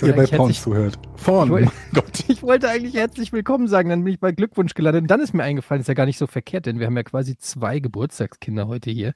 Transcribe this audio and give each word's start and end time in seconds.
Dass 0.00 0.08
ihr 0.08 0.14
bei 0.14 0.26
Porn 0.26 0.52
zuhört. 0.52 0.98
Porn, 1.24 1.46
ich 1.46 1.52
wollte, 1.52 1.72
Gott. 1.94 2.24
Ich 2.28 2.42
wollte 2.42 2.68
eigentlich 2.68 2.94
herzlich 2.94 3.32
willkommen 3.32 3.66
sagen, 3.66 3.88
dann 3.88 4.04
bin 4.04 4.12
ich 4.12 4.20
bei 4.20 4.30
Glückwunsch 4.30 4.74
gelandet. 4.74 5.02
Und 5.02 5.10
dann 5.10 5.20
ist 5.20 5.32
mir 5.32 5.42
eingefallen, 5.42 5.80
ist 5.80 5.86
ja 5.86 5.94
gar 5.94 6.04
nicht 6.04 6.18
so 6.18 6.26
verkehrt, 6.26 6.66
denn 6.66 6.78
wir 6.78 6.84
haben 6.86 6.96
ja 6.98 7.02
quasi 7.02 7.38
zwei 7.38 7.78
Geburtstagskinder 7.78 8.66
heute 8.66 8.90
hier. 8.90 9.14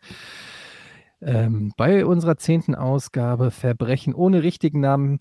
Ähm, 1.20 1.74
bei 1.76 2.06
unserer 2.06 2.38
zehnten 2.38 2.74
Ausgabe 2.74 3.50
Verbrechen 3.50 4.14
ohne 4.14 4.42
richtigen 4.42 4.80
Namen, 4.80 5.20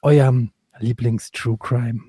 eurem 0.00 0.52
Lieblings-True 0.78 1.58
Crime 1.58 2.00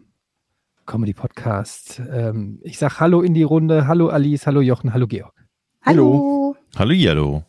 Comedy 0.85 1.13
Podcast. 1.13 2.01
Ähm, 2.09 2.61
ich 2.63 2.77
sag 2.77 3.01
Hallo 3.01 3.21
in 3.21 3.34
die 3.34 3.43
Runde. 3.43 3.87
Hallo 3.87 4.07
Alice, 4.07 4.48
hallo 4.48 4.61
Jochen, 4.61 4.93
hallo 4.93 5.05
Georg. 5.07 5.34
Hallo. 5.81 6.55
Hallo, 6.77 6.95
Hallo. 7.09 7.43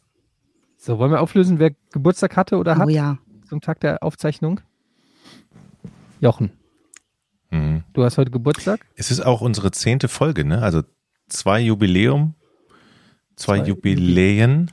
So, 0.76 0.98
wollen 0.98 1.12
wir 1.12 1.20
auflösen, 1.20 1.60
wer 1.60 1.70
Geburtstag 1.92 2.36
hatte 2.36 2.56
oder 2.56 2.72
oh, 2.72 2.80
hat? 2.80 2.90
ja. 2.90 3.18
Zum 3.48 3.60
Tag 3.60 3.78
der 3.78 4.02
Aufzeichnung? 4.02 4.60
Jochen. 6.20 6.52
Mhm. 7.50 7.84
Du 7.92 8.04
hast 8.04 8.18
heute 8.18 8.30
Geburtstag? 8.30 8.86
Es 8.94 9.10
ist 9.10 9.20
auch 9.20 9.40
unsere 9.40 9.70
zehnte 9.72 10.08
Folge, 10.08 10.44
ne? 10.44 10.62
Also 10.62 10.82
zwei 11.28 11.60
Jubiläum, 11.60 12.34
zwei, 13.36 13.58
zwei 13.58 13.68
Jubiläen. 13.68 14.70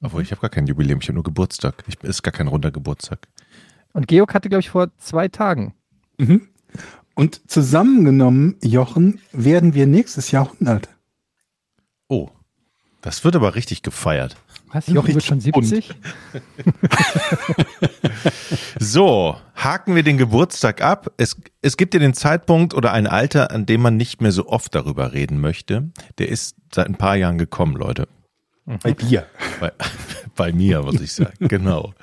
Obwohl, 0.00 0.22
ich 0.22 0.30
habe 0.30 0.40
gar 0.40 0.50
kein 0.50 0.66
Jubiläum, 0.66 0.98
ich 1.00 1.08
habe 1.08 1.14
nur 1.14 1.24
Geburtstag. 1.24 1.84
Ich, 1.86 2.00
ist 2.02 2.22
gar 2.22 2.32
kein 2.32 2.48
runder 2.48 2.70
Geburtstag. 2.70 3.28
Und 3.92 4.08
Georg 4.08 4.34
hatte, 4.34 4.48
glaube 4.48 4.60
ich, 4.60 4.70
vor 4.70 4.90
zwei 4.98 5.28
Tagen. 5.28 5.74
Mhm. 6.18 6.48
Und 7.14 7.50
zusammengenommen, 7.50 8.56
Jochen, 8.62 9.20
werden 9.32 9.74
wir 9.74 9.86
nächstes 9.86 10.30
Jahr 10.30 10.50
100. 10.50 10.88
Oh, 12.08 12.30
das 13.00 13.24
wird 13.24 13.36
aber 13.36 13.54
richtig 13.54 13.82
gefeiert. 13.82 14.36
Was? 14.72 14.86
Jochen 14.86 15.14
wird 15.14 15.24
schon 15.24 15.40
70? 15.40 15.88
so, 18.78 19.36
haken 19.54 19.94
wir 19.94 20.02
den 20.02 20.16
Geburtstag 20.16 20.80
ab. 20.80 21.12
Es, 21.18 21.36
es 21.60 21.76
gibt 21.76 21.92
ja 21.92 22.00
den 22.00 22.14
Zeitpunkt 22.14 22.72
oder 22.72 22.92
ein 22.92 23.06
Alter, 23.06 23.50
an 23.50 23.66
dem 23.66 23.82
man 23.82 23.96
nicht 23.96 24.22
mehr 24.22 24.32
so 24.32 24.48
oft 24.48 24.74
darüber 24.74 25.12
reden 25.12 25.40
möchte. 25.40 25.90
Der 26.18 26.28
ist 26.28 26.56
seit 26.74 26.86
ein 26.86 26.96
paar 26.96 27.16
Jahren 27.16 27.36
gekommen, 27.36 27.76
Leute. 27.76 28.08
Bei 28.64 28.92
dir. 28.92 29.26
Bei, 29.60 29.72
bei 30.36 30.52
mir, 30.52 30.82
muss 30.82 31.00
ich 31.00 31.12
sagen. 31.12 31.48
genau. 31.48 31.94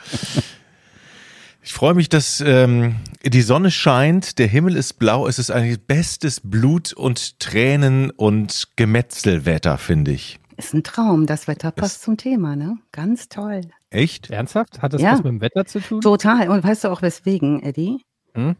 Ich 1.61 1.73
freue 1.73 1.93
mich, 1.93 2.09
dass 2.09 2.41
ähm, 2.41 2.97
die 3.23 3.41
Sonne 3.41 3.71
scheint, 3.71 4.39
der 4.39 4.47
Himmel 4.47 4.75
ist 4.75 4.93
blau, 4.93 5.27
es 5.27 5.39
ist 5.39 5.51
eigentlich 5.51 5.79
bestes 5.79 6.41
Blut 6.43 6.93
und 6.93 7.39
Tränen 7.39 8.11
und 8.11 8.69
Gemetzelwetter, 8.75 9.77
finde 9.77 10.11
ich. 10.11 10.38
Ist 10.59 10.73
ein 10.73 10.83
Traum. 10.83 11.25
Das 11.25 11.47
Wetter 11.47 11.71
passt 11.71 11.95
das 11.95 12.01
zum 12.01 12.17
Thema, 12.17 12.57
ne? 12.57 12.77
Ganz 12.91 13.29
toll. 13.29 13.61
Echt? 13.91 14.29
Ernsthaft? 14.29 14.81
Hat 14.81 14.91
das 14.91 15.01
ja. 15.01 15.13
was 15.13 15.19
mit 15.19 15.27
dem 15.27 15.41
Wetter 15.41 15.65
zu 15.65 15.79
tun? 15.79 16.01
Total. 16.01 16.49
Und 16.49 16.65
weißt 16.65 16.83
du 16.83 16.89
auch 16.89 17.01
weswegen, 17.01 17.63
Eddie? 17.63 18.03
Hm? 18.33 18.57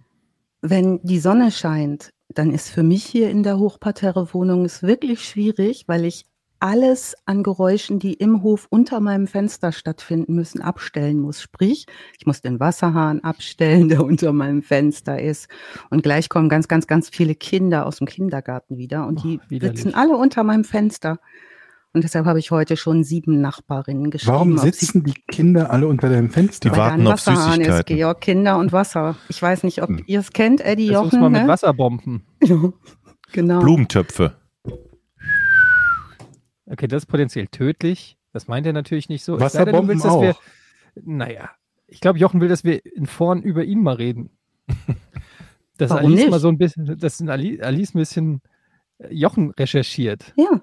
Wenn 0.61 1.01
die 1.03 1.19
Sonne 1.19 1.51
scheint, 1.51 2.11
dann 2.29 2.51
ist 2.51 2.69
für 2.69 2.83
mich 2.83 3.03
hier 3.03 3.29
in 3.29 3.43
der 3.43 3.59
Hochparterre-Wohnung 3.59 4.63
es 4.63 4.81
wirklich 4.81 5.27
schwierig, 5.27 5.89
weil 5.89 6.05
ich 6.05 6.25
alles 6.61 7.15
an 7.25 7.43
Geräuschen, 7.43 7.99
die 7.99 8.13
im 8.13 8.43
Hof 8.43 8.67
unter 8.69 9.01
meinem 9.01 9.27
Fenster 9.27 9.73
stattfinden 9.73 10.35
müssen, 10.35 10.61
abstellen 10.61 11.19
muss. 11.19 11.41
Sprich, 11.41 11.85
ich 12.17 12.25
muss 12.25 12.41
den 12.41 12.61
Wasserhahn 12.61 13.19
abstellen, 13.25 13.89
der 13.89 14.05
unter 14.05 14.31
meinem 14.31 14.63
Fenster 14.63 15.21
ist. 15.21 15.49
Und 15.89 16.01
gleich 16.01 16.29
kommen 16.29 16.47
ganz, 16.47 16.69
ganz, 16.69 16.87
ganz 16.87 17.09
viele 17.09 17.35
Kinder 17.35 17.85
aus 17.85 17.97
dem 17.97 18.07
Kindergarten 18.07 18.77
wieder 18.77 19.05
und 19.05 19.21
die 19.25 19.41
oh, 19.51 19.59
sitzen 19.59 19.93
alle 19.95 20.15
unter 20.15 20.45
meinem 20.45 20.63
Fenster. 20.63 21.19
Und 21.91 22.03
deshalb 22.03 22.25
habe 22.27 22.37
ich 22.37 22.51
heute 22.51 22.77
schon 22.77 23.03
sieben 23.03 23.41
Nachbarinnen 23.41 24.11
geschrieben. 24.11 24.33
Warum 24.33 24.57
sitzen 24.59 25.03
die 25.03 25.15
Kinder 25.27 25.71
alle 25.71 25.87
unter 25.87 26.09
deinem 26.09 26.29
Fenster? 26.29 26.69
Die 26.69 26.77
warten 26.77 27.07
auf 27.07 27.13
Wasserhahn 27.13 27.55
Süßigkeiten. 27.55 27.79
ist, 27.79 27.85
Georg, 27.87 28.21
Kinder 28.21 28.57
und 28.57 28.71
Wasser. 28.71 29.15
Ich 29.27 29.41
weiß 29.41 29.63
nicht, 29.63 29.81
ob 29.81 29.89
hm. 29.89 30.03
ihr 30.05 30.19
es 30.19 30.31
kennt, 30.31 30.61
Eddie 30.61 30.87
das 30.87 30.93
Jochen. 30.93 31.05
Muss 31.05 31.13
man 31.13 31.31
mit 31.31 31.41
ne? 31.41 31.47
Wasserbomben. 31.47 32.23
genau. 33.31 33.59
Blumentöpfe. 33.61 34.35
Okay, 36.67 36.87
das 36.87 37.03
ist 37.03 37.07
potenziell 37.07 37.47
tödlich. 37.47 38.17
Das 38.33 38.47
meint 38.47 38.67
er 38.67 38.73
natürlich 38.73 39.09
nicht 39.09 39.23
so. 39.23 39.39
Wasserbomben 39.39 39.87
willst, 39.87 40.05
auch. 40.05 40.21
Wir, 40.21 40.35
naja, 41.03 41.49
ich 41.87 42.01
glaube, 42.01 42.19
Jochen 42.19 42.39
will, 42.39 42.49
dass 42.49 42.63
wir 42.63 42.85
in 42.85 43.07
vorn 43.07 43.41
über 43.41 43.63
ihn 43.63 43.81
mal 43.81 43.95
reden. 43.95 44.29
Dass 45.79 45.91
Warum 45.91 46.07
Alice 46.07 46.19
nicht? 46.19 46.29
mal 46.29 46.41
so 46.41 46.49
ein 46.49 46.57
bisschen, 46.57 46.99
dass 46.99 47.21
Alice, 47.21 47.61
Alice 47.61 47.95
ein 47.95 47.99
bisschen 47.99 48.41
äh, 48.97 49.13
Jochen 49.13 49.51
recherchiert. 49.51 50.33
Ja. 50.35 50.61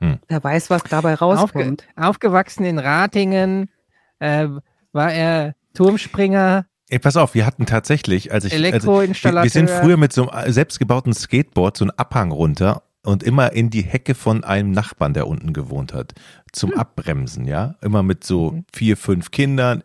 Hm. 0.00 0.18
Wer 0.28 0.44
weiß, 0.44 0.70
was 0.70 0.82
dabei 0.84 1.14
rauskommt. 1.14 1.86
Aufge 1.96 2.08
aufgewachsen 2.08 2.64
in 2.64 2.78
Ratingen, 2.78 3.70
äh, 4.18 4.48
war 4.92 5.12
er 5.12 5.54
Turmspringer. 5.74 6.66
Ey, 6.88 6.98
pass 6.98 7.16
auf, 7.16 7.34
wir 7.34 7.46
hatten 7.46 7.66
tatsächlich, 7.66 8.32
als 8.32 8.44
ich. 8.44 8.52
Also, 8.52 9.00
wir, 9.00 9.42
wir 9.42 9.50
sind 9.50 9.70
früher 9.70 9.96
mit 9.96 10.12
so 10.12 10.28
einem 10.28 10.52
selbstgebauten 10.52 11.12
Skateboard 11.14 11.76
so 11.76 11.84
einen 11.84 11.90
Abhang 11.92 12.30
runter 12.30 12.82
und 13.02 13.22
immer 13.22 13.52
in 13.52 13.70
die 13.70 13.82
Hecke 13.82 14.14
von 14.14 14.44
einem 14.44 14.70
Nachbarn, 14.70 15.14
der 15.14 15.26
unten 15.26 15.52
gewohnt 15.52 15.92
hat, 15.94 16.14
zum 16.52 16.72
hm. 16.72 16.78
Abbremsen, 16.78 17.46
ja. 17.46 17.76
Immer 17.80 18.02
mit 18.02 18.24
so 18.24 18.50
mhm. 18.50 18.64
vier, 18.72 18.96
fünf 18.96 19.30
Kindern, 19.30 19.82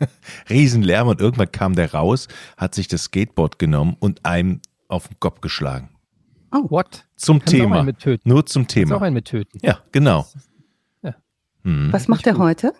Riesenlärm 0.50 1.08
und 1.08 1.20
irgendwann 1.20 1.52
kam 1.52 1.74
der 1.74 1.92
raus, 1.92 2.28
hat 2.56 2.74
sich 2.74 2.88
das 2.88 3.04
Skateboard 3.04 3.58
genommen 3.58 3.96
und 3.98 4.24
einem 4.24 4.60
auf 4.88 5.08
den 5.08 5.20
Kopf 5.20 5.40
geschlagen. 5.40 5.90
Oh, 6.54 6.70
what? 6.70 7.06
Zum 7.22 7.38
Kannst 7.38 7.54
Thema. 7.54 7.86
Nur 8.24 8.46
zum 8.46 8.66
Thema. 8.66 8.88
Kannst 8.88 9.00
auch 9.00 9.06
einen 9.06 9.14
mit 9.14 9.26
töten. 9.26 9.58
Ja, 9.62 9.78
genau. 9.92 10.26
Ja. 11.02 11.14
Hm. 11.62 11.92
Was 11.92 12.08
macht 12.08 12.26
er 12.26 12.36
heute? 12.36 12.72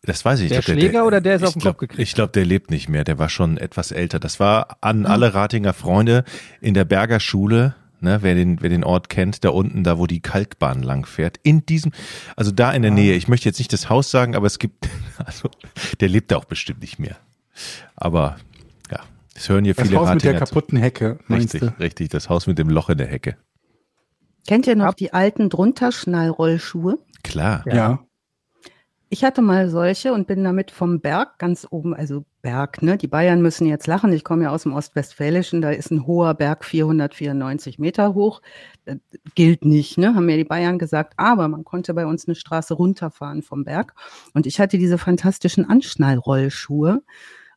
Das 0.00 0.24
weiß 0.24 0.40
ich. 0.40 0.48
Der 0.48 0.60
ich 0.60 0.64
glaub, 0.64 0.78
Schläger 0.78 0.92
der, 0.92 1.06
oder 1.06 1.20
der 1.20 1.36
ist 1.36 1.42
auf 1.44 1.52
den 1.52 1.60
glaub, 1.60 1.74
Kopf 1.74 1.80
gekriegt? 1.80 2.00
Ich 2.00 2.14
glaube, 2.14 2.32
der 2.32 2.46
lebt 2.46 2.70
nicht 2.70 2.88
mehr. 2.88 3.04
Der 3.04 3.18
war 3.18 3.28
schon 3.28 3.58
etwas 3.58 3.92
älter. 3.92 4.18
Das 4.18 4.40
war 4.40 4.78
an 4.80 5.04
ah. 5.04 5.10
alle 5.10 5.34
Ratinger 5.34 5.74
Freunde 5.74 6.24
in 6.62 6.72
der 6.72 6.86
Berger 6.86 7.20
Schule. 7.20 7.74
Ne, 8.00 8.18
wer 8.22 8.34
den, 8.34 8.62
wer 8.62 8.70
den 8.70 8.82
Ort 8.82 9.10
kennt, 9.10 9.44
da 9.44 9.50
unten, 9.50 9.84
da 9.84 9.96
wo 9.96 10.08
die 10.08 10.18
Kalkbahn 10.18 10.82
lang 10.82 11.06
fährt, 11.06 11.38
in 11.44 11.64
diesem, 11.66 11.92
also 12.34 12.50
da 12.50 12.72
in 12.72 12.82
der 12.82 12.90
ah. 12.90 12.94
Nähe. 12.94 13.14
Ich 13.14 13.28
möchte 13.28 13.48
jetzt 13.48 13.60
nicht 13.60 13.72
das 13.72 13.88
Haus 13.90 14.10
sagen, 14.10 14.34
aber 14.34 14.46
es 14.46 14.58
gibt, 14.58 14.88
also 15.24 15.50
der 16.00 16.08
lebt 16.08 16.32
da 16.32 16.38
auch 16.38 16.46
bestimmt 16.46 16.80
nicht 16.80 16.98
mehr. 16.98 17.16
Aber 17.94 18.38
das 19.34 19.48
hören 19.48 19.64
hier 19.64 19.74
das 19.74 19.86
viele 19.86 19.98
Haus 19.98 20.08
Ratinger 20.08 20.32
mit 20.32 20.40
der 20.40 20.46
kaputten 20.46 20.78
Hecke. 20.78 21.18
Richtig, 21.28 21.60
du? 21.60 21.74
richtig. 21.78 22.08
Das 22.10 22.28
Haus 22.28 22.46
mit 22.46 22.58
dem 22.58 22.68
Loch 22.68 22.90
in 22.90 22.98
der 22.98 23.06
Hecke. 23.06 23.36
Kennt 24.46 24.66
ihr 24.66 24.76
noch 24.76 24.94
die 24.94 25.12
alten 25.12 25.48
Drunterschnallrollschuhe? 25.48 26.98
Klar. 27.22 27.64
Ja. 27.66 27.74
ja. 27.74 28.06
Ich 29.08 29.24
hatte 29.24 29.42
mal 29.42 29.68
solche 29.68 30.14
und 30.14 30.26
bin 30.26 30.42
damit 30.42 30.70
vom 30.70 31.00
Berg 31.00 31.38
ganz 31.38 31.66
oben, 31.70 31.94
also 31.94 32.24
Berg, 32.40 32.80
ne? 32.80 32.96
Die 32.96 33.08
Bayern 33.08 33.42
müssen 33.42 33.66
jetzt 33.66 33.86
lachen. 33.86 34.10
Ich 34.10 34.24
komme 34.24 34.44
ja 34.44 34.50
aus 34.50 34.62
dem 34.62 34.72
Ostwestfälischen, 34.72 35.60
da 35.60 35.70
ist 35.70 35.90
ein 35.90 36.06
hoher 36.06 36.32
Berg 36.32 36.64
494 36.64 37.78
Meter 37.78 38.14
hoch. 38.14 38.40
Das 38.86 38.96
gilt 39.34 39.66
nicht, 39.66 39.98
ne? 39.98 40.14
Haben 40.14 40.24
mir 40.24 40.38
die 40.38 40.44
Bayern 40.44 40.78
gesagt. 40.78 41.12
Aber 41.18 41.46
man 41.48 41.62
konnte 41.62 41.92
bei 41.92 42.06
uns 42.06 42.26
eine 42.26 42.34
Straße 42.34 42.72
runterfahren 42.72 43.42
vom 43.42 43.64
Berg. 43.64 43.92
Und 44.32 44.46
ich 44.46 44.58
hatte 44.58 44.78
diese 44.78 44.96
fantastischen 44.96 45.68
Anschnallrollschuhe. 45.68 47.02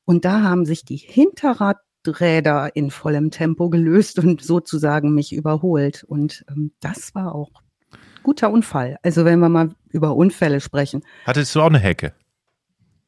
Und 0.06 0.24
da 0.24 0.42
haben 0.42 0.66
sich 0.66 0.86
die 0.86 0.98
Hinterradräder 0.98 2.76
in 2.76 2.92
vollem 2.92 3.32
Tempo 3.32 3.70
gelöst 3.70 4.20
und 4.20 4.42
sozusagen 4.42 5.14
mich 5.14 5.34
überholt. 5.34 6.04
Und 6.04 6.46
ähm, 6.50 6.72
das 6.80 7.14
war 7.16 7.36
auch 7.36 7.52
guter 8.24 8.52
Unfall. 8.52 8.98
Also 9.04 9.26
wenn 9.26 9.40
wir 9.40 9.50
mal 9.50 9.72
über 9.92 10.16
Unfälle 10.16 10.62
sprechen. 10.62 11.04
Hattest 11.26 11.56
du 11.56 11.62
auch 11.62 11.68
eine 11.68 11.80
Hecke? 11.80 12.14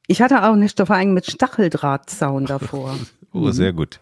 Ich 0.07 0.21
hatte 0.21 0.43
auch 0.43 0.53
eine 0.53 0.69
Stoffein 0.69 1.13
mit 1.13 1.25
Stacheldrahtzaun 1.29 2.45
davor. 2.45 2.95
oh, 3.33 3.51
sehr 3.51 3.73
gut. 3.73 3.99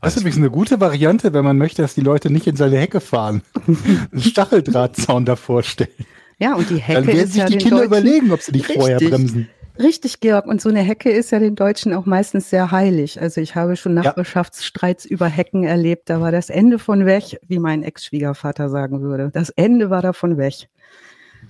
Das 0.00 0.14
ist 0.16 0.22
übrigens 0.22 0.38
eine 0.38 0.50
gute 0.50 0.80
Variante, 0.80 1.32
wenn 1.32 1.44
man 1.44 1.58
möchte, 1.58 1.82
dass 1.82 1.94
die 1.94 2.00
Leute 2.00 2.30
nicht 2.30 2.46
in 2.46 2.56
seine 2.56 2.78
Hecke 2.78 3.00
fahren. 3.00 3.42
einen 3.66 4.22
Stacheldrahtzaun 4.22 5.24
davor 5.24 5.62
stellen. 5.62 5.90
Ja, 6.38 6.54
und 6.54 6.70
die 6.70 6.76
Hecke 6.76 7.00
Dann 7.00 7.06
werden 7.06 7.18
ist 7.18 7.32
sich 7.34 7.42
ja 7.42 7.48
die 7.48 7.58
Kinder 7.58 7.76
Deutschen 7.78 7.86
überlegen, 7.86 8.32
ob 8.32 8.40
sie 8.40 8.52
nicht 8.52 8.72
vorher 8.72 8.98
bremsen. 8.98 9.48
Richtig, 9.80 10.20
Georg. 10.20 10.46
Und 10.46 10.60
so 10.60 10.68
eine 10.68 10.80
Hecke 10.80 11.10
ist 11.10 11.30
ja 11.30 11.38
den 11.38 11.54
Deutschen 11.54 11.94
auch 11.94 12.04
meistens 12.04 12.50
sehr 12.50 12.70
heilig. 12.70 13.20
Also 13.20 13.40
ich 13.40 13.54
habe 13.54 13.76
schon 13.76 13.94
Nachbarschaftsstreits 13.94 15.04
ja. 15.04 15.10
über 15.10 15.26
Hecken 15.26 15.64
erlebt. 15.64 16.10
Da 16.10 16.20
war 16.20 16.32
das 16.32 16.50
Ende 16.50 16.78
von 16.78 17.06
weg, 17.06 17.40
wie 17.46 17.58
mein 17.58 17.82
Ex-Schwiegervater 17.82 18.68
sagen 18.68 19.00
würde. 19.00 19.30
Das 19.32 19.48
Ende 19.50 19.88
war 19.88 20.02
davon 20.02 20.36
weg. 20.36 20.68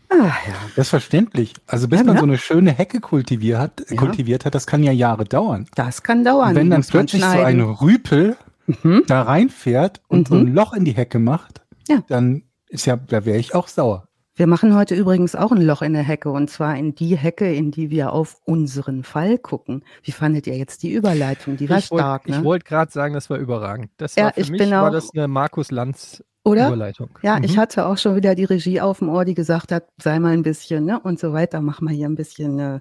Ah, 0.08 0.26
ja. 0.46 0.54
Das 0.76 0.86
ist 0.86 0.90
verständlich. 0.90 1.54
Also 1.66 1.88
bis 1.88 2.00
ja, 2.00 2.04
man 2.04 2.14
ja. 2.14 2.20
so 2.20 2.26
eine 2.26 2.38
schöne 2.38 2.72
Hecke 2.72 3.00
kultiviert 3.00 3.58
hat, 3.58 3.72
ja. 3.88 3.96
kultiviert 3.96 4.44
hat, 4.44 4.54
das 4.54 4.66
kann 4.66 4.82
ja 4.82 4.92
Jahre 4.92 5.24
dauern. 5.24 5.66
Das 5.74 6.02
kann 6.02 6.24
dauern. 6.24 6.50
Und 6.50 6.54
wenn 6.56 6.70
dann 6.70 6.82
plötzlich 6.82 7.22
so 7.22 7.28
ein 7.28 7.60
Rüpel 7.60 8.36
mhm. 8.66 9.04
da 9.06 9.22
reinfährt 9.22 10.00
und 10.08 10.30
mhm. 10.30 10.34
so 10.34 10.40
ein 10.40 10.48
mhm. 10.50 10.54
Loch 10.54 10.72
in 10.72 10.84
die 10.84 10.92
Hecke 10.92 11.18
macht, 11.18 11.62
dann 12.08 12.44
ist 12.68 12.86
ja, 12.86 12.96
da 12.96 13.24
wäre 13.24 13.38
ich 13.38 13.54
auch 13.54 13.66
sauer. 13.66 14.08
Wir 14.40 14.46
machen 14.46 14.74
heute 14.74 14.94
übrigens 14.94 15.36
auch 15.36 15.52
ein 15.52 15.60
Loch 15.60 15.82
in 15.82 15.92
der 15.92 16.02
Hecke 16.02 16.30
und 16.30 16.48
zwar 16.48 16.74
in 16.74 16.94
die 16.94 17.14
Hecke, 17.14 17.52
in 17.52 17.72
die 17.72 17.90
wir 17.90 18.14
auf 18.14 18.38
unseren 18.46 19.04
Fall 19.04 19.36
gucken. 19.36 19.84
Wie 20.02 20.12
fandet 20.12 20.46
ihr 20.46 20.56
jetzt 20.56 20.82
die 20.82 20.90
Überleitung? 20.90 21.58
Die 21.58 21.68
war 21.68 21.76
ich 21.76 21.84
stark. 21.84 22.22
Wollt, 22.22 22.30
ne? 22.30 22.38
Ich 22.38 22.44
wollte 22.44 22.64
gerade 22.64 22.90
sagen, 22.90 23.12
das 23.12 23.28
war 23.28 23.36
überragend. 23.36 23.90
Das 23.98 24.14
ja, 24.14 24.24
war 24.24 24.32
für 24.32 24.40
ich 24.40 24.50
mich 24.50 24.70
war 24.70 24.90
das 24.90 25.10
eine 25.12 25.28
Markus 25.28 25.70
Lanz 25.70 26.24
oder? 26.42 26.68
Überleitung. 26.68 27.10
Ja, 27.20 27.36
mhm. 27.36 27.44
ich 27.44 27.58
hatte 27.58 27.84
auch 27.84 27.98
schon 27.98 28.16
wieder 28.16 28.34
die 28.34 28.44
Regie 28.44 28.80
auf 28.80 29.00
dem 29.00 29.10
Ohr, 29.10 29.26
die 29.26 29.34
gesagt 29.34 29.72
hat, 29.72 29.88
sei 30.00 30.18
mal 30.18 30.32
ein 30.32 30.42
bisschen, 30.42 30.86
ne, 30.86 30.98
und 30.98 31.18
so 31.18 31.34
weiter, 31.34 31.60
mach 31.60 31.82
mal 31.82 31.92
hier 31.92 32.08
ein 32.08 32.14
bisschen 32.14 32.58
äh, 32.58 32.80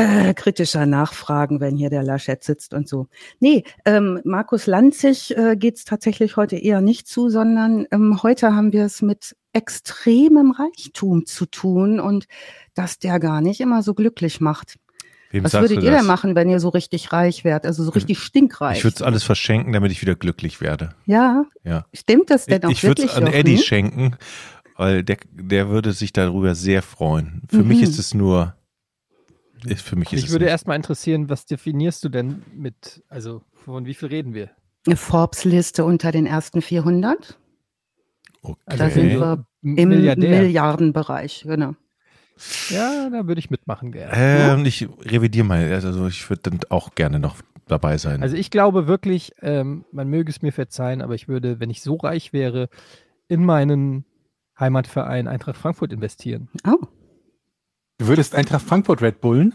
äh, 0.00 0.34
kritischer 0.34 0.86
nachfragen, 0.86 1.60
wenn 1.60 1.76
hier 1.76 1.90
der 1.90 2.02
Laschet 2.02 2.42
sitzt 2.42 2.74
und 2.74 2.88
so. 2.88 3.08
Nee, 3.38 3.64
ähm, 3.84 4.20
Markus 4.24 4.66
Lanzig 4.66 5.36
äh, 5.36 5.56
geht 5.56 5.76
es 5.76 5.84
tatsächlich 5.84 6.36
heute 6.36 6.56
eher 6.56 6.80
nicht 6.80 7.06
zu, 7.06 7.28
sondern 7.28 7.86
ähm, 7.90 8.22
heute 8.22 8.54
haben 8.54 8.72
wir 8.72 8.84
es 8.84 9.02
mit 9.02 9.36
extremem 9.52 10.52
Reichtum 10.52 11.26
zu 11.26 11.46
tun 11.46 12.00
und 12.00 12.26
dass 12.74 12.98
der 12.98 13.18
gar 13.18 13.40
nicht 13.40 13.60
immer 13.60 13.82
so 13.82 13.94
glücklich 13.94 14.40
macht. 14.40 14.76
Wem 15.32 15.44
Was 15.44 15.52
würdet 15.52 15.82
ihr 15.82 15.90
denn 15.92 16.06
machen, 16.06 16.34
wenn 16.34 16.50
ihr 16.50 16.58
so 16.58 16.70
richtig 16.70 17.12
reich 17.12 17.44
wärt, 17.44 17.64
also 17.64 17.84
so 17.84 17.90
richtig 17.90 18.18
stinkreich? 18.18 18.78
Ich 18.78 18.84
würde 18.84 18.96
es 18.96 19.02
alles 19.02 19.22
verschenken, 19.22 19.72
damit 19.72 19.92
ich 19.92 20.02
wieder 20.02 20.16
glücklich 20.16 20.60
werde. 20.60 20.90
Ja. 21.06 21.44
ja. 21.62 21.84
Stimmt 21.94 22.30
das 22.30 22.46
denn 22.46 22.64
auch 22.64 22.70
ich 22.70 22.82
wirklich? 22.82 23.10
Ich 23.10 23.16
würde 23.16 23.28
es 23.28 23.34
an 23.34 23.40
Eddie 23.40 23.58
schenken, 23.58 24.16
weil 24.76 25.04
der, 25.04 25.18
der 25.30 25.68
würde 25.68 25.92
sich 25.92 26.12
darüber 26.12 26.56
sehr 26.56 26.82
freuen. 26.82 27.42
Für 27.48 27.58
mhm. 27.58 27.68
mich 27.68 27.82
ist 27.82 27.98
es 27.98 28.12
nur 28.12 28.54
für 29.76 29.96
mich 29.96 30.12
ist 30.12 30.22
Mich 30.22 30.30
würde 30.30 30.46
erstmal 30.46 30.76
interessieren, 30.76 31.28
was 31.28 31.46
definierst 31.46 32.04
du 32.04 32.08
denn 32.08 32.42
mit, 32.54 33.02
also 33.08 33.42
von 33.52 33.86
wie 33.86 33.94
viel 33.94 34.08
reden 34.08 34.34
wir? 34.34 34.50
Eine 34.86 34.96
Forbes-Liste 34.96 35.84
unter 35.84 36.10
den 36.12 36.26
ersten 36.26 36.62
400. 36.62 37.38
Okay. 38.42 38.58
Da 38.66 38.90
sind 38.90 39.10
wir 39.10 39.44
im 39.62 39.88
Milliardär. 39.88 40.42
Milliardenbereich, 40.42 41.44
genau. 41.46 41.74
Ja, 42.70 43.10
da 43.10 43.26
würde 43.26 43.38
ich 43.38 43.50
mitmachen 43.50 43.92
gerne. 43.92 44.12
Ähm, 44.14 44.64
ich 44.64 44.88
revidiere 45.02 45.44
mal, 45.44 45.72
also 45.72 46.06
ich 46.06 46.28
würde 46.30 46.50
dann 46.50 46.60
auch 46.70 46.94
gerne 46.94 47.18
noch 47.18 47.36
dabei 47.66 47.98
sein. 47.98 48.22
Also 48.22 48.36
ich 48.36 48.50
glaube 48.50 48.86
wirklich, 48.86 49.32
ähm, 49.42 49.84
man 49.92 50.08
möge 50.08 50.30
es 50.30 50.40
mir 50.40 50.52
verzeihen, 50.52 51.02
aber 51.02 51.14
ich 51.14 51.28
würde, 51.28 51.60
wenn 51.60 51.68
ich 51.68 51.82
so 51.82 51.96
reich 51.96 52.32
wäre, 52.32 52.70
in 53.28 53.44
meinen 53.44 54.04
Heimatverein 54.58 55.28
Eintracht 55.28 55.56
Frankfurt 55.56 55.92
investieren. 55.92 56.48
Oh. 56.66 56.86
Du 58.00 58.06
würdest 58.06 58.34
Eintracht 58.34 58.64
Frankfurt 58.66 59.02
Red 59.02 59.20
Bullen? 59.20 59.54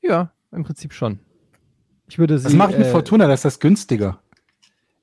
Ja, 0.00 0.32
im 0.52 0.64
Prinzip 0.64 0.94
schon. 0.94 1.18
Ich 2.08 2.18
würde 2.18 2.38
sie, 2.38 2.46
Was 2.46 2.54
mache 2.54 2.72
ich 2.72 2.78
mit 2.78 2.86
äh, 2.86 2.90
Fortuna? 2.90 3.26
Das 3.26 3.40
ist 3.40 3.44
das 3.44 3.60
günstiger. 3.60 4.20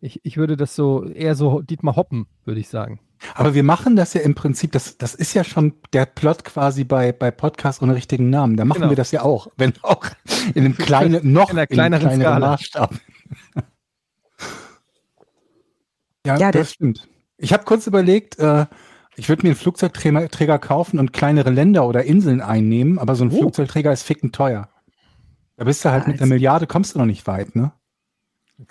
Ich, 0.01 0.19
ich 0.23 0.37
würde 0.37 0.57
das 0.57 0.75
so 0.75 1.05
eher 1.05 1.35
so 1.35 1.61
Dietmar 1.61 1.95
Hoppen, 1.95 2.25
würde 2.43 2.59
ich 2.59 2.69
sagen. 2.69 2.99
Aber 3.35 3.53
wir 3.53 3.61
machen 3.61 3.95
das 3.95 4.15
ja 4.15 4.21
im 4.21 4.33
Prinzip, 4.33 4.71
das, 4.71 4.97
das 4.97 5.13
ist 5.13 5.35
ja 5.35 5.43
schon 5.43 5.75
der 5.93 6.07
Plot 6.07 6.43
quasi 6.43 6.83
bei, 6.85 7.11
bei 7.11 7.29
Podcast 7.29 7.83
ohne 7.83 7.93
richtigen 7.93 8.31
Namen. 8.31 8.57
Da 8.57 8.65
machen 8.65 8.79
genau. 8.79 8.89
wir 8.89 8.97
das 8.97 9.11
ja 9.11 9.21
auch, 9.21 9.49
wenn 9.57 9.73
auch 9.83 10.03
in 10.55 10.65
einem 10.65 10.75
kleinen, 10.79 11.33
noch 11.33 11.51
in 11.51 11.57
einer 11.59 11.67
kleineren, 11.67 12.09
in 12.13 12.19
kleineren 12.19 12.41
Maßstab. 12.41 12.95
ja, 16.25 16.37
ja, 16.39 16.51
das 16.51 16.71
stimmt. 16.71 17.07
Ich 17.37 17.53
habe 17.53 17.63
kurz 17.63 17.85
überlegt, 17.85 18.39
äh, 18.39 18.65
ich 19.15 19.29
würde 19.29 19.43
mir 19.43 19.49
einen 19.49 19.57
Flugzeugträger 19.57 20.59
kaufen 20.59 20.99
und 20.99 21.13
kleinere 21.13 21.49
Länder 21.49 21.87
oder 21.87 22.03
Inseln 22.03 22.41
einnehmen, 22.41 22.99
aber 22.99 23.15
so 23.15 23.23
ein 23.23 23.31
oh. 23.31 23.37
Flugzeugträger 23.37 23.91
ist 23.91 24.03
fickend 24.03 24.35
teuer. 24.35 24.69
Da 25.57 25.65
bist 25.65 25.85
du 25.85 25.91
halt 25.91 26.07
mit 26.07 26.19
einer 26.19 26.27
Milliarde, 26.27 26.67
kommst 26.67 26.95
du 26.95 26.99
noch 26.99 27.05
nicht 27.05 27.27
weit, 27.27 27.55
ne? 27.55 27.71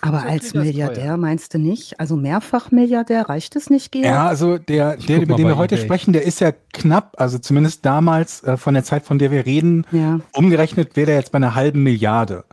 Aber 0.01 0.23
als 0.23 0.55
Milliardär 0.55 1.17
meinst 1.17 1.55
du 1.55 1.59
nicht? 1.59 2.01
Also 2.01 2.17
Mehrfachmilliardär 2.17 3.29
reicht 3.29 3.57
es 3.57 3.69
nicht, 3.69 3.93
Georg? 3.93 4.07
Ja, 4.07 4.27
also 4.27 4.57
der, 4.57 4.97
der 4.97 5.23
über 5.23 5.37
den 5.37 5.47
wir 5.47 5.57
heute 5.57 5.75
eBay. 5.75 5.85
sprechen, 5.85 6.13
der 6.13 6.23
ist 6.23 6.41
ja 6.41 6.53
knapp, 6.73 7.15
also 7.19 7.39
zumindest 7.39 7.85
damals 7.85 8.43
äh, 8.45 8.57
von 8.57 8.75
der 8.75 8.85
Zeit, 8.85 9.05
von 9.05 9.19
der 9.19 9.31
wir 9.31 9.45
reden, 9.45 9.85
ja. 9.91 10.21
umgerechnet 10.33 10.97
wäre 10.97 11.07
der 11.07 11.17
jetzt 11.17 11.33
bei 11.33 11.37
einer 11.37 11.55
halben 11.55 11.83
Milliarde. 11.83 12.45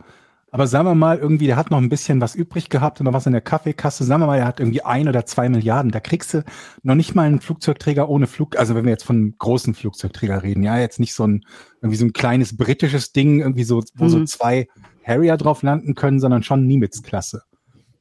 Aber 0.52 0.66
sagen 0.66 0.86
wir 0.86 0.94
mal, 0.96 1.18
irgendwie, 1.18 1.46
der 1.46 1.56
hat 1.56 1.70
noch 1.70 1.78
ein 1.78 1.88
bisschen 1.88 2.20
was 2.20 2.34
übrig 2.34 2.70
gehabt 2.70 3.00
und 3.00 3.04
noch 3.04 3.12
was 3.12 3.26
in 3.26 3.32
der 3.32 3.40
Kaffeekasse. 3.40 4.02
Sagen 4.04 4.22
wir 4.22 4.26
mal, 4.26 4.38
er 4.38 4.46
hat 4.46 4.58
irgendwie 4.58 4.82
ein 4.82 5.08
oder 5.08 5.24
zwei 5.24 5.48
Milliarden. 5.48 5.92
Da 5.92 6.00
kriegst 6.00 6.34
du 6.34 6.44
noch 6.82 6.96
nicht 6.96 7.14
mal 7.14 7.26
einen 7.26 7.40
Flugzeugträger 7.40 8.08
ohne 8.08 8.26
Flug. 8.26 8.58
Also 8.58 8.74
wenn 8.74 8.84
wir 8.84 8.90
jetzt 8.90 9.04
von 9.04 9.34
großen 9.38 9.74
Flugzeugträger 9.74 10.42
reden, 10.42 10.64
ja, 10.64 10.78
jetzt 10.78 10.98
nicht 10.98 11.14
so 11.14 11.24
ein, 11.24 11.42
irgendwie 11.80 11.96
so 11.96 12.04
ein 12.04 12.12
kleines 12.12 12.56
britisches 12.56 13.12
Ding, 13.12 13.40
irgendwie 13.40 13.64
so, 13.64 13.82
wo 13.94 14.04
mhm. 14.04 14.08
so 14.08 14.24
zwei 14.24 14.66
Harrier 15.04 15.36
drauf 15.36 15.62
landen 15.62 15.94
können, 15.94 16.18
sondern 16.18 16.42
schon 16.42 16.66
Nimitz-Klasse. 16.66 17.42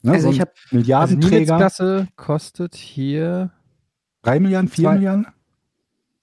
Ne? 0.01 0.13
Also 0.13 0.29
so 0.29 0.33
ich 0.33 0.41
habe 0.41 0.51
Milliardenträger. 0.71 1.53
Also 1.55 1.75
Nimitz-Klasse 1.75 2.07
kostet 2.15 2.75
hier 2.75 3.51
drei 4.23 4.39
Milliarden, 4.39 4.69
vier 4.69 4.85
zwei, 4.85 4.93
Milliarden? 4.95 5.27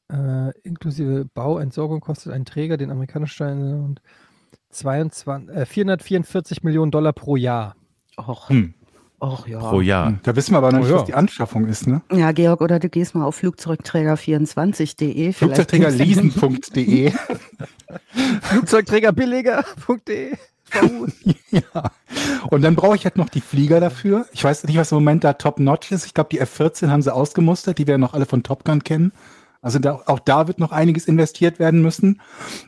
Äh, 0.09 0.59
inklusive 0.63 1.25
Bauentsorgung 1.25 2.01
kostet 2.01 2.33
ein 2.33 2.45
Träger 2.45 2.77
den 2.77 2.91
amerikanischen 2.91 3.85
und 3.85 4.01
22, 4.77 5.55
äh, 5.55 5.67
444 5.67 6.63
Millionen 6.63 6.91
Dollar 6.91 7.13
pro 7.13 7.37
Jahr. 7.37 7.75
Och. 8.17 8.49
Hm. 8.49 8.75
Och 9.19 9.49
ja. 9.49 9.61
Pro 9.61 9.81
Jahr. 9.81 10.09
Hm. 10.09 10.21
Da 10.23 10.37
wissen 10.37 10.53
wir 10.53 10.59
aber 10.59 10.73
noch 10.73 10.81
oh, 10.81 10.83
nicht, 10.83 10.91
ja. 10.91 10.99
was 10.99 11.05
die 11.05 11.15
Anschaffung 11.15 11.67
ist, 11.67 11.87
ne? 11.87 12.03
Ja, 12.13 12.33
Georg, 12.33 12.61
oder 12.61 12.79
du 12.79 12.91
gehst 12.91 13.15
mal 13.15 13.25
auf 13.25 13.39
flugzeugträger24.de. 13.43 15.33
Flugzeugträgerleasen.de. 15.33 17.13
Flugzeugträgerbilliger.de. 18.43 20.37
ja. 21.51 21.91
Und 22.51 22.63
dann 22.63 22.75
brauche 22.75 22.97
ich 22.97 23.05
halt 23.05 23.17
noch 23.17 23.29
die 23.29 23.41
Flieger 23.41 23.81
dafür. 23.81 24.27
Ich 24.33 24.43
weiß 24.45 24.65
nicht, 24.65 24.77
was 24.77 24.93
im 24.93 24.97
Moment 24.97 25.25
da 25.25 25.33
top 25.35 25.61
notch 25.61 25.93
ist. 25.93 26.07
Ich 26.07 26.15
glaube, 26.15 26.29
die 26.31 26.41
F-14 26.41 26.89
haben 26.89 27.03
sie 27.03 27.15
ausgemustert. 27.15 27.79
Die 27.79 27.87
werden 27.87 28.01
noch 28.01 28.15
alle 28.15 28.27
von 28.27 28.43
Top 28.43 28.65
Gun 28.65 28.83
kennen. 28.83 29.13
Also 29.67 29.81
da, 29.81 30.01
auch 30.07 30.21
da 30.21 30.47
wird 30.47 30.61
noch 30.61 30.71
einiges 30.71 31.09
investiert 31.09 31.59
werden 31.59 31.83
müssen. 31.83 32.21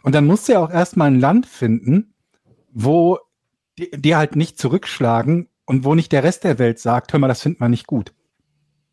Und 0.02 0.16
dann 0.16 0.26
musst 0.26 0.48
du 0.48 0.54
ja 0.54 0.58
auch 0.58 0.70
erstmal 0.72 1.06
ein 1.06 1.20
Land 1.20 1.46
finden, 1.46 2.12
wo 2.72 3.20
die, 3.78 3.88
die 3.92 4.16
halt 4.16 4.34
nicht 4.34 4.58
zurückschlagen 4.58 5.46
und 5.64 5.84
wo 5.84 5.94
nicht 5.94 6.10
der 6.10 6.24
Rest 6.24 6.42
der 6.42 6.58
Welt 6.58 6.80
sagt, 6.80 7.12
hör 7.12 7.20
mal, 7.20 7.28
das 7.28 7.40
finden 7.40 7.60
wir 7.60 7.68
nicht 7.68 7.86
gut. 7.86 8.14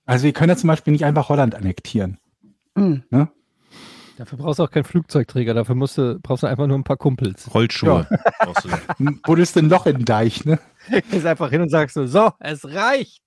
Also 0.06 0.24
wir 0.24 0.34
können 0.34 0.50
ja 0.50 0.56
zum 0.56 0.68
Beispiel 0.68 0.94
nicht 0.94 1.04
einfach 1.04 1.30
Holland 1.30 1.56
annektieren. 1.56 2.20
Mhm. 2.76 3.02
Ne? 3.10 3.28
Dafür 4.18 4.38
brauchst 4.38 4.60
du 4.60 4.64
auch 4.66 4.70
keinen 4.70 4.84
Flugzeugträger, 4.84 5.56
dafür 5.56 5.74
musst 5.74 5.98
du, 5.98 6.20
brauchst 6.22 6.44
du 6.44 6.48
einfach 6.48 6.68
nur 6.68 6.78
ein 6.78 6.84
paar 6.84 6.98
Kumpels. 6.98 7.52
Rollschuhe. 7.56 8.08
Ja. 8.08 9.12
Buddelst 9.24 9.58
ein 9.58 9.68
Loch 9.68 9.88
in 9.88 9.96
den 9.96 10.06
Deich, 10.06 10.46
ne? 10.46 10.60
Gehst 11.10 11.26
einfach 11.26 11.50
hin 11.50 11.62
und 11.62 11.70
sagst 11.70 11.96
so, 11.96 12.06
so, 12.06 12.30
es 12.40 12.66
reicht. 12.66 13.25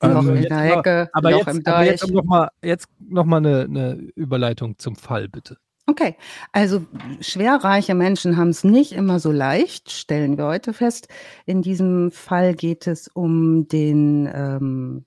Noch 0.00 0.22
ähm, 0.22 0.36
in 0.36 0.42
der 0.42 0.58
Hecke, 0.58 1.08
aber 1.12 1.30
jetzt, 1.30 1.48
im 1.48 1.62
aber 1.66 1.84
jetzt 1.84 2.10
noch 2.10 2.24
mal, 2.24 2.48
jetzt 2.62 2.88
noch 3.00 3.24
mal 3.24 3.38
eine, 3.38 3.62
eine 3.62 3.94
Überleitung 4.14 4.78
zum 4.78 4.94
Fall, 4.94 5.28
bitte. 5.28 5.56
Okay, 5.86 6.16
also 6.52 6.84
schwerreiche 7.20 7.94
Menschen 7.94 8.36
haben 8.36 8.50
es 8.50 8.62
nicht 8.62 8.92
immer 8.92 9.20
so 9.20 9.32
leicht, 9.32 9.90
stellen 9.90 10.36
wir 10.36 10.44
heute 10.44 10.74
fest. 10.74 11.08
In 11.46 11.62
diesem 11.62 12.10
Fall 12.10 12.54
geht 12.54 12.86
es 12.86 13.08
um 13.08 13.66
den 13.68 14.30
ähm, 14.32 15.06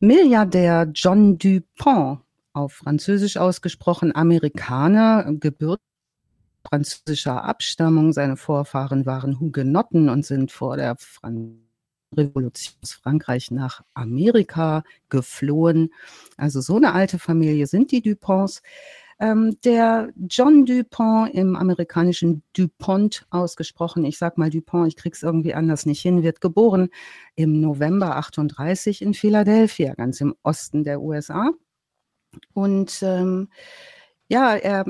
Milliardär 0.00 0.90
John 0.92 1.38
Dupont, 1.38 2.18
auf 2.52 2.72
Französisch 2.72 3.36
ausgesprochen 3.36 4.14
Amerikaner, 4.14 5.24
gebürtig 5.38 5.86
französischer 6.68 7.44
Abstammung. 7.44 8.12
Seine 8.12 8.36
Vorfahren 8.36 9.06
waren 9.06 9.38
Hugenotten 9.38 10.08
und 10.08 10.26
sind 10.26 10.50
vor 10.50 10.76
der 10.76 10.96
Französischen 10.98 11.67
Revolution 12.16 12.76
aus 12.82 12.92
Frankreich 12.92 13.50
nach 13.50 13.82
Amerika 13.94 14.82
geflohen. 15.08 15.92
Also 16.36 16.60
so 16.60 16.76
eine 16.76 16.92
alte 16.92 17.18
Familie 17.18 17.66
sind 17.66 17.90
die 17.92 18.02
Duponts. 18.02 18.62
Ähm, 19.20 19.58
der 19.64 20.10
John 20.28 20.64
Dupont 20.64 21.34
im 21.34 21.56
amerikanischen 21.56 22.44
Dupont 22.56 23.26
ausgesprochen, 23.30 24.04
ich 24.04 24.16
sag 24.16 24.38
mal 24.38 24.48
Dupont, 24.48 24.86
ich 24.86 24.96
krieg's 24.96 25.24
irgendwie 25.24 25.54
anders 25.54 25.86
nicht 25.86 26.00
hin, 26.00 26.22
wird 26.22 26.40
geboren 26.40 26.88
im 27.34 27.60
November 27.60 28.16
38 28.16 29.02
in 29.02 29.14
Philadelphia, 29.14 29.94
ganz 29.94 30.20
im 30.20 30.36
Osten 30.44 30.84
der 30.84 31.00
USA. 31.00 31.50
Und 32.52 33.02
ähm, 33.02 33.48
ja, 34.28 34.54
er 34.54 34.84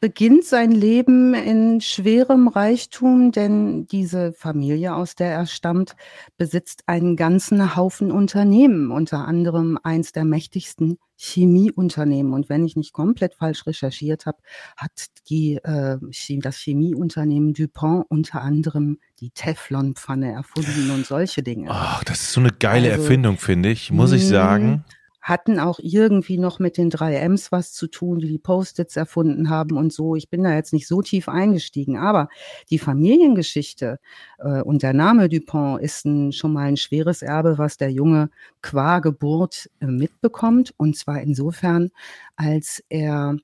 beginnt 0.00 0.44
sein 0.44 0.72
Leben 0.72 1.34
in 1.34 1.82
schwerem 1.82 2.48
Reichtum, 2.48 3.32
denn 3.32 3.86
diese 3.86 4.32
Familie, 4.32 4.94
aus 4.94 5.14
der 5.14 5.30
er 5.30 5.46
stammt, 5.46 5.94
besitzt 6.38 6.84
einen 6.86 7.16
ganzen 7.16 7.76
Haufen 7.76 8.10
Unternehmen, 8.10 8.90
unter 8.90 9.28
anderem 9.28 9.78
eins 9.82 10.12
der 10.12 10.24
mächtigsten 10.24 10.98
Chemieunternehmen. 11.16 12.32
Und 12.32 12.48
wenn 12.48 12.64
ich 12.64 12.76
nicht 12.76 12.94
komplett 12.94 13.34
falsch 13.34 13.66
recherchiert 13.66 14.24
habe, 14.24 14.38
hat 14.74 14.92
die, 15.28 15.56
äh, 15.56 15.98
das 16.38 16.56
Chemieunternehmen 16.56 17.52
DuPont 17.52 18.06
unter 18.08 18.40
anderem 18.40 18.98
die 19.20 19.30
Teflonpfanne 19.30 20.32
erfunden 20.32 20.90
und 20.92 21.04
solche 21.04 21.42
Dinge. 21.42 21.68
Ach, 21.70 22.02
das 22.04 22.22
ist 22.22 22.32
so 22.32 22.40
eine 22.40 22.52
geile 22.52 22.90
also, 22.90 23.02
Erfindung, 23.02 23.36
finde 23.36 23.68
ich, 23.68 23.92
muss 23.92 24.12
ich 24.12 24.26
sagen 24.26 24.82
hatten 25.20 25.58
auch 25.58 25.78
irgendwie 25.82 26.38
noch 26.38 26.58
mit 26.58 26.76
den 26.76 26.90
drei 26.90 27.14
Ms 27.16 27.52
was 27.52 27.72
zu 27.72 27.86
tun, 27.88 28.18
die 28.18 28.28
die 28.28 28.38
Post-its 28.38 28.96
erfunden 28.96 29.50
haben 29.50 29.76
und 29.76 29.92
so. 29.92 30.16
Ich 30.16 30.30
bin 30.30 30.42
da 30.42 30.54
jetzt 30.54 30.72
nicht 30.72 30.86
so 30.86 31.02
tief 31.02 31.28
eingestiegen, 31.28 31.98
aber 31.98 32.28
die 32.70 32.78
Familiengeschichte 32.78 33.98
äh, 34.38 34.62
und 34.62 34.82
der 34.82 34.94
Name 34.94 35.28
Dupont 35.28 35.82
ist 35.82 36.04
ein, 36.06 36.32
schon 36.32 36.52
mal 36.52 36.66
ein 36.66 36.76
schweres 36.76 37.22
Erbe, 37.22 37.58
was 37.58 37.76
der 37.76 37.90
Junge 37.90 38.30
qua 38.62 39.00
Geburt 39.00 39.70
äh, 39.80 39.86
mitbekommt. 39.86 40.74
Und 40.76 40.96
zwar 40.96 41.20
insofern, 41.20 41.90
als 42.36 42.82
er 42.88 43.36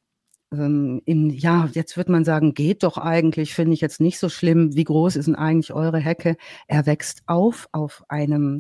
ähm, 0.58 1.02
in, 1.04 1.30
ja, 1.30 1.68
jetzt 1.72 1.96
wird 1.96 2.08
man 2.08 2.25
sagen, 2.25 2.54
geht 2.54 2.82
doch 2.82 2.98
eigentlich, 2.98 3.54
finde 3.54 3.75
ich 3.75 3.80
jetzt 3.80 4.00
nicht 4.00 4.18
so 4.18 4.28
schlimm. 4.28 4.75
Wie 4.75 4.84
groß 4.84 5.16
ist 5.16 5.26
denn 5.26 5.34
eigentlich 5.34 5.72
eure 5.72 5.98
Hecke? 5.98 6.36
Er 6.66 6.86
wächst 6.86 7.22
auf 7.26 7.68
auf 7.72 8.04
einem 8.08 8.58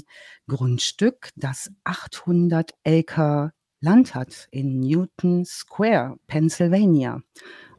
Grundstück, 0.48 1.30
das 1.36 1.70
800 1.84 2.72
Acre 2.86 3.52
Land 3.80 4.14
hat 4.14 4.48
in 4.50 4.80
Newton 4.80 5.44
Square, 5.44 6.16
Pennsylvania. 6.26 7.20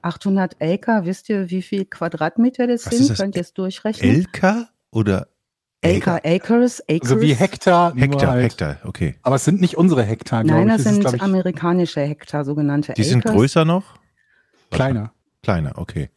800 0.01 0.57
Acre, 0.61 1.01
wisst 1.03 1.29
ihr, 1.29 1.49
wie 1.49 1.61
viel 1.61 1.85
Quadratmeter 1.85 2.67
das 2.67 2.85
Was 2.85 2.97
sind? 2.97 3.17
Könnt 3.17 3.35
ihr 3.35 3.41
es 3.41 3.53
durchrechnen? 3.53 4.15
Elka 4.15 4.69
oder 4.91 5.27
Acre, 5.83 6.21
Acres, 6.23 6.81
Acres. 6.89 7.11
Also 7.11 7.21
wie 7.21 7.33
Hektar. 7.33 7.93
Hektar, 7.95 8.31
halt. 8.31 8.43
Hektar, 8.43 8.77
okay. 8.83 9.15
Aber 9.21 9.35
es 9.35 9.45
sind 9.45 9.61
nicht 9.61 9.77
unsere 9.77 10.03
Hektar, 10.03 10.43
glaube 10.43 10.61
ich. 10.61 10.67
Nein, 10.67 10.75
das, 10.75 10.83
das 10.83 10.93
sind 10.93 11.05
ist, 11.05 11.13
ich, 11.13 11.21
amerikanische 11.21 12.01
Hektar, 12.01 12.45
sogenannte 12.45 12.93
Die 12.93 13.01
Acres. 13.01 13.09
sind 13.09 13.25
größer 13.25 13.65
noch? 13.65 13.83
Kleiner. 14.71 15.11
Kleiner, 15.43 15.77
okay. 15.77 16.09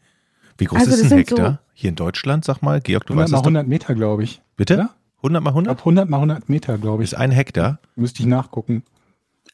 Wie 0.59 0.65
groß 0.65 0.79
also 0.81 0.91
ist 0.91 1.11
ein 1.11 1.19
Hektar? 1.19 1.53
So 1.53 1.59
Hier 1.73 1.91
in 1.91 1.97
Deutschland, 1.97 2.45
sag 2.45 2.63
mal, 2.63 2.81
Georg, 2.81 3.07
du 3.07 3.15
100 3.15 3.25
weißt 3.25 3.33
mal 3.33 3.39
100 3.39 3.67
Meter, 3.67 3.95
glaube 3.95 4.25
ich. 4.25 4.43
Bitte? 4.57 4.75
Ja? 4.75 4.95
100 5.19 5.43
mal 5.43 5.51
100? 5.51 5.75
Ich 5.75 5.81
100 5.81 6.09
mal 6.09 6.17
100 6.17 6.49
Meter, 6.49 6.79
glaube 6.79 7.03
ich. 7.03 7.13
Ist 7.13 7.19
ein 7.19 7.31
Hektar? 7.31 7.79
Müsste 7.95 8.21
ich 8.21 8.27
nachgucken. 8.27 8.83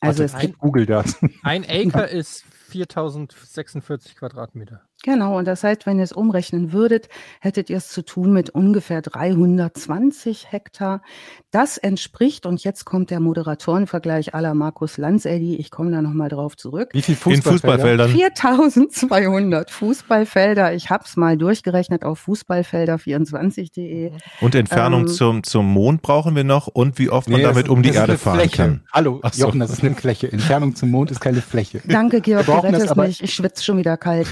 Also 0.01 0.23
Warte, 0.23 0.37
es 0.37 0.41
gibt 0.41 0.59
Google 0.59 0.87
das. 0.87 1.17
Ein 1.43 1.65
Acre 1.65 2.07
ist 2.07 2.45
4046 2.69 4.17
Quadratmeter. 4.17 4.83
Genau, 5.03 5.39
und 5.39 5.47
das 5.47 5.63
heißt, 5.63 5.87
wenn 5.87 5.99
ihr 5.99 6.05
es 6.05 6.13
umrechnen 6.13 6.73
würdet, 6.73 7.09
hättet 7.41 7.71
ihr 7.71 7.77
es 7.77 7.89
zu 7.91 8.03
tun 8.03 8.33
mit 8.33 8.51
ungefähr 8.51 9.03
320 9.03 10.51
Hektar. 10.51 11.01
Das 11.53 11.79
entspricht, 11.79 12.45
und 12.45 12.65
jetzt 12.65 12.87
kommt 12.87 13.11
der 13.11 13.21
Moderatorenvergleich 13.21 14.35
aller 14.35 14.55
Markus 14.55 14.99
Lanz-Eddy, 14.99 15.57
ich 15.57 15.71
komme 15.71 15.93
da 15.93 16.03
nochmal 16.03 16.29
drauf 16.29 16.57
zurück. 16.57 16.89
Wie 16.93 17.03
viele 17.03 17.19
Fußballfelder? 17.19 18.09
4200 18.09 19.71
Fußballfelder. 19.71 20.75
Ich 20.75 20.91
habe 20.91 21.05
es 21.07 21.17
mal 21.17 21.37
durchgerechnet 21.37 22.03
auf 22.03 22.27
fußballfelder24.de. 22.27 24.11
Und 24.41 24.55
Entfernung 24.57 25.03
ähm, 25.03 25.09
zum, 25.09 25.43
zum 25.45 25.67
Mond 25.73 26.03
brauchen 26.03 26.35
wir 26.35 26.45
noch 26.45 26.67
und 26.67 26.99
wie 26.99 27.11
oft 27.11 27.29
nee, 27.29 27.35
man 27.35 27.43
damit 27.43 27.69
um 27.69 27.83
die 27.83 27.91
Erde 27.91 28.19
fahren 28.19 28.41
Fläche. 28.41 28.57
kann. 28.57 28.81
Hallo, 28.93 29.21
Ach 29.23 29.33
so. 29.33 29.47
Jochen, 29.47 29.61
das 29.61 29.71
ist 29.71 29.85
eine 29.85 29.95
Fläche. 29.95 30.33
Entfernung 30.33 30.75
zum 30.75 30.91
Mond 30.91 31.13
ist 31.13 31.21
keine 31.21 31.43
Fläche. 31.43 31.81
Danke, 31.87 32.21
Georg, 32.21 32.47
du 32.47 32.53
rettest 32.53 32.97
mich. 32.97 33.23
Ich 33.23 33.35
schwitze 33.35 33.63
schon 33.63 33.79
wieder 33.79 33.97
kalt. 33.97 34.27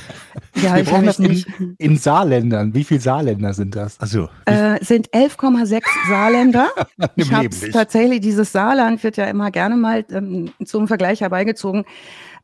Ja, 0.57 0.77
wir 0.77 0.85
brauchen 0.85 1.07
das 1.07 1.19
in, 1.19 1.45
in, 1.79 1.97
Saarländern. 1.97 2.75
Wie 2.75 2.85
viele 2.85 3.01
Saarländer 3.01 3.55
sind 3.55 3.75
das? 3.75 3.99
Also 3.99 4.29
äh, 4.45 4.83
sind 4.85 5.11
11,6 5.11 5.83
Saarländer. 6.09 6.69
ich 7.17 7.33
habe 7.33 7.49
tatsächlich 7.73 8.21
dieses 8.21 8.53
Saarland 8.53 9.03
wird 9.03 9.17
ja 9.17 9.25
immer 9.25 9.51
gerne 9.51 9.77
mal 9.77 10.05
ähm, 10.11 10.53
zum 10.65 10.87
Vergleich 10.87 11.23
herbeigezogen. 11.23 11.85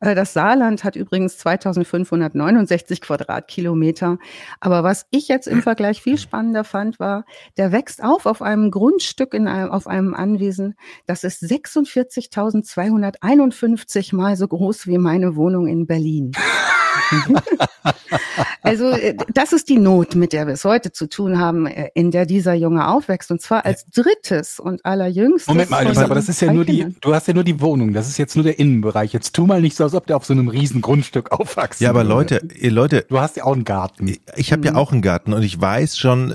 Äh, 0.01 0.15
das 0.15 0.33
Saarland 0.33 0.83
hat 0.83 0.97
übrigens 0.97 1.37
2569 1.39 3.01
Quadratkilometer. 3.01 4.19
Aber 4.61 4.83
was 4.83 5.07
ich 5.11 5.29
jetzt 5.29 5.47
im 5.47 5.63
Vergleich 5.63 6.03
viel 6.03 6.19
spannender 6.19 6.65
fand, 6.65 6.99
war, 6.99 7.25
der 7.57 7.71
wächst 7.73 8.03
auf 8.03 8.27
auf 8.27 8.43
einem 8.43 8.71
Grundstück 8.71 9.33
in 9.35 9.47
einem, 9.47 9.71
auf 9.71 9.87
einem 9.87 10.15
Anwesen. 10.15 10.75
Das 11.07 11.25
ist 11.25 11.43
46.251 11.43 14.15
mal 14.15 14.37
so 14.37 14.49
groß 14.49 14.87
wie 14.87 14.99
meine 14.99 15.37
Wohnung 15.37 15.67
in 15.69 15.87
Berlin. 15.87 16.33
also 18.63 18.91
äh, 18.91 19.17
das 19.33 19.53
ist 19.53 19.69
die 19.69 19.79
Not, 19.79 20.15
mit 20.15 20.33
der 20.33 20.47
wir 20.47 20.55
es 20.55 20.65
heute 20.65 20.93
zu 20.93 21.09
tun 21.09 21.39
haben, 21.39 21.67
äh, 21.67 21.91
in 21.95 22.11
der 22.11 22.27
dieser 22.27 22.55
Junge 22.55 22.89
aufwächst. 22.89 23.31
Und 23.31 23.41
zwar 23.41 23.65
als 23.65 23.87
drittes 23.87 24.61
und 24.61 24.85
allerjüngstes. 24.85 25.49
Moment 25.49 25.71
mal, 25.71 25.87
aber 25.87 26.15
das 26.15 26.29
ist 26.29 26.41
ja 26.41 26.53
nur 26.53 26.65
die, 26.65 26.95
du 27.01 27.15
hast 27.15 27.29
ja 27.29 27.35
nur 27.35 27.45
die 27.45 27.61
Wohnung, 27.61 27.93
das 27.93 28.09
ist 28.09 28.19
jetzt 28.19 28.37
nur 28.37 28.45
der 28.45 28.59
Innenbereich. 28.59 29.13
Jetzt 29.13 29.35
tu 29.35 29.47
mal 29.47 29.61
nicht 29.61 29.77
so, 29.77 29.85
als 29.85 29.95
ob 29.95 30.07
der 30.07 30.17
auf 30.17 30.25
so 30.25 30.33
einem 30.33 30.49
riesen 30.49 30.81
Grundstück 30.81 31.33
aufwachsen 31.33 31.85
Ja, 31.85 31.91
aber 31.91 32.05
Leute, 32.05 32.43
ihr 32.59 32.71
Leute. 32.71 33.07
Du 33.09 33.21
hast 33.21 33.37
ja 33.37 33.45
auch 33.45 33.55
einen 33.55 33.65
Garten. 33.65 34.09
Ich, 34.09 34.21
ich 34.37 34.53
habe 34.53 34.65
ja 34.65 34.73
mhm. 34.73 34.77
auch 34.77 34.93
einen 34.93 35.03
Garten 35.03 35.33
und 35.33 35.43
ich 35.43 35.61
weiß 35.61 35.99
schon, 35.99 36.31
äh, 36.31 36.35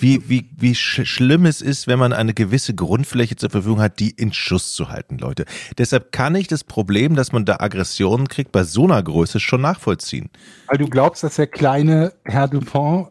wie, 0.00 0.28
wie, 0.28 0.48
wie 0.56 0.74
sch 0.74 1.04
schlimm 1.04 1.46
es 1.46 1.60
ist, 1.60 1.86
wenn 1.86 1.98
man 1.98 2.12
eine 2.12 2.34
gewisse 2.34 2.74
Grundfläche 2.74 3.36
zur 3.36 3.50
Verfügung 3.50 3.80
hat, 3.80 4.00
die 4.00 4.10
in 4.10 4.32
Schuss 4.32 4.74
zu 4.74 4.88
halten, 4.88 5.18
Leute. 5.18 5.44
Deshalb 5.76 6.12
kann 6.12 6.34
ich 6.34 6.48
das 6.48 6.64
Problem, 6.64 7.14
dass 7.14 7.32
man 7.32 7.44
da 7.44 7.56
Aggressionen 7.60 8.28
kriegt, 8.28 8.52
bei 8.52 8.64
so 8.64 8.84
einer 8.84 9.02
Größe 9.02 9.40
schon 9.40 9.60
nachvollziehen. 9.60 10.30
Weil 10.66 10.78
du 10.78 10.88
glaubst, 10.88 11.22
dass 11.24 11.36
der 11.36 11.46
kleine 11.46 12.12
Herr 12.24 12.48
Dupont 12.48 13.08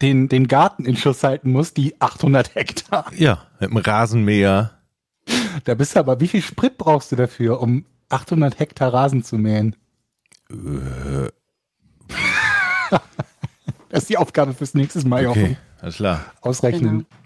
den, 0.00 0.28
den 0.28 0.48
Garten 0.48 0.84
in 0.84 0.96
Schuss 0.96 1.22
halten 1.22 1.52
muss, 1.52 1.72
die 1.72 2.00
800 2.00 2.54
Hektar. 2.54 3.10
Ja, 3.16 3.44
mit 3.60 3.70
dem 3.70 3.76
Rasenmäher. 3.76 4.72
Da 5.64 5.74
bist 5.74 5.94
du 5.94 6.00
aber, 6.00 6.20
wie 6.20 6.28
viel 6.28 6.42
Sprit 6.42 6.78
brauchst 6.78 7.12
du 7.12 7.16
dafür, 7.16 7.60
um 7.60 7.84
800 8.08 8.58
Hektar 8.58 8.92
Rasen 8.92 9.22
zu 9.22 9.36
mähen? 9.36 9.76
Äh. 10.50 11.28
das 13.90 14.02
ist 14.02 14.10
die 14.10 14.18
Aufgabe 14.18 14.54
fürs 14.54 14.74
nächste 14.74 15.06
Mal, 15.06 15.26
okay. 15.26 15.56
Alles 15.80 15.96
klar. 15.96 16.24
Ausrechnen. 16.40 16.98
Genau. 16.98 17.18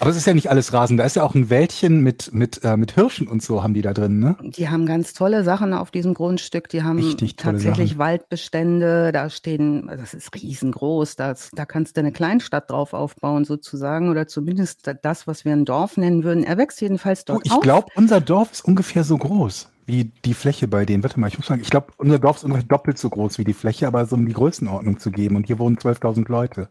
Aber 0.00 0.08
es 0.08 0.16
ist 0.16 0.26
ja 0.26 0.32
nicht 0.32 0.48
alles 0.48 0.72
Rasen. 0.72 0.96
Da 0.96 1.04
ist 1.04 1.16
ja 1.16 1.22
auch 1.22 1.34
ein 1.34 1.50
Wäldchen 1.50 2.00
mit, 2.00 2.32
mit, 2.32 2.64
äh, 2.64 2.78
mit 2.78 2.92
Hirschen 2.92 3.28
und 3.28 3.42
so 3.42 3.62
haben 3.62 3.74
die 3.74 3.82
da 3.82 3.92
drin, 3.92 4.18
ne? 4.18 4.34
Die 4.40 4.70
haben 4.70 4.86
ganz 4.86 5.12
tolle 5.12 5.44
Sachen 5.44 5.74
auf 5.74 5.90
diesem 5.90 6.14
Grundstück. 6.14 6.70
Die 6.70 6.82
haben 6.82 7.02
tatsächlich 7.36 7.90
Sachen. 7.90 7.98
Waldbestände. 7.98 9.12
Da 9.12 9.28
stehen, 9.28 9.88
das 9.88 10.14
ist 10.14 10.34
riesengroß. 10.34 11.16
Das, 11.16 11.50
da 11.52 11.66
kannst 11.66 11.98
du 11.98 12.00
eine 12.00 12.12
Kleinstadt 12.12 12.70
drauf 12.70 12.94
aufbauen 12.94 13.44
sozusagen 13.44 14.08
oder 14.08 14.26
zumindest 14.26 14.90
das, 15.02 15.26
was 15.26 15.44
wir 15.44 15.52
ein 15.52 15.66
Dorf 15.66 15.98
nennen 15.98 16.24
würden. 16.24 16.44
Er 16.44 16.56
wächst 16.56 16.80
jedenfalls 16.80 17.26
dort 17.26 17.40
oh, 17.40 17.56
Ich 17.56 17.60
glaube, 17.60 17.88
unser 17.94 18.22
Dorf 18.22 18.52
ist 18.52 18.64
ungefähr 18.64 19.04
so 19.04 19.18
groß 19.18 19.68
wie 19.90 20.12
die 20.24 20.34
Fläche 20.34 20.68
bei 20.68 20.84
denen. 20.84 21.02
Warte 21.02 21.18
mal, 21.18 21.28
ich 21.28 21.38
muss 21.38 21.46
sagen, 21.46 21.60
ich 21.60 21.70
glaube, 21.70 21.88
unser 21.96 22.18
Dorf 22.18 22.38
ist 22.38 22.44
ungefähr 22.44 22.66
doppelt 22.66 22.98
so 22.98 23.10
groß 23.10 23.38
wie 23.38 23.44
die 23.44 23.52
Fläche, 23.52 23.86
aber 23.86 24.06
so 24.06 24.16
um 24.16 24.26
die 24.26 24.32
Größenordnung 24.32 24.98
zu 24.98 25.10
geben. 25.10 25.36
Und 25.36 25.46
hier 25.46 25.58
wohnen 25.58 25.76
12.000 25.76 26.30
Leute. 26.30 26.68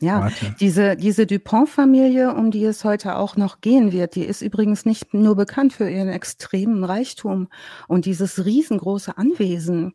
Ja, 0.00 0.20
Warte. 0.20 0.54
diese, 0.60 0.96
diese 0.96 1.24
Dupont-Familie, 1.26 2.34
um 2.34 2.50
die 2.50 2.64
es 2.64 2.84
heute 2.84 3.16
auch 3.16 3.36
noch 3.36 3.60
gehen 3.60 3.92
wird, 3.92 4.16
die 4.16 4.24
ist 4.24 4.42
übrigens 4.42 4.84
nicht 4.84 5.14
nur 5.14 5.36
bekannt 5.36 5.72
für 5.72 5.88
ihren 5.88 6.08
extremen 6.08 6.84
Reichtum 6.84 7.48
und 7.86 8.04
dieses 8.04 8.44
riesengroße 8.44 9.16
Anwesen 9.16 9.94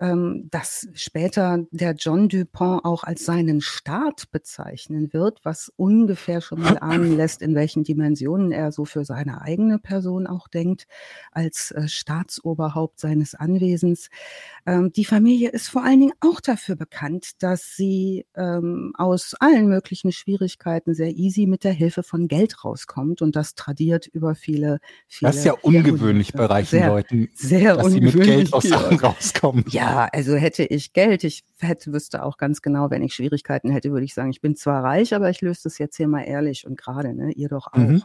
ähm, 0.00 0.48
das 0.50 0.88
später 0.94 1.64
der 1.70 1.94
John 1.94 2.28
Dupont 2.28 2.84
auch 2.84 3.04
als 3.04 3.24
seinen 3.24 3.60
Staat 3.60 4.30
bezeichnen 4.30 5.12
wird, 5.12 5.40
was 5.42 5.72
ungefähr 5.76 6.40
schon 6.40 6.60
mal 6.60 6.78
ahnen 6.78 7.16
lässt, 7.16 7.42
in 7.42 7.54
welchen 7.54 7.84
Dimensionen 7.84 8.52
er 8.52 8.72
so 8.72 8.84
für 8.84 9.04
seine 9.04 9.40
eigene 9.40 9.78
Person 9.78 10.26
auch 10.26 10.48
denkt, 10.48 10.86
als 11.32 11.70
äh, 11.70 11.88
Staatsoberhaupt 11.88 13.00
seines 13.00 13.34
Anwesens. 13.34 14.10
Ähm, 14.66 14.92
die 14.92 15.04
Familie 15.04 15.50
ist 15.50 15.68
vor 15.68 15.84
allen 15.84 16.00
Dingen 16.00 16.14
auch 16.20 16.40
dafür 16.40 16.76
bekannt, 16.76 17.42
dass 17.42 17.76
sie 17.76 18.26
ähm, 18.36 18.92
aus 18.96 19.34
allen 19.40 19.68
möglichen 19.68 20.12
Schwierigkeiten 20.12 20.94
sehr 20.94 21.16
easy 21.16 21.46
mit 21.46 21.64
der 21.64 21.72
Hilfe 21.72 22.02
von 22.02 22.28
Geld 22.28 22.64
rauskommt 22.64 23.22
und 23.22 23.36
das 23.36 23.54
tradiert 23.54 24.06
über 24.06 24.34
viele, 24.34 24.78
viele. 25.06 25.30
Das 25.30 25.36
ist 25.36 25.44
ja 25.44 25.54
ungewöhnlich 25.62 26.32
bei 26.32 26.44
reichen 26.44 26.78
sehr, 26.78 26.88
Leuten, 26.88 27.28
sehr 27.34 27.76
dass 27.76 27.92
sie 27.92 28.00
mit 28.00 28.14
Geld 28.14 28.52
aus 28.52 28.64
Sachen 28.64 28.98
rauskommen. 29.00 29.64
Ja, 29.68 29.85
ja, 29.90 30.08
also 30.12 30.34
hätte 30.34 30.64
ich 30.64 30.92
Geld, 30.92 31.24
ich 31.24 31.44
hätte, 31.58 31.92
wüsste 31.92 32.22
auch 32.22 32.36
ganz 32.36 32.62
genau, 32.62 32.90
wenn 32.90 33.02
ich 33.02 33.14
Schwierigkeiten 33.14 33.70
hätte, 33.70 33.90
würde 33.90 34.04
ich 34.04 34.14
sagen, 34.14 34.30
ich 34.30 34.40
bin 34.40 34.56
zwar 34.56 34.84
reich, 34.84 35.14
aber 35.14 35.30
ich 35.30 35.40
löse 35.40 35.62
das 35.64 35.78
jetzt 35.78 35.96
hier 35.96 36.08
mal 36.08 36.22
ehrlich 36.22 36.66
und 36.66 36.76
gerade, 36.76 37.14
ne? 37.14 37.32
Ihr 37.32 37.48
doch 37.48 37.68
auch. 37.72 37.78
Mhm. 37.78 38.02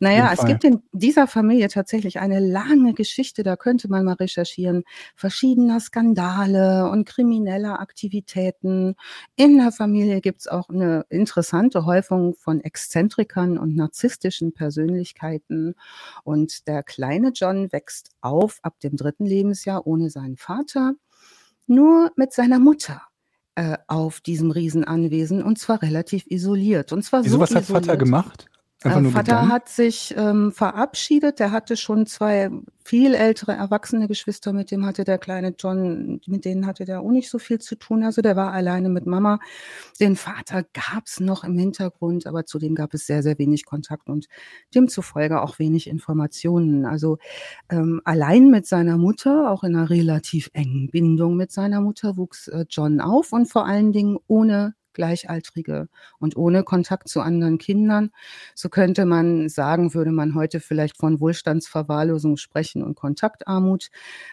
Naja, 0.00 0.30
es 0.32 0.40
Fall. 0.40 0.50
gibt 0.50 0.64
in 0.64 0.82
dieser 0.92 1.26
Familie 1.26 1.68
tatsächlich 1.68 2.20
eine 2.20 2.40
lange 2.40 2.94
Geschichte, 2.94 3.42
da 3.42 3.56
könnte 3.56 3.88
man 3.88 4.04
mal 4.04 4.14
recherchieren, 4.14 4.84
verschiedener 5.16 5.80
Skandale 5.80 6.88
und 6.90 7.06
kriminelle 7.06 7.78
Aktivitäten. 7.78 8.94
In 9.36 9.58
der 9.58 9.72
Familie 9.72 10.20
gibt 10.20 10.42
es 10.42 10.48
auch 10.48 10.68
eine 10.68 11.04
interessante 11.08 11.84
Häufung 11.86 12.34
von 12.34 12.60
Exzentrikern 12.60 13.58
und 13.58 13.74
narzisstischen 13.74 14.52
Persönlichkeiten. 14.52 15.74
Und 16.22 16.66
der 16.68 16.82
kleine 16.82 17.32
John 17.34 17.72
wächst 17.72 18.10
auf 18.20 18.58
ab 18.62 18.78
dem 18.80 18.96
dritten 18.96 19.26
Lebensjahr 19.26 19.86
ohne 19.86 20.10
seinen 20.10 20.36
Vater 20.36 20.94
nur 21.66 22.10
mit 22.16 22.32
seiner 22.32 22.58
Mutter 22.58 23.02
äh, 23.54 23.76
auf 23.86 24.20
diesem 24.20 24.50
Riesenanwesen 24.50 25.42
und 25.42 25.58
zwar 25.58 25.82
relativ 25.82 26.24
isoliert. 26.26 26.92
Und 26.92 27.02
zwar 27.02 27.24
Wieso, 27.24 27.36
so 27.36 27.40
was 27.40 27.54
hat 27.54 27.64
Vater 27.64 27.96
gemacht? 27.96 28.46
Einfach 28.84 29.00
äh, 29.00 29.10
Vater 29.10 29.22
gegangen? 29.22 29.52
hat 29.52 29.68
sich 29.68 30.14
ähm, 30.16 30.52
verabschiedet. 30.52 31.38
Der 31.38 31.50
hatte 31.50 31.76
schon 31.76 32.06
zwei 32.06 32.50
viel 32.84 33.14
ältere 33.14 33.52
erwachsene 33.52 34.08
Geschwister, 34.08 34.52
mit 34.52 34.70
dem 34.70 34.84
hatte 34.84 35.04
der 35.04 35.16
kleine 35.16 35.54
John, 35.58 36.20
mit 36.26 36.44
denen 36.44 36.66
hatte 36.66 36.84
der 36.84 37.00
auch 37.00 37.10
nicht 37.10 37.30
so 37.30 37.38
viel 37.38 37.58
zu 37.58 37.76
tun. 37.76 38.04
Also 38.04 38.20
der 38.20 38.36
war 38.36 38.52
alleine 38.52 38.90
mit 38.90 39.06
Mama. 39.06 39.40
Den 40.00 40.16
Vater 40.16 40.64
gab's 40.74 41.18
noch 41.18 41.44
im 41.44 41.56
Hintergrund, 41.56 42.26
aber 42.26 42.44
zu 42.44 42.58
dem 42.58 42.74
gab 42.74 42.92
es 42.92 43.06
sehr, 43.06 43.22
sehr 43.22 43.38
wenig 43.38 43.64
Kontakt 43.64 44.10
und 44.10 44.26
demzufolge 44.74 45.40
auch 45.40 45.58
wenig 45.58 45.86
Informationen. 45.88 46.84
Also 46.84 47.16
ähm, 47.70 48.02
allein 48.04 48.50
mit 48.50 48.66
seiner 48.66 48.98
Mutter, 48.98 49.50
auch 49.50 49.64
in 49.64 49.74
einer 49.74 49.88
relativ 49.88 50.50
engen 50.52 50.90
Bindung 50.90 51.36
mit 51.36 51.52
seiner 51.52 51.80
Mutter, 51.80 52.18
wuchs 52.18 52.48
äh, 52.48 52.66
John 52.68 53.00
auf 53.00 53.32
und 53.32 53.46
vor 53.46 53.64
allen 53.64 53.92
Dingen 53.92 54.18
ohne 54.26 54.74
Gleichaltrige 54.94 55.88
und 56.18 56.36
ohne 56.36 56.62
Kontakt 56.62 57.08
zu 57.08 57.20
anderen 57.20 57.58
Kindern. 57.58 58.10
So 58.54 58.68
könnte 58.68 59.04
man 59.04 59.48
sagen, 59.48 59.94
würde 59.94 60.12
man 60.12 60.34
heute 60.34 60.60
vielleicht 60.60 60.96
von 60.96 61.20
Wohlstandsverwahrlosung 61.20 62.36
sprechen 62.36 62.82
und 62.82 62.94
Kontaktarmut. 62.94 63.90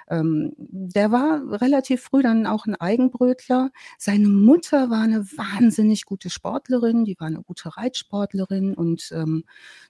Ähm, 0.10 0.54
der 0.58 1.12
war 1.12 1.62
relativ 1.62 2.04
früh 2.04 2.22
dann 2.22 2.48
auch 2.48 2.66
ein 2.66 2.76
Eigenbrötler. 2.76 3.72
Seine 3.98 4.28
Mutter 4.30 4.90
war 4.90 5.02
eine 5.02 5.26
wahnsinnig 5.38 6.06
gute 6.06 6.30
Sportlerin, 6.30 7.06
die 7.06 7.18
war 7.20 7.28
eine 7.28 7.42
gute 7.42 7.76
Reitsportlerin 7.76 8.74
und 8.74 9.12
ähm, 9.12 9.44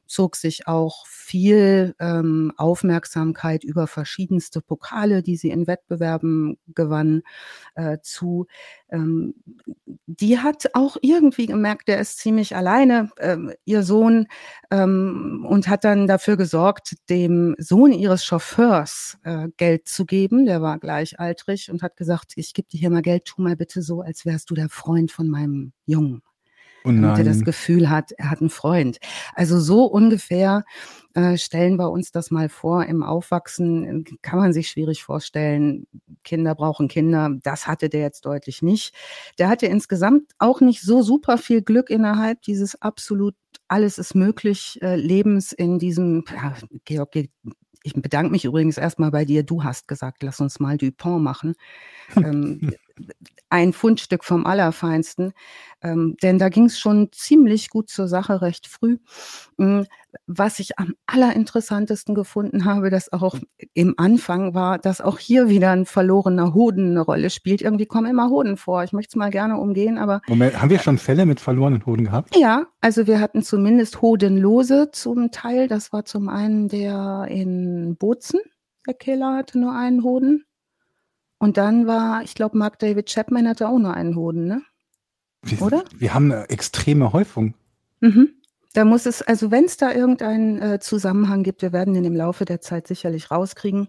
zog 0.06 0.36
sich 0.36 0.68
auch 0.68 1.06
viel 1.08 1.96
ähm, 2.00 2.51
Aufmerksamkeit 2.58 3.63
über 3.63 3.88
verschiedenste 3.88 4.62
Pokale, 4.62 5.24
die 5.24 5.38
sie 5.38 5.50
in 5.50 5.68
Wettbewerben 5.68 6.58
gewann, 6.68 7.24
äh, 7.75 7.98
zu. 8.01 8.48
Ähm, 8.91 9.33
die 10.05 10.39
hat 10.39 10.69
auch 10.74 10.98
irgendwie 11.01 11.45
gemerkt, 11.45 11.88
der 11.88 12.00
ist 12.00 12.19
ziemlich 12.19 12.55
alleine, 12.55 13.10
äh, 13.17 13.38
ihr 13.65 13.83
Sohn, 13.83 14.27
ähm, 14.69 15.45
und 15.48 15.67
hat 15.67 15.83
dann 15.83 16.07
dafür 16.07 16.38
gesorgt, 16.38 16.95
dem 17.10 17.55
Sohn 17.57 17.93
ihres 17.93 18.25
Chauffeurs 18.25 19.17
äh, 19.24 19.48
Geld 19.57 19.88
zu 19.88 20.05
geben. 20.05 20.45
Der 20.45 20.62
war 20.62 20.79
gleichaltrig 20.79 21.71
und 21.71 21.81
hat 21.83 21.98
gesagt, 21.98 22.33
ich 22.36 22.53
gebe 22.53 22.67
dir 22.67 22.79
hier 22.79 22.89
mal 22.89 23.01
Geld, 23.01 23.25
tu 23.25 23.41
mal 23.41 23.55
bitte 23.55 23.81
so, 23.81 24.01
als 24.01 24.25
wärst 24.25 24.50
du 24.50 24.55
der 24.55 24.69
Freund 24.69 25.12
von 25.12 25.29
meinem 25.29 25.74
Jungen. 25.86 26.21
Oh 26.84 26.90
damit 26.92 27.20
er 27.20 27.24
das 27.24 27.44
Gefühl 27.44 27.90
hat, 27.90 28.12
er 28.14 28.32
hat 28.32 28.42
einen 28.42 28.50
Freund. 28.50 29.00
Also 29.34 29.60
so 29.60 29.86
ungefähr 29.86 30.64
äh, 31.14 31.38
stellen 31.38 31.78
wir 31.78 31.92
uns 31.92 32.12
das 32.12 32.32
mal 32.32 32.50
vor. 32.50 32.86
Im 32.86 33.04
Aufwachsen 33.04 34.06
kann 34.22 34.40
man 34.40 34.54
sich 34.54 34.70
schwierig 34.70 35.04
vorstellen. 35.04 35.88
Kinder 36.24 36.56
brauchen 36.56 36.88
Kinder. 36.88 37.30
Das 37.44 37.68
hatte 37.68 37.90
der 37.90 38.02
jetzt 38.02 38.26
deutlich 38.26 38.62
nicht. 38.62 38.96
Der 39.38 39.50
hatte 39.50 39.68
insgesamt 39.68 40.32
auch 40.40 40.62
nicht 40.62 40.82
so 40.82 41.02
super 41.02 41.38
viel 41.38 41.62
Glück 41.62 41.90
innerhalb 41.90 42.42
dieses 42.42 42.82
absolut 42.82 43.36
alles 43.68 43.98
ist 43.98 44.16
möglich 44.16 44.80
äh, 44.82 44.96
Lebens 44.96 45.54
in 45.54 45.80
diesem, 45.80 46.26
ja, 46.30 46.56
Georg, 46.84 47.16
ich 47.84 47.94
bedanke 47.94 48.32
mich 48.32 48.46
übrigens 48.46 48.78
erstmal 48.78 49.12
bei 49.12 49.26
dir. 49.26 49.44
Du 49.44 49.64
hast 49.64 49.88
gesagt, 49.88 50.24
lass 50.24 50.42
uns 50.42 50.60
mal 50.60 50.78
Dupont 50.78 51.24
machen. 51.24 51.56
ähm, 52.16 52.74
ein 53.51 53.74
Fundstück 53.74 54.24
vom 54.24 54.46
Allerfeinsten. 54.46 55.34
Ähm, 55.84 56.15
denn 56.22 56.39
da 56.39 56.50
ging 56.50 56.65
es 56.65 56.79
schon 56.79 57.10
ziemlich 57.12 57.70
gut 57.70 57.89
zur 57.89 58.08
Sache 58.08 58.41
recht 58.41 58.67
früh. 58.67 58.98
Ähm, 59.60 59.86
was 60.27 60.60
ich 60.60 60.77
am 60.77 60.93
allerinteressantesten 61.05 62.15
gefunden 62.15 62.65
habe, 62.65 62.89
dass 62.89 63.12
auch 63.12 63.36
im 63.74 63.96
Anfang 63.98 64.53
war, 64.53 64.77
dass 64.77 65.01
auch 65.01 65.20
hier 65.20 65.50
wieder 65.50 65.72
ein 65.72 65.86
verlorener 65.86 66.53
Hoden 66.53 66.91
eine 66.91 67.01
Rolle 67.01 67.29
spielt. 67.29 67.62
Irgendwie 67.62 67.86
kommen 67.86 68.10
immer 68.10 68.29
Hoden 68.29 68.58
vor. 68.58 68.84
Ich 68.84 68.93
möchte 68.93 69.12
es 69.12 69.15
mal 69.15 69.31
gerne 69.31 69.58
umgehen, 69.58 69.98
aber. 69.98 70.22
Moment, 70.27 70.62
haben 70.62 70.70
wir 70.70 70.79
schon 70.79 70.98
Fälle 70.98 71.25
mit 71.25 71.39
verlorenen 71.39 71.86
Hoden 71.86 72.05
gehabt? 72.05 72.36
Ja, 72.36 72.67
also 72.81 73.08
wir 73.08 73.20
hatten 73.20 73.43
zumindest 73.43 74.01
Hodenlose 74.01 74.91
zum 74.91 75.31
Teil. 75.31 75.67
Das 75.67 75.91
war 75.91 76.05
zum 76.05 76.29
einen 76.29 76.67
der 76.67 77.27
in 77.29 77.96
Bozen. 77.98 78.39
Der 78.88 78.93
Killer 78.93 79.36
hatte 79.36 79.60
nur 79.60 79.74
einen 79.74 80.03
Hoden. 80.03 80.46
Und 81.41 81.57
dann 81.57 81.88
war, 81.88 82.21
ich 82.21 82.36
glaube, 82.36 82.55
Mark 82.55 82.77
David 82.77 83.12
Chapman 83.12 83.48
hatte 83.48 83.67
auch 83.67 83.79
nur 83.79 83.95
einen 83.95 84.15
Hoden, 84.15 84.45
ne? 84.45 84.62
Oder? 85.60 85.83
Wir 85.98 86.13
haben 86.13 86.31
eine 86.31 86.48
extreme 86.51 87.13
Häufung. 87.13 87.55
Mhm. 88.00 88.29
Da 88.74 88.86
muss 88.86 89.07
es, 89.07 89.24
also 89.24 89.50
wenn 89.50 89.65
es 89.65 89.75
da 89.75 89.91
irgendeinen 89.91 90.62
äh, 90.62 90.79
Zusammenhang 90.79 91.41
gibt, 91.41 91.63
wir 91.63 91.74
werden 91.74 91.95
ihn 91.95 92.05
im 92.05 92.15
Laufe 92.15 92.45
der 92.45 92.62
Zeit 92.62 92.86
sicherlich 92.86 93.31
rauskriegen. 93.31 93.88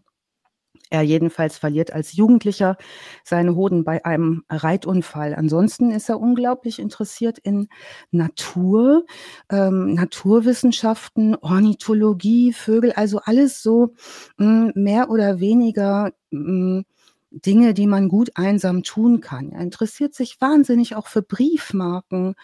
Er 0.88 1.02
jedenfalls 1.02 1.58
verliert 1.58 1.92
als 1.92 2.14
Jugendlicher 2.14 2.78
seine 3.22 3.54
Hoden 3.54 3.84
bei 3.84 4.02
einem 4.02 4.44
Reitunfall. 4.48 5.34
Ansonsten 5.34 5.90
ist 5.90 6.08
er 6.08 6.20
unglaublich 6.20 6.78
interessiert 6.78 7.38
in 7.38 7.68
Natur, 8.10 9.04
ähm, 9.50 9.92
Naturwissenschaften, 9.92 11.36
Ornithologie, 11.36 12.54
Vögel, 12.54 12.92
also 12.92 13.20
alles 13.22 13.62
so 13.62 13.92
mh, 14.38 14.72
hm, 14.72 14.72
mehr 14.74 15.10
oder 15.10 15.38
weniger 15.38 16.12
mh, 16.30 16.78
hm, 16.78 16.84
Dinge, 17.32 17.74
die 17.74 17.86
man 17.86 18.08
gut 18.08 18.30
einsam 18.36 18.82
tun 18.82 19.20
kann. 19.20 19.52
Er 19.52 19.62
interessiert 19.62 20.14
sich 20.14 20.40
wahnsinnig 20.40 20.94
auch 20.94 21.06
für 21.06 21.22
Briefmarken 21.22 22.34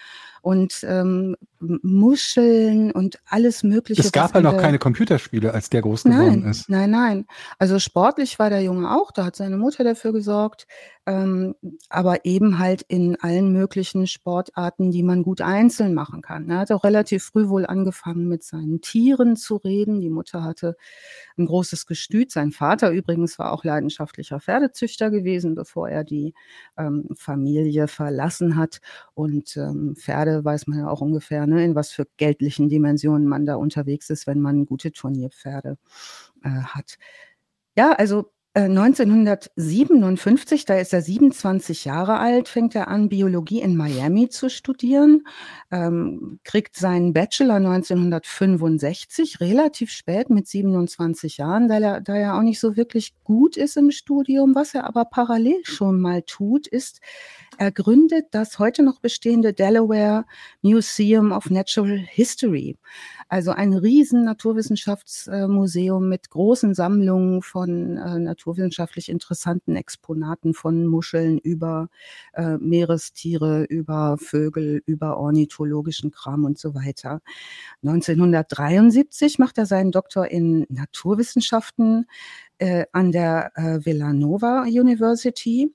und 0.42 0.85
ähm, 0.85 1.37
Muscheln 1.61 2.92
und 2.92 3.18
alles 3.27 3.62
Mögliche. 3.62 4.01
Es 4.01 4.12
gab 4.12 4.35
ja 4.35 4.40
noch 4.40 4.57
keine 4.57 4.79
Computerspiele, 4.79 5.53
als 5.53 5.70
der 5.70 5.83
groß 5.83 6.05
geworden 6.05 6.42
nein, 6.42 6.51
ist. 6.51 6.68
Nein, 6.68 6.90
nein. 6.90 7.27
Also 7.59 7.79
sportlich 7.79 8.38
war 8.38 8.48
der 8.48 8.62
Junge 8.62 8.94
auch, 8.94 9.11
da 9.11 9.24
hat 9.24 9.37
seine 9.37 9.57
Mutter 9.57 9.83
dafür 9.83 10.12
gesorgt, 10.12 10.66
ähm, 11.07 11.55
aber 11.88 12.24
eben 12.24 12.59
halt 12.59 12.83
in 12.83 13.16
allen 13.20 13.53
möglichen 13.53 14.07
Sportarten, 14.07 14.90
die 14.90 15.03
man 15.03 15.22
gut 15.22 15.40
einzeln 15.40 15.94
machen 15.94 16.22
kann. 16.22 16.48
Er 16.48 16.59
hat 16.59 16.70
auch 16.70 16.85
relativ 16.85 17.24
früh 17.24 17.48
wohl 17.48 17.66
angefangen, 17.66 18.29
mit 18.29 18.44
seinen 18.44 18.81
Tieren 18.81 19.35
zu 19.35 19.57
reden. 19.57 20.01
Die 20.01 20.11
Mutter 20.11 20.44
hatte 20.44 20.77
ein 21.37 21.46
großes 21.46 21.87
Gestüt. 21.87 22.31
Sein 22.31 22.53
Vater 22.53 22.90
übrigens 22.90 23.38
war 23.38 23.53
auch 23.53 23.64
leidenschaftlicher 23.64 24.38
Pferdezüchter 24.38 25.11
gewesen, 25.11 25.55
bevor 25.55 25.88
er 25.88 26.05
die 26.05 26.35
ähm, 26.77 27.09
Familie 27.16 27.88
verlassen 27.88 28.57
hat. 28.57 28.81
Und 29.14 29.57
ähm, 29.57 29.96
Pferde 29.96 30.28
weiß 30.45 30.67
man 30.67 30.81
ja 30.81 30.88
auch 30.88 31.01
ungefähr, 31.01 31.47
ne, 31.47 31.64
in 31.64 31.75
was 31.75 31.91
für 31.91 32.07
geldlichen 32.17 32.69
Dimensionen 32.69 33.27
man 33.27 33.47
da 33.47 33.57
unterwegs 33.57 34.11
ist, 34.11 34.27
wenn 34.27 34.41
man 34.41 34.67
gute 34.67 34.93
Turnierpferde 34.93 35.79
äh, 36.45 36.49
hat. 36.49 36.99
Ja, 37.77 37.93
also 37.93 38.33
1957, 38.62 40.62
äh, 40.62 40.64
da 40.66 40.79
ist 40.79 40.92
er 40.92 41.03
27 41.03 41.85
Jahre 41.85 42.18
alt, 42.18 42.49
fängt 42.49 42.75
er 42.75 42.88
an, 42.88 43.09
Biologie 43.09 43.61
in 43.61 43.77
Miami 43.77 44.29
zu 44.29 44.51
studieren, 44.51 45.23
ähm, 45.71 46.40
kriegt 46.44 46.75
seinen 46.75 47.12
Bachelor 47.12 47.61
1965, 47.61 49.40
relativ 49.40 49.90
spät 49.90 50.31
mit 50.31 50.49
27 50.49 51.38
Jahren, 51.38 51.68
da 51.68 51.79
er, 51.79 52.01
da 52.01 52.16
er 52.16 52.37
auch 52.37 52.42
nicht 52.42 52.59
so 52.59 52.77
wirklich 52.77 53.14
gut 53.23 53.57
ist 53.57 53.77
im 53.77 53.90
Studium. 53.90 54.55
Was 54.55 54.75
er 54.75 54.85
aber 54.85 55.05
parallel 55.05 55.61
schon 55.62 56.01
mal 56.01 56.23
tut, 56.23 56.66
ist, 56.66 57.01
er 57.59 57.73
gründet 57.73 58.27
das 58.31 58.59
heute 58.59 58.85
noch 58.85 59.01
bestehende 59.01 59.53
Delaware 59.53 60.25
Museum 60.62 61.33
of 61.33 61.51
Natural 61.51 61.99
History. 61.99 62.77
Also 63.29 63.51
ein 63.51 63.75
riesen 63.75 64.25
Naturwissenschaftsmuseum 64.25 66.09
mit 66.09 66.31
großen 66.31 66.75
Sammlungen 66.75 67.42
von 67.42 67.99
äh, 67.99 68.18
naturwissenschaftlich 68.49 69.09
interessanten 69.09 69.77
Exponaten 69.77 70.55
von 70.55 70.87
Muscheln 70.87 71.39
über 71.39 71.89
äh, 72.33 72.57
Meerestiere, 72.59 73.65
über 73.65 74.17
Vögel, 74.19 74.83
über 74.87 75.19
ornithologischen 75.19 76.11
Kram 76.11 76.45
und 76.45 76.59
so 76.59 76.75
weiter. 76.75 77.21
1973 77.83 79.39
macht 79.39 79.59
er 79.59 79.67
seinen 79.67 79.93
Doktor 79.93 80.29
in 80.29 80.67
Naturwissenschaften 80.71 82.07
äh, 82.59 82.87
an 82.93 83.13
der 83.13 83.53
äh, 83.55 83.85
Villanova 83.85 84.63
University 84.63 85.75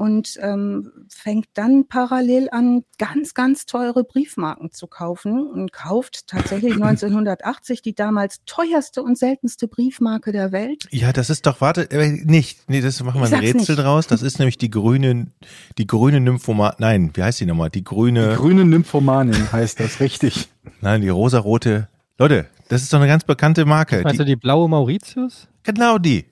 und 0.00 0.38
ähm, 0.40 0.90
fängt 1.10 1.48
dann 1.52 1.86
parallel 1.86 2.48
an, 2.52 2.84
ganz, 2.96 3.34
ganz 3.34 3.66
teure 3.66 4.02
Briefmarken 4.02 4.72
zu 4.72 4.86
kaufen 4.86 5.46
und 5.46 5.74
kauft 5.74 6.26
tatsächlich 6.26 6.72
1980 6.82 7.82
die 7.82 7.94
damals 7.94 8.40
teuerste 8.46 9.02
und 9.02 9.18
seltenste 9.18 9.68
Briefmarke 9.68 10.32
der 10.32 10.52
Welt. 10.52 10.86
Ja, 10.90 11.12
das 11.12 11.28
ist 11.28 11.44
doch, 11.44 11.60
warte, 11.60 11.90
äh, 11.90 12.12
nicht, 12.24 12.70
nee, 12.70 12.80
das 12.80 13.02
machen 13.02 13.20
wir 13.20 13.26
ein 13.26 13.44
Rätsel 13.44 13.74
nicht. 13.74 13.84
draus. 13.84 14.06
Das 14.06 14.22
ist 14.22 14.38
nämlich 14.38 14.56
die 14.56 14.70
grüne, 14.70 15.26
die 15.76 15.86
grüne 15.86 16.18
Nymphomanin, 16.18 16.76
nein, 16.78 17.10
wie 17.12 17.22
heißt 17.22 17.38
die 17.40 17.44
nochmal? 17.44 17.68
Die 17.68 17.84
grüne. 17.84 18.30
Die 18.30 18.36
grüne 18.36 18.64
Nymphomanin 18.64 19.52
heißt 19.52 19.80
das, 19.80 20.00
richtig. 20.00 20.48
Nein, 20.80 21.02
die 21.02 21.10
rosarote. 21.10 21.88
Leute, 22.16 22.46
das 22.68 22.82
ist 22.82 22.92
doch 22.92 23.00
eine 23.00 23.08
ganz 23.08 23.24
bekannte 23.24 23.66
Marke. 23.66 24.02
Weißt 24.02 24.14
die, 24.14 24.18
du 24.18 24.24
die 24.24 24.36
blaue 24.36 24.66
Mauritius? 24.66 25.46
Genau 25.62 25.98
die. 25.98 26.24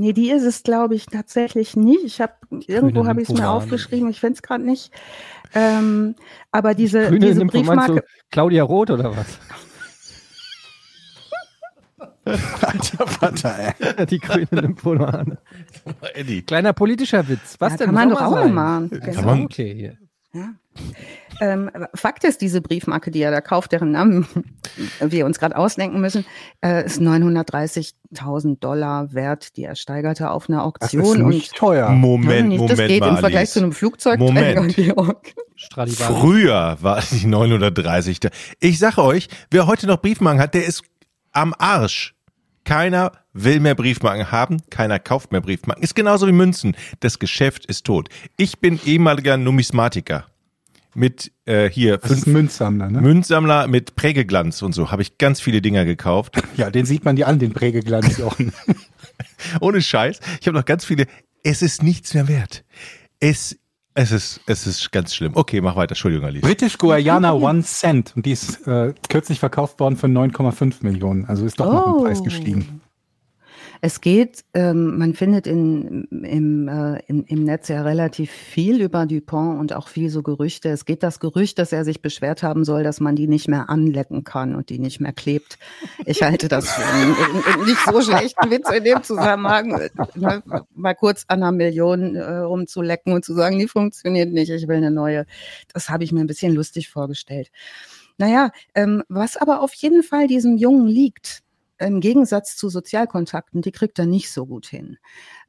Nee, 0.00 0.12
die 0.12 0.30
ist 0.30 0.44
es, 0.44 0.62
glaube 0.62 0.94
ich, 0.94 1.06
tatsächlich 1.06 1.74
nicht. 1.74 2.04
Ich 2.04 2.20
habe 2.20 2.34
irgendwo 2.50 3.04
habe 3.06 3.20
ich 3.20 3.28
es 3.28 3.34
mir 3.34 3.50
aufgeschrieben, 3.50 4.08
ich 4.10 4.20
finde 4.20 4.34
es 4.34 4.42
gerade 4.42 4.62
nicht. 4.64 4.92
Ähm, 5.56 6.14
aber 6.52 6.74
diese, 6.74 7.08
Grüne 7.08 7.26
diese 7.26 7.44
Briefmarke. 7.44 7.94
So 7.94 8.00
Claudia 8.30 8.62
Roth 8.62 8.90
oder 8.90 9.16
was? 9.16 9.40
Alter 12.62 13.06
Vater, 13.08 13.58
ey. 13.58 14.06
Die 14.06 14.20
grüne 14.20 14.46
Lymphomane. 14.52 15.38
Kleiner 16.46 16.72
politischer 16.74 17.26
Witz. 17.26 17.56
Was 17.58 17.72
ja, 17.72 17.78
denn? 17.78 17.86
Kann 17.86 17.94
man 17.96 18.10
doch 18.10 18.20
auch 18.20 18.46
machen. 18.46 18.90
Genau. 18.90 19.42
Okay, 19.42 19.74
hier. 19.74 19.98
Ja. 20.32 20.54
Ähm, 21.40 21.70
Fakt 21.94 22.24
ist, 22.24 22.40
diese 22.40 22.60
Briefmarke, 22.60 23.10
die 23.10 23.20
er 23.20 23.30
da 23.30 23.40
kauft, 23.40 23.72
deren 23.72 23.92
Namen 23.92 24.26
wir 25.00 25.26
uns 25.26 25.38
gerade 25.38 25.56
ausdenken 25.56 26.00
müssen, 26.00 26.24
äh, 26.64 26.84
ist 26.84 27.00
930.000 27.00 28.58
Dollar 28.58 29.12
wert. 29.12 29.56
Die 29.56 29.64
ersteigerte 29.64 30.30
auf 30.30 30.48
einer 30.48 30.64
Auktion. 30.64 31.02
Das 31.02 31.10
ist 31.12 31.18
nicht 31.18 31.52
und 31.52 31.58
teuer. 31.58 31.90
Moment, 31.90 32.48
nicht, 32.48 32.58
Moment 32.58 32.78
Das 32.78 32.86
geht 32.86 33.00
mal, 33.00 33.10
im 33.10 33.16
Vergleich 33.18 33.40
Alice. 33.40 33.52
zu 33.52 33.58
einem 33.60 33.72
Flugzeug. 33.72 34.18
Moment. 34.18 34.74
Früher 35.96 36.76
war 36.80 37.02
die 37.10 37.26
930. 37.26 38.18
Ich 38.60 38.78
sage 38.78 39.02
euch, 39.02 39.28
wer 39.50 39.66
heute 39.66 39.86
noch 39.86 40.00
Briefmarken 40.00 40.40
hat, 40.40 40.54
der 40.54 40.66
ist 40.66 40.82
am 41.32 41.54
Arsch. 41.58 42.14
Keiner 42.64 43.12
will 43.32 43.60
mehr 43.60 43.74
Briefmarken 43.74 44.30
haben, 44.30 44.58
keiner 44.68 44.98
kauft 44.98 45.32
mehr 45.32 45.40
Briefmarken. 45.40 45.82
Ist 45.82 45.94
genauso 45.94 46.26
wie 46.26 46.32
Münzen. 46.32 46.76
Das 47.00 47.18
Geschäft 47.18 47.64
ist 47.64 47.86
tot. 47.86 48.08
Ich 48.36 48.58
bin 48.58 48.78
ehemaliger 48.84 49.36
Numismatiker. 49.38 50.26
Mit 50.98 51.32
äh, 51.44 51.70
hier 51.70 51.98
das 51.98 52.10
fünf 52.10 52.26
Münzsammler, 52.26 52.90
ne? 52.90 53.00
Münzsammler 53.00 53.68
mit 53.68 53.94
Prägeglanz 53.94 54.62
und 54.62 54.72
so 54.72 54.90
habe 54.90 55.02
ich 55.02 55.16
ganz 55.16 55.40
viele 55.40 55.62
Dinger 55.62 55.84
gekauft. 55.84 56.42
Ja, 56.56 56.70
den 56.70 56.84
sieht 56.86 57.04
man 57.04 57.16
dir 57.16 57.28
an, 57.28 57.38
den 57.38 57.52
Prägeglanz. 57.52 58.20
Ohne 59.60 59.80
Scheiß. 59.80 60.18
Ich 60.40 60.46
habe 60.48 60.58
noch 60.58 60.64
ganz 60.64 60.84
viele. 60.84 61.06
Es 61.44 61.62
ist 61.62 61.82
nichts 61.82 62.14
mehr 62.14 62.26
wert. 62.26 62.64
Es 63.20 63.56
es 63.94 64.12
ist, 64.12 64.40
es 64.46 64.66
ist 64.66 64.92
ganz 64.92 65.12
schlimm. 65.14 65.32
Okay, 65.34 65.60
mach 65.60 65.74
weiter. 65.74 65.92
Entschuldigung, 65.92 66.26
Alice. 66.26 66.42
British 66.42 66.78
Guayana 66.78 67.32
One 67.32 67.64
Cent. 67.64 68.12
Und 68.14 68.26
die 68.26 68.32
ist 68.32 68.64
äh, 68.68 68.94
kürzlich 69.08 69.40
verkauft 69.40 69.80
worden 69.80 69.96
für 69.96 70.06
9,5 70.06 70.82
Millionen. 70.82 71.24
Also 71.24 71.44
ist 71.44 71.58
doch 71.58 71.66
oh. 71.66 71.72
noch 71.72 71.86
ein 71.86 72.04
Preis 72.04 72.22
gestiegen. 72.22 72.80
Es 73.80 74.00
geht, 74.00 74.44
ähm, 74.54 74.98
man 74.98 75.14
findet 75.14 75.46
in, 75.46 76.04
im, 76.10 76.68
äh, 76.68 77.00
im, 77.06 77.24
im 77.26 77.44
Netz 77.44 77.68
ja 77.68 77.82
relativ 77.82 78.30
viel 78.30 78.80
über 78.80 79.06
Dupont 79.06 79.60
und 79.60 79.72
auch 79.72 79.88
viel 79.88 80.10
so 80.10 80.22
Gerüchte. 80.22 80.68
Es 80.70 80.84
geht 80.84 81.02
das 81.02 81.20
Gerücht, 81.20 81.58
dass 81.58 81.72
er 81.72 81.84
sich 81.84 82.02
beschwert 82.02 82.42
haben 82.42 82.64
soll, 82.64 82.82
dass 82.82 83.00
man 83.00 83.14
die 83.14 83.28
nicht 83.28 83.48
mehr 83.48 83.70
anlecken 83.70 84.24
kann 84.24 84.54
und 84.54 84.70
die 84.70 84.78
nicht 84.78 85.00
mehr 85.00 85.12
klebt. 85.12 85.58
Ich 86.06 86.22
halte 86.22 86.48
das 86.48 86.70
für 86.70 86.84
einen, 86.84 87.14
nicht 87.66 87.78
so 87.84 88.00
schlechten 88.00 88.50
Witz 88.50 88.70
in 88.70 88.84
dem 88.84 89.02
Zusammenhang, 89.02 89.88
ne, 90.14 90.42
mal 90.74 90.94
kurz 90.94 91.24
an 91.28 91.42
einer 91.42 91.52
Million 91.52 92.16
äh, 92.16 92.38
rumzulecken 92.38 93.12
und 93.12 93.24
zu 93.24 93.34
sagen, 93.34 93.58
die 93.58 93.68
funktioniert 93.68 94.32
nicht, 94.32 94.50
ich 94.50 94.66
will 94.66 94.76
eine 94.76 94.90
neue. 94.90 95.24
Das 95.72 95.88
habe 95.88 96.04
ich 96.04 96.12
mir 96.12 96.20
ein 96.20 96.26
bisschen 96.26 96.54
lustig 96.54 96.88
vorgestellt. 96.88 97.50
Naja, 98.16 98.50
ähm, 98.74 99.04
was 99.08 99.36
aber 99.36 99.62
auf 99.62 99.72
jeden 99.74 100.02
Fall 100.02 100.26
diesem 100.26 100.56
Jungen 100.56 100.88
liegt, 100.88 101.42
im 101.78 102.00
Gegensatz 102.00 102.56
zu 102.56 102.68
Sozialkontakten, 102.68 103.62
die 103.62 103.72
kriegt 103.72 103.98
er 103.98 104.06
nicht 104.06 104.30
so 104.30 104.46
gut 104.46 104.66
hin. 104.66 104.98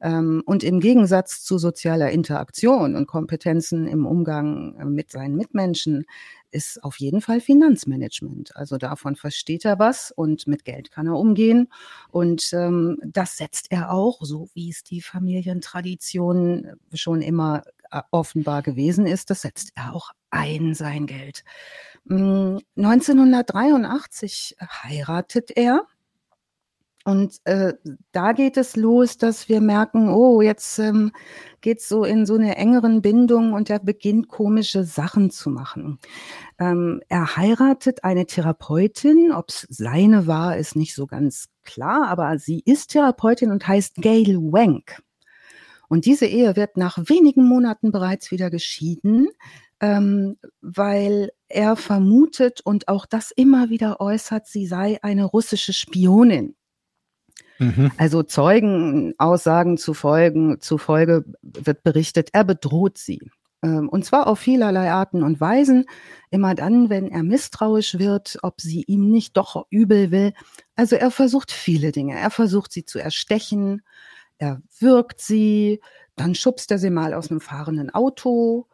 Ähm, 0.00 0.42
und 0.46 0.62
im 0.62 0.80
Gegensatz 0.80 1.42
zu 1.42 1.58
sozialer 1.58 2.10
Interaktion 2.10 2.96
und 2.96 3.06
Kompetenzen 3.06 3.86
im 3.86 4.06
Umgang 4.06 4.76
äh, 4.78 4.84
mit 4.84 5.10
seinen 5.10 5.36
Mitmenschen 5.36 6.06
ist 6.52 6.82
auf 6.82 6.98
jeden 6.98 7.20
Fall 7.20 7.40
Finanzmanagement. 7.40 8.56
Also 8.56 8.76
davon 8.76 9.16
versteht 9.16 9.64
er 9.64 9.78
was 9.78 10.10
und 10.10 10.46
mit 10.46 10.64
Geld 10.64 10.90
kann 10.90 11.06
er 11.06 11.16
umgehen. 11.16 11.68
Und 12.10 12.52
ähm, 12.52 12.98
das 13.04 13.36
setzt 13.36 13.70
er 13.70 13.92
auch, 13.92 14.18
so 14.22 14.48
wie 14.54 14.70
es 14.70 14.82
die 14.82 15.00
Familientradition 15.00 16.72
schon 16.92 17.22
immer 17.22 17.62
äh, 17.90 18.00
offenbar 18.10 18.62
gewesen 18.62 19.06
ist, 19.06 19.30
das 19.30 19.42
setzt 19.42 19.70
er 19.74 19.94
auch 19.94 20.10
ein, 20.30 20.74
sein 20.74 21.06
Geld. 21.06 21.44
1983 22.08 24.56
hm, 24.58 24.68
heiratet 24.82 25.56
er 25.56 25.86
und 27.04 27.40
äh, 27.44 27.74
da 28.12 28.32
geht 28.32 28.58
es 28.58 28.76
los, 28.76 29.16
dass 29.16 29.48
wir 29.48 29.62
merken, 29.62 30.10
oh, 30.10 30.42
jetzt 30.42 30.78
ähm, 30.78 31.12
geht 31.62 31.80
so 31.80 32.04
in 32.04 32.26
so 32.26 32.34
eine 32.34 32.56
engeren 32.56 33.00
Bindung 33.00 33.54
und 33.54 33.70
er 33.70 33.78
beginnt 33.78 34.28
komische 34.28 34.84
Sachen 34.84 35.30
zu 35.30 35.48
machen. 35.48 35.98
Ähm, 36.58 37.00
er 37.08 37.36
heiratet 37.36 38.04
eine 38.04 38.26
Therapeutin, 38.26 39.32
ob 39.32 39.48
es 39.48 39.66
seine 39.70 40.26
war, 40.26 40.58
ist 40.58 40.76
nicht 40.76 40.94
so 40.94 41.06
ganz 41.06 41.48
klar, 41.64 42.08
aber 42.08 42.38
sie 42.38 42.60
ist 42.66 42.88
Therapeutin 42.88 43.50
und 43.50 43.66
heißt 43.66 43.96
Gail 43.96 44.36
Wank. 44.36 45.02
Und 45.88 46.04
diese 46.04 46.26
Ehe 46.26 46.54
wird 46.54 46.76
nach 46.76 46.98
wenigen 47.08 47.44
Monaten 47.44 47.92
bereits 47.92 48.30
wieder 48.30 48.50
geschieden, 48.50 49.28
ähm, 49.80 50.36
weil 50.60 51.32
er 51.48 51.76
vermutet 51.76 52.60
und 52.60 52.88
auch 52.88 53.06
das 53.06 53.30
immer 53.30 53.70
wieder 53.70 54.00
äußert, 54.00 54.46
sie 54.46 54.66
sei 54.66 54.98
eine 55.02 55.24
russische 55.24 55.72
Spionin. 55.72 56.54
Mhm. 57.60 57.92
Also 57.98 58.22
Zeugenaussagen 58.22 59.76
zu 59.76 59.92
folgen, 59.92 60.60
zufolge 60.60 61.24
wird 61.42 61.82
berichtet, 61.82 62.30
er 62.32 62.44
bedroht 62.44 62.96
sie. 62.96 63.30
Ähm, 63.62 63.90
und 63.90 64.04
zwar 64.06 64.26
auf 64.26 64.38
vielerlei 64.38 64.90
Arten 64.90 65.22
und 65.22 65.40
Weisen. 65.40 65.84
Immer 66.30 66.54
dann, 66.54 66.88
wenn 66.88 67.08
er 67.08 67.22
misstrauisch 67.22 67.98
wird, 67.98 68.38
ob 68.42 68.62
sie 68.62 68.82
ihm 68.86 69.10
nicht 69.10 69.36
doch 69.36 69.66
übel 69.68 70.10
will. 70.10 70.32
Also 70.74 70.96
er 70.96 71.10
versucht 71.10 71.52
viele 71.52 71.92
Dinge. 71.92 72.18
Er 72.18 72.30
versucht 72.30 72.72
sie 72.72 72.86
zu 72.86 72.98
erstechen. 72.98 73.82
Er 74.38 74.62
wirkt 74.78 75.20
sie. 75.20 75.80
Dann 76.16 76.34
schubst 76.34 76.70
er 76.70 76.78
sie 76.78 76.90
mal 76.90 77.12
aus 77.12 77.30
einem 77.30 77.40
fahrenden 77.40 77.90
Auto. 77.90 78.66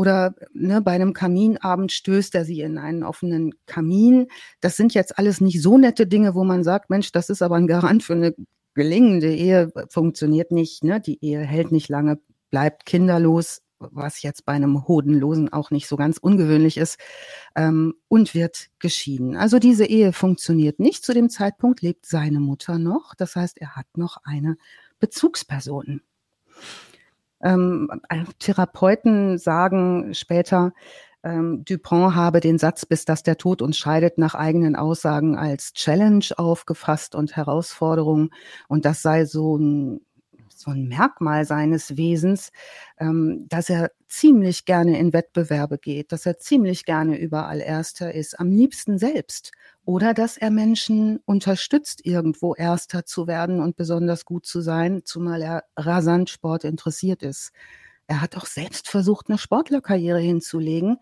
Oder 0.00 0.34
ne, 0.54 0.80
bei 0.80 0.92
einem 0.92 1.12
Kaminabend 1.12 1.92
stößt 1.92 2.34
er 2.34 2.46
sie 2.46 2.62
in 2.62 2.78
einen 2.78 3.02
offenen 3.02 3.52
Kamin. 3.66 4.28
Das 4.62 4.78
sind 4.78 4.94
jetzt 4.94 5.18
alles 5.18 5.42
nicht 5.42 5.60
so 5.60 5.76
nette 5.76 6.06
Dinge, 6.06 6.34
wo 6.34 6.42
man 6.42 6.64
sagt, 6.64 6.88
Mensch, 6.88 7.12
das 7.12 7.28
ist 7.28 7.42
aber 7.42 7.56
ein 7.56 7.66
Garant 7.66 8.02
für 8.02 8.14
eine 8.14 8.34
gelingende 8.72 9.30
Ehe. 9.30 9.70
Funktioniert 9.90 10.52
nicht, 10.52 10.84
ne? 10.84 11.02
die 11.02 11.22
Ehe 11.22 11.40
hält 11.40 11.70
nicht 11.70 11.90
lange, 11.90 12.18
bleibt 12.50 12.86
kinderlos, 12.86 13.60
was 13.78 14.22
jetzt 14.22 14.46
bei 14.46 14.54
einem 14.54 14.88
Hodenlosen 14.88 15.52
auch 15.52 15.70
nicht 15.70 15.86
so 15.86 15.96
ganz 15.96 16.16
ungewöhnlich 16.16 16.78
ist, 16.78 16.98
ähm, 17.54 17.92
und 18.08 18.34
wird 18.34 18.68
geschieden. 18.78 19.36
Also 19.36 19.58
diese 19.58 19.84
Ehe 19.84 20.14
funktioniert 20.14 20.80
nicht. 20.80 21.04
Zu 21.04 21.12
dem 21.12 21.28
Zeitpunkt 21.28 21.82
lebt 21.82 22.06
seine 22.06 22.40
Mutter 22.40 22.78
noch. 22.78 23.14
Das 23.14 23.36
heißt, 23.36 23.60
er 23.60 23.76
hat 23.76 23.98
noch 23.98 24.16
eine 24.24 24.56
Bezugsperson. 24.98 26.00
Ähm, 27.42 27.88
Therapeuten 28.38 29.38
sagen 29.38 30.14
später, 30.14 30.72
ähm, 31.22 31.64
Dupont 31.64 32.14
habe 32.14 32.40
den 32.40 32.58
Satz, 32.58 32.86
bis 32.86 33.04
dass 33.04 33.22
der 33.22 33.36
Tod 33.36 33.60
uns 33.60 33.76
scheidet, 33.76 34.16
nach 34.16 34.34
eigenen 34.34 34.74
Aussagen 34.74 35.36
als 35.36 35.74
Challenge 35.74 36.24
aufgefasst 36.36 37.14
und 37.14 37.36
Herausforderung. 37.36 38.30
Und 38.68 38.84
das 38.86 39.02
sei 39.02 39.26
so 39.26 39.56
ein, 39.58 40.00
so 40.60 40.70
ein 40.70 40.86
Merkmal 40.88 41.44
seines 41.44 41.96
Wesens, 41.96 42.50
ähm, 42.98 43.46
dass 43.48 43.70
er 43.70 43.90
ziemlich 44.08 44.64
gerne 44.64 44.98
in 44.98 45.12
Wettbewerbe 45.12 45.78
geht, 45.78 46.12
dass 46.12 46.26
er 46.26 46.38
ziemlich 46.38 46.84
gerne 46.84 47.18
überall 47.18 47.60
Erster 47.60 48.14
ist, 48.14 48.38
am 48.38 48.50
liebsten 48.50 48.98
selbst 48.98 49.52
oder 49.84 50.14
dass 50.14 50.36
er 50.36 50.50
Menschen 50.50 51.18
unterstützt, 51.24 52.04
irgendwo 52.04 52.54
Erster 52.54 53.04
zu 53.04 53.26
werden 53.26 53.60
und 53.60 53.76
besonders 53.76 54.24
gut 54.24 54.46
zu 54.46 54.60
sein, 54.60 55.02
zumal 55.04 55.42
er 55.42 55.64
rasant 55.76 56.30
Sport 56.30 56.64
interessiert 56.64 57.22
ist. 57.22 57.52
Er 58.10 58.20
hat 58.22 58.36
auch 58.36 58.46
selbst 58.46 58.88
versucht, 58.88 59.28
eine 59.28 59.38
Sportlerkarriere 59.38 60.18
hinzulegen, 60.18 60.96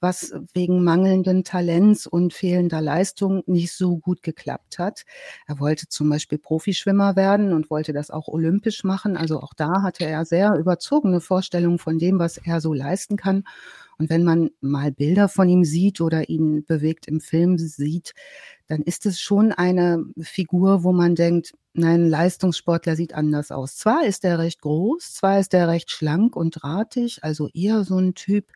was 0.00 0.32
wegen 0.54 0.82
mangelnden 0.82 1.44
Talents 1.44 2.06
und 2.06 2.32
fehlender 2.32 2.80
Leistung 2.80 3.42
nicht 3.44 3.72
so 3.74 3.98
gut 3.98 4.22
geklappt 4.22 4.78
hat. 4.78 5.04
Er 5.46 5.60
wollte 5.60 5.88
zum 5.90 6.08
Beispiel 6.08 6.38
Profischwimmer 6.38 7.16
werden 7.16 7.52
und 7.52 7.68
wollte 7.68 7.92
das 7.92 8.10
auch 8.10 8.28
olympisch 8.28 8.82
machen. 8.82 9.14
Also 9.18 9.40
auch 9.40 9.52
da 9.52 9.82
hatte 9.82 10.06
er 10.06 10.24
sehr 10.24 10.54
überzogene 10.56 11.20
Vorstellungen 11.20 11.78
von 11.78 11.98
dem, 11.98 12.18
was 12.18 12.38
er 12.38 12.62
so 12.62 12.72
leisten 12.72 13.18
kann. 13.18 13.44
Und 13.98 14.10
wenn 14.10 14.24
man 14.24 14.50
mal 14.60 14.92
Bilder 14.92 15.28
von 15.28 15.48
ihm 15.48 15.64
sieht 15.64 16.00
oder 16.00 16.28
ihn 16.28 16.64
bewegt 16.64 17.06
im 17.08 17.20
Film 17.20 17.58
sieht, 17.58 18.14
dann 18.66 18.82
ist 18.82 19.06
es 19.06 19.20
schon 19.20 19.52
eine 19.52 20.04
Figur, 20.20 20.84
wo 20.84 20.92
man 20.92 21.14
denkt, 21.14 21.52
nein, 21.74 22.08
Leistungssportler 22.08 22.96
sieht 22.96 23.14
anders 23.14 23.50
aus. 23.50 23.76
Zwar 23.76 24.04
ist 24.04 24.24
er 24.24 24.38
recht 24.38 24.62
groß, 24.62 25.14
zwar 25.14 25.40
ist 25.40 25.52
er 25.54 25.68
recht 25.68 25.90
schlank 25.90 26.36
und 26.36 26.62
drahtig, 26.62 27.22
also 27.22 27.48
eher 27.52 27.84
so 27.84 27.98
ein 27.98 28.14
Typ, 28.14 28.46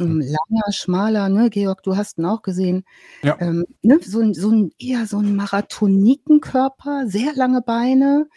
ähm, 0.00 0.20
langer, 0.20 0.72
schmaler, 0.72 1.28
ne, 1.28 1.50
Georg, 1.50 1.82
du 1.82 1.96
hast 1.96 2.18
ihn 2.18 2.24
auch 2.24 2.42
gesehen, 2.42 2.84
ja. 3.22 3.36
ähm, 3.40 3.66
ne, 3.82 4.00
so, 4.02 4.32
so 4.32 4.50
ein, 4.50 4.72
eher 4.78 5.06
so 5.06 5.18
ein 5.18 5.36
Marathonikenkörper, 5.36 7.04
sehr 7.06 7.34
lange 7.34 7.60
Beine, 7.60 8.28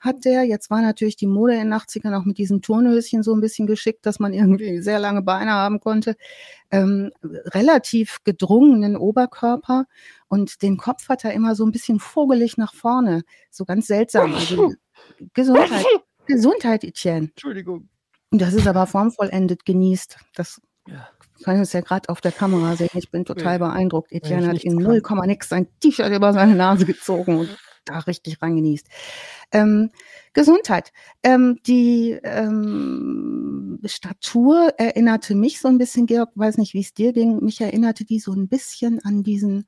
hat 0.00 0.24
der. 0.24 0.44
Jetzt 0.44 0.70
war 0.70 0.82
natürlich 0.82 1.16
die 1.16 1.26
Mode 1.26 1.54
in 1.54 1.70
den 1.70 1.74
80ern 1.74 2.18
auch 2.18 2.24
mit 2.24 2.38
diesen 2.38 2.62
Turnhöschen 2.62 3.22
so 3.22 3.34
ein 3.34 3.40
bisschen 3.40 3.66
geschickt, 3.66 4.06
dass 4.06 4.18
man 4.18 4.32
irgendwie 4.34 4.80
sehr 4.80 4.98
lange 4.98 5.22
Beine 5.22 5.52
haben 5.52 5.80
konnte. 5.80 6.16
Ähm, 6.70 7.12
relativ 7.22 8.18
gedrungenen 8.24 8.96
Oberkörper 8.96 9.86
und 10.28 10.62
den 10.62 10.76
Kopf 10.76 11.08
hat 11.08 11.24
er 11.24 11.32
immer 11.32 11.54
so 11.54 11.64
ein 11.64 11.72
bisschen 11.72 12.00
vogelig 12.00 12.56
nach 12.56 12.74
vorne. 12.74 13.22
So 13.50 13.64
ganz 13.64 13.86
seltsam. 13.86 14.34
Also, 14.34 14.74
Gesundheit. 15.34 15.84
Gesundheit, 16.26 16.82
Etienne. 16.82 17.28
Entschuldigung. 17.28 17.88
Das 18.32 18.54
ist 18.54 18.66
aber 18.66 18.86
formvollendet 18.86 19.64
genießt. 19.64 20.18
Das 20.34 20.60
ja. 20.88 21.08
kann 21.44 21.56
ich 21.56 21.62
es 21.62 21.72
ja 21.72 21.80
gerade 21.80 22.08
auf 22.08 22.20
der 22.20 22.32
Kamera 22.32 22.74
sehen. 22.74 22.90
Ich 22.94 23.10
bin 23.12 23.24
total 23.24 23.52
ja. 23.52 23.58
beeindruckt. 23.58 24.10
Etienne 24.10 24.48
hat 24.48 24.64
in 24.64 24.74
0, 24.74 25.02
nix 25.26 25.48
sein 25.48 25.68
T-Shirt 25.80 26.12
über 26.12 26.32
seine 26.32 26.56
Nase 26.56 26.84
gezogen 26.84 27.38
und 27.38 27.56
da 27.86 27.98
richtig 28.00 28.42
rangenießt. 28.42 28.86
Ähm, 29.52 29.90
Gesundheit. 30.32 30.92
Ähm, 31.22 31.58
die 31.66 32.18
ähm, 32.22 33.80
Statur 33.84 34.74
erinnerte 34.76 35.34
mich 35.34 35.60
so 35.60 35.68
ein 35.68 35.78
bisschen, 35.78 36.06
Georg, 36.06 36.30
weiß 36.34 36.58
nicht, 36.58 36.74
wie 36.74 36.80
es 36.80 36.94
dir 36.94 37.12
ging, 37.12 37.42
mich 37.42 37.60
erinnerte 37.60 38.04
die 38.04 38.18
so 38.20 38.32
ein 38.32 38.48
bisschen 38.48 39.02
an 39.04 39.22
diesen 39.22 39.66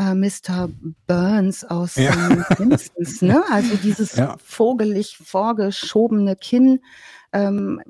äh, 0.00 0.14
Mr. 0.14 0.70
Burns 1.06 1.64
aus 1.64 1.96
ja. 1.96 2.12
Simpsons, 2.56 3.22
ne? 3.22 3.42
Also 3.50 3.76
dieses 3.76 4.16
ja. 4.16 4.36
vogelig 4.42 5.18
vorgeschobene 5.18 6.36
Kinn. 6.36 6.80
Ähm, 7.32 7.82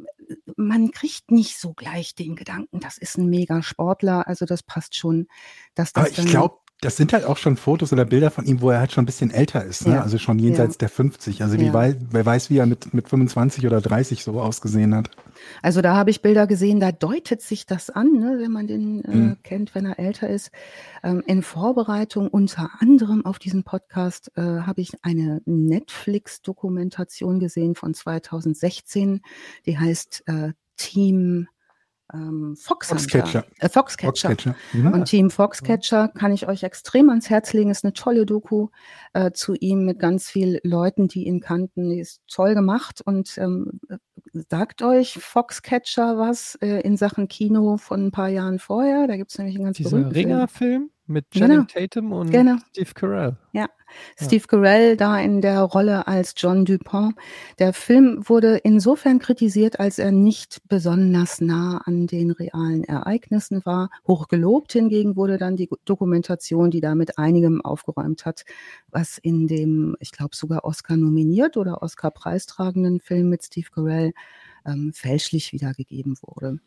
man 0.56 0.90
kriegt 0.90 1.30
nicht 1.30 1.58
so 1.58 1.72
gleich 1.72 2.14
den 2.14 2.36
Gedanken, 2.36 2.80
das 2.80 2.98
ist 2.98 3.18
ein 3.18 3.28
Mega-Sportler, 3.30 4.28
also 4.28 4.44
das 4.44 4.62
passt 4.62 4.94
schon, 4.94 5.26
dass 5.74 5.92
das 5.92 6.12
Aber 6.12 6.24
ich 6.24 6.30
glaube, 6.30 6.58
Das 6.82 6.96
sind 6.96 7.12
halt 7.12 7.26
auch 7.26 7.36
schon 7.36 7.58
Fotos 7.58 7.92
oder 7.92 8.06
Bilder 8.06 8.30
von 8.30 8.46
ihm, 8.46 8.62
wo 8.62 8.70
er 8.70 8.80
halt 8.80 8.92
schon 8.92 9.02
ein 9.02 9.06
bisschen 9.06 9.30
älter 9.30 9.62
ist, 9.62 9.86
ne? 9.86 9.96
Ja. 9.96 10.02
also 10.02 10.16
schon 10.16 10.38
jenseits 10.38 10.76
ja. 10.76 10.78
der 10.78 10.88
50. 10.88 11.42
Also 11.42 11.58
wie 11.58 11.66
ja. 11.66 11.74
wei 11.74 11.96
wer 12.10 12.24
weiß, 12.24 12.48
wie 12.48 12.56
er 12.56 12.64
mit, 12.64 12.94
mit 12.94 13.06
25 13.06 13.66
oder 13.66 13.82
30 13.82 14.24
so 14.24 14.40
ausgesehen 14.40 14.94
hat. 14.94 15.10
Also 15.60 15.82
da 15.82 15.94
habe 15.94 16.08
ich 16.08 16.22
Bilder 16.22 16.46
gesehen, 16.46 16.80
da 16.80 16.90
deutet 16.90 17.42
sich 17.42 17.66
das 17.66 17.90
an, 17.90 18.12
ne, 18.12 18.38
wenn 18.40 18.50
man 18.50 18.66
den 18.66 19.04
äh, 19.04 19.14
mhm. 19.14 19.36
kennt, 19.42 19.74
wenn 19.74 19.84
er 19.84 19.98
älter 19.98 20.30
ist. 20.30 20.50
Ähm, 21.02 21.22
in 21.26 21.42
Vorbereitung 21.42 22.28
unter 22.28 22.70
anderem 22.78 23.26
auf 23.26 23.38
diesen 23.38 23.62
Podcast 23.62 24.32
äh, 24.36 24.40
habe 24.40 24.80
ich 24.80 24.92
eine 25.02 25.42
Netflix-Dokumentation 25.44 27.40
gesehen 27.40 27.74
von 27.74 27.92
2016, 27.92 29.20
die 29.66 29.78
heißt 29.78 30.22
äh, 30.26 30.52
Team 30.76 31.48
ähm, 32.12 32.56
Foxcatcher. 32.56 33.44
Äh, 33.58 33.68
Foxcatcher. 33.68 34.28
Foxcatcher. 34.28 34.56
Mhm. 34.72 34.92
Und 34.92 35.04
Team 35.06 35.30
Foxcatcher 35.30 36.08
kann 36.08 36.32
ich 36.32 36.48
euch 36.48 36.62
extrem 36.62 37.08
ans 37.08 37.30
Herz 37.30 37.52
legen. 37.52 37.70
Ist 37.70 37.84
eine 37.84 37.92
tolle 37.92 38.26
Doku 38.26 38.68
äh, 39.12 39.32
zu 39.32 39.54
ihm 39.54 39.84
mit 39.84 39.98
ganz 39.98 40.28
vielen 40.28 40.58
Leuten, 40.62 41.08
die 41.08 41.26
ihn 41.26 41.40
kannten. 41.40 41.90
Die 41.90 42.00
ist 42.00 42.20
toll 42.28 42.54
gemacht 42.54 43.00
und 43.04 43.36
ähm, 43.38 43.80
sagt 44.32 44.82
euch 44.82 45.18
Foxcatcher 45.20 46.18
was 46.18 46.56
äh, 46.60 46.80
in 46.80 46.96
Sachen 46.96 47.28
Kino 47.28 47.76
von 47.76 48.06
ein 48.06 48.10
paar 48.10 48.28
Jahren 48.28 48.58
vorher. 48.58 49.06
Da 49.06 49.16
gibt 49.16 49.30
es 49.30 49.38
nämlich 49.38 49.56
einen 49.56 49.64
ganz 49.64 49.76
Dieser 49.76 49.90
berühmten 49.90 50.12
Ringer-Film 50.12 50.90
mit 51.10 51.30
Channing 51.30 51.66
genau. 51.66 51.86
Tatum 51.86 52.12
und 52.12 52.30
genau. 52.30 52.56
Steve 52.70 52.90
Carell. 52.94 53.36
Ja, 53.52 53.66
Steve 54.16 54.46
Carell 54.46 54.96
da 54.96 55.18
in 55.18 55.40
der 55.40 55.60
Rolle 55.62 56.06
als 56.06 56.34
John 56.36 56.64
Dupont. 56.64 57.14
Der 57.58 57.72
Film 57.72 58.22
wurde 58.28 58.58
insofern 58.58 59.18
kritisiert, 59.18 59.80
als 59.80 59.98
er 59.98 60.12
nicht 60.12 60.62
besonders 60.68 61.40
nah 61.40 61.78
an 61.78 62.06
den 62.06 62.30
realen 62.30 62.84
Ereignissen 62.84 63.64
war. 63.64 63.90
Hochgelobt 64.06 64.72
hingegen 64.72 65.16
wurde 65.16 65.36
dann 65.36 65.56
die 65.56 65.68
Dokumentation, 65.84 66.70
die 66.70 66.80
da 66.80 66.94
mit 66.94 67.18
einigem 67.18 67.60
aufgeräumt 67.60 68.24
hat, 68.24 68.44
was 68.88 69.18
in 69.18 69.48
dem, 69.48 69.96
ich 70.00 70.12
glaube 70.12 70.36
sogar 70.36 70.64
Oscar 70.64 70.96
nominiert 70.96 71.56
oder 71.56 71.82
Oscar 71.82 72.10
preistragenden 72.10 73.00
Film 73.00 73.28
mit 73.28 73.44
Steve 73.44 73.68
Carell 73.74 74.12
ähm, 74.64 74.92
fälschlich 74.94 75.52
wiedergegeben 75.52 76.16
wurde. 76.22 76.58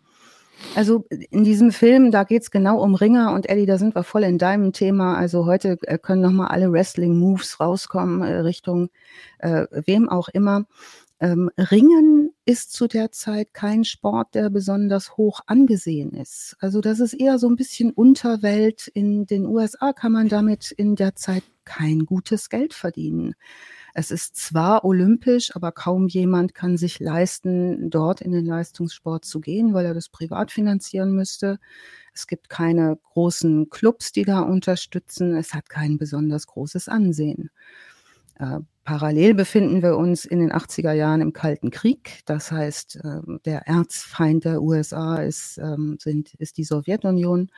Also 0.76 1.06
in 1.30 1.44
diesem 1.44 1.72
Film, 1.72 2.12
da 2.12 2.24
geht's 2.24 2.50
genau 2.50 2.82
um 2.82 2.96
Ringer 2.96 3.34
und 3.34 3.50
Eddie, 3.50 3.66
da 3.66 3.78
sind 3.78 3.96
wir 3.96 4.04
voll 4.04 4.24
in 4.24 4.38
deinem 4.38 4.74
Thema. 4.74 5.16
Also 5.16 5.46
heute 5.46 5.78
äh, 5.84 5.98
können 5.98 6.22
nochmal 6.22 6.48
alle 6.48 6.72
Wrestling-Moves 6.72 7.60
rauskommen, 7.60 8.22
äh, 8.22 8.38
Richtung 8.38 8.90
äh, 9.40 9.68
wem 9.86 10.10
auch 10.10 10.30
immer. 10.30 10.66
Ähm, 11.20 11.50
Ringen 11.58 12.32
ist 12.46 12.74
zu 12.74 12.88
der 12.88 13.12
Zeit 13.12 13.54
kein 13.54 13.86
Sport, 13.86 14.36
der 14.36 14.50
besonders 14.50 15.16
hoch 15.16 15.42
angesehen 15.46 16.12
ist. 16.12 16.58
Also 16.60 16.82
das 16.82 17.00
ist 17.00 17.14
eher 17.14 17.40
so 17.40 17.48
ein 17.48 17.56
bisschen 17.56 17.92
Unterwelt. 17.92 18.88
In 18.88 19.26
den 19.26 19.46
USA 19.46 19.94
kann 19.94 20.12
man 20.12 20.28
damit 20.28 20.72
in 20.72 20.96
der 20.96 21.16
Zeit 21.16 21.44
kein 21.66 22.06
gutes 22.06 22.50
Geld 22.50 22.74
verdienen. 22.74 23.36
Es 23.94 24.10
ist 24.10 24.36
zwar 24.36 24.84
olympisch, 24.84 25.56
aber 25.56 25.72
kaum 25.72 26.08
jemand 26.08 26.56
kann 26.56 26.78
sich 26.78 27.00
leisten, 27.00 27.92
dort 27.92 28.22
in 28.22 28.32
den 28.32 28.46
Leistungssport 28.46 29.24
zu 29.24 29.40
gehen, 29.40 29.74
weil 29.74 29.86
er 29.86 29.94
das 29.94 30.10
privat 30.10 30.52
finanzieren 30.52 31.12
müsste. 31.12 31.60
Es 32.14 32.26
gibt 32.26 32.50
keine 32.50 32.98
großen 33.14 33.70
Clubs, 33.70 34.12
die 34.12 34.24
da 34.24 34.40
unterstützen. 34.40 35.36
Es 35.36 35.54
hat 35.54 35.70
kein 35.70 35.98
besonders 35.98 36.48
großes 36.48 36.88
Ansehen. 36.88 37.52
Äh, 38.40 38.60
parallel 38.84 39.36
befinden 39.36 39.84
wir 39.84 39.96
uns 39.96 40.26
in 40.26 40.40
den 40.40 40.52
80er 40.52 40.94
Jahren 40.94 41.22
im 41.22 41.34
Kalten 41.34 41.70
Krieg. 41.70 42.22
Das 42.26 42.52
heißt, 42.52 42.98
äh, 42.98 43.22
der 43.46 43.68
Erzfeind 43.68 44.46
der 44.46 44.62
USA 44.62 45.18
ist, 45.18 45.60
ähm, 45.60 45.98
sind, 46.00 46.34
ist 46.36 46.58
die 46.58 46.64
Sowjetunion. 46.64 47.52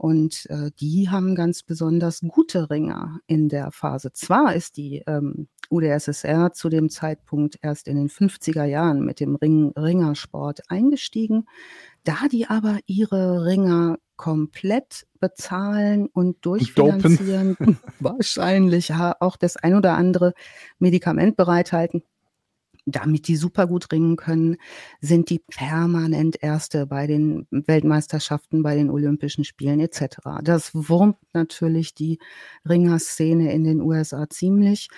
Und 0.00 0.46
äh, 0.48 0.70
die 0.80 1.10
haben 1.10 1.34
ganz 1.34 1.62
besonders 1.62 2.22
gute 2.26 2.70
Ringer 2.70 3.20
in 3.26 3.50
der 3.50 3.70
Phase. 3.70 4.10
Zwar 4.14 4.54
ist 4.54 4.78
die 4.78 5.02
ähm, 5.06 5.46
UdSSR 5.68 6.54
zu 6.54 6.70
dem 6.70 6.88
Zeitpunkt 6.88 7.58
erst 7.60 7.86
in 7.86 7.96
den 7.96 8.08
50er 8.08 8.64
Jahren 8.64 9.04
mit 9.04 9.20
dem 9.20 9.36
Ring 9.36 9.74
Ringersport 9.76 10.70
eingestiegen, 10.70 11.44
da 12.04 12.16
die 12.32 12.46
aber 12.46 12.78
ihre 12.86 13.44
Ringer 13.44 13.98
komplett 14.16 15.06
bezahlen 15.18 16.06
und 16.06 16.46
durchfinanzieren, 16.46 17.58
wahrscheinlich 18.00 18.94
auch 18.94 19.36
das 19.36 19.58
ein 19.58 19.74
oder 19.74 19.98
andere 19.98 20.32
Medikament 20.78 21.36
bereithalten, 21.36 22.02
damit 22.86 23.28
die 23.28 23.36
super 23.36 23.66
gut 23.66 23.90
ringen 23.92 24.16
können, 24.16 24.56
sind 25.00 25.30
die 25.30 25.40
permanent 25.40 26.42
Erste 26.42 26.86
bei 26.86 27.06
den 27.06 27.46
Weltmeisterschaften, 27.50 28.62
bei 28.62 28.76
den 28.76 28.90
Olympischen 28.90 29.44
Spielen 29.44 29.80
etc. 29.80 30.18
Das 30.42 30.74
wurmt 30.74 31.16
natürlich 31.32 31.94
die 31.94 32.18
Ringerszene 32.68 33.52
in 33.52 33.64
den 33.64 33.80
USA 33.80 34.28
ziemlich. 34.28 34.88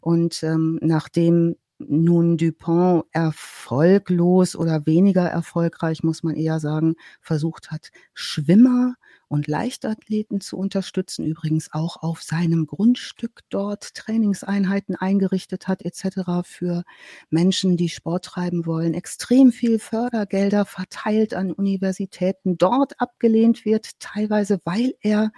Und 0.00 0.42
ähm, 0.42 0.78
nachdem 0.82 1.56
nun 1.88 2.36
Dupont 2.36 3.04
erfolglos 3.12 4.56
oder 4.56 4.86
weniger 4.86 5.26
erfolgreich, 5.26 6.02
muss 6.02 6.22
man 6.22 6.36
eher 6.36 6.60
sagen, 6.60 6.94
versucht 7.20 7.70
hat, 7.70 7.90
Schwimmer 8.14 8.94
und 9.28 9.46
Leichtathleten 9.46 10.40
zu 10.40 10.58
unterstützen, 10.58 11.24
übrigens 11.24 11.72
auch 11.72 12.02
auf 12.02 12.22
seinem 12.22 12.66
Grundstück 12.66 13.40
dort 13.48 13.94
Trainingseinheiten 13.94 14.94
eingerichtet 14.94 15.68
hat 15.68 15.82
etc. 15.82 16.44
für 16.44 16.84
Menschen, 17.30 17.76
die 17.76 17.88
Sport 17.88 18.26
treiben 18.26 18.66
wollen, 18.66 18.94
extrem 18.94 19.50
viel 19.50 19.78
Fördergelder 19.78 20.66
verteilt 20.66 21.34
an 21.34 21.52
Universitäten, 21.52 22.58
dort 22.58 23.00
abgelehnt 23.00 23.64
wird, 23.64 23.98
teilweise 24.00 24.60
weil 24.64 24.94
er 25.00 25.32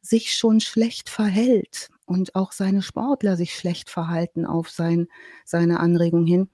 sich 0.00 0.34
schon 0.34 0.60
schlecht 0.60 1.08
verhält 1.08 1.90
und 2.08 2.34
auch 2.34 2.52
seine 2.52 2.82
Sportler 2.82 3.36
sich 3.36 3.54
schlecht 3.54 3.90
verhalten 3.90 4.46
auf 4.46 4.70
sein, 4.70 5.08
seine 5.44 5.80
Anregung 5.80 6.26
hin, 6.26 6.48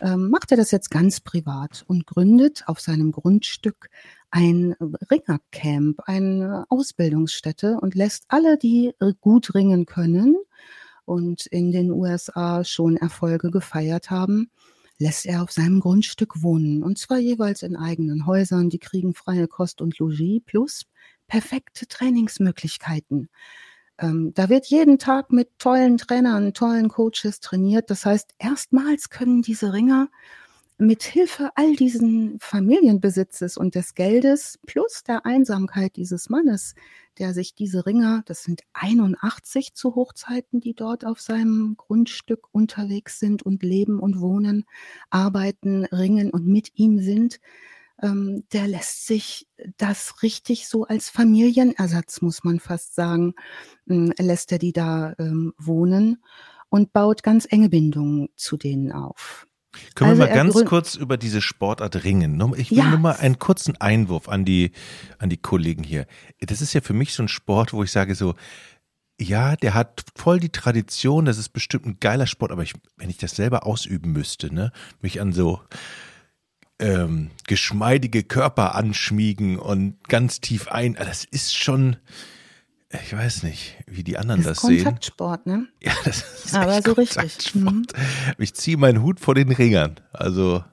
ähm, 0.00 0.30
macht 0.30 0.50
er 0.50 0.56
das 0.56 0.70
jetzt 0.70 0.90
ganz 0.90 1.20
privat 1.20 1.84
und 1.86 2.06
gründet 2.06 2.64
auf 2.66 2.80
seinem 2.80 3.12
Grundstück 3.12 3.90
ein 4.30 4.74
Ringercamp, 5.10 6.00
eine 6.06 6.64
Ausbildungsstätte 6.68 7.78
und 7.80 7.94
lässt 7.94 8.24
alle, 8.28 8.56
die 8.56 8.94
gut 9.20 9.54
ringen 9.54 9.84
können 9.86 10.36
und 11.04 11.46
in 11.46 11.72
den 11.72 11.90
USA 11.90 12.64
schon 12.64 12.96
Erfolge 12.96 13.50
gefeiert 13.50 14.10
haben, 14.10 14.50
lässt 14.98 15.26
er 15.26 15.42
auf 15.42 15.50
seinem 15.52 15.80
Grundstück 15.80 16.42
wohnen. 16.42 16.82
Und 16.82 16.98
zwar 16.98 17.18
jeweils 17.18 17.62
in 17.62 17.76
eigenen 17.76 18.24
Häusern. 18.24 18.70
Die 18.70 18.78
kriegen 18.78 19.14
freie 19.14 19.48
Kost 19.48 19.82
und 19.82 19.98
Logis 19.98 20.40
plus 20.46 20.86
perfekte 21.26 21.86
Trainingsmöglichkeiten. 21.86 23.28
Ähm, 23.98 24.32
da 24.34 24.48
wird 24.48 24.66
jeden 24.66 24.98
Tag 24.98 25.32
mit 25.32 25.58
tollen 25.58 25.98
Trainern, 25.98 26.54
tollen 26.54 26.88
Coaches 26.88 27.40
trainiert. 27.40 27.90
Das 27.90 28.04
heißt, 28.06 28.34
erstmals 28.38 29.10
können 29.10 29.42
diese 29.42 29.72
Ringer 29.72 30.08
mit 30.78 31.04
Hilfe 31.04 31.50
all 31.54 31.76
diesen 31.76 32.38
Familienbesitzes 32.40 33.56
und 33.56 33.74
des 33.74 33.94
Geldes 33.94 34.58
plus 34.66 35.04
der 35.04 35.24
Einsamkeit 35.24 35.96
dieses 35.96 36.28
Mannes, 36.28 36.74
der 37.18 37.34
sich 37.34 37.54
diese 37.54 37.86
Ringer, 37.86 38.22
das 38.26 38.42
sind 38.42 38.62
81 38.72 39.74
zu 39.74 39.94
Hochzeiten, 39.94 40.60
die 40.60 40.74
dort 40.74 41.04
auf 41.06 41.20
seinem 41.20 41.76
Grundstück 41.76 42.48
unterwegs 42.52 43.20
sind 43.20 43.42
und 43.44 43.62
leben 43.62 44.00
und 44.00 44.20
wohnen, 44.20 44.64
arbeiten, 45.10 45.84
ringen 45.84 46.30
und 46.30 46.46
mit 46.46 46.72
ihm 46.74 46.98
sind, 46.98 47.38
ähm, 48.02 48.44
der 48.52 48.68
lässt 48.68 49.06
sich 49.06 49.48
das 49.76 50.22
richtig 50.22 50.68
so 50.68 50.84
als 50.84 51.10
Familienersatz, 51.10 52.22
muss 52.22 52.44
man 52.44 52.60
fast 52.60 52.94
sagen, 52.94 53.34
ähm, 53.88 54.12
lässt 54.18 54.52
er 54.52 54.58
die 54.58 54.72
da 54.72 55.14
ähm, 55.18 55.52
wohnen 55.58 56.22
und 56.68 56.92
baut 56.92 57.22
ganz 57.22 57.46
enge 57.50 57.68
Bindungen 57.68 58.28
zu 58.36 58.56
denen 58.56 58.92
auf. 58.92 59.46
Können 59.94 60.10
also 60.10 60.22
wir 60.22 60.28
mal 60.28 60.34
ganz 60.34 60.64
kurz 60.64 60.94
über 60.96 61.16
diese 61.16 61.40
Sportart 61.40 62.04
ringen? 62.04 62.38
Ich 62.56 62.70
will 62.70 62.78
ja. 62.78 62.90
nur 62.90 62.98
mal 62.98 63.16
einen 63.16 63.38
kurzen 63.38 63.80
Einwurf 63.80 64.28
an 64.28 64.44
die, 64.44 64.72
an 65.18 65.30
die 65.30 65.38
Kollegen 65.38 65.82
hier. 65.82 66.06
Das 66.40 66.60
ist 66.60 66.74
ja 66.74 66.82
für 66.82 66.92
mich 66.92 67.14
so 67.14 67.22
ein 67.22 67.28
Sport, 67.28 67.72
wo 67.72 67.82
ich 67.82 67.90
sage 67.90 68.14
so, 68.14 68.34
ja, 69.18 69.56
der 69.56 69.74
hat 69.74 70.04
voll 70.16 70.40
die 70.40 70.50
Tradition, 70.50 71.24
das 71.24 71.38
ist 71.38 71.50
bestimmt 71.50 71.86
ein 71.86 71.96
geiler 72.00 72.26
Sport, 72.26 72.52
aber 72.52 72.62
ich, 72.62 72.74
wenn 72.96 73.10
ich 73.10 73.18
das 73.18 73.36
selber 73.36 73.66
ausüben 73.66 74.12
müsste, 74.12 74.52
ne, 74.52 74.72
mich 75.00 75.20
an 75.20 75.32
so 75.32 75.60
ähm, 76.78 77.30
geschmeidige 77.46 78.22
Körper 78.22 78.74
anschmiegen 78.74 79.58
und 79.58 79.96
ganz 80.08 80.40
tief 80.40 80.68
ein. 80.68 80.96
Ah, 80.98 81.04
das 81.04 81.24
ist 81.24 81.56
schon, 81.56 81.96
ich 82.90 83.16
weiß 83.16 83.42
nicht, 83.44 83.76
wie 83.86 84.02
die 84.02 84.18
anderen 84.18 84.42
das, 84.42 84.60
das 84.60 84.68
sehen. 84.68 84.84
Kontaktsport, 84.84 85.46
ne? 85.46 85.68
Ja, 85.82 85.92
das 86.04 86.44
ist 86.44 86.54
aber 86.54 86.82
so 86.82 86.92
richtig. 86.92 87.54
Mhm. 87.54 87.86
Ich 88.38 88.54
ziehe 88.54 88.76
meinen 88.76 89.02
Hut 89.02 89.20
vor 89.20 89.34
den 89.34 89.52
Ringern. 89.52 90.00
Also 90.12 90.64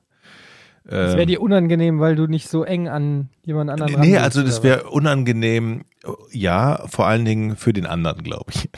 das 0.90 1.12
wäre 1.12 1.22
ähm, 1.22 1.28
dir 1.28 1.42
unangenehm, 1.42 2.00
weil 2.00 2.16
du 2.16 2.26
nicht 2.26 2.50
so 2.50 2.64
eng 2.64 2.88
an 2.88 3.30
jemand 3.44 3.70
anderen 3.70 4.00
Nee, 4.02 4.18
also 4.18 4.42
das 4.42 4.64
wäre 4.64 4.90
unangenehm, 4.90 5.86
ja, 6.32 6.88
vor 6.88 7.06
allen 7.06 7.26
Dingen 7.26 7.58
für 7.58 7.74
den 7.74 7.86
anderen, 7.86 8.24
glaube 8.24 8.52
ich. 8.54 8.70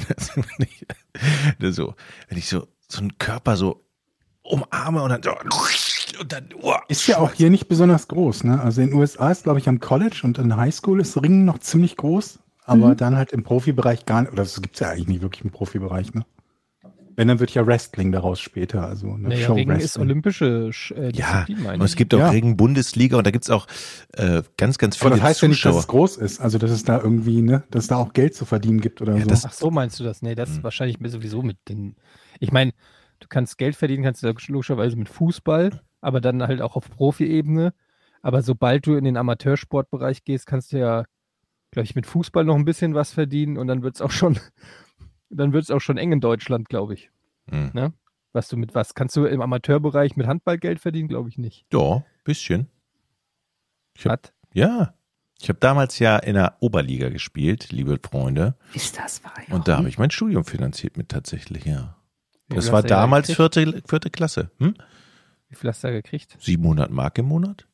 so, 1.74 1.96
wenn 2.28 2.38
ich 2.38 2.50
so, 2.50 2.68
so 2.90 3.00
einen 3.00 3.18
Körper 3.18 3.56
so 3.56 3.86
umarme 4.42 5.02
und 5.04 5.10
dann 5.10 5.24
so 5.24 5.32
und 6.22 6.32
dann, 6.32 6.50
oh, 6.62 6.76
ist 6.88 7.08
ja 7.08 7.18
auch 7.18 7.34
hier 7.34 7.50
nicht 7.50 7.68
besonders 7.68 8.08
groß, 8.08 8.44
ne? 8.44 8.62
Also 8.62 8.82
in 8.82 8.92
den 8.92 8.98
USA 8.98 9.32
ist, 9.32 9.44
glaube 9.44 9.60
ich, 9.60 9.68
am 9.68 9.80
College 9.80 10.22
und 10.24 10.38
in 10.38 10.56
Highschool 10.56 11.02
ist 11.02 11.22
Ringen 11.22 11.46
noch 11.46 11.58
ziemlich 11.58 11.98
groß. 11.98 12.40
aber 12.64 12.90
mhm. 12.90 12.98
dann 12.98 13.18
halt 13.18 13.32
im 13.32 13.44
Profibereich 13.44 14.06
gar 14.06 14.22
nicht, 14.22 14.32
oder 14.32 14.44
das 14.44 14.62
gibt 14.62 14.76
es 14.76 14.82
ja 14.82 14.90
eigentlich 14.90 15.08
nicht 15.08 15.22
wirklich 15.22 15.44
im 15.44 15.50
Profibereich, 15.50 16.14
ne? 16.14 16.26
Wenn, 17.16 17.28
dann 17.28 17.40
wird 17.40 17.54
ja 17.54 17.66
Wrestling 17.66 18.12
daraus 18.12 18.40
später, 18.40 18.86
also 18.88 19.08
eine 19.08 19.30
naja, 19.30 19.48
Show 19.48 19.54
Ring 19.54 19.70
ist 19.72 19.98
olympische 19.98 20.72
äh, 20.96 21.12
Ja, 21.14 21.46
und 21.74 21.82
es 21.82 21.96
gibt 21.96 22.14
auch 22.14 22.20
ja. 22.20 22.30
Ring-Bundesliga 22.30 23.18
und 23.18 23.28
da 23.28 23.32
gibt 23.32 23.44
es 23.44 23.50
auch 23.50 23.68
äh, 24.14 24.44
ganz, 24.58 24.78
ganz 24.78 24.96
viele 24.96 25.08
Aber 25.08 25.16
das 25.18 25.24
heißt 25.24 25.40
Zuschauer. 25.40 25.48
ja 25.48 25.50
nicht, 25.50 25.66
dass 25.66 25.76
es 25.76 25.88
groß 25.88 26.18
ist, 26.18 26.40
also 26.40 26.58
dass 26.58 26.72
es 26.72 26.84
da 26.84 27.02
irgendwie, 27.02 27.42
ne, 27.42 27.64
dass 27.70 27.84
es 27.84 27.88
da 27.90 27.98
auch 27.98 28.14
Geld 28.14 28.36
zu 28.36 28.46
verdienen 28.46 28.80
gibt 28.80 29.02
oder 29.02 29.16
ja, 29.16 29.24
so. 29.24 29.30
Das, 29.30 29.46
Ach 29.46 29.54
so 29.54 29.72
meinst 29.72 30.00
du 30.00 30.04
das? 30.04 30.22
Nee, 30.22 30.36
das 30.36 30.52
ist 30.52 30.58
hm. 30.58 30.64
wahrscheinlich 30.64 30.98
sowieso 31.12 31.42
mit 31.42 31.58
den, 31.68 31.96
ich 32.40 32.52
meine, 32.52 32.72
du 33.20 33.28
kannst 33.28 33.58
Geld 33.58 33.76
verdienen, 33.76 34.04
kannst 34.04 34.24
du 34.24 34.34
logischerweise 34.48 34.96
mit 34.96 35.10
Fußball, 35.10 35.82
aber 36.02 36.22
dann 36.22 36.44
halt 36.44 36.62
auch 36.62 36.76
auf 36.76 36.90
Profi-Ebene. 36.90 37.74
Aber 38.22 38.42
sobald 38.42 38.86
du 38.86 38.96
in 38.96 39.04
den 39.04 39.18
Amateursportbereich 39.18 40.24
gehst, 40.24 40.46
kannst 40.46 40.74
du 40.74 40.80
ja, 40.80 41.06
glaube 41.72 41.86
ich, 41.86 41.96
mit 41.96 42.06
Fußball 42.06 42.44
noch 42.44 42.56
ein 42.56 42.66
bisschen 42.66 42.94
was 42.94 43.14
verdienen 43.14 43.58
und 43.58 43.68
dann 43.68 43.82
wird 43.82 43.96
es 43.96 44.02
auch 44.02 44.12
schon 44.12 44.40
dann 45.32 45.54
wird 45.54 45.64
es 45.64 45.72
auch 45.72 45.80
schon 45.80 45.98
eng 45.98 46.12
in 46.12 46.22
Deutschland, 46.22 46.70
glaube 46.70 46.94
ich. 46.94 47.10
Mhm. 47.50 47.72
Ne? 47.74 47.94
Was 48.34 48.48
du 48.48 48.58
mit 48.58 48.76
was? 48.76 48.94
Kannst 48.94 49.16
du 49.16 49.26
im 49.26 49.42
Amateurbereich 49.42 50.16
mit 50.16 50.28
Handball 50.28 50.58
Geld 50.58 50.80
verdienen? 50.80 51.10
Glaube 51.10 51.30
ich 51.30 51.38
nicht. 51.38 51.66
Ja, 51.74 52.04
bisschen. 52.24 52.68
Ich 53.98 54.06
hab, 54.06 54.32
ja. 54.54 54.94
Ich 55.42 55.50
habe 55.50 55.60
damals 55.60 55.98
ja 56.00 56.18
in 56.18 56.36
der 56.36 56.58
Oberliga 56.60 57.10
gespielt, 57.10 57.72
liebe 57.72 58.00
Freunde. 58.02 58.56
Ist 58.74 59.00
das 59.00 59.24
wahr? 59.24 59.34
Und 59.50 59.68
da 59.68 59.78
habe 59.78 59.90
ich 59.90 59.98
mein 59.98 60.12
Studium 60.12 60.46
finanziert 60.46 60.98
mit 60.98 61.10
tatsächlich, 61.10 61.66
ja. 61.66 61.98
Das 62.48 62.72
war 62.72 62.84
damals 62.84 63.34
vierte, 63.34 63.82
vierte 63.88 64.10
Klasse. 64.10 64.52
Hm? 64.60 64.76
Wie 65.52 65.56
viel 65.56 65.70
hast 65.70 65.84
du 65.84 65.88
da 65.88 65.94
gekriegt? 65.94 66.36
700 66.40 66.90
Mark 66.90 67.20
im 67.20 67.28
Monat. 67.28 67.68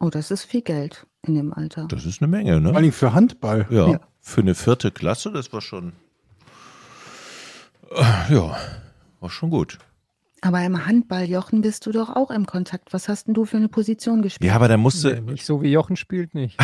Oh, 0.00 0.08
das 0.08 0.30
ist 0.30 0.44
viel 0.44 0.62
Geld 0.62 1.06
in 1.26 1.34
dem 1.34 1.52
Alter. 1.52 1.86
Das 1.88 2.06
ist 2.06 2.22
eine 2.22 2.28
Menge, 2.28 2.60
ne? 2.60 2.70
Vor 2.70 2.78
allem 2.78 2.92
für 2.92 3.12
Handball. 3.12 3.66
Ja, 3.68 3.88
ja. 3.90 4.00
Für 4.20 4.40
eine 4.40 4.54
vierte 4.54 4.90
Klasse, 4.90 5.32
das 5.32 5.52
war 5.52 5.60
schon 5.60 5.92
äh, 7.90 8.34
ja, 8.34 8.56
war 9.20 9.30
schon 9.30 9.50
gut. 9.50 9.78
Aber 10.40 10.62
im 10.62 10.86
Handball, 10.86 11.28
Jochen, 11.28 11.62
bist 11.62 11.84
du 11.86 11.90
doch 11.90 12.14
auch 12.14 12.30
im 12.30 12.46
Kontakt. 12.46 12.92
Was 12.92 13.08
hast 13.08 13.26
denn 13.26 13.34
du 13.34 13.44
für 13.44 13.56
eine 13.56 13.68
Position 13.68 14.22
gespielt? 14.22 14.48
Ja, 14.48 14.54
aber 14.54 14.68
da 14.68 14.76
musste. 14.76 15.14
Nee, 15.14 15.32
nicht 15.32 15.44
so 15.44 15.62
wie 15.62 15.72
Jochen 15.72 15.96
spielt 15.96 16.32
nicht. 16.34 16.56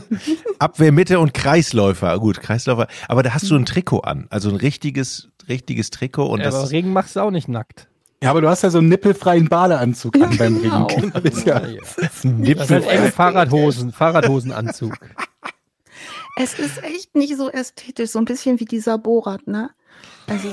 Abwehr, 0.60 0.92
Mitte 0.92 1.18
und 1.18 1.34
Kreisläufer. 1.34 2.16
Gut, 2.20 2.40
Kreisläufer. 2.40 2.86
Aber 3.08 3.24
da 3.24 3.34
hast 3.34 3.50
du 3.50 3.56
ein 3.56 3.66
Trikot 3.66 4.00
an. 4.00 4.28
Also 4.30 4.50
ein 4.50 4.56
richtiges, 4.56 5.30
richtiges 5.48 5.90
Trikot. 5.90 6.26
Und 6.26 6.40
ja, 6.40 6.44
das 6.44 6.54
aber 6.54 6.70
Regen 6.70 6.92
machst 6.92 7.16
du 7.16 7.20
auch 7.20 7.32
nicht 7.32 7.48
nackt. 7.48 7.88
Ja, 8.22 8.30
aber 8.30 8.40
du 8.40 8.48
hast 8.48 8.62
ja 8.62 8.70
so 8.70 8.78
einen 8.78 8.88
nippelfreien 8.88 9.48
Badeanzug 9.48 10.16
an 10.16 10.36
beim 10.36 10.60
genau. 10.60 10.86
Regen. 10.86 11.12
Das 11.22 11.24
ist 11.24 11.46
ja. 11.46 11.60
Das 11.60 12.24
ist 12.24 12.70
halt 12.70 12.86
enge 12.86 13.12
Fahrradhosen, 13.12 13.92
Fahrradhosenanzug. 13.92 14.98
Es 16.36 16.58
ist 16.58 16.82
echt 16.82 17.14
nicht 17.14 17.36
so 17.36 17.50
ästhetisch, 17.50 18.10
so 18.10 18.18
ein 18.18 18.24
bisschen 18.24 18.60
wie 18.60 18.64
dieser 18.64 18.98
Borat, 18.98 19.46
ne? 19.46 19.70
Also, 20.28 20.48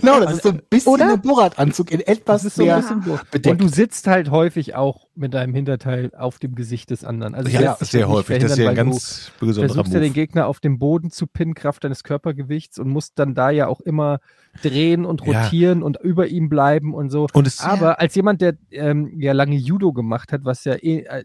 genau, 0.00 0.20
das 0.20 0.34
ist 0.34 0.42
so 0.42 0.48
ein 0.50 0.62
bisschen 0.70 0.92
oder? 0.92 1.12
ein 1.12 1.20
Borat-Anzug 1.20 1.90
in 1.90 2.00
etwas 2.00 2.42
das 2.42 2.44
ist 2.44 2.56
so 2.56 2.68
ein 2.68 2.80
bisschen 2.80 3.20
bedeckt. 3.30 3.46
Und 3.46 3.60
du 3.60 3.68
sitzt 3.68 4.06
halt 4.06 4.30
häufig 4.30 4.74
auch 4.74 5.06
mit 5.14 5.34
deinem 5.34 5.54
Hinterteil 5.54 6.10
auf 6.16 6.38
dem 6.38 6.54
Gesicht 6.54 6.90
des 6.90 7.04
anderen. 7.04 7.34
Also 7.34 7.50
ja, 7.50 7.76
sehr 7.80 8.08
häufig. 8.08 8.38
Das 8.38 8.52
ist 8.52 8.58
ja 8.58 8.70
ein 8.70 8.76
ganz 8.76 9.32
besonderer 9.38 9.74
versuchst 9.74 9.92
ja 9.92 10.00
den 10.00 10.12
Gegner 10.12 10.46
auf 10.46 10.60
dem 10.60 10.78
Boden 10.78 11.10
zu 11.10 11.26
pinnen, 11.26 11.54
Kraft 11.54 11.84
deines 11.84 12.04
Körpergewichts 12.04 12.78
und 12.78 12.88
musst 12.88 13.18
dann 13.18 13.34
da 13.34 13.50
ja 13.50 13.66
auch 13.66 13.80
immer 13.80 14.20
drehen 14.62 15.04
und 15.04 15.26
rotieren 15.26 15.80
ja. 15.80 15.84
und 15.84 16.00
über 16.00 16.28
ihm 16.28 16.48
bleiben 16.48 16.94
und 16.94 17.10
so. 17.10 17.26
Und 17.32 17.46
es, 17.46 17.60
Aber 17.60 17.86
ja. 17.86 17.94
als 17.94 18.14
jemand, 18.14 18.40
der 18.40 18.56
ähm, 18.70 19.20
ja 19.20 19.32
lange 19.32 19.56
Judo 19.56 19.92
gemacht 19.92 20.32
hat, 20.32 20.44
was 20.44 20.64
ja 20.64 20.74
eh, 20.74 21.00
äh, 21.00 21.24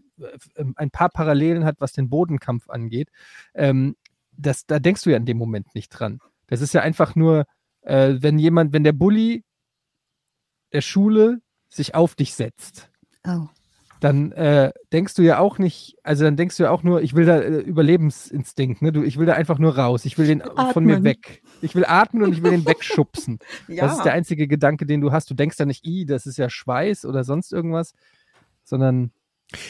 ein 0.76 0.90
paar 0.90 1.08
Parallelen 1.08 1.64
hat, 1.64 1.76
was 1.78 1.92
den 1.92 2.10
Bodenkampf 2.10 2.68
angeht, 2.68 3.08
ähm, 3.54 3.96
das, 4.36 4.66
da 4.66 4.78
denkst 4.78 5.02
du 5.02 5.10
ja 5.10 5.16
in 5.16 5.26
dem 5.26 5.38
Moment 5.38 5.74
nicht 5.74 5.90
dran. 5.90 6.20
Das 6.46 6.60
ist 6.60 6.74
ja 6.74 6.82
einfach 6.82 7.14
nur 7.14 7.44
äh, 7.84 8.16
wenn 8.20 8.38
jemand, 8.38 8.72
wenn 8.72 8.84
der 8.84 8.92
Bully 8.92 9.44
der 10.72 10.80
Schule 10.80 11.40
sich 11.68 11.94
auf 11.94 12.14
dich 12.14 12.34
setzt, 12.34 12.90
oh. 13.26 13.46
dann 14.00 14.32
äh, 14.32 14.72
denkst 14.92 15.14
du 15.14 15.22
ja 15.22 15.38
auch 15.38 15.58
nicht, 15.58 15.96
also 16.02 16.24
dann 16.24 16.36
denkst 16.36 16.56
du 16.56 16.64
ja 16.64 16.70
auch 16.70 16.82
nur, 16.82 17.02
ich 17.02 17.14
will 17.14 17.26
da 17.26 17.38
äh, 17.40 17.58
Überlebensinstinkt, 17.58 18.82
ne? 18.82 18.92
Du, 18.92 19.02
ich 19.02 19.18
will 19.18 19.26
da 19.26 19.34
einfach 19.34 19.58
nur 19.58 19.76
raus, 19.76 20.04
ich 20.04 20.18
will 20.18 20.26
den 20.26 20.42
atmen. 20.42 20.72
von 20.72 20.84
mir 20.84 21.04
weg. 21.04 21.42
Ich 21.62 21.74
will 21.74 21.84
atmen 21.84 22.22
und 22.22 22.32
ich 22.32 22.42
will 22.42 22.50
den 22.50 22.66
wegschubsen. 22.66 23.38
ja. 23.68 23.86
Das 23.86 23.98
ist 23.98 24.04
der 24.04 24.12
einzige 24.12 24.48
Gedanke, 24.48 24.86
den 24.86 25.00
du 25.00 25.12
hast. 25.12 25.30
Du 25.30 25.34
denkst 25.34 25.56
da 25.56 25.66
nicht, 25.66 25.86
i, 25.86 26.06
das 26.06 26.26
ist 26.26 26.38
ja 26.38 26.50
Schweiß 26.50 27.04
oder 27.04 27.24
sonst 27.24 27.52
irgendwas, 27.52 27.94
sondern 28.64 29.10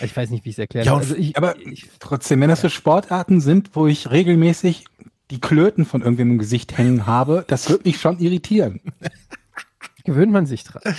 ich 0.02 0.16
weiß 0.16 0.30
nicht, 0.30 0.44
wie 0.44 0.50
ich 0.50 0.54
es 0.54 0.58
erkläre. 0.58 0.86
Ja, 0.86 0.96
also 0.96 1.14
ich, 1.14 1.36
aber 1.36 1.58
ich, 1.58 1.90
trotzdem, 1.98 2.40
wenn 2.40 2.48
das 2.48 2.60
so 2.60 2.68
Sportarten 2.68 3.40
sind, 3.40 3.74
wo 3.74 3.86
ich 3.86 4.10
regelmäßig 4.10 4.84
die 5.34 5.40
Klöten 5.40 5.84
von 5.84 6.00
irgendwem 6.00 6.30
im 6.30 6.38
Gesicht 6.38 6.78
hängen 6.78 7.06
habe, 7.06 7.44
das 7.48 7.68
wird 7.68 7.84
mich 7.84 8.00
schon 8.00 8.20
irritieren. 8.20 8.80
Gewöhnt 10.04 10.30
man 10.30 10.46
sich 10.46 10.62
dran. 10.62 10.82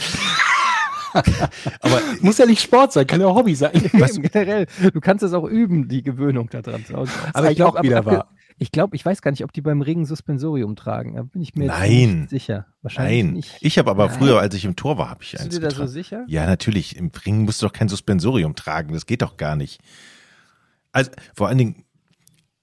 Aber 1.80 2.02
muss 2.20 2.38
ja 2.38 2.46
nicht 2.46 2.62
Sport 2.62 2.92
sein, 2.92 3.08
kann 3.08 3.22
ja 3.22 3.28
auch 3.28 3.36
Hobby 3.38 3.56
sein. 3.56 3.72
Weißt 3.94 4.18
du, 4.18 4.22
generell, 4.22 4.68
du 4.94 5.00
kannst 5.00 5.24
es 5.24 5.32
auch 5.32 5.46
üben, 5.46 5.88
die 5.88 6.04
Gewöhnung 6.04 6.50
daran 6.50 6.84
zu 6.84 6.96
Hause. 6.96 7.14
Aber 7.34 7.50
ich 7.50 7.56
glaube, 7.56 7.82
wieder 7.82 8.06
war. 8.06 8.28
Ich 8.58 8.72
glaube, 8.72 8.96
ich 8.98 9.06
weiß 9.06 9.22
gar 9.22 9.32
nicht, 9.32 9.44
ob 9.46 9.54
die 9.54 9.62
beim 9.62 9.82
Ringen 9.82 10.06
Suspensorium 10.06 10.76
tragen. 10.76 11.16
Da 11.16 11.24
bin 11.24 11.42
ich 11.42 11.56
mir 11.56 11.68
Nein. 11.68 12.20
nicht 12.22 12.30
sicher. 12.30 12.66
Wahrscheinlich 12.82 13.24
Nein. 13.24 13.34
nicht. 13.34 13.58
Ich 13.62 13.78
habe 13.78 13.90
aber 13.90 14.08
Nein. 14.08 14.18
früher, 14.18 14.40
als 14.40 14.56
ich 14.56 14.66
im 14.66 14.76
Tor 14.76 14.98
war, 14.98 15.10
habe 15.10 15.24
ich 15.24 15.32
Bist 15.32 15.44
eins. 15.44 15.50
Bist 15.50 15.62
du 15.62 15.68
dir 15.68 15.74
da 15.74 15.76
so 15.76 15.88
sicher? 15.88 16.26
Ja, 16.28 16.46
natürlich. 16.46 16.98
Im 16.98 17.12
Ringen 17.26 17.44
musst 17.44 17.62
du 17.62 17.68
doch 17.68 17.74
kein 17.74 17.88
Suspensorium 17.88 18.56
tragen. 18.56 18.94
Das 18.94 19.06
geht 19.06 19.22
doch 19.22 19.38
gar 19.38 19.56
nicht. 19.56 19.82
Also 20.92 21.12
vor 21.34 21.48
allen 21.48 21.58
Dingen, 21.58 21.86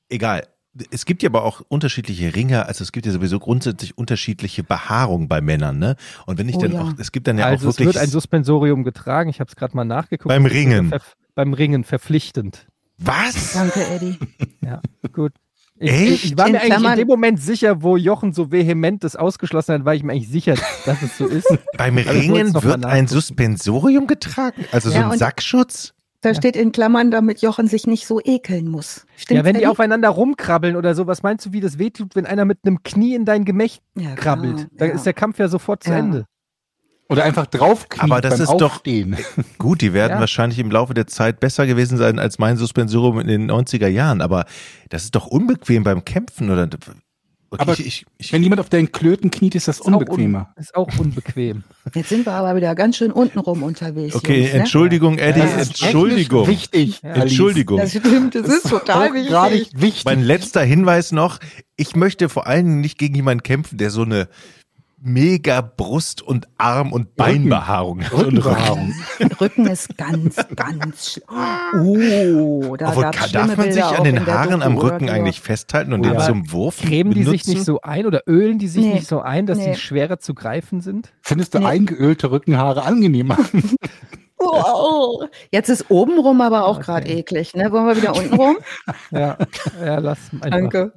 egal 0.08 0.44
es 0.90 1.04
gibt 1.04 1.22
ja 1.22 1.28
aber 1.28 1.44
auch 1.44 1.62
unterschiedliche 1.68 2.34
Ringer, 2.34 2.66
also 2.66 2.82
es 2.82 2.92
gibt 2.92 3.06
ja 3.06 3.12
sowieso 3.12 3.38
grundsätzlich 3.38 3.98
unterschiedliche 3.98 4.62
Behaarung 4.62 5.28
bei 5.28 5.40
Männern, 5.40 5.78
ne? 5.78 5.96
Und 6.26 6.38
wenn 6.38 6.48
ich 6.48 6.56
oh, 6.56 6.60
dann 6.60 6.72
ja. 6.72 6.82
auch, 6.82 6.92
es 6.98 7.12
gibt 7.12 7.28
dann 7.28 7.38
ja 7.38 7.46
also 7.46 7.68
auch 7.68 7.72
wirklich. 7.72 7.88
Es 7.88 7.94
wird 7.94 8.04
ein 8.04 8.10
Suspensorium 8.10 8.84
getragen, 8.84 9.28
ich 9.28 9.40
habe 9.40 9.48
es 9.48 9.56
gerade 9.56 9.76
mal 9.76 9.84
nachgeguckt. 9.84 10.28
Beim 10.28 10.46
Ringen. 10.46 10.92
Beim 11.34 11.52
Ringen 11.52 11.84
verpflichtend. 11.84 12.66
Was? 12.98 13.54
Danke, 13.54 13.86
Eddie. 13.86 14.18
Ja, 14.64 14.80
gut. 15.12 15.32
Ich, 15.76 15.90
Echt? 15.90 16.24
ich 16.24 16.38
war 16.38 16.48
mir 16.48 16.60
eigentlich 16.60 16.90
in 16.90 16.96
dem 16.98 17.08
Moment 17.08 17.42
sicher, 17.42 17.82
wo 17.82 17.96
Jochen 17.96 18.32
so 18.32 18.52
vehement 18.52 19.02
das 19.02 19.16
ausgeschlossen 19.16 19.74
hat, 19.74 19.84
war 19.84 19.94
ich 19.94 20.04
mir 20.04 20.12
eigentlich 20.12 20.28
sicher, 20.28 20.54
dass 20.86 21.02
es 21.02 21.18
so 21.18 21.26
ist. 21.26 21.48
Beim 21.76 21.98
Ringen 21.98 22.54
wird 22.54 22.84
ein 22.84 23.08
Suspensorium 23.08 24.06
getragen? 24.06 24.64
Also 24.70 24.90
ja, 24.90 25.02
so 25.02 25.10
ein 25.10 25.18
Sackschutz? 25.18 25.94
Da 26.22 26.30
ja. 26.30 26.34
steht 26.36 26.56
in 26.56 26.70
Klammern, 26.70 27.10
damit 27.10 27.42
Jochen 27.42 27.66
sich 27.66 27.86
nicht 27.86 28.06
so 28.06 28.20
ekeln 28.22 28.68
muss. 28.68 29.06
Stimmt's, 29.16 29.40
ja, 29.40 29.44
wenn 29.44 29.58
die 29.58 29.66
aufeinander 29.66 30.08
rumkrabbeln 30.08 30.76
oder 30.76 30.94
so, 30.94 31.08
was 31.08 31.24
meinst 31.24 31.46
du, 31.46 31.52
wie 31.52 31.60
das 31.60 31.78
wehtut, 31.78 32.14
wenn 32.14 32.26
einer 32.26 32.44
mit 32.44 32.60
einem 32.64 32.82
Knie 32.84 33.14
in 33.14 33.24
dein 33.24 33.44
Gemächt 33.44 33.82
ja, 33.96 34.14
krabbelt? 34.14 34.56
Genau, 34.56 34.68
da 34.76 34.86
ja. 34.86 34.92
ist 34.92 35.04
der 35.04 35.14
Kampf 35.14 35.40
ja 35.40 35.48
sofort 35.48 35.82
zu 35.82 35.90
Ende. 35.92 36.26
Oder 37.08 37.24
einfach 37.24 37.46
draufknien 37.46 38.10
Aber 38.10 38.22
das 38.22 38.40
ist 38.40 38.48
Aufstehen. 38.48 39.18
doch 39.36 39.44
gut. 39.58 39.82
Die 39.82 39.92
werden 39.92 40.18
wahrscheinlich 40.18 40.58
im 40.58 40.70
Laufe 40.70 40.94
der 40.94 41.06
Zeit 41.06 41.40
besser 41.40 41.66
gewesen 41.66 41.98
sein 41.98 42.18
als 42.18 42.38
mein 42.38 42.56
Suspensorium 42.56 43.20
in 43.20 43.26
den 43.26 43.50
90er 43.50 43.88
Jahren. 43.88 44.22
Aber 44.22 44.46
das 44.88 45.04
ist 45.04 45.14
doch 45.14 45.26
unbequem 45.26 45.82
beim 45.82 46.06
Kämpfen 46.06 46.50
oder 46.50 46.68
Okay, 47.52 47.60
aber 47.60 47.78
ich, 47.78 48.06
ich, 48.16 48.32
wenn 48.32 48.42
jemand 48.42 48.60
auf 48.60 48.70
deinen 48.70 48.92
Klöten 48.92 49.30
kniet, 49.30 49.54
ist 49.54 49.68
das 49.68 49.80
ist 49.80 49.86
unbequemer. 49.86 50.48
Auch 50.52 50.56
un, 50.56 50.62
ist 50.62 50.74
auch 50.74 50.98
unbequem. 50.98 51.64
Jetzt 51.94 52.08
sind 52.08 52.24
wir 52.24 52.32
aber 52.32 52.56
wieder 52.56 52.74
ganz 52.74 52.96
schön 52.96 53.12
untenrum 53.12 53.62
unterwegs. 53.62 54.14
Okay, 54.14 54.40
Jungs, 54.40 54.52
ne? 54.54 54.58
Entschuldigung, 54.60 55.18
Eddie, 55.18 55.40
ja, 55.40 55.58
Entschuldigung. 55.58 56.48
Wichtig. 56.48 57.02
Ja. 57.02 57.10
Entschuldigung. 57.10 57.76
Das 57.76 57.90
stimmt, 57.90 58.34
das 58.34 58.48
ist 58.48 58.70
total 58.70 59.12
wichtig. 59.12 59.70
wichtig. 59.74 60.04
Mein 60.06 60.22
letzter 60.22 60.62
Hinweis 60.62 61.12
noch, 61.12 61.40
ich 61.76 61.94
möchte 61.94 62.30
vor 62.30 62.46
allen 62.46 62.64
Dingen 62.64 62.80
nicht 62.80 62.96
gegen 62.96 63.14
jemanden 63.14 63.42
kämpfen, 63.42 63.76
der 63.76 63.90
so 63.90 64.02
eine 64.02 64.28
mega 65.02 65.60
Brust- 65.60 66.22
und 66.22 66.48
Arm- 66.58 66.92
und 66.92 67.16
Beinbehaarung. 67.16 68.02
Rückenbehaarung. 68.02 68.94
Rücken 69.40 69.66
ist 69.66 69.96
ganz, 69.96 70.36
ganz 70.54 71.20
Oh, 71.74 72.76
da 72.76 72.88
Aber 72.88 73.10
kann, 73.10 73.32
darf 73.32 73.56
man 73.56 73.72
sich 73.72 73.82
an 73.82 74.04
den 74.04 74.26
Haaren 74.26 74.62
am 74.62 74.78
Rücken 74.78 75.10
eigentlich 75.10 75.40
festhalten 75.40 75.92
und 75.92 76.06
oh, 76.06 76.10
den 76.10 76.20
zum 76.20 76.52
Wurf 76.52 76.80
Cremen 76.80 77.12
die 77.12 77.24
sich 77.24 77.46
nicht 77.46 77.64
so 77.64 77.80
ein 77.82 78.06
oder 78.06 78.22
ölen 78.26 78.58
die 78.58 78.68
sich 78.68 78.84
nee. 78.84 78.94
nicht 78.94 79.08
so 79.08 79.20
ein, 79.20 79.46
dass 79.46 79.58
nee. 79.58 79.72
die 79.72 79.78
schwerer 79.78 80.18
zu 80.18 80.34
greifen 80.34 80.80
sind? 80.80 81.12
Findest 81.20 81.54
du 81.54 81.58
nee. 81.58 81.66
eingeölte 81.66 82.30
Rückenhaare 82.30 82.84
angenehmer? 82.84 83.38
Oh, 84.44 85.24
Jetzt 85.52 85.68
ist 85.68 85.88
obenrum 85.88 86.40
aber 86.40 86.64
auch 86.64 86.78
okay. 86.78 86.84
gerade 86.84 87.08
eklig. 87.10 87.54
Ne? 87.54 87.70
Wollen 87.70 87.86
wir 87.86 87.96
wieder 87.96 88.16
unten 88.16 88.34
rum? 88.34 88.56
ja, 89.12 89.38
ja, 89.80 89.98
lass 89.98 90.18
einfach. 90.32 90.50
Danke. 90.50 90.92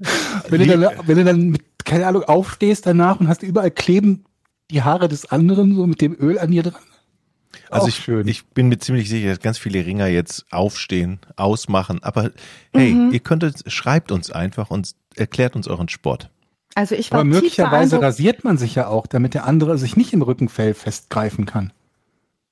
Wenn 0.49 0.61
du, 0.61 0.77
dann, 0.77 0.95
wenn 1.05 1.17
du 1.17 1.23
dann 1.23 1.49
mit, 1.49 1.61
keine 1.85 2.07
Ahnung, 2.07 2.23
aufstehst 2.23 2.85
danach 2.85 3.19
und 3.19 3.27
hast 3.27 3.43
überall 3.43 3.71
kleben 3.71 4.25
die 4.71 4.83
Haare 4.83 5.07
des 5.07 5.31
anderen 5.31 5.75
so 5.75 5.87
mit 5.87 6.01
dem 6.01 6.15
Öl 6.19 6.39
an 6.39 6.51
dir 6.51 6.63
dran. 6.63 6.81
Also 7.69 7.87
ich, 7.87 8.07
ich, 8.07 8.45
bin 8.47 8.67
mir 8.67 8.77
ziemlich 8.79 9.09
sicher, 9.09 9.29
dass 9.29 9.39
ganz 9.39 9.57
viele 9.57 9.85
Ringer 9.85 10.07
jetzt 10.07 10.45
aufstehen, 10.51 11.19
ausmachen. 11.35 12.03
Aber 12.03 12.31
hey, 12.73 12.93
mhm. 12.93 13.11
ihr 13.11 13.19
könnt 13.19 13.45
schreibt 13.67 14.11
uns 14.11 14.31
einfach 14.31 14.69
und 14.69 14.91
erklärt 15.15 15.55
uns 15.55 15.67
euren 15.67 15.89
Sport. 15.89 16.29
Also 16.75 16.95
ich 16.95 17.11
war 17.11 17.21
Aber 17.21 17.25
möglicherweise 17.25 18.01
rasiert 18.01 18.43
man 18.43 18.57
sich 18.57 18.75
ja 18.75 18.87
auch, 18.87 19.07
damit 19.07 19.33
der 19.33 19.45
andere 19.45 19.77
sich 19.77 19.95
nicht 19.95 20.11
im 20.13 20.21
Rückenfell 20.21 20.73
festgreifen 20.73 21.45
kann. 21.45 21.71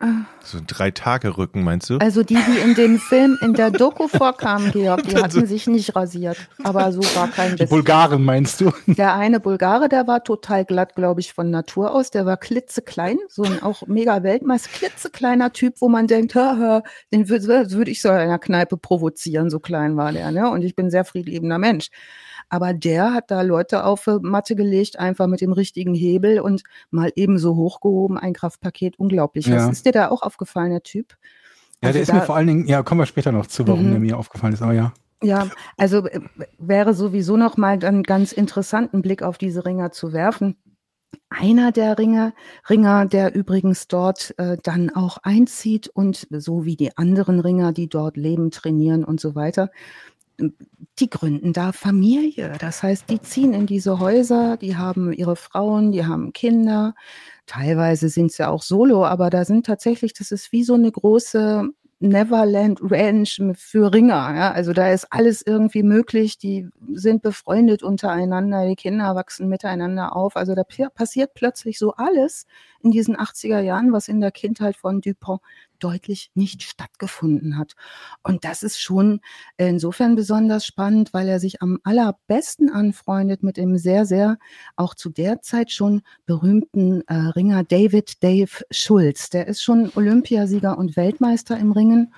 Ah. 0.03 0.25
So 0.43 0.57
ein 0.57 0.67
Drei-Tage-Rücken, 0.67 1.63
meinst 1.63 1.89
du? 1.89 1.97
Also 1.99 2.23
die, 2.23 2.35
die 2.35 2.57
in 2.57 2.75
dem 2.75 2.99
Film 2.99 3.37
in 3.41 3.53
der 3.53 3.71
Doku 3.71 4.09
vorkamen, 4.09 4.73
Georg, 4.73 5.03
die 5.03 5.15
hatten 5.23 5.47
sich 5.47 5.65
nicht 5.65 5.95
rasiert. 5.95 6.37
Aber 6.61 6.91
so 6.91 7.01
war 7.15 7.29
kein 7.29 7.55
Die 7.55 7.65
Bulgaren, 7.65 8.21
meinst 8.21 8.59
du? 8.59 8.73
Der 8.87 9.13
eine 9.13 9.39
Bulgare, 9.39 9.87
der 9.87 10.05
war 10.05 10.21
total 10.23 10.65
glatt, 10.65 10.95
glaube 10.95 11.21
ich, 11.21 11.31
von 11.31 11.49
Natur 11.49 11.95
aus. 11.95 12.11
Der 12.11 12.25
war 12.25 12.35
klitzeklein, 12.35 13.17
so 13.29 13.43
ein 13.43 13.63
auch 13.63 13.87
mega 13.87 14.23
Weltmeister, 14.23 14.69
klitzekleiner 14.73 15.53
Typ, 15.53 15.75
wo 15.79 15.87
man 15.87 16.07
denkt, 16.07 16.35
hör, 16.35 16.57
hör, 16.57 16.83
den 17.13 17.29
würde 17.29 17.71
würd 17.71 17.87
ich 17.87 18.01
so 18.01 18.09
in 18.09 18.15
einer 18.15 18.39
Kneipe 18.39 18.75
provozieren, 18.75 19.49
so 19.49 19.59
klein 19.59 19.95
war 19.95 20.11
der. 20.11 20.31
Ne? 20.31 20.49
Und 20.49 20.63
ich 20.63 20.75
bin 20.75 20.87
ein 20.87 20.91
sehr 20.91 21.05
friedliebender 21.05 21.59
Mensch. 21.59 21.89
Aber 22.49 22.73
der 22.73 23.13
hat 23.13 23.31
da 23.31 23.41
Leute 23.41 23.85
auf 23.85 24.07
Matte 24.21 24.55
gelegt, 24.55 24.99
einfach 24.99 25.27
mit 25.27 25.41
dem 25.41 25.53
richtigen 25.53 25.93
Hebel 25.93 26.39
und 26.39 26.63
mal 26.91 27.11
eben 27.15 27.37
so 27.37 27.55
hochgehoben, 27.55 28.17
ein 28.17 28.33
Kraftpaket, 28.33 28.97
unglaublich. 28.99 29.47
Ja. 29.47 29.55
Was 29.55 29.71
ist 29.71 29.85
dir 29.85 29.91
da 29.91 30.09
auch 30.09 30.21
aufgefallen, 30.21 30.71
der 30.71 30.83
Typ? 30.83 31.15
Ja, 31.81 31.87
also 31.87 31.93
der 31.93 32.03
ist 32.03 32.13
mir 32.13 32.21
vor 32.21 32.35
allen 32.35 32.47
Dingen, 32.47 32.67
ja, 32.67 32.81
kommen 32.81 33.01
wir 33.01 33.05
später 33.05 33.31
noch 33.31 33.47
zu, 33.47 33.67
warum 33.67 33.87
mhm. 33.87 33.91
der 33.91 33.99
mir 33.99 34.17
aufgefallen 34.17 34.53
ist, 34.53 34.61
aber 34.61 34.73
ja. 34.73 34.93
Ja, 35.23 35.49
also 35.77 36.05
äh, 36.05 36.19
wäre 36.59 36.93
sowieso 36.93 37.37
noch 37.37 37.57
mal 37.57 37.83
einen 37.83 38.03
ganz 38.03 38.33
interessanten 38.33 39.01
Blick 39.01 39.23
auf 39.23 39.37
diese 39.37 39.65
Ringer 39.65 39.91
zu 39.91 40.13
werfen. 40.13 40.57
Einer 41.29 41.71
der 41.71 41.97
Ringer, 41.97 42.33
Ringer, 42.69 43.05
der 43.05 43.33
übrigens 43.33 43.87
dort 43.87 44.33
äh, 44.37 44.57
dann 44.61 44.89
auch 44.89 45.17
einzieht 45.23 45.87
und 45.87 46.27
so 46.29 46.65
wie 46.65 46.75
die 46.75 46.97
anderen 46.97 47.39
Ringer, 47.39 47.71
die 47.71 47.87
dort 47.87 48.17
leben, 48.17 48.51
trainieren 48.51 49.03
und 49.03 49.19
so 49.19 49.33
weiter, 49.35 49.69
die 50.99 51.09
gründen 51.09 51.53
da 51.53 51.71
Familie. 51.71 52.55
Das 52.59 52.83
heißt, 52.83 53.09
die 53.09 53.21
ziehen 53.21 53.53
in 53.53 53.65
diese 53.65 53.99
Häuser, 53.99 54.57
die 54.57 54.75
haben 54.75 55.11
ihre 55.13 55.35
Frauen, 55.35 55.91
die 55.91 56.05
haben 56.05 56.33
Kinder. 56.33 56.95
Teilweise 57.45 58.09
sind 58.09 58.31
sie 58.31 58.47
auch 58.47 58.61
solo, 58.61 59.05
aber 59.05 59.29
da 59.29 59.45
sind 59.45 59.65
tatsächlich, 59.65 60.13
das 60.13 60.31
ist 60.31 60.51
wie 60.51 60.63
so 60.63 60.75
eine 60.75 60.91
große 60.91 61.69
Neverland 61.99 62.79
Ranch 62.81 63.41
für 63.55 63.93
Ringer. 63.93 64.35
Ja? 64.35 64.51
Also 64.51 64.73
da 64.73 64.91
ist 64.91 65.07
alles 65.11 65.41
irgendwie 65.41 65.83
möglich. 65.83 66.37
Die 66.37 66.69
sind 66.93 67.21
befreundet 67.21 67.81
untereinander, 67.81 68.67
die 68.67 68.75
Kinder 68.75 69.15
wachsen 69.15 69.47
miteinander 69.47 70.15
auf. 70.15 70.35
Also 70.35 70.53
da 70.53 70.63
passiert 70.63 71.33
plötzlich 71.33 71.79
so 71.79 71.93
alles 71.93 72.45
in 72.83 72.91
diesen 72.91 73.15
80er 73.15 73.59
Jahren, 73.59 73.93
was 73.93 74.07
in 74.07 74.19
der 74.19 74.31
Kindheit 74.31 74.75
von 74.75 75.01
Dupont 75.01 75.41
deutlich 75.79 76.31
nicht 76.33 76.63
stattgefunden 76.63 77.57
hat. 77.57 77.73
Und 78.23 78.45
das 78.45 78.63
ist 78.63 78.79
schon 78.79 79.19
insofern 79.57 80.15
besonders 80.15 80.65
spannend, 80.65 81.13
weil 81.13 81.27
er 81.27 81.39
sich 81.39 81.61
am 81.61 81.79
allerbesten 81.83 82.69
anfreundet 82.69 83.43
mit 83.43 83.57
dem 83.57 83.77
sehr, 83.77 84.05
sehr 84.05 84.37
auch 84.75 84.95
zu 84.95 85.09
der 85.09 85.41
Zeit 85.41 85.71
schon 85.71 86.01
berühmten 86.25 87.01
äh, 87.07 87.13
Ringer 87.13 87.63
David 87.63 88.23
Dave 88.23 88.63
Schulz. 88.71 89.29
Der 89.29 89.47
ist 89.47 89.61
schon 89.61 89.91
Olympiasieger 89.95 90.77
und 90.77 90.95
Weltmeister 90.95 91.57
im 91.57 91.71
Ringen. 91.71 92.13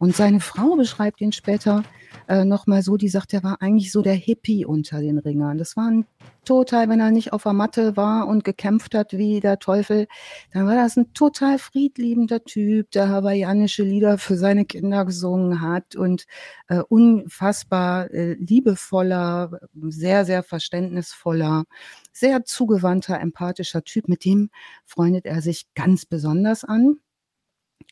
Und 0.00 0.16
seine 0.16 0.40
Frau 0.40 0.76
beschreibt 0.76 1.20
ihn 1.20 1.30
später 1.30 1.82
äh, 2.26 2.46
nochmal 2.46 2.80
so, 2.80 2.96
die 2.96 3.10
sagt, 3.10 3.34
er 3.34 3.42
war 3.42 3.60
eigentlich 3.60 3.92
so 3.92 4.00
der 4.00 4.14
Hippie 4.14 4.64
unter 4.64 5.02
den 5.02 5.18
Ringern. 5.18 5.58
Das 5.58 5.76
war 5.76 5.90
ein 5.90 6.06
total, 6.42 6.88
wenn 6.88 7.00
er 7.00 7.10
nicht 7.10 7.34
auf 7.34 7.42
der 7.42 7.52
Matte 7.52 7.98
war 7.98 8.26
und 8.26 8.42
gekämpft 8.42 8.94
hat 8.94 9.12
wie 9.12 9.40
der 9.40 9.58
Teufel, 9.58 10.06
dann 10.54 10.66
war 10.66 10.74
das 10.74 10.96
ein 10.96 11.12
total 11.12 11.58
friedliebender 11.58 12.42
Typ, 12.44 12.90
der 12.92 13.10
hawaiianische 13.10 13.82
Lieder 13.82 14.16
für 14.16 14.38
seine 14.38 14.64
Kinder 14.64 15.04
gesungen 15.04 15.60
hat 15.60 15.96
und 15.96 16.24
äh, 16.68 16.78
unfassbar 16.78 18.10
äh, 18.10 18.32
liebevoller, 18.32 19.60
sehr, 19.74 20.24
sehr 20.24 20.42
verständnisvoller, 20.42 21.64
sehr 22.10 22.46
zugewandter, 22.46 23.20
empathischer 23.20 23.84
Typ. 23.84 24.08
Mit 24.08 24.24
dem 24.24 24.48
freundet 24.86 25.26
er 25.26 25.42
sich 25.42 25.66
ganz 25.74 26.06
besonders 26.06 26.64
an. 26.64 27.00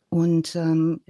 Und 0.08 0.56
ähm, 0.56 1.02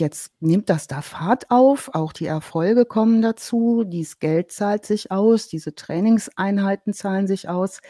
jetzt 0.00 0.32
nimmt 0.40 0.68
das 0.70 0.86
da 0.86 1.02
Fahrt 1.02 1.50
auf, 1.50 1.90
auch 1.94 2.12
die 2.12 2.26
Erfolge 2.26 2.84
kommen 2.84 3.22
dazu, 3.22 3.84
dieses 3.84 4.18
Geld 4.18 4.52
zahlt 4.52 4.84
sich 4.86 5.10
aus, 5.10 5.48
diese 5.48 5.74
Trainingseinheiten 5.74 6.92
zahlen 6.92 7.26
sich 7.26 7.48
aus. 7.48 7.80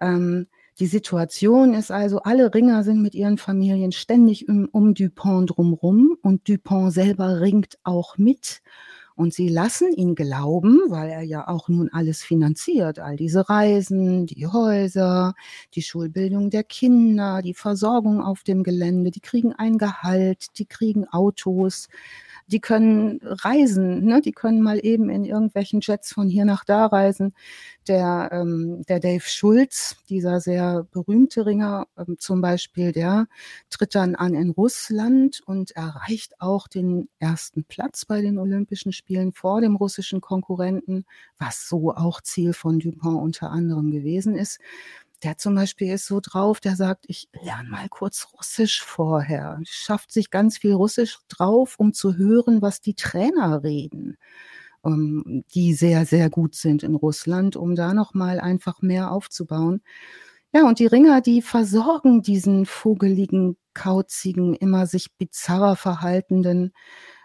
Ähm, 0.00 0.46
die 0.78 0.86
Situation 0.86 1.72
ist 1.72 1.90
also, 1.90 2.18
alle 2.20 2.52
Ringer 2.52 2.84
sind 2.84 3.00
mit 3.00 3.14
ihren 3.14 3.38
Familien 3.38 3.92
ständig 3.92 4.48
um, 4.48 4.68
um 4.70 4.92
Dupont 4.92 5.50
drumrum 5.50 6.18
und 6.22 6.48
Dupont 6.48 6.92
selber 6.92 7.40
ringt 7.40 7.78
auch 7.82 8.18
mit. 8.18 8.60
Und 9.16 9.32
sie 9.32 9.48
lassen 9.48 9.92
ihn 9.94 10.14
glauben, 10.14 10.78
weil 10.88 11.08
er 11.08 11.22
ja 11.22 11.48
auch 11.48 11.68
nun 11.68 11.88
alles 11.90 12.22
finanziert, 12.22 12.98
all 12.98 13.16
diese 13.16 13.48
Reisen, 13.48 14.26
die 14.26 14.46
Häuser, 14.46 15.34
die 15.74 15.80
Schulbildung 15.80 16.50
der 16.50 16.64
Kinder, 16.64 17.40
die 17.40 17.54
Versorgung 17.54 18.20
auf 18.20 18.42
dem 18.42 18.62
Gelände, 18.62 19.10
die 19.10 19.20
kriegen 19.20 19.54
ein 19.54 19.78
Gehalt, 19.78 20.58
die 20.58 20.66
kriegen 20.66 21.08
Autos, 21.08 21.88
die 22.46 22.60
können 22.60 23.20
reisen, 23.22 24.04
ne? 24.04 24.20
die 24.20 24.32
können 24.32 24.62
mal 24.62 24.78
eben 24.84 25.10
in 25.10 25.24
irgendwelchen 25.24 25.80
Jets 25.82 26.12
von 26.12 26.28
hier 26.28 26.44
nach 26.44 26.64
da 26.64 26.86
reisen. 26.86 27.34
Der, 27.88 28.30
ähm, 28.32 28.82
der 28.88 29.00
Dave 29.00 29.24
Schulz, 29.24 29.96
dieser 30.08 30.40
sehr 30.40 30.86
berühmte 30.92 31.46
Ringer 31.46 31.86
ähm, 31.96 32.16
zum 32.18 32.40
Beispiel, 32.40 32.92
der 32.92 33.26
tritt 33.70 33.94
dann 33.94 34.14
an 34.14 34.34
in 34.34 34.50
Russland 34.50 35.40
und 35.46 35.72
erreicht 35.72 36.40
auch 36.40 36.68
den 36.68 37.08
ersten 37.18 37.64
Platz 37.64 38.04
bei 38.04 38.22
den 38.22 38.38
Olympischen 38.38 38.92
Spielen 38.92 39.32
vor 39.32 39.60
dem 39.60 39.76
russischen 39.76 40.20
Konkurrenten, 40.20 41.04
was 41.38 41.68
so 41.68 41.94
auch 41.94 42.20
Ziel 42.20 42.52
von 42.52 42.78
Dupont 42.78 43.22
unter 43.22 43.50
anderem 43.50 43.90
gewesen 43.90 44.36
ist. 44.36 44.60
Der 45.22 45.38
zum 45.38 45.54
Beispiel 45.54 45.92
ist 45.92 46.06
so 46.06 46.20
drauf, 46.20 46.60
der 46.60 46.76
sagt, 46.76 47.04
ich 47.08 47.28
lerne 47.42 47.68
mal 47.68 47.88
kurz 47.88 48.28
Russisch 48.34 48.82
vorher. 48.82 49.60
Schafft 49.64 50.12
sich 50.12 50.30
ganz 50.30 50.58
viel 50.58 50.74
Russisch 50.74 51.18
drauf, 51.28 51.76
um 51.78 51.92
zu 51.92 52.16
hören, 52.16 52.62
was 52.62 52.80
die 52.80 52.94
Trainer 52.94 53.62
reden, 53.62 54.18
um, 54.82 55.24
ähm, 55.26 55.44
die 55.54 55.74
sehr, 55.74 56.06
sehr 56.06 56.30
gut 56.30 56.54
sind 56.54 56.82
in 56.82 56.94
Russland, 56.94 57.56
um 57.56 57.74
da 57.74 57.94
nochmal 57.94 58.40
einfach 58.40 58.82
mehr 58.82 59.10
aufzubauen. 59.10 59.82
Ja, 60.52 60.66
und 60.68 60.78
die 60.78 60.86
Ringer, 60.86 61.20
die 61.20 61.42
versorgen 61.42 62.22
diesen 62.22 62.66
vogeligen, 62.66 63.56
kauzigen, 63.74 64.54
immer 64.54 64.86
sich 64.86 65.12
bizarrer 65.16 65.76
verhaltenden 65.76 66.72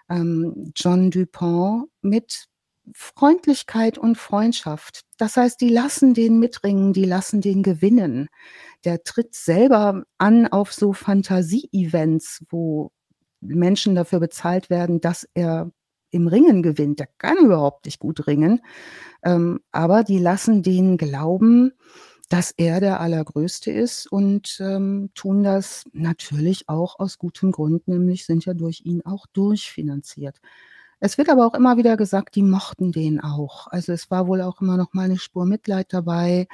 ähm, 0.10 0.72
John 0.76 1.12
Dupont 1.12 1.90
mit 2.02 2.48
Freundlichkeit 2.94 3.98
und 3.98 4.18
Freundschaft. 4.18 5.04
Das 5.22 5.38
heißt, 5.38 5.62
die 5.62 5.70
lassen 5.70 6.16
den 6.16 6.40
mitringen, 6.40 6.94
die 6.94 7.06
lassen 7.06 7.42
den 7.42 7.62
gewinnen. 7.62 8.28
Der 8.86 9.04
tritt 9.04 9.36
selber 9.36 10.02
an 10.18 10.48
auf 10.48 10.74
so 10.74 10.94
Fantasie-Events, 10.94 12.44
wo 12.50 12.90
Menschen 13.40 13.94
dafür 13.94 14.20
bezahlt 14.20 14.72
werden, 14.72 15.00
dass 15.00 15.30
er 15.36 15.70
im 16.10 16.28
Ringen 16.28 16.64
gewinnt. 16.64 16.98
Der 16.98 17.08
kann 17.20 17.38
überhaupt 17.38 17.86
nicht 17.86 18.00
gut 18.00 18.26
ringen. 18.26 18.62
Ähm, 19.24 19.60
aber 19.72 20.04
die 20.04 20.18
lassen 20.18 20.64
den 20.64 20.98
glauben, 20.98 21.74
dass 22.30 22.50
er 22.58 22.80
der 22.80 23.00
Allergrößte 23.00 23.70
ist 23.70 24.12
und 24.12 24.58
ähm, 24.60 25.12
tun 25.14 25.44
das 25.44 25.86
natürlich 25.94 26.68
auch 26.68 26.98
aus 26.98 27.20
gutem 27.20 27.52
Grund, 27.52 27.88
nämlich 27.88 28.26
sind 28.26 28.46
ja 28.46 28.56
durch 28.56 28.82
ihn 28.86 29.04
auch 29.06 29.28
durchfinanziert. 29.28 30.42
Es 31.04 31.18
wird 31.18 31.30
aber 31.30 31.48
auch 31.48 31.56
immer 31.56 31.78
wieder 31.78 31.98
gesagt, 31.98 32.36
die 32.36 32.44
mochten 32.44 32.92
den 32.92 33.20
auch. 33.20 33.66
Also 33.68 33.92
es 33.92 34.12
war 34.12 34.28
wohl 34.28 34.42
auch 34.42 34.62
immer 34.62 34.78
noch 34.78 34.94
mal 34.94 35.06
eine 35.06 35.18
Spur 35.18 35.46
Mitleid 35.48 35.92
dabei. 35.92 36.48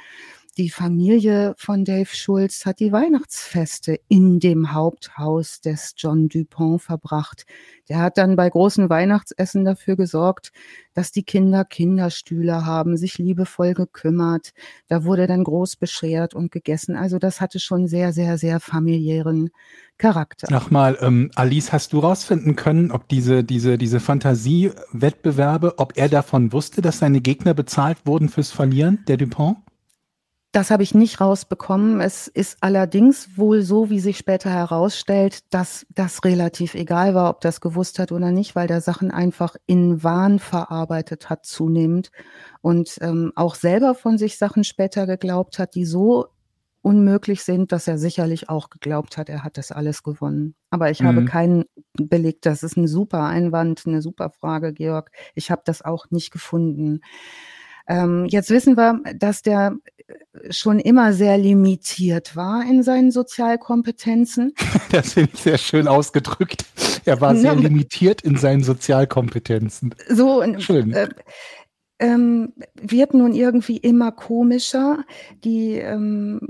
Die 0.58 0.70
Familie 0.70 1.54
von 1.56 1.84
Dave 1.84 2.08
Schulz 2.12 2.66
hat 2.66 2.80
die 2.80 2.90
Weihnachtsfeste 2.90 4.00
in 4.08 4.40
dem 4.40 4.72
Haupthaus 4.72 5.60
des 5.60 5.94
John 5.96 6.28
Dupont 6.28 6.82
verbracht. 6.82 7.46
Der 7.88 8.00
hat 8.00 8.18
dann 8.18 8.34
bei 8.34 8.50
großen 8.50 8.90
Weihnachtsessen 8.90 9.64
dafür 9.64 9.94
gesorgt, 9.94 10.50
dass 10.94 11.12
die 11.12 11.22
Kinder 11.22 11.64
Kinderstühle 11.64 12.66
haben, 12.66 12.96
sich 12.96 13.18
liebevoll 13.18 13.72
gekümmert. 13.72 14.52
Da 14.88 15.04
wurde 15.04 15.28
dann 15.28 15.44
groß 15.44 15.76
beschert 15.76 16.34
und 16.34 16.50
gegessen. 16.50 16.96
Also 16.96 17.20
das 17.20 17.40
hatte 17.40 17.60
schon 17.60 17.86
sehr, 17.86 18.12
sehr, 18.12 18.36
sehr 18.36 18.58
familiären 18.58 19.50
Charakter. 19.96 20.50
Nochmal, 20.50 20.98
ähm, 21.00 21.30
Alice, 21.36 21.72
hast 21.72 21.92
du 21.92 22.00
rausfinden 22.00 22.56
können, 22.56 22.90
ob 22.90 23.06
diese, 23.06 23.44
diese, 23.44 23.78
diese 23.78 24.00
Fantasiewettbewerbe, 24.00 25.78
ob 25.78 25.96
er 25.96 26.08
davon 26.08 26.52
wusste, 26.52 26.82
dass 26.82 26.98
seine 26.98 27.20
Gegner 27.20 27.54
bezahlt 27.54 27.98
wurden 28.06 28.28
fürs 28.28 28.50
Verlieren, 28.50 29.04
der 29.06 29.18
Dupont? 29.18 29.58
Das 30.52 30.70
habe 30.70 30.82
ich 30.82 30.94
nicht 30.94 31.20
rausbekommen. 31.20 32.00
Es 32.00 32.26
ist 32.26 32.56
allerdings 32.62 33.36
wohl 33.36 33.60
so, 33.60 33.90
wie 33.90 34.00
sich 34.00 34.16
später 34.16 34.50
herausstellt, 34.50 35.40
dass 35.52 35.86
das 35.94 36.24
relativ 36.24 36.74
egal 36.74 37.14
war, 37.14 37.28
ob 37.28 37.42
das 37.42 37.60
gewusst 37.60 37.98
hat 37.98 38.12
oder 38.12 38.30
nicht, 38.30 38.56
weil 38.56 38.66
der 38.66 38.80
Sachen 38.80 39.10
einfach 39.10 39.56
in 39.66 40.02
Wahn 40.02 40.38
verarbeitet 40.38 41.28
hat 41.28 41.44
zunehmend 41.44 42.10
und 42.62 42.96
ähm, 43.02 43.32
auch 43.36 43.56
selber 43.56 43.94
von 43.94 44.16
sich 44.16 44.38
Sachen 44.38 44.64
später 44.64 45.06
geglaubt 45.06 45.58
hat, 45.58 45.74
die 45.74 45.84
so 45.84 46.28
unmöglich 46.80 47.42
sind, 47.42 47.72
dass 47.72 47.86
er 47.86 47.98
sicherlich 47.98 48.48
auch 48.48 48.70
geglaubt 48.70 49.18
hat, 49.18 49.28
er 49.28 49.44
hat 49.44 49.58
das 49.58 49.72
alles 49.72 50.02
gewonnen. 50.02 50.54
Aber 50.70 50.90
ich 50.90 51.00
mhm. 51.00 51.06
habe 51.08 51.24
keinen 51.26 51.64
Beleg. 51.94 52.40
Das 52.40 52.62
ist 52.62 52.78
ein 52.78 52.86
super 52.86 53.24
Einwand, 53.24 53.82
eine 53.86 54.00
super 54.00 54.30
Frage, 54.30 54.72
Georg. 54.72 55.10
Ich 55.34 55.50
habe 55.50 55.62
das 55.66 55.82
auch 55.82 56.06
nicht 56.10 56.30
gefunden. 56.30 57.00
Ähm, 57.88 58.26
jetzt 58.26 58.50
wissen 58.50 58.76
wir, 58.76 59.00
dass 59.14 59.42
der 59.42 59.76
schon 60.50 60.78
immer 60.78 61.12
sehr 61.12 61.36
limitiert 61.36 62.36
war 62.36 62.62
in 62.62 62.82
seinen 62.82 63.10
Sozialkompetenzen. 63.10 64.54
Das 64.90 65.12
finde 65.14 65.30
ich 65.34 65.40
sehr 65.40 65.58
schön 65.58 65.86
ausgedrückt. 65.86 66.64
Er 67.04 67.20
war 67.20 67.36
sehr 67.36 67.54
limitiert 67.54 68.22
in 68.22 68.36
seinen 68.36 68.62
Sozialkompetenzen. 68.62 69.94
So 70.08 70.42
schön. 70.58 70.94
Äh, 70.94 71.08
ähm, 71.98 72.54
wird 72.80 73.12
nun 73.12 73.34
irgendwie 73.34 73.76
immer 73.76 74.12
komischer. 74.12 75.04
Die, 75.44 75.74
ähm, 75.74 76.40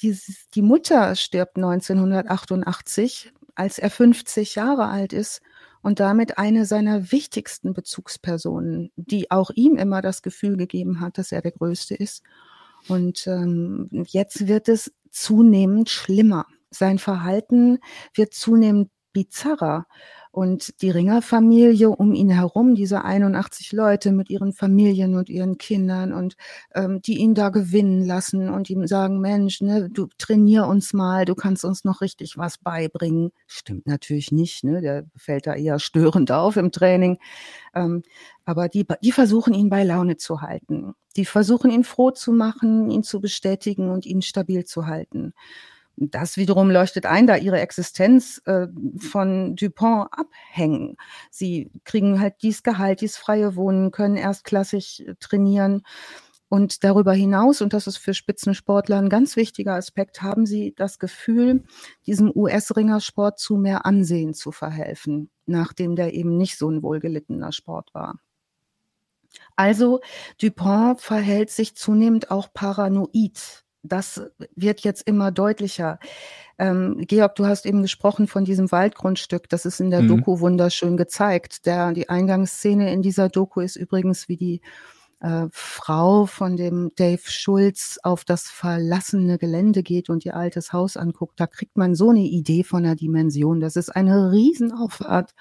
die, 0.00 0.16
die 0.54 0.62
Mutter 0.62 1.16
stirbt 1.16 1.56
1988, 1.56 3.32
als 3.56 3.78
er 3.80 3.90
50 3.90 4.54
Jahre 4.54 4.86
alt 4.86 5.12
ist 5.12 5.40
und 5.86 6.00
damit 6.00 6.36
eine 6.36 6.66
seiner 6.66 7.12
wichtigsten 7.12 7.72
Bezugspersonen, 7.72 8.90
die 8.96 9.30
auch 9.30 9.50
ihm 9.54 9.76
immer 9.76 10.02
das 10.02 10.20
Gefühl 10.20 10.56
gegeben 10.56 11.00
hat, 11.00 11.16
dass 11.16 11.30
er 11.30 11.42
der 11.42 11.52
Größte 11.52 11.94
ist. 11.94 12.24
Und 12.88 13.28
ähm, 13.28 13.88
jetzt 14.08 14.48
wird 14.48 14.68
es 14.68 14.92
zunehmend 15.12 15.88
schlimmer. 15.88 16.46
Sein 16.70 16.98
Verhalten 16.98 17.78
wird 18.14 18.34
zunehmend 18.34 18.90
bizarrer. 19.16 19.86
Und 20.30 20.82
die 20.82 20.90
Ringerfamilie 20.90 21.88
um 21.88 22.12
ihn 22.12 22.28
herum, 22.28 22.74
diese 22.74 23.02
81 23.02 23.72
Leute 23.72 24.12
mit 24.12 24.28
ihren 24.28 24.52
Familien 24.52 25.14
und 25.14 25.30
ihren 25.30 25.56
Kindern 25.56 26.12
und 26.12 26.36
ähm, 26.74 27.00
die 27.00 27.16
ihn 27.16 27.34
da 27.34 27.48
gewinnen 27.48 28.04
lassen 28.04 28.50
und 28.50 28.68
ihm 28.68 28.86
sagen, 28.86 29.18
Mensch, 29.20 29.62
ne, 29.62 29.88
du 29.88 30.08
trainier 30.18 30.66
uns 30.66 30.92
mal, 30.92 31.24
du 31.24 31.34
kannst 31.34 31.64
uns 31.64 31.84
noch 31.84 32.02
richtig 32.02 32.36
was 32.36 32.58
beibringen. 32.58 33.30
Stimmt 33.46 33.86
natürlich 33.86 34.30
nicht, 34.30 34.62
ne? 34.62 34.82
Der 34.82 35.06
fällt 35.16 35.46
da 35.46 35.54
eher 35.54 35.78
störend 35.78 36.30
auf 36.30 36.58
im 36.58 36.70
Training. 36.70 37.16
Ähm, 37.74 38.02
aber 38.44 38.68
die, 38.68 38.86
die 39.02 39.12
versuchen 39.12 39.54
ihn 39.54 39.70
bei 39.70 39.84
Laune 39.84 40.18
zu 40.18 40.42
halten. 40.42 40.92
Die 41.16 41.24
versuchen 41.24 41.70
ihn 41.70 41.84
froh 41.84 42.10
zu 42.10 42.32
machen, 42.32 42.90
ihn 42.90 43.02
zu 43.02 43.22
bestätigen 43.22 43.88
und 43.88 44.04
ihn 44.04 44.20
stabil 44.20 44.66
zu 44.66 44.86
halten. 44.86 45.32
Das 45.96 46.36
wiederum 46.36 46.70
leuchtet 46.70 47.06
ein, 47.06 47.26
da 47.26 47.36
ihre 47.36 47.60
Existenz 47.60 48.42
äh, 48.44 48.66
von 48.98 49.56
Dupont 49.56 50.08
abhängen. 50.12 50.96
Sie 51.30 51.70
kriegen 51.84 52.20
halt 52.20 52.34
dies 52.42 52.62
Gehalt, 52.62 53.00
dies 53.00 53.16
freie 53.16 53.56
Wohnen, 53.56 53.92
können 53.92 54.16
erstklassig 54.16 55.06
äh, 55.06 55.14
trainieren. 55.18 55.82
Und 56.48 56.84
darüber 56.84 57.12
hinaus, 57.12 57.60
und 57.60 57.72
das 57.72 57.86
ist 57.86 57.96
für 57.96 58.14
Spitzensportler 58.14 58.98
ein 58.98 59.08
ganz 59.08 59.36
wichtiger 59.36 59.74
Aspekt, 59.74 60.22
haben 60.22 60.46
sie 60.46 60.74
das 60.76 60.98
Gefühl, 60.98 61.64
diesem 62.06 62.30
US-Ringersport 62.32 63.38
zu 63.38 63.56
mehr 63.56 63.84
Ansehen 63.84 64.32
zu 64.32 64.52
verhelfen, 64.52 65.30
nachdem 65.46 65.96
der 65.96 66.14
eben 66.14 66.36
nicht 66.36 66.56
so 66.56 66.70
ein 66.70 66.82
wohlgelittener 66.82 67.52
Sport 67.52 67.92
war. 67.94 68.20
Also 69.56 70.00
Dupont 70.40 71.00
verhält 71.00 71.50
sich 71.50 71.74
zunehmend 71.74 72.30
auch 72.30 72.52
paranoid 72.52 73.65
das 73.88 74.22
wird 74.54 74.80
jetzt 74.80 75.06
immer 75.06 75.30
deutlicher. 75.30 75.98
Ähm, 76.58 77.04
Georg, 77.06 77.34
du 77.34 77.46
hast 77.46 77.66
eben 77.66 77.82
gesprochen 77.82 78.26
von 78.26 78.44
diesem 78.44 78.70
Waldgrundstück. 78.72 79.48
Das 79.48 79.66
ist 79.66 79.80
in 79.80 79.90
der 79.90 80.02
mhm. 80.02 80.08
Doku 80.08 80.40
wunderschön 80.40 80.96
gezeigt. 80.96 81.66
Der, 81.66 81.92
die 81.92 82.08
Eingangsszene 82.08 82.92
in 82.92 83.02
dieser 83.02 83.28
Doku 83.28 83.60
ist 83.60 83.76
übrigens, 83.76 84.28
wie 84.28 84.36
die 84.36 84.60
äh, 85.20 85.46
Frau 85.50 86.26
von 86.26 86.56
dem 86.56 86.92
Dave 86.94 87.22
Schulz 87.24 87.98
auf 88.02 88.24
das 88.24 88.48
verlassene 88.48 89.38
Gelände 89.38 89.82
geht 89.82 90.10
und 90.10 90.26
ihr 90.26 90.36
altes 90.36 90.72
Haus 90.72 90.96
anguckt, 90.96 91.40
da 91.40 91.46
kriegt 91.46 91.76
man 91.76 91.94
so 91.94 92.10
eine 92.10 92.24
Idee 92.24 92.64
von 92.64 92.82
der 92.82 92.96
Dimension. 92.96 93.60
Das 93.60 93.76
ist 93.76 93.88
eine 93.88 94.30
Riesenauffahrt. 94.32 95.32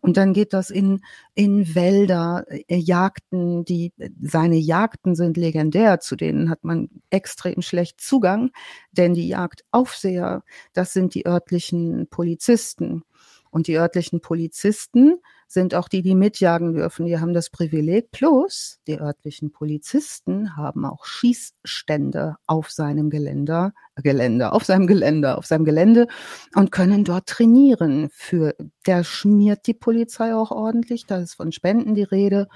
Und 0.00 0.16
dann 0.16 0.34
geht 0.34 0.52
das 0.52 0.70
in, 0.70 1.00
in 1.34 1.74
Wälder, 1.74 2.44
äh, 2.48 2.76
Jagden, 2.76 3.64
die, 3.64 3.92
seine 4.20 4.56
Jagden 4.56 5.14
sind 5.16 5.36
legendär, 5.36 6.00
zu 6.00 6.14
denen 6.16 6.48
hat 6.48 6.62
man 6.62 6.88
extrem 7.10 7.60
schlecht 7.60 8.00
Zugang, 8.00 8.50
denn 8.92 9.14
die 9.14 9.28
Jagdaufseher, 9.28 10.44
das 10.72 10.92
sind 10.92 11.14
die 11.14 11.26
örtlichen 11.26 12.06
Polizisten. 12.08 13.02
Und 13.50 13.68
die 13.68 13.78
örtlichen 13.78 14.20
Polizisten 14.20 15.20
sind 15.46 15.74
auch 15.74 15.88
die, 15.88 16.02
die 16.02 16.14
mitjagen 16.14 16.74
dürfen. 16.74 17.06
Die 17.06 17.18
haben 17.18 17.34
das 17.34 17.50
Privileg. 17.50 18.10
Plus 18.10 18.78
die 18.86 19.00
örtlichen 19.00 19.52
Polizisten 19.52 20.56
haben 20.56 20.84
auch 20.84 21.04
Schießstände 21.04 22.36
auf 22.46 22.70
seinem 22.70 23.10
Geländer, 23.10 23.72
Gelände, 24.02 24.52
auf 24.52 24.64
seinem 24.64 24.86
Gelände, 24.86 25.38
auf 25.38 25.46
seinem 25.46 25.64
Gelände 25.64 26.08
und 26.54 26.72
können 26.72 27.04
dort 27.04 27.26
trainieren. 27.26 28.08
Für 28.10 28.54
der 28.86 29.04
schmiert 29.04 29.66
die 29.66 29.74
Polizei 29.74 30.34
auch 30.34 30.50
ordentlich. 30.50 31.06
Da 31.06 31.18
ist 31.18 31.34
von 31.34 31.52
Spenden 31.52 31.94
die 31.94 32.02
Rede 32.02 32.48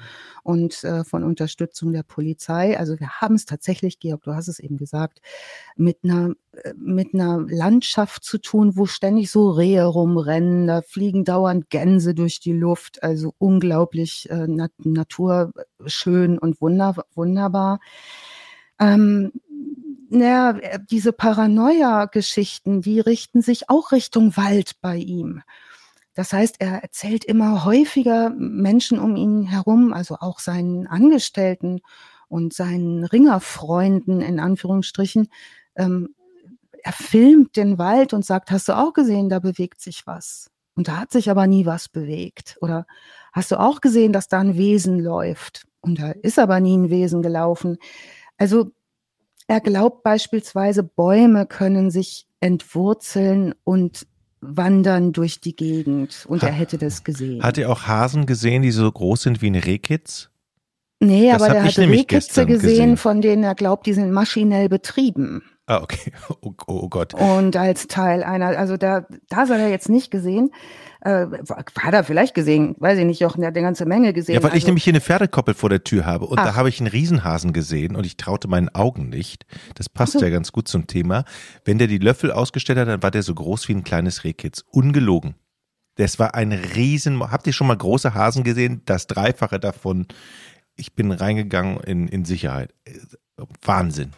und 0.43 0.83
äh, 0.83 1.05
von 1.05 1.23
Unterstützung 1.23 1.93
der 1.93 2.03
Polizei. 2.03 2.79
Also 2.79 2.99
wir 2.99 3.21
haben 3.21 3.37
es 3.37 3.45
tatsächlich, 3.45 4.01
Georg, 4.01 4.23
du 4.23 4.35
hast 4.35 4.49
es 4.49 4.59
eben 4.59 4.77
gesagt, 4.77 5.21
mit 5.77 5.99
einer 6.03 6.35
äh, 6.65 6.75
mit 6.77 7.15
einer 7.15 7.45
Landschaft 7.49 8.25
zu 8.25 8.39
tun, 8.39 8.77
wo 8.77 8.87
ständig 8.87 9.31
so 9.31 9.51
Rehe 9.51 9.85
rumrennen, 9.85 10.67
da 10.67 10.83
fliegen 10.83 11.25
dauernd 11.25 11.71
Gänse 11.71 12.15
durch 12.15 12.41
die 12.41 12.53
Luft, 12.53 12.78
also 13.03 13.35
unglaublich 13.39 14.29
äh, 14.31 14.47
nat 14.47 14.73
naturschön 14.79 16.39
und 16.39 16.61
wunder 16.61 16.95
wunderbar. 17.15 17.81
Ähm, 18.81 19.33
naja, 20.11 20.51
äh, 20.59 20.79
diese 20.91 21.13
Paranoia-Geschichten, 21.13 22.81
die 22.83 23.01
richten 23.01 23.43
sich 23.43 23.69
auch 23.69 23.93
Richtung 23.93 24.37
Wald 24.37 24.81
bei 24.81 24.97
ihm. 24.97 25.43
Das 26.15 26.33
heißt, 26.33 26.57
er 26.59 26.83
erzählt 26.83 27.25
immer 27.25 27.65
häufiger 27.65 28.31
Menschen 28.31 28.99
um 28.99 29.15
ihn 29.17 29.45
herum, 29.45 29.93
also 29.93 30.17
auch 30.19 30.41
seinen 30.41 30.87
Angestellten 30.87 31.81
und 32.29 32.53
seinen 32.53 33.05
Ringerfreunden 33.05 34.21
in 34.21 34.41
Anführungsstrichen. 34.41 35.29
Ähm, 35.77 36.15
er 36.83 36.93
filmt 36.93 37.57
den 37.57 37.79
Wald 37.79 38.15
und 38.15 38.25
sagt, 38.25 38.51
hast 38.51 38.69
du 38.69 38.77
auch 38.77 38.93
gesehen, 38.93 39.29
da 39.29 39.39
bewegt 39.39 39.81
sich 39.81 40.07
was. 40.07 40.51
Und 40.79 40.87
da 40.87 40.99
hat 40.99 41.11
sich 41.11 41.29
aber 41.29 41.49
nie 41.49 41.67
was 41.67 41.89
bewegt. 41.89 42.57
Oder 42.61 42.87
hast 43.33 43.51
du 43.51 43.59
auch 43.59 43.81
gesehen, 43.81 44.13
dass 44.13 44.29
da 44.29 44.39
ein 44.39 44.57
Wesen 44.57 45.01
läuft? 45.01 45.67
Und 45.81 45.99
da 45.99 46.13
ist 46.13 46.39
aber 46.39 46.61
nie 46.61 46.77
ein 46.77 46.89
Wesen 46.89 47.21
gelaufen. 47.21 47.79
Also 48.37 48.71
er 49.49 49.61
glaubt 49.61 50.05
beispielsweise, 50.05 50.85
Bäume 50.85 51.47
können 51.47 51.91
sich 51.91 52.29
entwurzeln 52.39 53.57
und 53.65 54.07
wandern 54.41 55.13
durch 55.13 55.41
die 55.41 55.57
Gegend 55.57 56.25
und 56.29 56.43
hat, 56.43 56.51
er 56.51 56.55
hätte 56.55 56.79
das 56.79 57.03
gesehen. 57.03 57.43
Hat 57.43 57.59
er 57.59 57.71
auch 57.71 57.89
Hasen 57.89 58.25
gesehen, 58.25 58.63
die 58.63 58.71
so 58.71 58.89
groß 58.89 59.23
sind 59.23 59.43
wie 59.43 59.49
eine 59.49 59.65
Rehkitz? 59.65 60.31
Nee, 61.01 61.33
das 61.33 61.43
aber 61.43 61.57
er 61.57 61.65
hat 61.65 61.77
Rehkitze 61.77 62.47
gesehen, 62.47 62.69
gesehen, 62.69 62.97
von 62.97 63.21
denen 63.21 63.43
er 63.43 63.57
glaubt, 63.57 63.85
die 63.87 63.95
sind 63.95 64.13
maschinell 64.13 64.69
betrieben. 64.69 65.43
Ah, 65.69 65.83
okay. 65.83 66.13
Oh, 66.41 66.55
oh, 66.67 66.81
oh, 66.85 66.89
Gott. 66.89 67.15
Und 67.15 67.57
als 67.57 67.89
Teil 67.89 68.23
einer, 68.23 68.59
also 68.59 68.77
da, 68.77 69.07
da 69.29 69.47
soll 69.47 69.59
er 69.59 69.69
jetzt 69.69 69.89
nicht 69.89 70.11
gesehen. 70.11 70.51
Äh, 71.01 71.27
hat 71.79 71.95
er 71.95 72.05
vielleicht 72.05 72.35
gesehen, 72.35 72.75
weiß 72.79 72.99
ich 72.99 73.05
nicht, 73.05 73.21
Jochen, 73.21 73.41
der 73.43 73.49
hat 73.49 73.57
eine 73.57 73.65
ganze 73.65 73.85
Menge 73.85 74.13
gesehen. 74.13 74.35
Ja, 74.35 74.43
weil 74.43 74.51
also, 74.51 74.59
ich 74.59 74.67
nämlich 74.67 74.85
hier 74.85 74.93
eine 74.93 75.01
Pferdekoppel 75.01 75.55
vor 75.55 75.69
der 75.69 75.85
Tür 75.85 76.07
habe 76.07 76.27
und 76.27 76.39
Ach. 76.39 76.45
da 76.45 76.55
habe 76.55 76.69
ich 76.69 76.81
einen 76.81 76.89
Riesenhasen 76.89 77.53
gesehen 77.53 77.97
und 77.97 78.05
ich 78.05 78.17
traute 78.17 78.49
meinen 78.49 78.69
Augen 78.71 79.11
nicht. 79.11 79.47
Das 79.75 79.89
passt 79.89 80.15
so. 80.15 80.21
ja 80.21 80.31
ganz 80.31 80.53
gut 80.53 80.69
zum 80.69 80.87
Thema. 80.87 81.25
Wenn 81.65 81.79
der 81.79 81.87
die 81.87 81.99
Löffel 81.99 82.33
ausgestellt 82.33 82.79
hat, 82.79 82.89
dann 82.89 83.03
war 83.03 83.11
der 83.11 83.23
so 83.23 83.35
groß 83.35 83.69
wie 83.69 83.75
ein 83.75 83.85
kleines 83.85 84.25
Rehkitz. 84.25 84.65
Ungelogen. 84.71 85.35
Das 85.97 86.19
war 86.19 86.35
ein 86.35 86.53
Riesen. 86.53 87.21
Habt 87.21 87.47
ihr 87.47 87.53
schon 87.53 87.67
mal 87.67 87.77
große 87.77 88.15
Hasen 88.15 88.43
gesehen? 88.43 88.83
Das 88.87 89.07
Dreifache 89.07 89.61
davon. 89.61 90.07
Ich 90.77 90.95
bin 90.95 91.13
reingegangen 91.13 91.79
in, 91.81 92.09
in 92.09 92.25
Sicherheit. 92.25 92.73
Wahnsinn. 93.63 94.13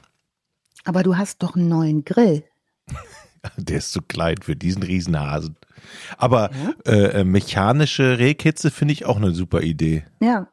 Aber 0.84 1.02
du 1.02 1.16
hast 1.16 1.42
doch 1.42 1.56
einen 1.56 1.68
neuen 1.68 2.04
Grill. 2.04 2.44
Der 3.56 3.78
ist 3.78 3.92
zu 3.92 4.02
klein 4.02 4.36
für 4.42 4.56
diesen 4.56 4.82
Riesenhasen. 4.82 5.56
Aber 6.18 6.50
ja. 6.86 6.92
äh, 6.92 7.24
mechanische 7.24 8.18
Rehkitze 8.18 8.70
finde 8.70 8.92
ich 8.92 9.06
auch 9.06 9.16
eine 9.16 9.32
super 9.32 9.62
Idee. 9.62 10.04
Ja, 10.20 10.48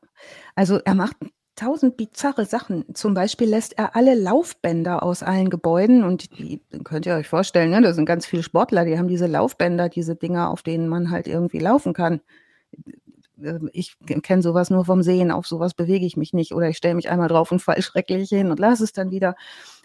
also 0.55 0.79
er 0.85 0.95
macht 0.95 1.17
tausend 1.57 1.97
bizarre 1.97 2.45
Sachen. 2.45 2.85
Zum 2.93 3.13
Beispiel 3.13 3.49
lässt 3.49 3.77
er 3.77 3.95
alle 3.95 4.15
Laufbänder 4.15 5.03
aus 5.03 5.23
allen 5.23 5.49
Gebäuden 5.49 6.03
und 6.03 6.37
die 6.37 6.61
könnt 6.83 7.05
ihr 7.05 7.15
euch 7.15 7.27
vorstellen, 7.27 7.71
ne, 7.71 7.81
da 7.81 7.93
sind 7.93 8.05
ganz 8.05 8.25
viele 8.25 8.43
Sportler, 8.43 8.85
die 8.85 8.97
haben 8.97 9.07
diese 9.07 9.27
Laufbänder, 9.27 9.89
diese 9.89 10.15
Dinger, 10.15 10.49
auf 10.49 10.61
denen 10.61 10.87
man 10.87 11.09
halt 11.11 11.27
irgendwie 11.27 11.59
laufen 11.59 11.93
kann. 11.93 12.21
Ich 13.71 13.97
kenne 14.23 14.41
sowas 14.41 14.69
nur 14.69 14.85
vom 14.85 15.03
Sehen, 15.03 15.31
auf 15.31 15.45
sowas 15.45 15.73
bewege 15.73 16.05
ich 16.05 16.17
mich 16.17 16.33
nicht 16.33 16.53
oder 16.53 16.69
ich 16.69 16.77
stelle 16.77 16.95
mich 16.95 17.09
einmal 17.09 17.27
drauf 17.27 17.51
und 17.51 17.59
fall 17.59 17.81
schrecklich 17.81 18.29
hin 18.29 18.49
und 18.49 18.59
lasse 18.59 18.83
es 18.83 18.93
dann 18.93 19.11
wieder. 19.11 19.35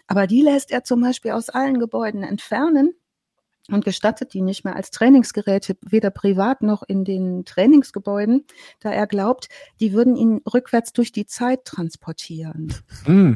Aber 0.07 0.27
die 0.27 0.41
lässt 0.41 0.71
er 0.71 0.83
zum 0.83 1.01
Beispiel 1.01 1.31
aus 1.31 1.49
allen 1.49 1.79
Gebäuden 1.79 2.23
entfernen 2.23 2.93
und 3.69 3.85
gestattet 3.85 4.33
die 4.33 4.41
nicht 4.41 4.65
mehr 4.65 4.75
als 4.75 4.91
Trainingsgeräte, 4.91 5.77
weder 5.81 6.09
privat 6.09 6.61
noch 6.61 6.83
in 6.83 7.05
den 7.05 7.45
Trainingsgebäuden, 7.45 8.45
da 8.81 8.91
er 8.91 9.07
glaubt, 9.07 9.47
die 9.79 9.93
würden 9.93 10.15
ihn 10.15 10.41
rückwärts 10.51 10.93
durch 10.93 11.11
die 11.11 11.25
Zeit 11.25 11.65
transportieren. 11.65 12.73
Mm, 13.05 13.35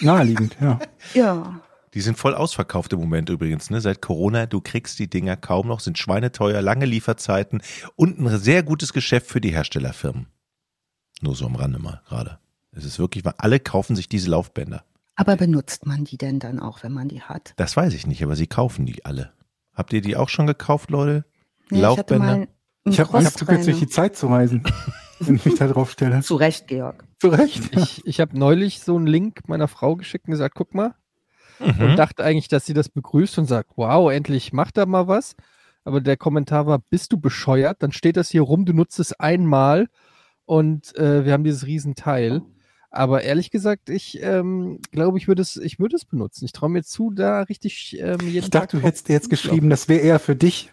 naheliegend, 0.00 0.56
ja. 0.60 0.78
ja. 1.14 1.60
Die 1.94 2.00
sind 2.00 2.16
voll 2.16 2.34
ausverkauft 2.34 2.92
im 2.94 3.00
Moment 3.00 3.28
übrigens, 3.28 3.68
ne? 3.68 3.80
Seit 3.80 4.00
Corona, 4.00 4.46
du 4.46 4.62
kriegst 4.62 4.98
die 4.98 5.10
Dinger 5.10 5.36
kaum 5.36 5.68
noch, 5.68 5.80
sind 5.80 5.98
schweineteuer, 5.98 6.62
lange 6.62 6.86
Lieferzeiten 6.86 7.62
und 7.96 8.18
ein 8.18 8.38
sehr 8.38 8.62
gutes 8.62 8.94
Geschäft 8.94 9.26
für 9.26 9.42
die 9.42 9.52
Herstellerfirmen. 9.52 10.26
Nur 11.20 11.34
so 11.34 11.46
am 11.46 11.56
Rande 11.56 11.78
mal 11.78 12.00
gerade. 12.08 12.38
Es 12.72 12.86
ist 12.86 12.98
wirklich, 12.98 13.24
alle 13.36 13.60
kaufen 13.60 13.94
sich 13.94 14.08
diese 14.08 14.30
Laufbänder. 14.30 14.84
Aber 15.22 15.36
benutzt 15.36 15.86
man 15.86 16.02
die 16.02 16.18
denn 16.18 16.40
dann 16.40 16.58
auch, 16.58 16.82
wenn 16.82 16.90
man 16.90 17.06
die 17.06 17.22
hat? 17.22 17.52
Das 17.54 17.76
weiß 17.76 17.94
ich 17.94 18.08
nicht, 18.08 18.24
aber 18.24 18.34
sie 18.34 18.48
kaufen 18.48 18.86
die 18.86 19.04
alle. 19.04 19.32
Habt 19.72 19.92
ihr 19.92 20.00
die 20.00 20.16
auch 20.16 20.28
schon 20.28 20.48
gekauft, 20.48 20.90
Leute? 20.90 21.24
Nee, 21.70 21.80
Laufbänder? 21.80 22.48
Ich, 22.82 22.94
ich 22.94 23.00
habe 23.00 23.24
hab 23.24 23.46
kürzlich 23.46 23.78
die 23.78 23.86
Zeit 23.86 24.16
zu 24.16 24.26
reisen, 24.26 24.64
wenn 25.20 25.36
ich 25.36 25.44
mich 25.44 25.54
da 25.54 25.68
drauf 25.68 25.92
stelle. 25.92 26.22
Zu 26.22 26.34
Recht, 26.34 26.66
Georg. 26.66 27.04
Zu 27.20 27.28
Recht. 27.28 27.70
Ich, 27.76 28.04
ich 28.04 28.18
habe 28.18 28.36
neulich 28.36 28.80
so 28.80 28.96
einen 28.96 29.06
Link 29.06 29.48
meiner 29.48 29.68
Frau 29.68 29.94
geschickt 29.94 30.26
und 30.26 30.32
gesagt, 30.32 30.56
guck 30.56 30.74
mal. 30.74 30.96
Mhm. 31.60 31.80
Und 31.80 31.96
dachte 31.96 32.24
eigentlich, 32.24 32.48
dass 32.48 32.66
sie 32.66 32.74
das 32.74 32.88
begrüßt 32.88 33.38
und 33.38 33.46
sagt, 33.46 33.70
wow, 33.76 34.10
endlich 34.10 34.52
macht 34.52 34.76
da 34.76 34.86
mal 34.86 35.06
was. 35.06 35.36
Aber 35.84 36.00
der 36.00 36.16
Kommentar 36.16 36.66
war, 36.66 36.80
bist 36.80 37.12
du 37.12 37.20
bescheuert? 37.20 37.80
Dann 37.80 37.92
steht 37.92 38.16
das 38.16 38.28
hier 38.28 38.42
rum, 38.42 38.64
du 38.64 38.72
nutzt 38.72 38.98
es 38.98 39.12
einmal 39.12 39.86
und 40.46 40.96
äh, 40.96 41.24
wir 41.24 41.32
haben 41.32 41.44
dieses 41.44 41.64
Riesenteil. 41.64 42.42
Aber 42.94 43.22
ehrlich 43.22 43.50
gesagt, 43.50 43.88
ich 43.88 44.22
ähm, 44.22 44.78
glaube, 44.90 45.16
ich 45.16 45.26
würde 45.26 45.40
es, 45.40 45.56
ich 45.56 45.78
würde 45.78 45.96
es 45.96 46.04
benutzen. 46.04 46.44
Ich 46.44 46.52
traue 46.52 46.68
mir 46.68 46.82
zu, 46.84 47.10
da 47.10 47.40
richtig 47.40 47.98
ähm, 47.98 48.18
jeden 48.20 48.44
Ich 48.44 48.50
dachte, 48.50 48.76
Tag 48.76 48.80
du 48.80 48.86
hättest 48.86 49.08
jetzt 49.08 49.30
geschrieben, 49.30 49.70
das 49.70 49.88
wäre 49.88 50.00
eher 50.00 50.18
für 50.18 50.36
dich. 50.36 50.70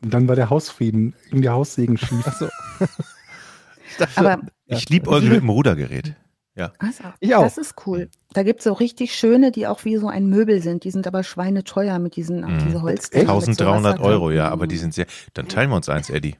Und 0.00 0.14
dann 0.14 0.28
war 0.28 0.36
der 0.36 0.50
Hausfrieden, 0.50 1.14
ihm 1.32 1.42
die 1.42 1.48
Haussegen 1.48 1.98
schief. 1.98 2.24
Ach 2.24 2.38
so. 2.38 2.48
Aber 4.14 4.40
ich 4.66 4.88
liebe 4.88 5.10
euch 5.10 5.24
mit 5.24 5.40
dem 5.40 5.48
Rudergerät. 5.48 6.14
Ja. 6.54 6.72
Also, 6.78 7.04
ich 7.18 7.34
auch. 7.34 7.42
Das 7.42 7.58
ist 7.58 7.74
cool. 7.86 8.08
Da 8.34 8.44
gibt 8.44 8.60
es 8.60 8.64
so 8.64 8.72
richtig 8.72 9.14
schöne, 9.14 9.50
die 9.50 9.66
auch 9.66 9.84
wie 9.84 9.96
so 9.96 10.06
ein 10.06 10.28
Möbel 10.28 10.62
sind. 10.62 10.84
Die 10.84 10.92
sind 10.92 11.08
aber 11.08 11.24
schweineteuer 11.24 11.98
mit 11.98 12.14
diesen, 12.14 12.42
mm. 12.42 12.58
diese 12.66 12.82
Holz. 12.82 13.10
1300 13.12 13.98
Euro, 14.00 14.30
ja, 14.30 14.48
aber 14.48 14.68
die 14.68 14.76
sind 14.76 14.94
sehr. 14.94 15.06
Dann 15.34 15.48
teilen 15.48 15.70
wir 15.70 15.76
uns 15.76 15.88
eins, 15.88 16.08
Eddie. 16.10 16.36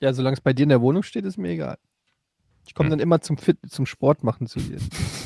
Ja, 0.00 0.12
solange 0.12 0.34
es 0.34 0.40
bei 0.40 0.52
dir 0.52 0.64
in 0.64 0.68
der 0.68 0.80
Wohnung 0.80 1.02
steht, 1.02 1.24
ist 1.24 1.38
mir 1.38 1.50
egal. 1.50 1.78
Ich 2.66 2.74
komme 2.74 2.88
hm. 2.88 2.90
dann 2.92 3.00
immer 3.00 3.20
zum 3.20 3.36
Fit, 3.36 3.58
zum 3.68 3.86
Sport 3.86 4.24
machen 4.24 4.46
zu 4.46 4.58
dir. 4.58 4.78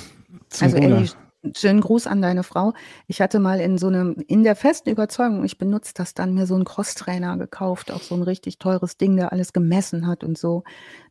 also 0.61 0.77
Elli, 0.77 1.11
schönen 1.57 1.81
Gruß 1.81 2.07
an 2.07 2.23
deine 2.23 2.43
Frau. 2.43 2.75
Ich 3.07 3.21
hatte 3.21 3.39
mal 3.39 3.61
in 3.61 3.79
so 3.79 3.87
einem, 3.87 4.17
in 4.27 4.45
der 4.45 4.57
festen 4.57 4.91
Überzeugung, 4.91 5.45
ich 5.45 5.59
benutze 5.59 5.93
das 5.95 6.15
dann, 6.15 6.35
mir 6.35 6.47
so 6.47 6.55
einen 6.55 6.65
Crosstrainer 6.65 7.37
gekauft, 7.37 7.91
auch 7.93 8.03
so 8.03 8.15
ein 8.15 8.23
richtig 8.23 8.59
teures 8.59 8.97
Ding, 8.97 9.17
der 9.17 9.33
alles 9.33 9.53
gemessen 9.53 10.07
hat 10.07 10.25
und 10.25 10.37
so. 10.37 10.65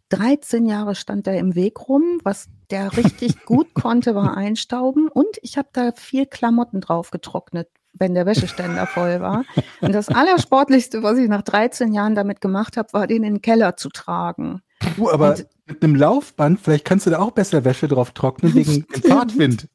13 0.09 0.65
Jahre 0.65 0.95
stand 0.95 1.27
der 1.27 1.37
im 1.37 1.55
Weg 1.55 1.87
rum. 1.87 2.19
Was 2.23 2.47
der 2.69 2.95
richtig 2.95 3.41
gut 3.45 3.73
konnte, 3.73 4.15
war 4.15 4.37
einstauben. 4.37 5.09
Und 5.09 5.37
ich 5.41 5.57
habe 5.57 5.69
da 5.73 5.91
viel 5.93 6.25
Klamotten 6.25 6.81
drauf 6.81 7.11
getrocknet, 7.11 7.69
wenn 7.99 8.13
der 8.13 8.25
Wäscheständer 8.25 8.87
voll 8.87 9.21
war. 9.21 9.43
Und 9.81 9.93
das 9.93 10.09
Allersportlichste, 10.09 11.03
was 11.03 11.17
ich 11.17 11.29
nach 11.29 11.41
13 11.41 11.93
Jahren 11.93 12.15
damit 12.15 12.41
gemacht 12.41 12.77
habe, 12.77 12.91
war 12.93 13.07
den 13.07 13.23
in 13.23 13.35
den 13.35 13.41
Keller 13.41 13.77
zu 13.77 13.89
tragen. 13.89 14.61
Du, 14.95 15.11
aber 15.11 15.31
und, 15.31 15.47
mit 15.65 15.83
einem 15.83 15.95
Laufband, 15.95 16.59
vielleicht 16.59 16.85
kannst 16.85 17.05
du 17.05 17.09
da 17.09 17.19
auch 17.19 17.31
besser 17.31 17.65
Wäsche 17.65 17.87
drauf 17.87 18.11
trocknen 18.11 18.53
wegen 18.53 18.85
dem 18.95 19.03
Fahrtwind. 19.03 19.67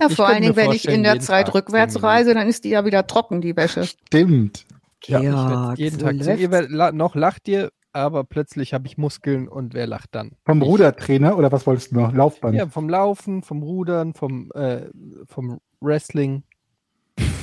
Ja, 0.00 0.08
ich 0.08 0.16
vor 0.16 0.26
allen 0.26 0.42
Dingen, 0.42 0.56
wenn 0.56 0.72
ich 0.72 0.88
in 0.88 1.02
der 1.02 1.20
Zeit 1.20 1.46
Tag 1.46 1.54
rückwärts 1.54 2.02
reise, 2.02 2.34
dann 2.34 2.48
ist 2.48 2.64
die 2.64 2.70
ja 2.70 2.84
wieder 2.84 3.06
trocken, 3.06 3.40
die 3.40 3.56
Wäsche. 3.56 3.84
Stimmt. 3.84 4.66
Ja, 5.04 5.20
ja 5.20 5.74
jeden 5.74 5.98
so 5.98 6.06
Tag. 6.06 6.16
Ihr 6.16 6.92
noch 6.92 7.14
lacht 7.14 7.48
ihr, 7.48 7.70
aber 7.92 8.24
plötzlich 8.24 8.74
habe 8.74 8.86
ich 8.86 8.98
Muskeln 8.98 9.48
und 9.48 9.74
wer 9.74 9.86
lacht 9.86 10.14
dann? 10.14 10.32
Vom 10.44 10.62
ich, 10.62 10.68
Rudertrainer 10.68 11.36
oder 11.36 11.50
was 11.52 11.66
wolltest 11.66 11.92
du 11.92 11.96
noch? 11.96 12.12
Laufband? 12.12 12.56
Ja, 12.56 12.68
vom 12.68 12.88
Laufen, 12.88 13.42
vom 13.42 13.62
Rudern, 13.62 14.14
vom, 14.14 14.50
äh, 14.52 14.88
vom 15.26 15.60
Wrestling. 15.80 16.42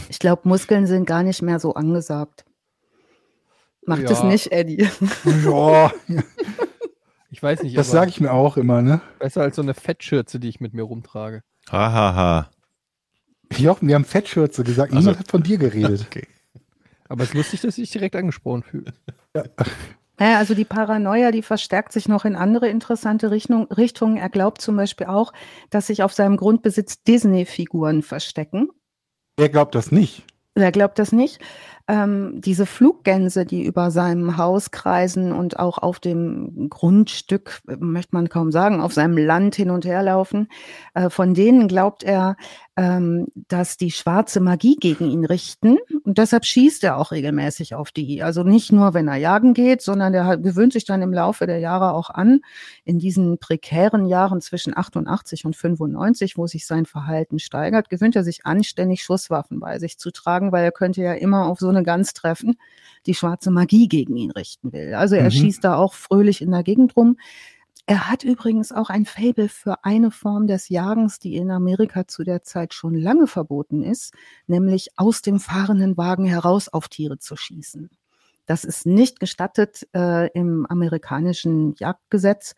Ich 0.09 0.19
glaube, 0.19 0.47
Muskeln 0.47 0.87
sind 0.87 1.05
gar 1.05 1.23
nicht 1.23 1.41
mehr 1.41 1.59
so 1.59 1.73
angesagt. 1.73 2.45
Macht 3.85 4.03
ja. 4.03 4.11
es 4.11 4.23
nicht, 4.23 4.51
Eddie. 4.51 4.87
Ja. 5.43 5.91
Ich 7.29 7.43
weiß 7.43 7.61
nicht. 7.61 7.77
Das 7.77 7.91
sage 7.91 8.09
ich 8.09 8.21
mir 8.21 8.31
auch 8.31 8.57
immer, 8.57 8.81
ne? 8.81 9.01
Besser 9.19 9.41
als 9.41 9.57
so 9.57 9.61
eine 9.61 9.73
Fettschürze, 9.73 10.39
die 10.39 10.47
ich 10.47 10.59
mit 10.59 10.73
mir 10.73 10.83
rumtrage. 10.83 11.43
Hahaha. 11.69 11.93
Ha, 11.93 12.15
ha. 12.15 12.49
Jochen, 13.57 13.87
wir 13.87 13.95
haben 13.95 14.05
Fettschürze 14.05 14.63
gesagt. 14.63 14.91
Also, 14.91 15.01
Niemand 15.01 15.19
hat 15.19 15.29
von 15.29 15.43
dir 15.43 15.57
geredet. 15.57 16.05
Okay. 16.09 16.25
Aber 17.09 17.23
es 17.23 17.29
ist 17.29 17.35
lustig, 17.35 17.61
dass 17.61 17.77
ich 17.77 17.83
dich 17.83 17.91
direkt 17.91 18.15
angesprochen 18.15 18.63
fühle. 18.63 18.93
Ja. 19.35 19.43
Naja, 20.19 20.39
also 20.39 20.55
die 20.55 20.65
Paranoia, 20.65 21.31
die 21.31 21.43
verstärkt 21.43 21.93
sich 21.93 22.07
noch 22.07 22.25
in 22.25 22.35
andere 22.35 22.67
interessante 22.69 23.29
Richtung, 23.29 23.71
Richtungen. 23.71 24.17
Er 24.17 24.29
glaubt 24.29 24.61
zum 24.61 24.75
Beispiel 24.75 25.07
auch, 25.07 25.31
dass 25.69 25.87
sich 25.87 26.01
auf 26.01 26.11
seinem 26.11 26.37
Grundbesitz 26.37 27.03
Disney-Figuren 27.03 28.01
verstecken. 28.01 28.69
Wer 29.37 29.49
glaubt 29.49 29.75
das 29.75 29.91
nicht? 29.91 30.23
Wer 30.55 30.71
glaubt 30.71 30.97
das 30.97 31.11
nicht? 31.11 31.39
Ähm, 31.87 32.41
diese 32.41 32.65
Fluggänse, 32.65 33.45
die 33.45 33.63
über 33.63 33.91
seinem 33.91 34.37
Haus 34.37 34.71
kreisen 34.71 35.31
und 35.31 35.57
auch 35.57 35.77
auf 35.77 35.99
dem 35.99 36.69
Grundstück, 36.69 37.61
möchte 37.79 38.15
man 38.15 38.27
kaum 38.27 38.51
sagen, 38.51 38.81
auf 38.81 38.93
seinem 38.93 39.17
Land 39.17 39.55
hin 39.55 39.69
und 39.69 39.85
her 39.85 40.03
laufen, 40.03 40.49
äh, 40.93 41.09
von 41.09 41.33
denen 41.33 41.67
glaubt 41.67 42.03
er, 42.03 42.35
ähm, 42.77 43.27
dass 43.47 43.77
die 43.77 43.89
schwarze 43.89 44.39
Magie 44.39 44.75
gegen 44.75 45.09
ihn 45.09 45.25
richten. 45.25 45.77
Und 46.03 46.19
deshalb 46.19 46.45
schießt 46.45 46.83
er 46.83 46.97
auch 46.97 47.11
regelmäßig 47.11 47.73
auf 47.73 47.91
die. 47.91 48.21
Also 48.21 48.43
nicht 48.43 48.71
nur, 48.71 48.93
wenn 48.93 49.07
er 49.07 49.15
jagen 49.15 49.55
geht, 49.55 49.81
sondern 49.81 50.13
er 50.13 50.37
gewöhnt 50.37 50.73
sich 50.73 50.85
dann 50.85 51.01
im 51.01 51.11
Laufe 51.11 51.47
der 51.47 51.57
Jahre 51.57 51.93
auch 51.93 52.11
an, 52.11 52.41
in 52.83 52.99
diesen 52.99 53.39
prekären 53.39 54.05
Jahren 54.05 54.41
zwischen 54.41 54.77
88 54.77 55.45
und 55.45 55.55
95, 55.55 56.37
wo 56.37 56.45
sich 56.45 56.67
sein 56.67 56.85
Verhalten 56.85 57.39
steigert, 57.39 57.89
gewöhnt 57.89 58.15
er 58.15 58.23
sich 58.23 58.45
anständig 58.45 59.03
Schusswaffen 59.03 59.59
bei 59.59 59.79
sich 59.79 59.97
zu 59.97 60.11
tragen, 60.11 60.51
weil 60.51 60.63
er 60.63 60.71
könnte 60.71 61.01
ja 61.01 61.13
immer 61.13 61.47
auf 61.47 61.59
so 61.59 61.69
eine 61.69 61.76
Gans 61.83 62.13
treffen, 62.13 62.55
die 63.05 63.13
schwarze 63.13 63.51
Magie 63.51 63.87
gegen 63.87 64.15
ihn 64.15 64.31
richten 64.31 64.73
will. 64.73 64.93
Also 64.93 65.15
er 65.15 65.25
mhm. 65.25 65.31
schießt 65.31 65.63
da 65.63 65.75
auch 65.75 65.93
fröhlich 65.93 66.41
in 66.41 66.51
der 66.51 66.63
Gegend 66.63 66.95
rum. 66.95 67.17
Er 67.89 68.09
hat 68.09 68.25
übrigens 68.25 68.73
auch 68.73 68.89
ein 68.89 69.05
Faible 69.05 69.47
für 69.47 69.85
eine 69.85 70.11
Form 70.11 70.45
des 70.45 70.67
Jagens, 70.67 71.19
die 71.19 71.37
in 71.37 71.49
Amerika 71.49 72.05
zu 72.05 72.25
der 72.25 72.43
Zeit 72.43 72.73
schon 72.73 72.95
lange 72.95 73.27
verboten 73.27 73.81
ist, 73.81 74.13
nämlich 74.45 74.89
aus 74.97 75.21
dem 75.21 75.39
fahrenden 75.39 75.95
Wagen 75.95 76.25
heraus 76.25 76.67
auf 76.67 76.89
Tiere 76.89 77.17
zu 77.17 77.37
schießen. 77.37 77.89
Das 78.45 78.65
ist 78.65 78.85
nicht 78.85 79.21
gestattet 79.21 79.87
äh, 79.93 80.29
im 80.31 80.65
amerikanischen 80.65 81.75
Jagdgesetz 81.75 82.55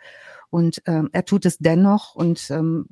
und 0.49 0.81
äh, 0.87 1.03
er 1.11 1.25
tut 1.25 1.45
es 1.45 1.59
dennoch 1.59 2.15
und 2.15 2.49
ähm, 2.49 2.87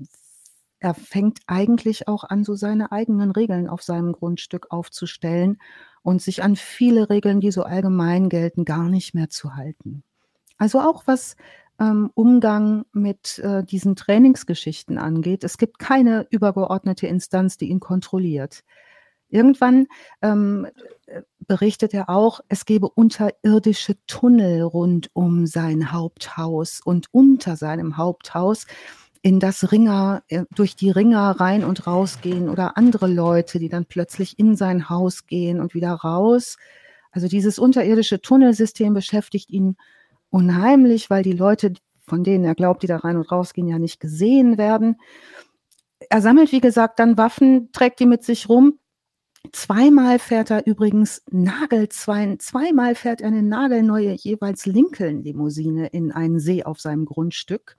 er 0.80 0.94
fängt 0.94 1.40
eigentlich 1.48 2.08
auch 2.08 2.24
an, 2.24 2.44
so 2.44 2.56
seine 2.56 2.92
eigenen 2.92 3.32
Regeln 3.32 3.68
auf 3.68 3.82
seinem 3.82 4.14
Grundstück 4.14 4.68
aufzustellen 4.70 5.60
und 6.04 6.22
sich 6.22 6.44
an 6.44 6.56
viele 6.56 7.10
Regeln, 7.10 7.40
die 7.40 7.52
so 7.52 7.64
allgemein 7.64 8.30
gelten, 8.30 8.66
gar 8.66 8.90
nicht 8.90 9.14
mehr 9.14 9.30
zu 9.30 9.56
halten. 9.56 10.04
Also 10.58 10.80
auch 10.80 11.04
was 11.06 11.36
ähm, 11.80 12.12
Umgang 12.14 12.86
mit 12.92 13.40
äh, 13.40 13.64
diesen 13.64 13.96
Trainingsgeschichten 13.96 14.98
angeht. 14.98 15.44
Es 15.44 15.58
gibt 15.58 15.80
keine 15.80 16.28
übergeordnete 16.30 17.08
Instanz, 17.08 17.58
die 17.58 17.70
ihn 17.70 17.80
kontrolliert. 17.80 18.64
Irgendwann 19.30 19.88
ähm, 20.22 20.68
berichtet 21.48 21.94
er 21.94 22.10
auch, 22.10 22.40
es 22.48 22.66
gebe 22.66 22.90
unterirdische 22.90 23.96
Tunnel 24.08 24.62
rund 24.62 25.10
um 25.14 25.46
sein 25.46 25.92
Haupthaus 25.92 26.80
und 26.84 27.08
unter 27.12 27.58
seinem 27.58 27.98
Haupthaus, 27.98 28.68
in 29.22 29.40
das 29.40 29.72
Ringer, 29.72 30.24
äh, 30.30 30.46
durch 30.56 30.76
die 30.76 30.92
Ringer 30.92 31.32
rein 31.40 31.64
und 31.64 31.88
raus 31.88 32.20
gehen 32.22 32.50
oder 32.50 32.78
andere 32.78 33.08
Leute, 33.08 33.60
die 33.60 33.70
dann 33.70 33.86
plötzlich 33.86 34.40
in 34.40 34.56
sein 34.56 34.90
Haus 34.90 35.26
gehen 35.26 35.60
und 35.60 35.74
wieder 35.74 35.92
raus. 35.92 36.58
Also 37.12 37.28
dieses 37.28 37.60
unterirdische 37.60 38.22
Tunnelsystem 38.22 38.94
beschäftigt 38.94 39.50
ihn 39.50 39.76
unheimlich, 40.30 41.10
weil 41.10 41.24
die 41.24 41.34
Leute, 41.34 41.74
von 42.06 42.24
denen 42.24 42.44
er 42.44 42.56
glaubt, 42.56 42.84
die 42.84 42.88
da 42.88 42.98
rein 42.98 43.18
und 43.18 43.32
raus 43.32 43.54
gehen, 43.54 43.68
ja 43.68 43.80
nicht 43.80 44.00
gesehen 44.00 44.58
werden. 44.58 44.98
Er 46.10 46.22
sammelt, 46.22 46.52
wie 46.52 46.62
gesagt, 46.62 47.00
dann 47.00 47.18
Waffen, 47.18 47.72
trägt 47.72 48.00
die 48.00 48.06
mit 48.06 48.24
sich 48.24 48.50
rum. 48.50 48.80
Zweimal 49.52 50.20
fährt 50.20 50.52
er 50.52 50.68
übrigens 50.68 51.24
Nagel, 51.32 51.90
zwei, 51.90 52.36
zweimal 52.38 52.96
fährt 52.96 53.22
er 53.22 53.28
eine 53.28 53.44
nagelneue 53.44 54.12
jeweils 54.12 54.66
Lincoln-Limousine 54.66 55.88
in 55.88 56.12
einen 56.12 56.40
See 56.40 56.64
auf 56.64 56.80
seinem 56.80 57.06
Grundstück 57.06 57.78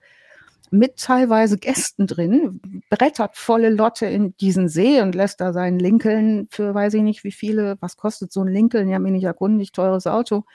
mit 0.71 0.97
teilweise 0.97 1.57
Gästen 1.57 2.07
drin, 2.07 2.61
brettert 2.89 3.35
volle 3.37 3.69
Lotte 3.69 4.05
in 4.05 4.35
diesen 4.37 4.67
See 4.67 5.01
und 5.01 5.15
lässt 5.15 5.41
da 5.41 5.53
seinen 5.53 5.79
Lincoln 5.79 6.47
für 6.49 6.73
weiß 6.73 6.93
ich 6.95 7.01
nicht 7.01 7.23
wie 7.23 7.31
viele, 7.31 7.77
was 7.79 7.97
kostet 7.97 8.31
so 8.31 8.41
ein 8.41 8.47
Lincoln, 8.47 8.89
ja, 8.89 8.99
mir 8.99 9.11
nicht 9.11 9.23
erkundigt, 9.23 9.75
teures 9.75 10.07
Auto, 10.07 10.45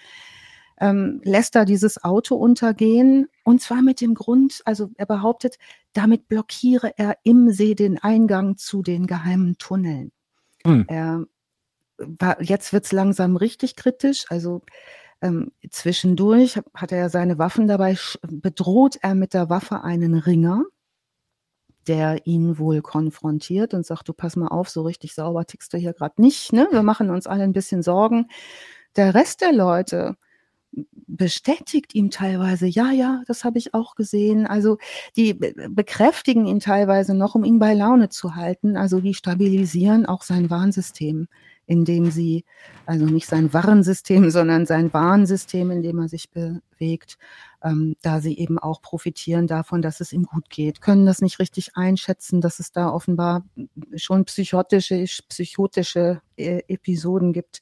ähm, 0.80 1.20
lässt 1.24 1.54
er 1.56 1.64
dieses 1.64 2.02
Auto 2.02 2.36
untergehen 2.36 3.28
und 3.44 3.60
zwar 3.60 3.82
mit 3.82 4.00
dem 4.00 4.14
Grund, 4.14 4.60
also 4.64 4.90
er 4.96 5.06
behauptet, 5.06 5.58
damit 5.92 6.28
blockiere 6.28 6.92
er 6.96 7.16
im 7.22 7.50
See 7.50 7.74
den 7.74 7.98
Eingang 7.98 8.56
zu 8.56 8.82
den 8.82 9.06
geheimen 9.06 9.56
Tunneln. 9.58 10.12
Hm. 10.66 10.84
Er, 10.88 11.24
jetzt 12.40 12.72
wird's 12.72 12.92
langsam 12.92 13.36
richtig 13.36 13.76
kritisch, 13.76 14.24
also 14.28 14.62
ähm, 15.24 15.52
zwischendurch 15.70 16.60
hat 16.74 16.92
er 16.92 17.08
seine 17.08 17.38
Waffen 17.38 17.66
dabei, 17.66 17.96
bedroht 18.28 18.98
er 19.00 19.14
mit 19.14 19.32
der 19.32 19.48
Waffe 19.48 19.82
einen 19.82 20.14
Ringer, 20.14 20.64
der 21.86 22.26
ihn 22.26 22.58
wohl 22.58 22.82
konfrontiert 22.82 23.72
und 23.72 23.86
sagt, 23.86 24.06
du 24.08 24.12
pass 24.12 24.36
mal 24.36 24.48
auf, 24.48 24.68
so 24.68 24.82
richtig 24.82 25.14
sauber 25.14 25.46
tickst 25.46 25.72
du 25.72 25.78
hier 25.78 25.94
gerade 25.94 26.20
nicht, 26.20 26.52
ne? 26.52 26.68
Wir 26.70 26.82
machen 26.82 27.08
uns 27.08 27.26
alle 27.26 27.42
ein 27.42 27.54
bisschen 27.54 27.82
Sorgen. 27.82 28.26
Der 28.96 29.14
Rest 29.14 29.40
der 29.40 29.52
Leute 29.52 30.16
bestätigt 31.06 31.94
ihm 31.94 32.10
teilweise, 32.10 32.66
ja, 32.66 32.90
ja, 32.90 33.22
das 33.26 33.44
habe 33.44 33.58
ich 33.58 33.72
auch 33.72 33.94
gesehen. 33.94 34.46
Also 34.46 34.76
die 35.16 35.32
bekräftigen 35.34 36.46
ihn 36.46 36.60
teilweise 36.60 37.14
noch, 37.14 37.34
um 37.34 37.44
ihn 37.44 37.58
bei 37.58 37.72
Laune 37.72 38.10
zu 38.10 38.34
halten. 38.34 38.76
Also 38.76 39.00
die 39.00 39.14
stabilisieren 39.14 40.04
auch 40.04 40.22
sein 40.22 40.50
Warnsystem, 40.50 41.28
indem 41.66 42.10
sie, 42.10 42.44
also 42.86 43.06
nicht 43.06 43.26
sein 43.26 43.52
Warnsystem, 43.52 44.30
sondern 44.30 44.66
sein 44.66 44.92
Warnsystem, 44.92 45.70
in 45.70 45.82
dem 45.82 45.98
er 45.98 46.08
sich 46.08 46.30
bewegt, 46.30 47.18
ähm, 47.62 47.96
da 48.02 48.20
sie 48.20 48.38
eben 48.38 48.58
auch 48.58 48.82
profitieren 48.82 49.46
davon, 49.46 49.82
dass 49.82 50.00
es 50.00 50.12
ihm 50.12 50.24
gut 50.24 50.50
geht, 50.50 50.80
können 50.80 51.06
das 51.06 51.20
nicht 51.20 51.38
richtig 51.38 51.76
einschätzen, 51.76 52.40
dass 52.40 52.58
es 52.58 52.72
da 52.72 52.90
offenbar 52.90 53.44
schon 53.96 54.24
psychotische, 54.26 55.04
psychotische 55.28 56.20
äh, 56.36 56.62
Episoden 56.68 57.32
gibt 57.32 57.60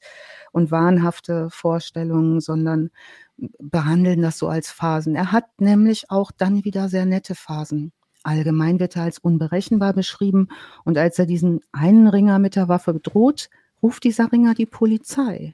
und 0.51 0.71
wahnhafte 0.71 1.49
Vorstellungen, 1.49 2.41
sondern 2.41 2.91
behandeln 3.37 4.21
das 4.21 4.37
so 4.37 4.47
als 4.47 4.69
Phasen. 4.69 5.15
Er 5.15 5.31
hat 5.31 5.45
nämlich 5.59 6.09
auch 6.11 6.31
dann 6.31 6.63
wieder 6.65 6.89
sehr 6.89 7.05
nette 7.05 7.35
Phasen. 7.35 7.91
Allgemein 8.23 8.79
wird 8.79 8.95
er 8.95 9.03
als 9.03 9.19
unberechenbar 9.19 9.93
beschrieben 9.93 10.47
und 10.85 10.97
als 10.97 11.19
er 11.19 11.25
diesen 11.25 11.59
einen 11.71 12.07
Ringer 12.07 12.39
mit 12.39 12.55
der 12.55 12.69
Waffe 12.69 12.93
bedroht, 12.93 13.49
ruft 13.83 14.05
dieser 14.05 14.31
Ringer 14.31 14.55
die 14.55 14.65
Polizei. 14.65 15.53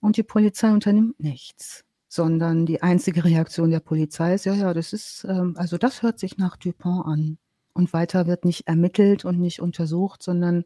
Und 0.00 0.16
die 0.16 0.22
Polizei 0.22 0.70
unternimmt 0.70 1.18
nichts 1.20 1.84
sondern 2.10 2.66
die 2.66 2.82
einzige 2.82 3.24
Reaktion 3.24 3.70
der 3.70 3.80
Polizei 3.80 4.34
ist, 4.34 4.44
ja, 4.44 4.52
ja, 4.52 4.74
das 4.74 4.92
ist, 4.92 5.24
ähm, 5.28 5.54
also 5.56 5.78
das 5.78 6.02
hört 6.02 6.18
sich 6.18 6.36
nach 6.38 6.56
Dupont 6.56 7.06
an. 7.06 7.38
Und 7.72 7.92
weiter 7.92 8.26
wird 8.26 8.44
nicht 8.44 8.66
ermittelt 8.66 9.24
und 9.24 9.38
nicht 9.38 9.60
untersucht, 9.60 10.24
sondern 10.24 10.64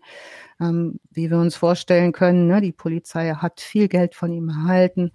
ähm, 0.59 1.01
wie 1.11 1.31
wir 1.31 1.39
uns 1.39 1.55
vorstellen 1.55 2.13
können, 2.13 2.47
ne, 2.47 2.63
die 2.63 2.73
Polizei 2.73 3.35
hat 3.35 3.61
viel 3.61 3.89
Geld 3.89 4.15
von 4.15 4.33
ihm 4.33 4.49
erhalten 4.49 5.13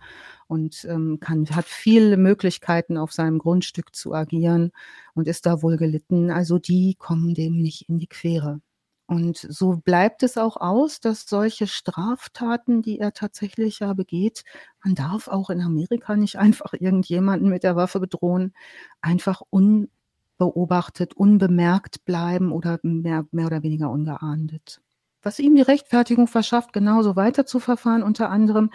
und 0.47 0.85
ähm, 0.85 1.19
kann, 1.19 1.47
hat 1.49 1.65
viele 1.65 2.15
Möglichkeiten 2.17 2.95
auf 2.95 3.11
seinem 3.11 3.39
Grundstück 3.39 3.95
zu 3.95 4.13
agieren 4.13 4.71
und 5.15 5.27
ist 5.27 5.47
da 5.47 5.63
wohl 5.63 5.77
gelitten. 5.77 6.29
Also 6.29 6.59
die 6.59 6.95
kommen 6.99 7.33
dem 7.33 7.57
nicht 7.57 7.89
in 7.89 7.97
die 7.97 8.07
Quere. 8.07 8.61
Und 9.09 9.37
so 9.37 9.75
bleibt 9.75 10.21
es 10.21 10.37
auch 10.37 10.55
aus, 10.57 10.99
dass 10.99 11.25
solche 11.25 11.65
Straftaten, 11.65 12.83
die 12.83 12.99
er 12.99 13.11
tatsächlich 13.11 13.79
ja 13.79 13.93
begeht, 13.95 14.43
man 14.83 14.93
darf 14.93 15.27
auch 15.27 15.49
in 15.49 15.61
Amerika 15.61 16.15
nicht 16.15 16.35
einfach 16.35 16.73
irgendjemanden 16.73 17.49
mit 17.49 17.63
der 17.63 17.75
Waffe 17.75 17.99
bedrohen, 17.99 18.53
einfach 19.01 19.41
unbeobachtet, 19.49 21.15
unbemerkt 21.15 22.05
bleiben 22.05 22.51
oder 22.51 22.77
mehr, 22.83 23.25
mehr 23.31 23.47
oder 23.47 23.63
weniger 23.63 23.89
ungeahndet. 23.89 24.79
Was 25.23 25.39
ihm 25.39 25.55
die 25.55 25.63
Rechtfertigung 25.63 26.27
verschafft, 26.27 26.71
genauso 26.71 27.15
weiter 27.15 27.47
zu 27.47 27.59
verfahren, 27.59 28.03
unter 28.03 28.29
anderem, 28.29 28.69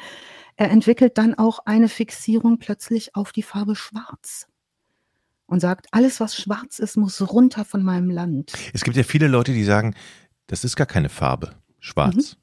er 0.57 0.69
entwickelt 0.69 1.17
dann 1.17 1.35
auch 1.37 1.61
eine 1.65 1.89
Fixierung 1.89 2.59
plötzlich 2.59 3.15
auf 3.15 3.31
die 3.31 3.45
Farbe 3.45 3.77
Schwarz 3.77 4.49
und 5.47 5.61
sagt, 5.61 5.87
alles, 5.93 6.21
was 6.21 6.35
schwarz 6.35 6.79
ist, 6.79 6.97
muss 6.97 7.21
runter 7.31 7.65
von 7.65 7.83
meinem 7.83 8.11
Land. 8.11 8.53
Es 8.73 8.83
gibt 8.83 8.97
ja 8.97 9.03
viele 9.03 9.29
Leute, 9.29 9.53
die 9.53 9.65
sagen, 9.65 9.95
das 10.47 10.65
ist 10.65 10.77
gar 10.77 10.87
keine 10.87 11.09
Farbe. 11.09 11.51
Schwarz. 11.81 12.15
Mhm. 12.15 12.39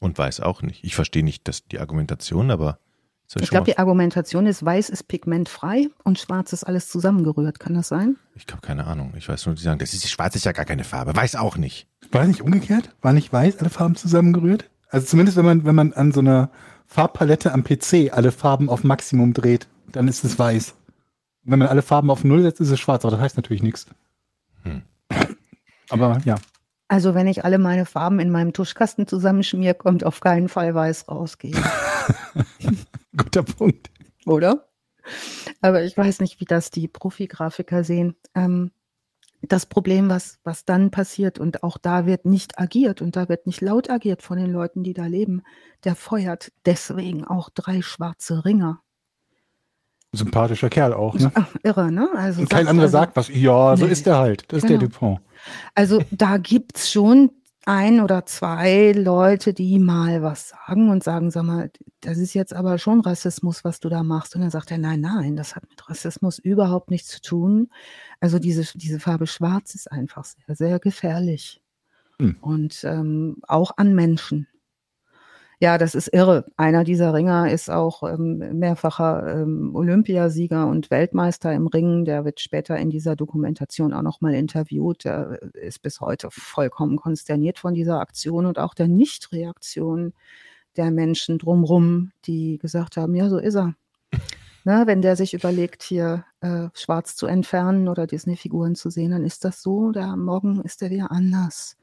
Und 0.00 0.18
weiß 0.18 0.40
auch 0.40 0.62
nicht. 0.62 0.84
Ich 0.84 0.94
verstehe 0.94 1.24
nicht 1.24 1.46
das, 1.48 1.66
die 1.66 1.78
Argumentation, 1.78 2.50
aber. 2.50 2.78
Ich 3.40 3.48
glaube, 3.50 3.64
die 3.64 3.78
Argumentation 3.78 4.46
ist, 4.46 4.64
weiß 4.64 4.90
ist 4.90 5.08
pigmentfrei 5.08 5.88
und 6.04 6.18
schwarz 6.18 6.52
ist 6.52 6.64
alles 6.64 6.88
zusammengerührt. 6.88 7.58
Kann 7.58 7.74
das 7.74 7.88
sein? 7.88 8.16
Ich 8.34 8.44
habe 8.50 8.60
keine 8.60 8.86
Ahnung. 8.86 9.14
Ich 9.16 9.28
weiß 9.28 9.46
nur, 9.46 9.54
die 9.54 9.62
sagen, 9.62 9.78
das 9.78 9.94
ist, 9.94 10.08
schwarz 10.10 10.36
ist 10.36 10.44
ja 10.44 10.52
gar 10.52 10.66
keine 10.66 10.84
Farbe. 10.84 11.16
Weiß 11.16 11.34
auch 11.36 11.56
nicht. 11.56 11.88
War 12.12 12.26
nicht 12.26 12.42
umgekehrt? 12.42 12.94
War 13.00 13.14
nicht 13.14 13.32
weiß 13.32 13.58
alle 13.58 13.70
Farben 13.70 13.96
zusammengerührt? 13.96 14.70
Also 14.90 15.06
zumindest, 15.06 15.38
wenn 15.38 15.46
man, 15.46 15.64
wenn 15.64 15.74
man 15.74 15.92
an 15.94 16.12
so 16.12 16.20
einer 16.20 16.50
Farbpalette 16.86 17.52
am 17.52 17.64
PC 17.64 18.12
alle 18.12 18.30
Farben 18.30 18.68
auf 18.68 18.84
Maximum 18.84 19.32
dreht, 19.32 19.68
dann 19.90 20.06
ist 20.06 20.22
es 20.22 20.38
weiß. 20.38 20.74
Wenn 21.44 21.58
man 21.58 21.68
alle 21.68 21.82
Farben 21.82 22.10
auf 22.10 22.24
Null 22.24 22.42
setzt, 22.42 22.60
ist 22.60 22.70
es 22.70 22.78
schwarz. 22.78 23.04
Aber 23.04 23.12
das 23.12 23.20
heißt 23.20 23.36
natürlich 23.36 23.62
nichts. 23.62 23.86
Hm. 24.62 24.82
Aber 25.88 26.20
ja. 26.24 26.36
Also 26.88 27.14
wenn 27.14 27.26
ich 27.26 27.44
alle 27.44 27.58
meine 27.58 27.86
Farben 27.86 28.20
in 28.20 28.30
meinem 28.30 28.52
Tuschkasten 28.52 29.06
zusammenschmier, 29.06 29.74
kommt 29.74 30.04
auf 30.04 30.20
keinen 30.20 30.48
Fall 30.48 30.74
weiß 30.74 31.08
rausgehen. 31.08 31.58
Guter 33.16 33.42
Punkt. 33.42 33.90
Oder? 34.26 34.68
Aber 35.60 35.82
ich 35.82 35.96
weiß 35.96 36.20
nicht, 36.20 36.40
wie 36.40 36.44
das 36.44 36.70
die 36.70 36.88
Profi-Grafiker 36.88 37.84
sehen. 37.84 38.16
Ähm, 38.34 38.70
das 39.42 39.66
Problem, 39.66 40.08
was, 40.08 40.38
was 40.44 40.64
dann 40.64 40.90
passiert, 40.90 41.38
und 41.38 41.62
auch 41.62 41.76
da 41.78 42.06
wird 42.06 42.24
nicht 42.24 42.58
agiert 42.58 43.02
und 43.02 43.16
da 43.16 43.28
wird 43.28 43.46
nicht 43.46 43.60
laut 43.60 43.90
agiert 43.90 44.22
von 44.22 44.38
den 44.38 44.50
Leuten, 44.50 44.82
die 44.82 44.94
da 44.94 45.06
leben, 45.06 45.42
der 45.84 45.94
feuert 45.94 46.52
deswegen 46.64 47.24
auch 47.24 47.50
drei 47.50 47.82
schwarze 47.82 48.44
Ringer 48.44 48.83
Sympathischer 50.16 50.70
Kerl 50.70 50.92
auch, 50.92 51.14
ne? 51.14 51.30
Ach, 51.34 51.46
irre, 51.62 51.92
ne? 51.92 52.08
Also 52.16 52.42
Und 52.42 52.50
kein 52.50 52.66
anderer 52.68 52.86
also, 52.86 52.92
sagt 52.92 53.16
was. 53.16 53.28
Ja, 53.28 53.76
so 53.76 53.86
nee, 53.86 53.92
ist 53.92 54.06
der 54.06 54.18
halt. 54.18 54.44
Das 54.48 54.58
ist 54.58 54.66
genau. 54.66 54.80
der 54.80 54.88
Dupont. 54.88 55.20
Also 55.74 56.00
da 56.10 56.38
gibt's 56.38 56.90
schon 56.90 57.30
ein 57.66 58.00
oder 58.00 58.26
zwei 58.26 58.92
Leute, 58.92 59.54
die 59.54 59.78
mal 59.78 60.22
was 60.22 60.50
sagen 60.50 60.90
und 60.90 61.02
sagen, 61.02 61.30
sag 61.30 61.44
mal, 61.44 61.70
das 62.00 62.18
ist 62.18 62.34
jetzt 62.34 62.54
aber 62.54 62.78
schon 62.78 63.00
Rassismus, 63.00 63.64
was 63.64 63.80
du 63.80 63.88
da 63.88 64.02
machst. 64.02 64.34
Und 64.34 64.42
dann 64.42 64.50
sagt 64.50 64.70
er, 64.70 64.78
nein, 64.78 65.00
nein, 65.00 65.36
das 65.36 65.56
hat 65.56 65.68
mit 65.68 65.88
Rassismus 65.88 66.38
überhaupt 66.38 66.90
nichts 66.90 67.08
zu 67.08 67.22
tun. 67.22 67.70
Also 68.20 68.38
diese, 68.38 68.64
diese 68.76 69.00
Farbe 69.00 69.26
Schwarz 69.26 69.74
ist 69.74 69.90
einfach 69.90 70.24
sehr, 70.24 70.56
sehr 70.56 70.78
gefährlich. 70.78 71.62
Hm. 72.20 72.36
Und 72.40 72.84
ähm, 72.84 73.36
auch 73.48 73.72
an 73.76 73.94
Menschen. 73.94 74.46
Ja, 75.60 75.78
das 75.78 75.94
ist 75.94 76.08
irre. 76.08 76.46
Einer 76.56 76.84
dieser 76.84 77.14
Ringer 77.14 77.50
ist 77.50 77.70
auch 77.70 78.02
ähm, 78.02 78.38
mehrfacher 78.58 79.42
ähm, 79.42 79.74
Olympiasieger 79.74 80.66
und 80.66 80.90
Weltmeister 80.90 81.52
im 81.52 81.66
Ringen. 81.66 82.04
Der 82.04 82.24
wird 82.24 82.40
später 82.40 82.76
in 82.76 82.90
dieser 82.90 83.16
Dokumentation 83.16 83.92
auch 83.92 84.02
nochmal 84.02 84.34
interviewt. 84.34 85.04
Der 85.04 85.40
ist 85.54 85.80
bis 85.82 86.00
heute 86.00 86.28
vollkommen 86.30 86.96
konsterniert 86.96 87.58
von 87.58 87.74
dieser 87.74 88.00
Aktion 88.00 88.46
und 88.46 88.58
auch 88.58 88.74
der 88.74 88.88
Nichtreaktion 88.88 90.12
der 90.76 90.90
Menschen 90.90 91.38
drumrum, 91.38 92.10
die 92.24 92.58
gesagt 92.58 92.96
haben, 92.96 93.14
ja, 93.14 93.28
so 93.28 93.38
ist 93.38 93.54
er. 93.54 93.74
Na, 94.64 94.86
wenn 94.86 95.02
der 95.02 95.14
sich 95.14 95.34
überlegt, 95.34 95.82
hier 95.82 96.24
äh, 96.40 96.68
schwarz 96.74 97.16
zu 97.16 97.26
entfernen 97.26 97.86
oder 97.86 98.06
Disney-Figuren 98.06 98.74
zu 98.74 98.90
sehen, 98.90 99.10
dann 99.10 99.24
ist 99.24 99.44
das 99.44 99.62
so. 99.62 99.92
Der, 99.92 100.16
morgen 100.16 100.62
ist 100.62 100.82
er 100.82 100.90
wieder 100.90 101.12
anders. 101.12 101.76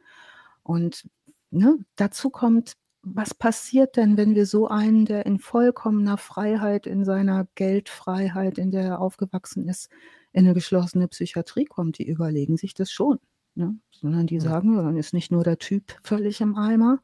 Und 0.63 1.07
ne, 1.51 1.77
dazu 1.95 2.31
kommt, 2.31 2.73
was 3.03 3.33
passiert 3.33 3.97
denn, 3.97 4.17
wenn 4.17 4.35
wir 4.35 4.45
so 4.45 4.67
einen, 4.67 5.05
der 5.05 5.25
in 5.25 5.39
vollkommener 5.39 6.17
Freiheit, 6.17 6.85
in 6.85 7.03
seiner 7.03 7.47
Geldfreiheit, 7.55 8.57
in 8.57 8.71
der 8.71 8.83
er 8.83 9.01
aufgewachsen 9.01 9.67
ist, 9.67 9.89
in 10.33 10.45
eine 10.45 10.53
geschlossene 10.53 11.07
Psychiatrie 11.07 11.65
kommt? 11.65 11.97
Die 11.97 12.07
überlegen 12.07 12.57
sich 12.57 12.73
das 12.73 12.91
schon. 12.91 13.19
Ne? 13.55 13.75
Sondern 13.91 14.27
die 14.27 14.39
sagen, 14.39 14.75
dann 14.75 14.97
ist 14.97 15.13
nicht 15.13 15.31
nur 15.31 15.43
der 15.43 15.57
Typ 15.57 15.97
völlig 16.03 16.41
im 16.41 16.55
Eimer 16.55 16.99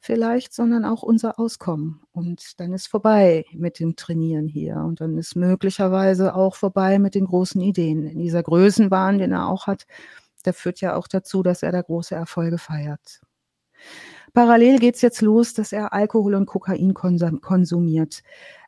vielleicht, 0.00 0.54
sondern 0.54 0.84
auch 0.84 1.02
unser 1.02 1.38
Auskommen. 1.38 2.02
Und 2.12 2.60
dann 2.60 2.72
ist 2.72 2.86
vorbei 2.86 3.44
mit 3.52 3.80
dem 3.80 3.96
Trainieren 3.96 4.46
hier. 4.46 4.76
Und 4.76 5.00
dann 5.00 5.18
ist 5.18 5.34
möglicherweise 5.34 6.34
auch 6.34 6.54
vorbei 6.54 6.98
mit 6.98 7.14
den 7.14 7.26
großen 7.26 7.60
Ideen. 7.60 8.06
In 8.06 8.18
dieser 8.18 8.42
Größenwahn, 8.42 9.18
den 9.18 9.32
er 9.32 9.48
auch 9.48 9.66
hat, 9.66 9.86
der 10.44 10.54
führt 10.54 10.80
ja 10.80 10.94
auch 10.94 11.08
dazu, 11.08 11.42
dass 11.42 11.62
er 11.62 11.72
da 11.72 11.82
große 11.82 12.14
Erfolge 12.14 12.58
feiert. 12.58 13.20
Parallel 14.34 14.78
geht 14.78 14.96
es 14.96 15.02
jetzt 15.02 15.22
los, 15.22 15.54
dass 15.54 15.72
er 15.72 15.92
Alkohol 15.92 16.34
und 16.34 16.46
Kokain 16.46 16.94
konsumiert. 16.94 18.22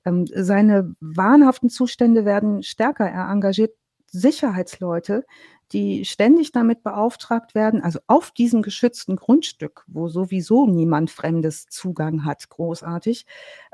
Ähm, 0.05 0.27
seine 0.33 0.95
wahnhaften 1.01 1.71
Zustände 1.71 2.25
werden 2.25 2.63
stärker. 2.63 3.07
Er 3.07 3.29
engagiert 3.31 3.75
Sicherheitsleute, 4.07 5.25
die 5.73 6.05
ständig 6.05 6.53
damit 6.53 6.83
beauftragt 6.83 7.55
werden, 7.55 7.81
also 7.81 8.01
auf 8.07 8.33
diesem 8.33 8.63
geschützten 8.63 9.17
Grundstück, 9.17 9.85
wo 9.87 10.09
sowieso 10.09 10.67
niemand 10.67 11.11
Fremdes 11.11 11.67
Zugang 11.67 12.25
hat, 12.25 12.49
großartig, 12.49 13.27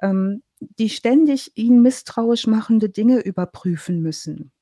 ähm, 0.03 0.43
die 0.79 0.91
ständig 0.91 1.53
ihn 1.57 1.81
misstrauisch 1.83 2.47
machende 2.47 2.91
Dinge 2.91 3.21
überprüfen 3.21 4.03
müssen. 4.03 4.53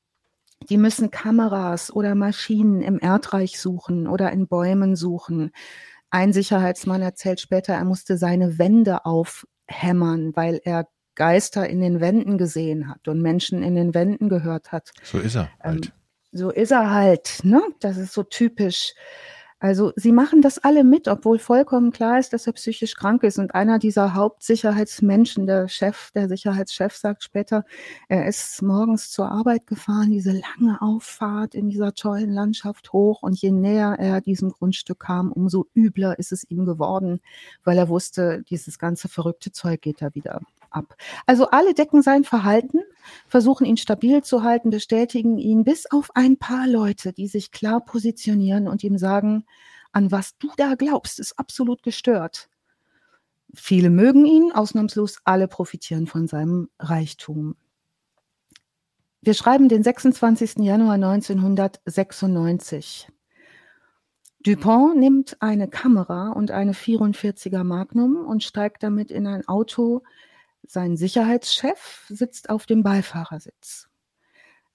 Die 0.69 0.77
müssen 0.77 1.11
Kameras 1.11 1.93
oder 1.93 2.15
Maschinen 2.15 2.81
im 2.81 2.99
Erdreich 2.99 3.59
suchen 3.59 4.07
oder 4.07 4.31
in 4.31 4.47
Bäumen 4.47 4.95
suchen. 4.95 5.51
Ein 6.09 6.33
Sicherheitsmann 6.33 7.01
erzählt 7.01 7.39
später, 7.39 7.73
er 7.73 7.85
musste 7.85 8.17
seine 8.17 8.57
Wände 8.57 9.05
aufhämmern, 9.05 10.35
weil 10.35 10.61
er 10.63 10.87
Geister 11.15 11.67
in 11.67 11.79
den 11.79 12.01
Wänden 12.01 12.37
gesehen 12.37 12.89
hat 12.89 13.07
und 13.07 13.21
Menschen 13.21 13.63
in 13.63 13.75
den 13.75 13.93
Wänden 13.93 14.29
gehört 14.29 14.71
hat. 14.71 14.91
So 15.03 15.17
ist 15.17 15.35
er 15.35 15.49
halt. 15.59 15.85
Ähm, 15.85 15.91
so 16.31 16.51
ist 16.51 16.71
er 16.71 16.91
halt, 16.91 17.39
ne? 17.43 17.61
Das 17.79 17.97
ist 17.97 18.13
so 18.13 18.23
typisch. 18.23 18.93
Also 19.59 19.93
sie 19.95 20.11
machen 20.11 20.41
das 20.41 20.59
alle 20.59 20.83
mit, 20.83 21.07
obwohl 21.07 21.39
vollkommen 21.39 21.91
klar 21.91 22.19
ist, 22.19 22.33
dass 22.33 22.45
er 22.45 22.53
psychisch 22.53 22.93
krank 22.95 23.23
ist. 23.23 23.39
Und 23.39 23.55
einer 23.55 23.79
dieser 23.79 24.13
Hauptsicherheitsmenschen, 24.13 25.47
der 25.47 25.69
Chef, 25.69 26.11
der 26.11 26.27
Sicherheitschef 26.27 26.93
sagt 26.93 27.23
später, 27.23 27.63
er 28.09 28.27
ist 28.27 28.61
morgens 28.61 29.11
zur 29.11 29.31
Arbeit 29.31 29.65
gefahren, 29.65 30.11
diese 30.11 30.33
lange 30.33 30.81
Auffahrt 30.81 31.55
in 31.55 31.69
dieser 31.69 31.93
tollen 31.93 32.31
Landschaft 32.31 32.91
hoch. 32.91 33.23
Und 33.23 33.41
je 33.41 33.51
näher 33.51 33.95
er 33.97 34.19
diesem 34.19 34.51
Grundstück 34.51 34.99
kam, 34.99 35.31
umso 35.31 35.67
übler 35.73 36.19
ist 36.19 36.33
es 36.33 36.43
ihm 36.49 36.65
geworden, 36.65 37.21
weil 37.63 37.77
er 37.77 37.87
wusste, 37.87 38.43
dieses 38.49 38.77
ganze 38.77 39.07
verrückte 39.07 39.53
Zeug 39.53 39.81
geht 39.81 40.01
da 40.01 40.13
wieder 40.15 40.41
ab. 40.75 40.95
Also 41.25 41.49
alle 41.49 41.73
decken 41.73 42.01
sein 42.01 42.23
Verhalten, 42.23 42.79
versuchen 43.27 43.65
ihn 43.65 43.77
stabil 43.77 44.23
zu 44.23 44.43
halten, 44.43 44.69
bestätigen 44.69 45.37
ihn, 45.37 45.63
bis 45.63 45.89
auf 45.91 46.11
ein 46.15 46.37
paar 46.37 46.67
Leute, 46.67 47.13
die 47.13 47.27
sich 47.27 47.51
klar 47.51 47.83
positionieren 47.83 48.67
und 48.67 48.83
ihm 48.83 48.97
sagen, 48.97 49.45
an 49.91 50.11
was 50.11 50.37
du 50.37 50.49
da 50.57 50.75
glaubst, 50.75 51.19
ist 51.19 51.39
absolut 51.39 51.81
gestört. 51.81 52.49
Viele 53.53 53.89
mögen 53.89 54.25
ihn, 54.25 54.51
ausnahmslos 54.51 55.19
alle 55.23 55.47
profitieren 55.47 56.07
von 56.07 56.27
seinem 56.27 56.69
Reichtum. 56.79 57.55
Wir 59.21 59.33
schreiben 59.33 59.69
den 59.69 59.81
26. 59.81 60.57
Januar 60.57 60.95
1996. 60.95 63.07
Dupont 64.45 64.97
nimmt 64.97 65.41
eine 65.41 65.67
Kamera 65.67 66.29
und 66.29 66.51
eine 66.51 66.73
44er 66.73 67.63
Magnum 67.63 68.17
und 68.17 68.43
steigt 68.43 68.83
damit 68.83 69.09
in 69.09 69.25
ein 69.25 69.47
Auto. 69.47 70.03
Sein 70.67 70.97
Sicherheitschef 70.97 72.05
sitzt 72.09 72.49
auf 72.49 72.65
dem 72.65 72.83
Beifahrersitz. 72.83 73.87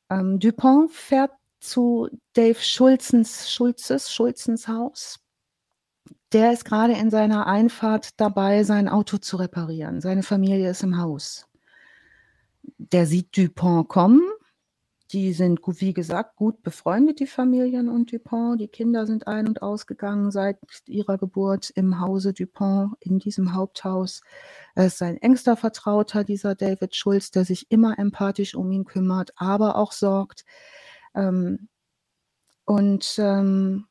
Ähm, 0.09 0.39
Dupont 0.39 0.91
fährt 0.91 1.33
zu 1.61 2.09
Dave 2.33 2.59
Schulzens, 2.59 3.51
Schulzes, 3.51 4.13
Schulzens 4.13 4.69
Haus. 4.69 5.21
Der 6.33 6.53
ist 6.53 6.65
gerade 6.65 6.95
in 6.95 7.11
seiner 7.11 7.47
Einfahrt 7.47 8.21
dabei, 8.21 8.65
sein 8.65 8.89
Auto 8.89 9.19
zu 9.19 9.37
reparieren. 9.37 10.01
Seine 10.01 10.23
Familie 10.23 10.71
ist 10.71 10.83
im 10.83 10.97
Haus. 10.97 11.47
Der 12.79 13.07
sieht 13.07 13.37
Dupont 13.37 13.89
kommen, 13.89 14.23
die 15.13 15.33
sind, 15.33 15.61
wie 15.67 15.93
gesagt, 15.93 16.37
gut 16.37 16.63
befreundet, 16.63 17.21
die 17.21 17.27
Familien 17.27 17.89
und 17.89 18.13
Dupont. 18.13 18.61
Die 18.61 18.69
Kinder 18.69 19.07
sind 19.07 19.27
ein- 19.27 19.49
und 19.49 19.63
ausgegangen 19.63 20.31
seit 20.31 20.59
ihrer 20.87 21.19
Geburt 21.19 21.71
im 21.71 22.01
Hause 22.01 22.33
Dupont, 22.33 22.95
in 23.01 23.19
diesem 23.19 23.55
Haupthaus. 23.55 24.23
Er 24.75 24.87
ist 24.87 24.99
sein 24.99 25.17
engster 25.17 25.57
Vertrauter, 25.57 26.23
dieser 26.25 26.55
David 26.55 26.95
Schulz, 26.95 27.31
der 27.31 27.45
sich 27.45 27.71
immer 27.71 27.99
empathisch 27.99 28.55
um 28.55 28.71
ihn 28.71 28.85
kümmert, 28.85 29.33
aber 29.37 29.77
auch 29.77 29.93
sorgt. 29.93 30.45
Ähm, 31.15 31.69
und 32.65 33.17
ähm, 33.19 33.87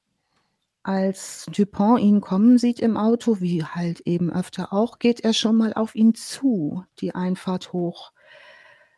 als 0.84 1.46
Dupont 1.56 2.00
ihn 2.00 2.22
kommen 2.22 2.58
sieht 2.58 2.80
im 2.80 2.96
Auto, 2.96 3.42
wie 3.42 3.64
halt 3.66 4.00
eben 4.02 4.32
öfter 4.32 4.72
auch, 4.72 5.00
geht 5.00 5.20
er 5.20 5.34
schon 5.34 5.58
mal 5.58 5.74
auf 5.74 5.96
ihn 5.96 6.16
zu, 6.16 6.86
die 7.00 7.14
Einfahrt 7.14 7.74
hoch. 7.74 8.14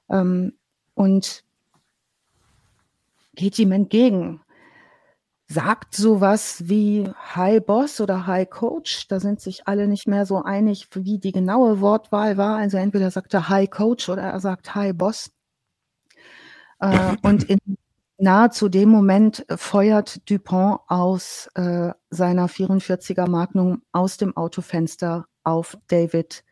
Ähm, 0.09 0.53
und 0.93 1.43
geht 3.41 3.57
ihm 3.57 3.71
entgegen, 3.71 4.39
sagt 5.47 5.95
sowas 5.95 6.61
wie 6.67 7.09
Hi 7.33 7.59
Boss 7.59 7.99
oder 7.99 8.27
Hi 8.27 8.45
Coach. 8.45 9.07
Da 9.07 9.19
sind 9.19 9.41
sich 9.41 9.67
alle 9.67 9.87
nicht 9.87 10.07
mehr 10.07 10.27
so 10.27 10.43
einig, 10.43 10.87
wie 10.93 11.17
die 11.17 11.31
genaue 11.31 11.81
Wortwahl 11.81 12.37
war. 12.37 12.57
Also 12.57 12.77
entweder 12.77 13.09
sagt 13.09 13.33
er 13.33 13.49
Hi 13.49 13.67
Coach 13.67 14.09
oder 14.09 14.21
er 14.21 14.39
sagt 14.39 14.75
Hi 14.75 14.93
Boss. 14.93 15.31
Äh, 16.79 17.15
und 17.23 17.43
in 17.45 17.57
nahezu 18.19 18.69
dem 18.69 18.89
Moment 18.89 19.43
feuert 19.55 20.29
Dupont 20.29 20.79
aus 20.87 21.49
äh, 21.55 21.93
seiner 22.11 22.47
44er 22.47 23.27
Magnum 23.27 23.81
aus 23.91 24.17
dem 24.17 24.37
Autofenster 24.37 25.25
auf 25.43 25.79
David 25.87 26.43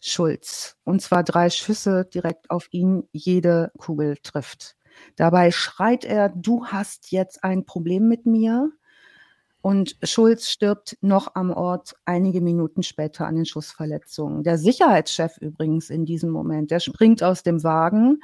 Schulz. 0.00 0.78
Und 0.84 1.02
zwar 1.02 1.24
drei 1.24 1.50
Schüsse 1.50 2.06
direkt 2.06 2.48
auf 2.50 2.68
ihn, 2.70 3.06
jede 3.12 3.70
Kugel 3.76 4.16
trifft. 4.22 4.76
Dabei 5.16 5.50
schreit 5.50 6.04
er, 6.04 6.28
du 6.28 6.66
hast 6.66 7.12
jetzt 7.12 7.44
ein 7.44 7.64
Problem 7.64 8.08
mit 8.08 8.26
mir. 8.26 8.70
Und 9.62 9.96
Schulz 10.02 10.48
stirbt 10.50 10.98
noch 11.02 11.36
am 11.36 11.52
Ort 11.52 11.94
einige 12.04 12.40
Minuten 12.40 12.82
später 12.82 13.26
an 13.26 13.36
den 13.36 13.46
Schussverletzungen. 13.46 14.42
Der 14.42 14.58
Sicherheitschef 14.58 15.38
übrigens 15.38 15.88
in 15.88 16.04
diesem 16.04 16.30
Moment, 16.30 16.72
der 16.72 16.80
springt 16.80 17.22
aus 17.22 17.44
dem 17.44 17.62
Wagen, 17.62 18.18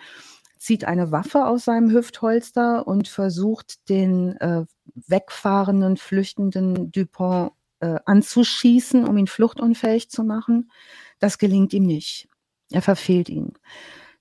zieht 0.59 0.85
eine 0.85 1.13
Waffe 1.13 1.47
aus 1.47 1.65
seinem 1.65 1.93
Hüftholster 1.93 2.89
und 2.89 3.07
versucht 3.07 3.89
den 3.89 4.37
äh, 4.39 4.65
wegfahrenden, 5.07 5.97
flüchtenden 5.97 6.91
Dupont 6.91 7.53
äh, 7.79 8.01
anzuschießen, 8.05 9.07
um 9.07 9.17
ihn 9.17 9.29
fluchtunfähig 9.29 10.11
zu 10.11 10.25
machen. 10.25 10.73
Das 11.21 11.39
gelingt 11.39 11.73
ihm 11.73 11.85
nicht. 11.85 12.29
Er 12.73 12.83
verfehlt 12.83 13.29
ihn. 13.29 13.53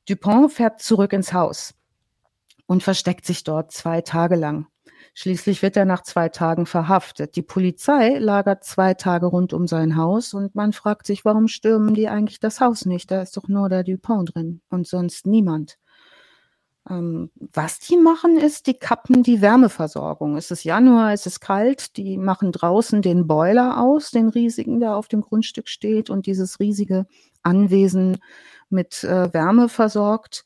Dupont 0.08 0.54
fährt 0.54 0.82
zurück 0.82 1.14
ins 1.14 1.34
Haus 1.34 1.74
und 2.68 2.84
versteckt 2.84 3.26
sich 3.26 3.44
dort 3.44 3.72
zwei 3.72 4.02
Tage 4.02 4.36
lang. 4.36 4.68
Schließlich 5.14 5.64
wird 5.64 5.76
er 5.78 5.86
nach 5.86 6.04
zwei 6.04 6.30
Tagen 6.30 6.68
verhaftet. 6.68 7.36
Die 7.36 7.42
Polizei 7.42 8.20
lagert 8.20 8.64
zwei 8.64 8.94
Tage 8.94 9.26
rund 9.26 9.52
um 9.52 9.66
sein 9.66 9.98
Haus 9.98 10.36
und 10.36 10.54
man 10.54 10.74
fragt 10.74 11.08
sich, 11.08 11.26
warum 11.26 11.48
stürmen 11.48 11.96
die 11.96 12.08
eigentlich 12.08 12.40
das 12.40 12.62
Haus 12.62 12.86
nicht? 12.86 13.10
Da 13.10 13.24
ist 13.24 13.36
doch 13.36 13.48
nur 13.48 13.68
der 13.68 13.84
Dupont 13.84 14.36
drin 14.36 14.62
und 14.70 14.86
sonst 14.86 15.26
niemand. 15.26 15.78
Ähm, 16.90 17.32
was 17.40 17.80
die 17.80 17.98
machen, 17.98 18.38
ist, 18.38 18.68
die 18.68 18.76
kappen 18.76 19.24
die 19.24 19.42
Wärmeversorgung. 19.42 20.38
Es 20.38 20.52
ist 20.52 20.64
Januar, 20.64 21.14
es 21.14 21.26
ist 21.26 21.40
kalt, 21.40 21.98
die 21.98 22.18
machen 22.18 22.52
draußen 22.52 23.02
den 23.02 23.28
Boiler 23.28 23.82
aus, 23.82 24.12
den 24.12 24.30
riesigen, 24.30 24.80
der 24.80 24.96
auf 24.96 25.08
dem 25.08 25.22
Grundstück 25.22 25.68
steht 25.68 26.10
und 26.10 26.28
dieses 26.28 26.60
riesige 26.60 27.06
Anwesen 27.44 28.20
mit 28.70 29.04
äh, 29.04 29.34
Wärme 29.34 29.68
versorgt. 29.68 30.46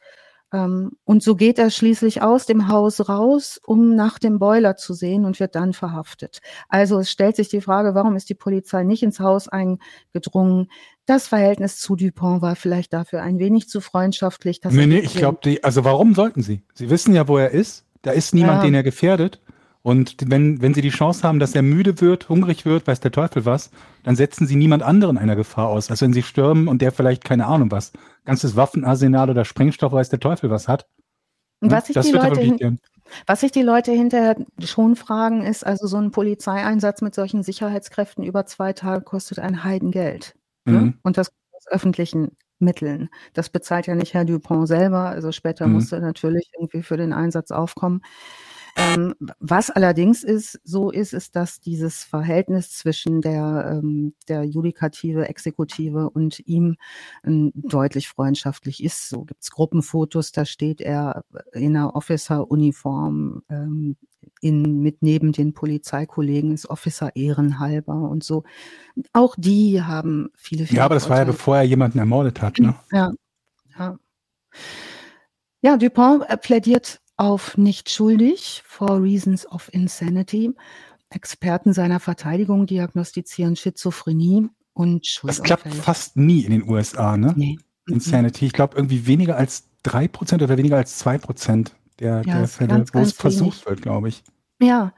Ähm, 0.54 0.92
und 1.06 1.24
so 1.24 1.36
geht 1.36 1.60
er 1.60 1.70
schließlich 1.70 2.22
aus 2.22 2.46
dem 2.46 2.68
Haus 2.68 3.08
raus, 3.08 3.60
um 3.66 3.96
nach 3.96 4.20
dem 4.20 4.40
Boiler 4.40 4.76
zu 4.76 4.94
sehen 4.94 5.26
und 5.26 5.40
wird 5.40 5.56
dann 5.56 5.74
verhaftet. 5.74 6.40
Also 6.68 7.00
es 7.00 7.10
stellt 7.10 7.36
sich 7.36 7.50
die 7.50 7.62
Frage, 7.62 7.96
warum 7.96 8.16
ist 8.16 8.30
die 8.30 8.36
Polizei 8.36 8.84
nicht 8.84 9.04
ins 9.04 9.20
Haus 9.20 9.48
eingedrungen? 9.48 10.68
Das 11.06 11.28
Verhältnis 11.28 11.80
zu 11.80 11.96
Dupont 11.96 12.42
war 12.42 12.56
vielleicht 12.56 12.94
dafür 12.94 13.22
ein 13.22 13.40
wenig 13.40 13.70
zu 13.70 13.82
freundschaftlich. 13.82 14.62
nee, 14.70 14.86
nee, 14.86 15.00
ich 15.00 15.16
glaube, 15.16 15.58
also 15.64 15.84
warum 15.84 16.16
sollten 16.16 16.42
sie? 16.42 16.64
Sie 16.74 16.90
wissen 16.90 17.16
ja, 17.16 17.28
wo 17.28 17.38
er 17.38 17.52
ist. 17.52 17.86
Da 18.02 18.12
ist 18.12 18.34
niemand, 18.34 18.60
ja. 18.60 18.64
den 18.64 18.74
er 18.74 18.84
gefährdet. 18.84 19.42
Und 19.84 20.16
wenn, 20.26 20.62
wenn 20.62 20.74
sie 20.74 20.82
die 20.82 20.90
Chance 20.90 21.28
haben, 21.28 21.40
dass 21.40 21.56
er 21.56 21.64
müde 21.64 22.02
wird, 22.02 22.30
hungrig 22.30 22.66
wird, 22.66 22.86
weiß 22.86 23.00
der 23.00 23.12
Teufel 23.12 23.46
was, 23.46 23.72
dann 24.04 24.16
setzen 24.16 24.46
sie 24.46 24.56
niemand 24.56 24.84
anderen 24.84 25.18
einer 25.18 25.36
Gefahr 25.36 25.70
aus, 25.70 25.90
als 25.90 26.02
wenn 26.02 26.14
sie 26.14 26.22
stürmen 26.22 26.68
und 26.68 26.82
der 26.82 26.92
vielleicht 26.92 27.24
keine 27.24 27.48
Ahnung 27.48 27.72
was, 27.72 27.92
ganzes 28.24 28.56
Waffenarsenal 28.56 29.30
oder 29.30 29.44
Sprengstoff, 29.44 29.92
weiß 29.92 30.10
der 30.10 30.20
Teufel 30.20 30.52
was 30.52 30.68
hat. 30.68 30.88
Und 31.62 31.72
was 31.72 31.88
sich 31.88 31.98
die 32.00 32.12
Leute 32.12 32.78
was 33.26 33.42
sich 33.42 33.52
die 33.52 33.62
Leute 33.62 33.92
hinterher 33.92 34.38
schon 34.60 34.96
fragen, 34.96 35.44
ist, 35.44 35.66
also 35.66 35.86
so 35.88 35.98
ein 35.98 36.12
Polizeieinsatz 36.12 37.02
mit 37.02 37.14
solchen 37.14 37.44
Sicherheitskräften 37.44 38.24
über 38.24 38.46
zwei 38.46 38.74
Tage 38.74 39.04
kostet 39.04 39.40
ein 39.40 39.64
Heidengeld. 39.64 40.36
Ne? 40.66 40.74
Mhm. 40.74 40.86
Ne? 40.86 40.94
Und 41.04 41.18
das 41.18 41.32
aus 41.52 41.68
öffentlichen 41.68 42.38
Mitteln. 42.60 43.10
Das 43.34 43.50
bezahlt 43.50 43.88
ja 43.88 43.96
nicht 43.96 44.14
Herr 44.14 44.26
Dupont 44.26 44.68
selber. 44.68 45.10
Also 45.10 45.32
später 45.32 45.68
mhm. 45.68 45.74
musste 45.74 46.00
natürlich 46.00 46.52
irgendwie 46.54 46.84
für 46.84 46.98
den 46.98 47.14
Einsatz 47.14 47.52
aufkommen. 47.52 48.02
Ähm, 48.76 49.16
was 49.40 49.70
allerdings 49.70 50.24
ist, 50.24 50.60
so 50.64 50.92
ist, 50.92 51.14
ist, 51.14 51.36
dass 51.36 51.60
dieses 51.60 52.04
Verhältnis 52.04 52.72
zwischen 52.72 53.22
der, 53.22 53.80
ähm, 53.82 54.14
der 54.28 54.44
Judikative, 54.44 55.28
Exekutive 55.28 56.10
und 56.10 56.40
ihm 56.48 56.78
ähm, 57.26 57.52
deutlich 57.56 58.08
freundschaftlich 58.08 58.84
ist. 58.84 59.10
So 59.10 59.26
gibt's 59.26 59.52
Gruppenfotos, 59.52 60.32
da 60.32 60.46
steht 60.46 60.82
er 60.82 61.24
in 61.54 61.76
einer 61.76 61.96
Officer-Uniform 61.96 63.44
ähm, 63.50 63.98
in, 64.40 64.80
mit 64.80 65.02
neben 65.02 65.32
den 65.32 65.54
Polizeikollegen, 65.54 66.54
ist 66.54 66.70
Officer 66.70 67.16
ehrenhalber 67.16 68.10
und 68.10 68.24
so. 68.24 68.44
Auch 69.14 69.36
die 69.38 69.82
haben 69.82 70.30
viele, 70.36 70.66
viele 70.66 70.78
Ja, 70.78 70.86
aber 70.86 70.96
das 70.96 71.04
Vorteile. 71.06 71.20
war 71.20 71.28
ja 71.28 71.32
bevor 71.32 71.58
er 71.58 71.64
jemanden 71.64 72.00
ermordet 72.00 72.42
hat, 72.42 72.60
ne? 72.60 72.76
Ja, 72.92 73.12
ja. 73.78 73.98
Ja, 75.64 75.78
Dupont 75.78 76.24
äh, 76.28 76.38
plädiert 76.38 77.01
auf 77.22 77.56
nicht 77.56 77.92
schuldig 77.92 78.64
for 78.66 79.02
reasons 79.02 79.46
of 79.46 79.70
insanity. 79.72 80.56
Experten 81.12 81.72
seiner 81.72 82.00
Verteidigung 82.00 82.66
diagnostizieren 82.66 83.56
Schizophrenie 83.56 84.50
und 84.74 85.06
Schuld. 85.06 85.30
Das 85.30 85.44
klappt 85.44 85.72
fast 85.76 86.18
nie 86.18 86.42
in 86.42 86.52
den 86.52 86.68
USA, 86.68 87.18
ne? 87.18 87.34
Nee. 87.36 87.60
Insanity. 87.88 88.48
Ich 88.48 88.54
glaube 88.54 88.76
irgendwie 88.76 89.06
weniger 89.06 89.38
als 89.38 89.68
drei 89.84 90.08
Prozent 90.08 90.42
oder 90.42 90.58
weniger 90.58 90.78
als 90.78 90.98
zwei 90.98 91.20
Prozent 91.20 91.76
der, 92.00 92.24
ja, 92.26 92.40
der 92.40 92.48
Fälle, 92.48 92.86
wo 92.92 93.00
es 93.00 93.12
versucht 93.12 93.68
wird, 93.68 93.84
glaube 93.84 94.10
ich. 94.10 94.24
Ja, 94.60 94.94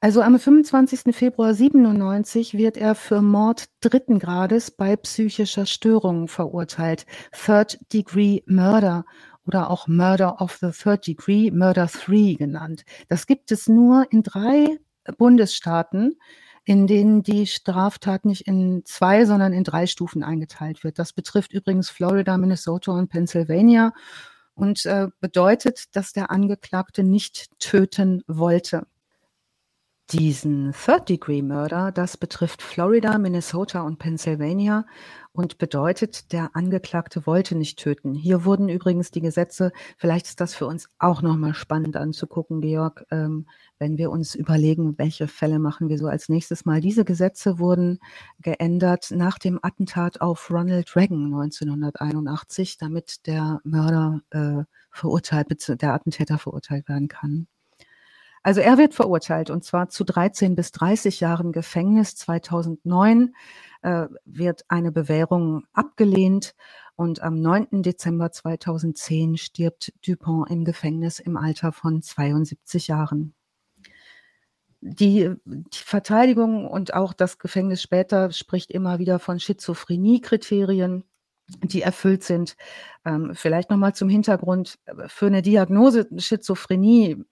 also 0.00 0.20
am 0.20 0.38
25. 0.38 1.14
Februar 1.14 1.54
97 1.54 2.54
wird 2.54 2.76
er 2.76 2.94
für 2.94 3.22
Mord 3.22 3.66
dritten 3.80 4.18
Grades 4.18 4.70
bei 4.70 4.96
psychischer 4.96 5.64
Störung 5.64 6.28
verurteilt. 6.28 7.06
Third 7.30 7.78
Degree 7.92 8.42
Murder 8.46 9.04
oder 9.46 9.70
auch 9.70 9.88
Murder 9.88 10.40
of 10.40 10.58
the 10.60 10.70
Third 10.70 11.06
Degree, 11.06 11.50
Murder 11.50 11.86
3 11.86 12.34
genannt. 12.34 12.84
Das 13.08 13.26
gibt 13.26 13.50
es 13.52 13.68
nur 13.68 14.06
in 14.10 14.22
drei 14.22 14.78
Bundesstaaten, 15.18 16.16
in 16.64 16.86
denen 16.86 17.22
die 17.22 17.46
Straftat 17.46 18.24
nicht 18.24 18.46
in 18.46 18.82
zwei, 18.84 19.24
sondern 19.24 19.52
in 19.52 19.64
drei 19.64 19.86
Stufen 19.86 20.22
eingeteilt 20.22 20.84
wird. 20.84 20.98
Das 20.98 21.12
betrifft 21.12 21.52
übrigens 21.52 21.90
Florida, 21.90 22.36
Minnesota 22.38 22.92
und 22.92 23.08
Pennsylvania 23.08 23.92
und 24.54 24.86
äh, 24.86 25.08
bedeutet, 25.20 25.96
dass 25.96 26.12
der 26.12 26.30
Angeklagte 26.30 27.02
nicht 27.02 27.48
töten 27.58 28.22
wollte. 28.26 28.86
Diesen 30.10 30.72
Third-Degree-Murder, 30.72 31.92
das 31.92 32.16
betrifft 32.16 32.60
Florida, 32.60 33.16
Minnesota 33.18 33.82
und 33.82 33.98
Pennsylvania 33.98 34.84
und 35.32 35.56
bedeutet, 35.56 36.32
der 36.32 36.50
Angeklagte 36.54 37.26
wollte 37.26 37.54
nicht 37.54 37.78
töten. 37.78 38.14
Hier 38.14 38.44
wurden 38.44 38.68
übrigens 38.68 39.10
die 39.10 39.22
Gesetze, 39.22 39.72
vielleicht 39.96 40.26
ist 40.26 40.40
das 40.40 40.54
für 40.54 40.66
uns 40.66 40.88
auch 40.98 41.22
nochmal 41.22 41.54
spannend 41.54 41.96
anzugucken, 41.96 42.60
Georg, 42.60 43.06
ähm, 43.10 43.46
wenn 43.78 43.96
wir 43.96 44.10
uns 44.10 44.34
überlegen, 44.34 44.98
welche 44.98 45.28
Fälle 45.28 45.58
machen 45.58 45.88
wir 45.88 45.98
so 45.98 46.06
als 46.06 46.28
nächstes 46.28 46.66
Mal. 46.66 46.80
Diese 46.80 47.04
Gesetze 47.04 47.58
wurden 47.58 47.98
geändert 48.40 49.10
nach 49.12 49.38
dem 49.38 49.58
Attentat 49.62 50.20
auf 50.20 50.50
Ronald 50.50 50.94
Reagan 50.94 51.32
1981, 51.32 52.76
damit 52.76 53.26
der 53.26 53.60
Mörder 53.64 54.20
äh, 54.30 54.64
verurteilt, 54.90 55.80
der 55.80 55.94
Attentäter 55.94 56.38
verurteilt 56.38 56.88
werden 56.88 57.08
kann. 57.08 57.46
Also 58.42 58.60
er 58.60 58.76
wird 58.76 58.94
verurteilt 58.94 59.50
und 59.50 59.64
zwar 59.64 59.88
zu 59.88 60.04
13 60.04 60.56
bis 60.56 60.72
30 60.72 61.20
Jahren 61.20 61.52
Gefängnis. 61.52 62.16
2009 62.16 63.34
äh, 63.82 64.06
wird 64.24 64.64
eine 64.68 64.90
Bewährung 64.90 65.64
abgelehnt 65.72 66.54
und 66.96 67.22
am 67.22 67.40
9. 67.40 67.82
Dezember 67.82 68.30
2010 68.32 69.36
stirbt 69.36 69.92
Dupont 70.06 70.50
im 70.50 70.64
Gefängnis 70.64 71.20
im 71.20 71.36
Alter 71.36 71.72
von 71.72 72.02
72 72.02 72.88
Jahren. 72.88 73.34
Die, 74.80 75.30
die, 75.44 75.78
Verteidigung 75.78 76.66
und 76.66 76.92
auch 76.92 77.12
das 77.12 77.38
Gefängnis 77.38 77.80
später 77.80 78.32
spricht 78.32 78.72
immer 78.72 78.98
wieder 78.98 79.20
von 79.20 79.38
Schizophrenie-Kriterien, 79.38 81.04
die 81.62 81.82
erfüllt 81.82 82.24
sind. 82.24 82.56
Ähm, 83.04 83.30
vielleicht 83.34 83.70
nochmal 83.70 83.94
zum 83.94 84.08
Hintergrund. 84.08 84.80
Für 85.06 85.26
eine 85.26 85.42
Diagnose 85.42 86.08
Schizophrenie 86.18 87.24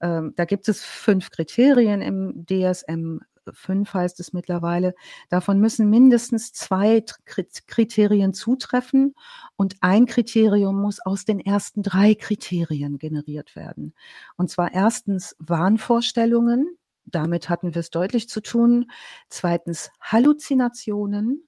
ähm, 0.00 0.32
da 0.36 0.44
gibt 0.44 0.68
es 0.68 0.84
fünf 0.84 1.30
Kriterien 1.30 2.02
im 2.02 2.46
DSM 2.46 3.18
5 3.52 3.92
heißt 3.94 4.20
es 4.20 4.32
mittlerweile. 4.32 4.94
Davon 5.28 5.60
müssen 5.60 5.90
mindestens 5.90 6.52
zwei 6.52 7.04
Kriterien 7.24 8.34
zutreffen 8.34 9.14
und 9.56 9.76
ein 9.80 10.06
Kriterium 10.06 10.80
muss 10.80 11.00
aus 11.00 11.24
den 11.24 11.40
ersten 11.40 11.82
drei 11.82 12.14
Kriterien 12.14 12.98
generiert 12.98 13.56
werden. 13.56 13.94
Und 14.36 14.50
zwar 14.50 14.72
erstens 14.72 15.36
Wahnvorstellungen. 15.38 16.76
Damit 17.04 17.48
hatten 17.48 17.74
wir 17.74 17.80
es 17.80 17.90
deutlich 17.90 18.28
zu 18.28 18.42
tun. 18.42 18.90
Zweitens 19.28 19.90
Halluzinationen. 20.00 21.47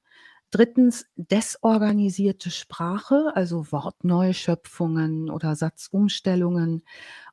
Drittens 0.50 1.06
desorganisierte 1.14 2.50
Sprache, 2.50 3.30
also 3.34 3.70
Wortneuschöpfungen 3.70 5.30
oder 5.30 5.54
Satzumstellungen 5.54 6.82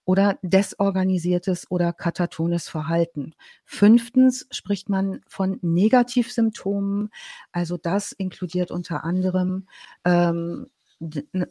oder 0.06 0.38
desorganisiertes 0.44 1.70
oder 1.72 1.94
katatones 1.94 2.70
Verhalten. 2.70 3.34
Fünftens 3.66 4.48
spricht 4.52 4.90
man 4.90 5.22
von 5.28 5.58
Negativsymptomen. 5.62 7.10
Also 7.52 7.78
das 7.78 8.12
inkludiert 8.12 8.70
unter 8.70 9.04
anderem 9.04 9.68
ähm, 10.06 10.68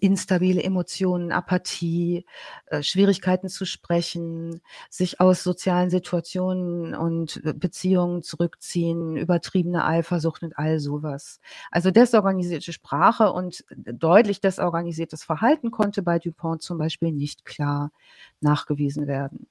instabile 0.01 0.63
Emotionen, 0.63 1.31
Apathie, 1.31 2.27
äh, 2.67 2.83
Schwierigkeiten 2.83 3.49
zu 3.49 3.65
sprechen, 3.65 4.61
sich 4.91 5.21
aus 5.21 5.43
sozialen 5.45 5.91
Situationen 5.91 6.95
und 6.95 7.41
äh, 7.45 7.53
Beziehungen 7.55 8.23
zurückziehen, 8.23 9.17
übertriebene 9.17 9.85
Eifersucht 9.85 10.43
und 10.43 10.59
all 10.59 10.81
sowas. 10.81 11.41
Also 11.71 11.91
desorganisierte 11.91 12.73
Sprache 12.73 13.33
und 13.33 13.65
deutlich 13.77 14.41
desorganisiertes 14.41 15.23
Verhalten 15.25 15.71
konnte 15.71 16.03
bei 16.03 16.19
Dupont 16.19 16.63
zum 16.63 16.79
Beispiel 16.79 17.13
nicht 17.13 17.45
klar 17.45 17.93
nachgewiesen 18.41 19.07
werden. 19.07 19.47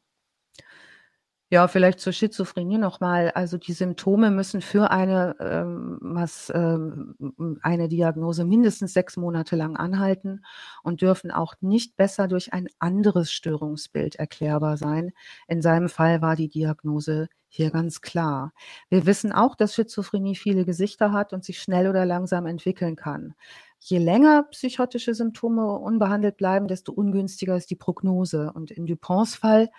Ja, 1.56 1.70
vielleicht 1.70 2.02
zur 2.02 2.12
Schizophrenie 2.12 2.78
nochmal. 2.78 3.32
Also 3.34 3.58
die 3.58 3.72
Symptome 3.72 4.30
müssen 4.30 4.60
für 4.60 4.92
eine, 4.92 5.38
ähm, 5.40 6.00
was, 6.02 6.52
ähm, 6.54 7.16
eine 7.62 7.88
Diagnose 7.88 8.44
mindestens 8.44 8.92
sechs 8.92 9.16
Monate 9.16 9.56
lang 9.56 9.78
anhalten 9.78 10.44
und 10.84 11.00
dürfen 11.02 11.32
auch 11.32 11.54
nicht 11.62 11.96
besser 11.96 12.28
durch 12.28 12.52
ein 12.52 12.68
anderes 12.80 13.32
Störungsbild 13.32 14.16
erklärbar 14.18 14.76
sein. 14.76 15.14
In 15.48 15.62
seinem 15.62 15.88
Fall 15.88 16.22
war 16.22 16.36
die 16.36 16.50
Diagnose 16.50 17.30
hier 17.48 17.72
ganz 17.72 18.02
klar. 18.02 18.52
Wir 18.90 19.06
wissen 19.06 19.32
auch, 19.32 19.56
dass 19.56 19.76
Schizophrenie 19.76 20.36
viele 20.36 20.66
Gesichter 20.66 21.14
hat 21.14 21.32
und 21.32 21.46
sich 21.46 21.62
schnell 21.62 21.88
oder 21.88 22.06
langsam 22.06 22.48
entwickeln 22.48 22.98
kann. 22.98 23.34
Je 23.80 24.00
länger 24.00 24.44
psychotische 24.52 25.14
Symptome 25.14 25.66
unbehandelt 25.80 26.36
bleiben, 26.36 26.68
desto 26.68 26.92
ungünstiger 26.92 27.56
ist 27.56 27.70
die 27.70 27.78
Prognose. 27.78 28.52
Und 28.54 28.72
in 28.72 28.86
Duponts 28.86 29.36
Fall 29.38 29.70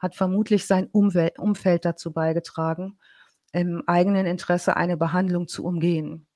hat 0.00 0.16
vermutlich 0.16 0.66
sein 0.66 0.88
Umwelt, 0.90 1.38
Umfeld 1.38 1.84
dazu 1.84 2.12
beigetragen, 2.12 2.98
im 3.52 3.82
eigenen 3.86 4.26
Interesse 4.26 4.76
eine 4.76 4.96
Behandlung 4.96 5.46
zu 5.46 5.64
umgehen. 5.64 6.26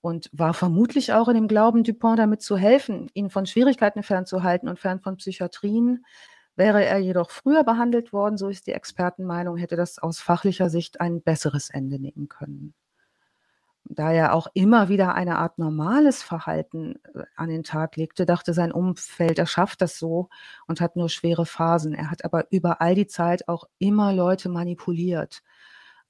Und 0.00 0.28
war 0.32 0.52
vermutlich 0.52 1.14
auch 1.14 1.28
in 1.28 1.34
dem 1.34 1.48
Glauben, 1.48 1.82
Dupont 1.82 2.18
damit 2.18 2.42
zu 2.42 2.58
helfen, 2.58 3.10
ihn 3.14 3.30
von 3.30 3.46
Schwierigkeiten 3.46 4.02
fernzuhalten 4.02 4.68
und 4.68 4.78
fern 4.78 5.00
von 5.00 5.16
Psychiatrien. 5.16 6.04
Wäre 6.56 6.84
er 6.84 6.98
jedoch 6.98 7.30
früher 7.30 7.64
behandelt 7.64 8.12
worden, 8.12 8.36
so 8.36 8.48
ist 8.48 8.66
die 8.66 8.72
Expertenmeinung, 8.72 9.56
hätte 9.56 9.76
das 9.76 9.98
aus 9.98 10.20
fachlicher 10.20 10.68
Sicht 10.68 11.00
ein 11.00 11.22
besseres 11.22 11.70
Ende 11.70 11.98
nehmen 11.98 12.28
können 12.28 12.74
da 13.84 14.12
er 14.12 14.34
auch 14.34 14.48
immer 14.54 14.88
wieder 14.88 15.14
eine 15.14 15.38
Art 15.38 15.58
normales 15.58 16.22
Verhalten 16.22 16.96
äh, 17.14 17.24
an 17.36 17.48
den 17.48 17.64
Tag 17.64 17.96
legte, 17.96 18.26
dachte 18.26 18.54
sein 18.54 18.72
Umfeld, 18.72 19.38
er 19.38 19.46
schafft 19.46 19.82
das 19.82 19.98
so 19.98 20.28
und 20.66 20.80
hat 20.80 20.96
nur 20.96 21.08
schwere 21.08 21.46
Phasen. 21.46 21.94
Er 21.94 22.10
hat 22.10 22.24
aber 22.24 22.46
über 22.50 22.80
all 22.80 22.94
die 22.94 23.06
Zeit 23.06 23.48
auch 23.48 23.64
immer 23.78 24.12
Leute 24.12 24.48
manipuliert. 24.48 25.42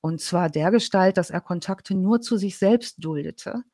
Und 0.00 0.20
zwar 0.20 0.50
der 0.50 0.70
Gestalt, 0.70 1.16
dass 1.16 1.30
er 1.30 1.40
Kontakte 1.40 1.94
nur 1.94 2.20
zu 2.20 2.36
sich 2.36 2.58
selbst 2.58 2.96
duldete, 3.02 3.64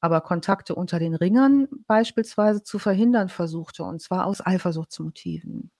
aber 0.00 0.20
Kontakte 0.22 0.74
unter 0.74 0.98
den 0.98 1.14
Ringern 1.14 1.68
beispielsweise 1.86 2.62
zu 2.62 2.78
verhindern 2.78 3.28
versuchte, 3.28 3.84
und 3.84 4.00
zwar 4.00 4.26
aus 4.26 4.44
Eifersuchtsmotiven 4.44 5.70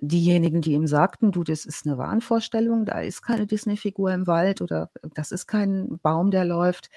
diejenigen, 0.00 0.60
die 0.60 0.72
ihm 0.72 0.86
sagten, 0.86 1.32
du, 1.32 1.42
das 1.42 1.64
ist 1.64 1.86
eine 1.86 1.98
Wahnvorstellung, 1.98 2.84
da 2.84 3.00
ist 3.00 3.22
keine 3.22 3.46
Disney-Figur 3.46 4.12
im 4.12 4.26
Wald 4.26 4.60
oder 4.60 4.90
das 5.14 5.32
ist 5.32 5.46
kein 5.46 5.98
Baum, 6.02 6.30
der 6.30 6.44
läuft, 6.44 6.90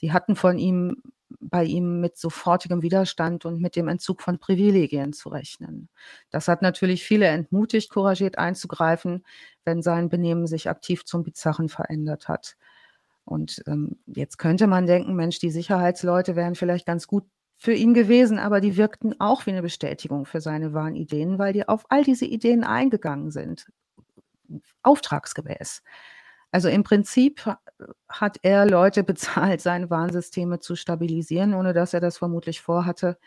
die 0.00 0.12
hatten 0.12 0.36
von 0.36 0.58
ihm 0.58 1.02
bei 1.40 1.64
ihm 1.64 2.00
mit 2.00 2.16
sofortigem 2.16 2.82
Widerstand 2.82 3.44
und 3.44 3.60
mit 3.60 3.76
dem 3.76 3.88
Entzug 3.88 4.22
von 4.22 4.38
Privilegien 4.38 5.12
zu 5.12 5.28
rechnen. 5.28 5.88
Das 6.30 6.48
hat 6.48 6.62
natürlich 6.62 7.04
viele 7.04 7.26
entmutigt, 7.26 7.90
couragiert 7.90 8.38
einzugreifen, 8.38 9.24
wenn 9.64 9.82
sein 9.82 10.08
Benehmen 10.08 10.46
sich 10.46 10.68
aktiv 10.70 11.04
zum 11.04 11.24
Bizarren 11.24 11.68
verändert 11.68 12.28
hat. 12.28 12.56
Und 13.24 13.62
ähm, 13.66 13.96
jetzt 14.06 14.38
könnte 14.38 14.68
man 14.68 14.86
denken, 14.86 15.14
Mensch, 15.16 15.40
die 15.40 15.50
Sicherheitsleute 15.50 16.36
wären 16.36 16.54
vielleicht 16.54 16.86
ganz 16.86 17.08
gut 17.08 17.24
für 17.56 17.72
ihn 17.72 17.94
gewesen, 17.94 18.38
aber 18.38 18.60
die 18.60 18.76
wirkten 18.76 19.18
auch 19.20 19.46
wie 19.46 19.50
eine 19.50 19.62
Bestätigung 19.62 20.26
für 20.26 20.40
seine 20.40 20.74
wahren 20.74 20.94
Ideen, 20.94 21.38
weil 21.38 21.52
die 21.52 21.66
auf 21.68 21.84
all 21.88 22.04
diese 22.04 22.26
Ideen 22.26 22.64
eingegangen 22.64 23.30
sind, 23.30 23.66
auftragsgemäß. 24.82 25.82
Also 26.52 26.68
im 26.68 26.84
Prinzip 26.84 27.50
hat 28.08 28.38
er 28.42 28.66
Leute 28.66 29.04
bezahlt, 29.04 29.60
seine 29.60 29.90
Warnsysteme 29.90 30.60
zu 30.60 30.76
stabilisieren, 30.76 31.54
ohne 31.54 31.72
dass 31.72 31.94
er 31.94 32.00
das 32.00 32.18
vermutlich 32.18 32.60
vorhatte. 32.60 33.18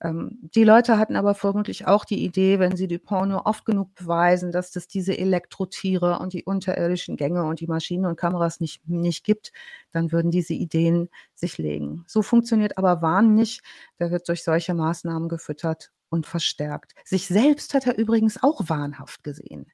Ähm, 0.00 0.38
die 0.54 0.64
Leute 0.64 0.98
hatten 0.98 1.16
aber 1.16 1.34
vermutlich 1.34 1.86
auch 1.86 2.04
die 2.04 2.24
Idee, 2.24 2.58
wenn 2.58 2.76
sie 2.76 2.86
Dupont 2.86 3.30
nur 3.30 3.46
oft 3.46 3.64
genug 3.64 3.94
beweisen, 3.94 4.52
dass 4.52 4.74
es 4.76 4.86
diese 4.86 5.18
Elektrotiere 5.18 6.18
und 6.20 6.32
die 6.32 6.44
unterirdischen 6.44 7.16
Gänge 7.16 7.44
und 7.44 7.60
die 7.60 7.66
Maschinen 7.66 8.06
und 8.06 8.16
Kameras 8.16 8.60
nicht, 8.60 8.88
nicht 8.88 9.24
gibt, 9.24 9.52
dann 9.90 10.12
würden 10.12 10.30
diese 10.30 10.54
Ideen 10.54 11.08
sich 11.34 11.58
legen. 11.58 12.04
So 12.06 12.22
funktioniert 12.22 12.78
aber 12.78 13.02
Wahn 13.02 13.34
nicht. 13.34 13.62
Der 13.98 14.10
wird 14.10 14.28
durch 14.28 14.44
solche 14.44 14.74
Maßnahmen 14.74 15.28
gefüttert 15.28 15.90
und 16.10 16.26
verstärkt. 16.26 16.94
Sich 17.04 17.26
selbst 17.26 17.74
hat 17.74 17.86
er 17.86 17.98
übrigens 17.98 18.42
auch 18.42 18.68
wahnhaft 18.68 19.24
gesehen. 19.24 19.66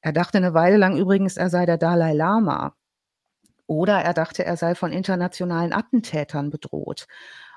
Er 0.00 0.12
dachte 0.12 0.38
eine 0.38 0.54
Weile 0.54 0.78
lang 0.78 0.96
übrigens, 0.96 1.36
er 1.36 1.50
sei 1.50 1.66
der 1.66 1.78
Dalai 1.78 2.12
Lama. 2.14 2.74
Oder 3.66 4.00
er 4.00 4.14
dachte, 4.14 4.44
er 4.44 4.56
sei 4.56 4.74
von 4.74 4.92
internationalen 4.92 5.72
Attentätern 5.72 6.50
bedroht. 6.50 7.06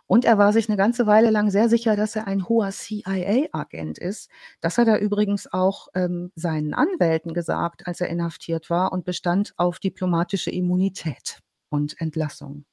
Und 0.09 0.25
er 0.25 0.39
war 0.39 0.51
sich 0.53 0.67
eine 0.67 0.75
ganze 0.75 1.05
Weile 1.05 1.29
lang 1.29 1.51
sehr 1.51 1.69
sicher, 1.69 1.95
dass 1.95 2.15
er 2.15 2.25
ein 2.25 2.49
hoher 2.49 2.71
CIA-Agent 2.71 3.99
ist. 3.99 4.31
Das 4.59 4.79
hat 4.79 4.87
er 4.87 4.99
übrigens 5.01 5.53
auch 5.53 5.87
ähm, 5.93 6.31
seinen 6.33 6.73
Anwälten 6.73 7.35
gesagt, 7.35 7.85
als 7.85 8.01
er 8.01 8.09
inhaftiert 8.09 8.71
war 8.71 8.91
und 8.91 9.05
bestand 9.05 9.53
auf 9.57 9.77
diplomatische 9.77 10.49
Immunität 10.49 11.43
und 11.69 12.01
Entlassung. 12.01 12.65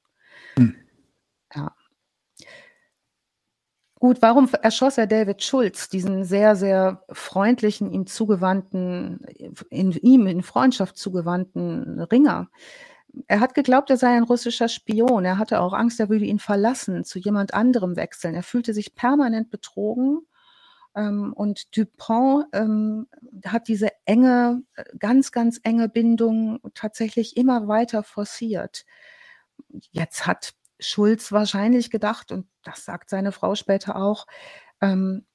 Hm. 0.57 0.76
Ja. 1.55 1.74
Gut, 3.99 4.22
warum 4.22 4.49
erschoss 4.62 4.97
er 4.97 5.07
David 5.07 5.43
Schulz, 5.43 5.91
diesen 5.91 6.24
sehr, 6.24 6.57
sehr 6.57 7.05
freundlichen, 7.12 7.93
ihm 7.93 8.07
zugewandten, 8.07 9.20
in 9.68 9.93
ihm 9.93 10.26
in 10.26 10.43
Freundschaft 10.43 10.97
zugewandten 10.97 12.01
Ringer? 12.01 12.49
Er 13.26 13.40
hat 13.40 13.54
geglaubt, 13.54 13.90
er 13.90 13.96
sei 13.96 14.16
ein 14.16 14.22
russischer 14.22 14.68
Spion. 14.68 15.24
Er 15.24 15.38
hatte 15.38 15.60
auch 15.60 15.72
Angst, 15.72 16.00
er 16.00 16.08
würde 16.08 16.24
ihn 16.24 16.38
verlassen, 16.38 17.04
zu 17.04 17.18
jemand 17.18 17.54
anderem 17.54 17.96
wechseln. 17.96 18.34
Er 18.34 18.42
fühlte 18.42 18.74
sich 18.74 18.94
permanent 18.94 19.50
betrogen. 19.50 20.20
Ähm, 20.94 21.32
und 21.32 21.76
Dupont 21.76 22.46
ähm, 22.52 23.06
hat 23.46 23.68
diese 23.68 23.88
enge, 24.04 24.62
ganz, 24.98 25.32
ganz 25.32 25.60
enge 25.62 25.88
Bindung 25.88 26.60
tatsächlich 26.74 27.36
immer 27.36 27.68
weiter 27.68 28.02
forciert. 28.02 28.84
Jetzt 29.92 30.26
hat 30.26 30.54
Schulz 30.78 31.32
wahrscheinlich 31.32 31.90
gedacht, 31.90 32.32
und 32.32 32.46
das 32.62 32.84
sagt 32.84 33.10
seine 33.10 33.32
Frau 33.32 33.54
später 33.54 33.96
auch, 33.96 34.26
ähm, 34.80 35.26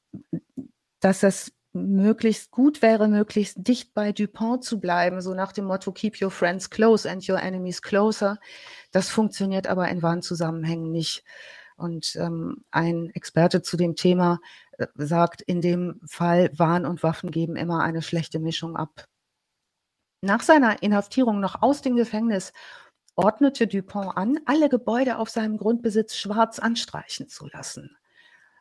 dass 0.99 1.23
es 1.23 1.51
möglichst 1.73 2.51
gut 2.51 2.81
wäre, 2.81 3.07
möglichst 3.07 3.55
dicht 3.67 3.93
bei 3.93 4.11
Dupont 4.11 4.63
zu 4.63 4.79
bleiben, 4.79 5.21
so 5.21 5.33
nach 5.33 5.53
dem 5.53 5.65
Motto 5.65 5.91
Keep 5.91 6.21
your 6.21 6.31
friends 6.31 6.69
close 6.69 7.09
and 7.09 7.27
your 7.27 7.41
enemies 7.41 7.81
closer. 7.81 8.39
Das 8.91 9.09
funktioniert 9.09 9.67
aber 9.67 9.87
in 9.87 10.01
wahren 10.01 10.21
Zusammenhängen 10.21 10.91
nicht. 10.91 11.23
Und 11.77 12.15
ähm, 12.17 12.63
ein 12.71 13.09
Experte 13.13 13.61
zu 13.61 13.77
dem 13.77 13.95
Thema 13.95 14.39
äh, 14.77 14.87
sagt, 14.95 15.41
in 15.41 15.61
dem 15.61 16.01
Fall 16.05 16.51
Wahn 16.57 16.85
und 16.85 17.03
Waffen 17.03 17.31
geben 17.31 17.55
immer 17.55 17.81
eine 17.81 18.01
schlechte 18.01 18.39
Mischung 18.39 18.75
ab. 18.75 19.05
Nach 20.21 20.41
seiner 20.41 20.83
Inhaftierung 20.83 21.39
noch 21.39 21.63
aus 21.63 21.81
dem 21.81 21.95
Gefängnis 21.95 22.53
ordnete 23.15 23.65
Dupont 23.65 24.15
an, 24.15 24.39
alle 24.45 24.69
Gebäude 24.69 25.17
auf 25.17 25.29
seinem 25.29 25.57
Grundbesitz 25.57 26.15
schwarz 26.15 26.59
anstreichen 26.59 27.27
zu 27.27 27.47
lassen. 27.47 27.97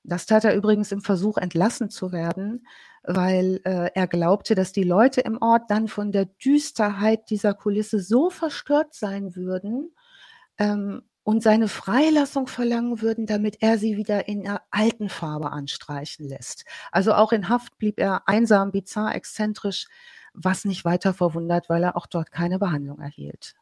Das 0.03 0.27
tat 0.27 0.45
er 0.45 0.55
übrigens 0.55 0.93
im 0.93 1.03
Versuch, 1.03 1.37
entlassen 1.37 1.91
zu 1.91 2.13
werden, 2.13 2.67
weil 3.03 3.61
äh, 3.65 3.91
er 3.95 4.07
glaubte, 4.07 4.55
dass 4.55 4.73
die 4.73 4.85
Leute 4.85 5.21
im 5.21 5.39
Ort 5.41 5.71
dann 5.71 5.89
von 5.89 6.13
der 6.13 6.27
Düsterheit 6.27 7.31
dieser 7.31 7.55
Kulisse 7.55 8.01
so 8.01 8.31
verstört 8.31 8.95
sein 8.95 9.35
würden, 9.37 9.95
ähm, 10.59 11.03
und 11.23 11.43
seine 11.43 11.69
Freilassung 11.69 12.47
verlangen 12.47 13.03
würden, 13.03 13.27
damit 13.27 13.59
er 13.61 13.79
sie 13.79 13.97
wieder 13.97 14.27
in 14.27 14.43
der 14.43 14.63
alten 14.71 15.09
Farbe 15.09 15.53
anstreichen 15.53 16.29
lässt. 16.29 16.65
Also 16.91 17.15
auch 17.15 17.33
in 17.33 17.49
Haft 17.49 17.77
blieb 17.79 18.01
er 18.01 18.27
einsam, 18.27 18.73
bizarr, 18.73 19.15
exzentrisch, 19.15 19.87
was 20.33 20.65
nicht 20.65 20.85
weiter 20.85 21.13
verwundert, 21.15 21.69
weil 21.69 21.83
er 21.85 21.97
auch 21.97 22.07
dort 22.07 22.33
keine 22.33 22.59
Behandlung 22.59 23.01
erhielt. 23.01 23.55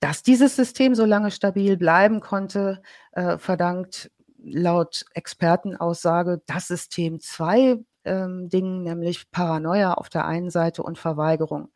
Dass 0.00 0.22
dieses 0.22 0.56
System 0.56 0.94
so 0.94 1.04
lange 1.04 1.30
stabil 1.30 1.76
bleiben 1.76 2.20
konnte, 2.20 2.82
äh, 3.12 3.38
verdankt 3.38 4.10
laut 4.46 5.04
Expertenaussage 5.14 6.40
das 6.46 6.68
System 6.68 7.20
zwei 7.20 7.78
ähm, 8.04 8.48
Dingen, 8.48 8.82
nämlich 8.82 9.30
Paranoia 9.30 9.94
auf 9.94 10.08
der 10.08 10.24
einen 10.24 10.50
Seite 10.50 10.82
und 10.82 10.98
Verweigerung. 10.98 11.70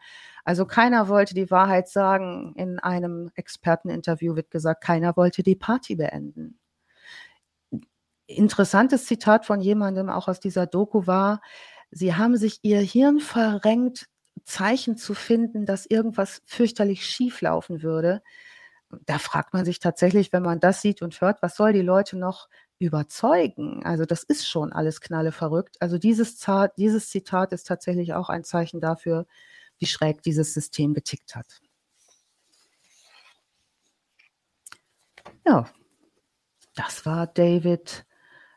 Also 0.45 0.65
keiner 0.65 1.09
wollte 1.09 1.35
die 1.35 1.51
Wahrheit 1.51 1.89
sagen. 1.89 2.55
In 2.57 2.79
einem 2.79 3.31
Experteninterview 3.35 4.37
wird 4.37 4.51
gesagt, 4.51 4.83
keiner 4.83 5.17
wollte 5.17 5.43
die 5.43 5.57
Party 5.57 5.97
beenden. 5.97 6.59
Interessantes 8.27 9.07
Zitat 9.07 9.45
von 9.45 9.61
jemandem 9.61 10.09
auch 10.09 10.29
aus 10.29 10.41
dieser 10.41 10.67
Doku 10.67 11.07
war, 11.07 11.41
sie 11.91 12.15
haben 12.15 12.37
sich 12.37 12.61
ihr 12.63 12.79
Hirn 12.79 13.19
verrenkt, 13.19 14.07
Zeichen 14.45 14.97
zu 14.97 15.15
finden, 15.15 15.67
dass 15.67 15.87
irgendwas 15.87 16.41
fürchterlich 16.47 17.05
schief 17.05 17.41
laufen 17.41 17.83
würde. 17.83 18.23
Da 19.07 19.19
fragt 19.19 19.55
man 19.55 19.65
sich 19.65 19.79
tatsächlich, 19.79 20.33
wenn 20.33 20.43
man 20.43 20.61
das 20.61 20.83
sieht 20.83 21.03
und 21.03 21.21
hört, 21.21 21.43
was 21.43 21.57
soll 21.57 21.73
die 21.73 21.83
Leute 21.83 22.19
noch 22.19 22.49
überzeugen? 22.79 23.85
Also 23.85 24.05
das 24.05 24.25
ist 24.25 24.49
schon 24.49 24.73
alles 24.73 25.01
knalle 25.01 25.33
verrückt. 25.33 25.77
Also 25.81 25.99
dieses, 25.99 26.45
dieses 26.77 27.09
Zitat 27.09 27.53
ist 27.53 27.67
tatsächlich 27.69 28.15
auch 28.15 28.29
ein 28.29 28.43
Zeichen 28.45 28.81
dafür, 28.81 29.27
wie 29.79 29.87
schräg 29.87 30.23
dieses 30.23 30.55
System 30.55 30.95
getickt 30.95 31.37
hat. 31.37 31.61
Ja, 35.47 35.69
das 36.75 37.07
war 37.07 37.27
David 37.27 38.07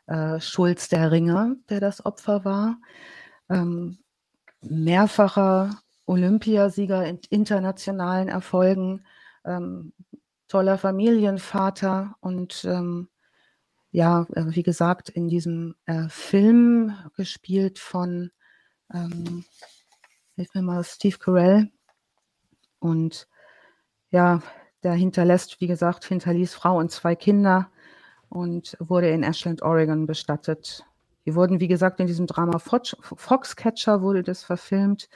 äh, 0.06 0.40
Schulz 0.40 0.88
der 0.88 1.10
Ringer, 1.10 1.56
der 1.68 1.80
das 1.80 2.04
Opfer 2.04 2.44
war. 2.44 2.78
Ähm, 3.48 3.98
mehrfacher 4.60 5.70
Olympiasieger 6.06 7.06
in 7.06 7.20
internationalen 7.30 8.28
Erfolgen, 8.28 9.04
ähm, 9.44 9.92
toller 10.48 10.78
Familienvater 10.78 12.16
und 12.20 12.64
ähm, 12.64 13.08
ja, 13.90 14.26
äh, 14.34 14.44
wie 14.48 14.62
gesagt, 14.62 15.08
in 15.08 15.28
diesem 15.28 15.74
äh, 15.86 16.08
Film 16.08 16.94
gespielt 17.16 17.78
von 17.78 18.30
ähm, 18.92 19.44
hilf 20.36 20.54
mir 20.54 20.62
mal, 20.62 20.84
Steve 20.84 21.18
Carell. 21.18 21.70
Und 22.78 23.28
ja, 24.10 24.42
der 24.82 24.92
hinterlässt, 24.92 25.60
wie 25.60 25.66
gesagt, 25.66 26.04
hinterließ 26.04 26.54
Frau 26.54 26.78
und 26.78 26.90
zwei 26.90 27.14
Kinder 27.14 27.70
und 28.28 28.76
wurde 28.80 29.08
in 29.10 29.22
Ashland, 29.22 29.62
Oregon 29.62 30.06
bestattet. 30.06 30.84
Die 31.24 31.34
wurden, 31.34 31.60
wie 31.60 31.68
gesagt, 31.68 32.00
in 32.00 32.06
diesem 32.06 32.26
Drama 32.26 32.58
Foxcatcher 32.58 34.02
wurde 34.02 34.22
das 34.22 34.42
verfilmt. 34.42 35.08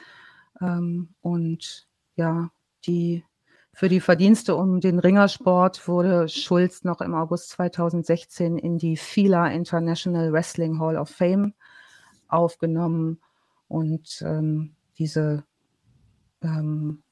Ähm, 0.61 1.15
und 1.21 1.87
ja, 2.15 2.51
die, 2.87 3.25
für 3.79 3.89
die 3.89 4.01
Verdienste 4.01 4.57
um 4.57 4.81
den 4.81 4.99
Ringersport 4.99 5.87
wurde 5.87 6.29
Schulz 6.29 6.83
noch 6.83 7.01
im 7.01 7.15
August 7.15 7.51
2016 7.51 8.59
in 8.59 8.77
die 8.77 8.97
FILA 8.97 9.53
International 9.53 10.33
Wrestling 10.33 10.81
Hall 10.81 10.97
of 10.97 11.11
Fame 11.11 11.55
aufgenommen. 12.27 13.21
Und 13.69 14.21
ähm, 14.27 14.75
diese 14.99 15.45
ähm, 16.43 17.05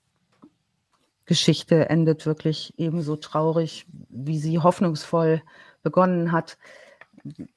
Geschichte 1.25 1.89
endet 1.89 2.27
wirklich 2.27 2.75
ebenso 2.77 3.15
traurig, 3.15 3.87
wie 4.09 4.41
sie 4.41 4.59
hoffnungsvoll 4.59 5.43
begonnen 5.85 6.33
hat. 6.33 6.59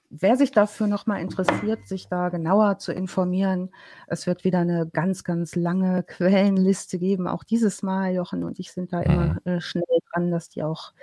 Wer 0.10 0.38
sich 0.38 0.52
dafür 0.52 0.88
nochmal 0.88 1.22
interessiert, 1.22 1.88
sich 1.88 2.08
da 2.08 2.30
genauer 2.30 2.80
zu 2.80 2.92
informieren, 2.92 3.70
es 4.08 4.26
wird 4.26 4.44
wieder 4.44 4.60
eine 4.60 4.88
ganz, 4.92 5.24
ganz 5.24 5.56
lange 5.56 6.04
Quellenliste 6.08 6.98
geben. 6.98 7.28
Auch 7.28 7.44
dieses 7.44 7.84
Mal, 7.84 8.14
Jochen 8.14 8.44
und 8.44 8.60
ich 8.60 8.72
sind 8.72 8.92
da 8.92 9.02
immer 9.02 9.40
mhm. 9.46 9.52
äh, 9.52 9.62
schnell 9.62 9.84
dran, 10.12 10.32
dass 10.32 10.50
die 10.50 10.64
auch 10.64 10.94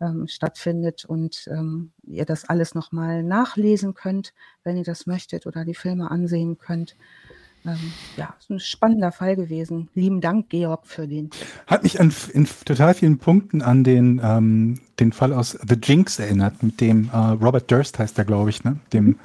ähm, 0.00 0.26
stattfindet 0.26 1.04
und 1.04 1.48
ähm, 1.50 1.92
ihr 2.02 2.24
das 2.24 2.48
alles 2.48 2.74
nochmal 2.74 3.22
nachlesen 3.22 3.94
könnt, 3.94 4.34
wenn 4.64 4.76
ihr 4.76 4.84
das 4.84 5.06
möchtet 5.06 5.46
oder 5.46 5.64
die 5.64 5.74
Filme 5.74 6.10
ansehen 6.10 6.58
könnt 6.58 6.96
ähm, 7.66 7.92
ja, 8.16 8.34
ist 8.38 8.50
ein 8.50 8.60
spannender 8.60 9.12
Fall 9.12 9.36
gewesen. 9.36 9.88
Lieben 9.94 10.20
Dank, 10.20 10.48
Georg, 10.48 10.86
für 10.86 11.08
den. 11.08 11.30
Hat 11.66 11.82
mich 11.82 12.00
an, 12.00 12.14
in 12.32 12.46
total 12.64 12.94
vielen 12.94 13.18
Punkten 13.18 13.60
an 13.62 13.84
den, 13.84 14.20
ähm, 14.22 14.80
den 14.98 15.12
Fall 15.12 15.32
aus 15.32 15.58
The 15.66 15.76
Jinx 15.82 16.18
erinnert, 16.18 16.62
mit 16.62 16.80
dem 16.80 17.10
äh, 17.12 17.16
Robert 17.16 17.70
Durst 17.70 17.98
heißt 17.98 18.18
er, 18.18 18.24
glaube 18.24 18.50
ich, 18.50 18.64
ne? 18.64 18.78
Dem 18.92 19.04
mhm. 19.04 19.18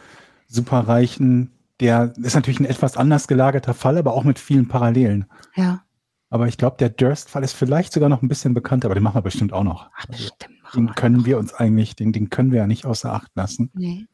superreichen, 0.47 1.51
der 1.79 2.13
ist 2.21 2.35
natürlich 2.35 2.59
ein 2.59 2.65
etwas 2.65 2.97
anders 2.97 3.27
gelagerter 3.27 3.73
Fall, 3.73 3.97
aber 3.97 4.13
auch 4.13 4.23
mit 4.23 4.39
vielen 4.39 4.67
Parallelen. 4.67 5.25
Ja. 5.55 5.83
Aber 6.29 6.47
ich 6.47 6.57
glaube, 6.57 6.77
der 6.79 6.89
Durst-Fall 6.89 7.43
ist 7.43 7.53
vielleicht 7.53 7.91
sogar 7.91 8.07
noch 8.07 8.21
ein 8.21 8.29
bisschen 8.29 8.53
bekannter, 8.53 8.87
aber 8.87 8.95
den 8.95 9.03
machen 9.03 9.15
wir 9.15 9.21
bestimmt 9.21 9.51
auch 9.51 9.65
noch. 9.65 9.89
Ach, 9.97 10.05
bestimmt. 10.05 10.49
Also, 10.63 10.79
den 10.79 10.95
können 10.95 11.25
wir 11.25 11.37
uns 11.37 11.53
eigentlich, 11.53 11.95
den, 11.95 12.13
den 12.13 12.29
können 12.29 12.51
wir 12.51 12.59
ja 12.59 12.67
nicht 12.67 12.85
außer 12.85 13.11
Acht 13.11 13.31
lassen. 13.35 13.69
Nee. 13.73 14.05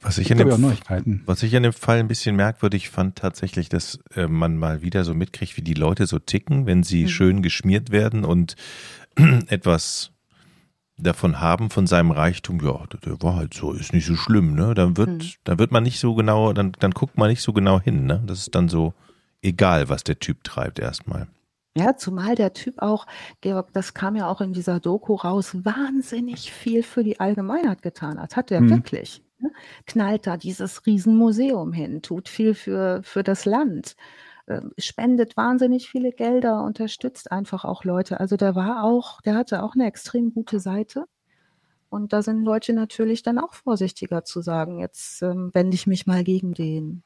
Was 0.00 0.18
ich, 0.18 0.30
an 0.30 0.38
dem, 0.38 0.48
was 1.24 1.42
ich 1.42 1.56
an 1.56 1.62
dem 1.62 1.72
Fall 1.72 1.98
ein 1.98 2.08
bisschen 2.08 2.36
merkwürdig 2.36 2.90
fand, 2.90 3.16
tatsächlich, 3.16 3.70
dass 3.70 3.98
äh, 4.14 4.26
man 4.26 4.58
mal 4.58 4.82
wieder 4.82 5.02
so 5.02 5.14
mitkriegt, 5.14 5.56
wie 5.56 5.62
die 5.62 5.74
Leute 5.74 6.06
so 6.06 6.18
ticken, 6.18 6.66
wenn 6.66 6.82
sie 6.82 7.04
mhm. 7.04 7.08
schön 7.08 7.42
geschmiert 7.42 7.90
werden 7.90 8.24
und 8.24 8.54
etwas 9.48 10.13
davon 10.96 11.40
haben 11.40 11.70
von 11.70 11.86
seinem 11.86 12.10
Reichtum, 12.10 12.60
ja, 12.60 12.84
der 13.04 13.20
war 13.22 13.36
halt 13.36 13.54
so, 13.54 13.72
ist 13.72 13.92
nicht 13.92 14.06
so 14.06 14.16
schlimm, 14.16 14.54
ne? 14.54 14.74
Dann 14.74 14.96
wird, 14.96 15.10
mhm. 15.10 15.30
dann 15.44 15.58
wird 15.58 15.72
man 15.72 15.82
nicht 15.82 15.98
so 15.98 16.14
genau, 16.14 16.52
dann, 16.52 16.72
dann 16.78 16.92
guckt 16.92 17.18
man 17.18 17.28
nicht 17.28 17.42
so 17.42 17.52
genau 17.52 17.80
hin, 17.80 18.06
ne? 18.06 18.22
Das 18.26 18.38
ist 18.40 18.54
dann 18.54 18.68
so 18.68 18.94
egal, 19.42 19.88
was 19.88 20.04
der 20.04 20.18
Typ 20.18 20.44
treibt 20.44 20.78
erstmal. 20.78 21.26
Ja, 21.76 21.96
zumal 21.96 22.36
der 22.36 22.52
Typ 22.52 22.80
auch, 22.80 23.06
Georg, 23.40 23.72
das 23.72 23.94
kam 23.94 24.14
ja 24.14 24.28
auch 24.28 24.40
in 24.40 24.52
dieser 24.52 24.78
Doku 24.78 25.14
raus, 25.14 25.56
wahnsinnig 25.64 26.52
viel 26.52 26.84
für 26.84 27.02
die 27.02 27.18
Allgemeinheit 27.18 27.82
getan 27.82 28.20
hat. 28.20 28.36
Hat 28.36 28.52
er 28.52 28.60
mhm. 28.60 28.70
wirklich. 28.70 29.22
Ne? 29.40 29.50
knallt 29.86 30.26
da 30.26 30.36
dieses 30.36 30.86
Riesenmuseum 30.86 31.72
hin, 31.72 32.02
tut 32.02 32.28
viel 32.28 32.54
für, 32.54 33.02
für 33.02 33.22
das 33.22 33.44
Land, 33.44 33.96
spendet 34.78 35.36
wahnsinnig 35.36 35.88
viele 35.88 36.12
Gelder, 36.12 36.62
unterstützt 36.62 37.32
einfach 37.32 37.64
auch 37.64 37.84
Leute. 37.84 38.20
Also 38.20 38.36
der 38.36 38.54
war 38.54 38.84
auch, 38.84 39.20
der 39.22 39.34
hatte 39.34 39.62
auch 39.62 39.74
eine 39.74 39.86
extrem 39.86 40.32
gute 40.34 40.60
Seite. 40.60 41.06
Und 41.88 42.12
da 42.12 42.22
sind 42.22 42.44
Leute 42.44 42.72
natürlich 42.72 43.22
dann 43.22 43.38
auch 43.38 43.54
vorsichtiger 43.54 44.24
zu 44.24 44.40
sagen, 44.42 44.80
jetzt 44.80 45.22
ähm, 45.22 45.50
wende 45.54 45.76
ich 45.76 45.86
mich 45.86 46.06
mal 46.06 46.24
gegen 46.24 46.52
den. 46.52 47.04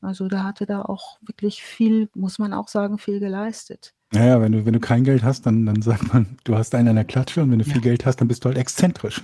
Also 0.00 0.28
da 0.28 0.44
hatte 0.44 0.66
da 0.66 0.82
auch 0.82 1.18
wirklich 1.22 1.62
viel, 1.62 2.08
muss 2.14 2.38
man 2.38 2.52
auch 2.52 2.68
sagen, 2.68 2.98
viel 2.98 3.20
geleistet. 3.20 3.94
Naja, 4.10 4.40
wenn 4.40 4.52
du, 4.52 4.64
wenn 4.64 4.72
du 4.72 4.80
kein 4.80 5.04
Geld 5.04 5.22
hast, 5.22 5.44
dann, 5.44 5.66
dann 5.66 5.82
sagt 5.82 6.14
man, 6.14 6.38
du 6.44 6.56
hast 6.56 6.74
einen 6.74 6.88
an 6.88 6.94
der 6.94 7.04
Klatsche 7.04 7.42
und 7.42 7.50
wenn 7.50 7.58
du 7.58 7.66
ja. 7.66 7.72
viel 7.72 7.82
Geld 7.82 8.06
hast, 8.06 8.16
dann 8.16 8.28
bist 8.28 8.42
du 8.42 8.48
halt 8.48 8.56
exzentrisch. 8.56 9.22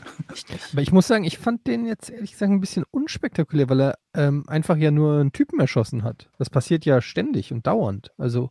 Aber 0.72 0.82
ich 0.82 0.92
muss 0.92 1.06
sagen, 1.06 1.24
ich 1.24 1.38
fand 1.38 1.66
den 1.66 1.86
jetzt 1.86 2.10
ehrlich 2.10 2.32
gesagt 2.32 2.52
ein 2.52 2.60
bisschen 2.60 2.84
unspektakulär, 2.90 3.70
weil 3.70 3.80
er 3.80 3.98
ähm, 4.12 4.44
einfach 4.46 4.76
ja 4.76 4.90
nur 4.90 5.20
einen 5.20 5.32
Typen 5.32 5.58
erschossen 5.58 6.02
hat. 6.02 6.28
Das 6.38 6.50
passiert 6.50 6.84
ja 6.84 7.00
ständig 7.00 7.50
und 7.50 7.66
dauernd. 7.66 8.12
Also 8.18 8.50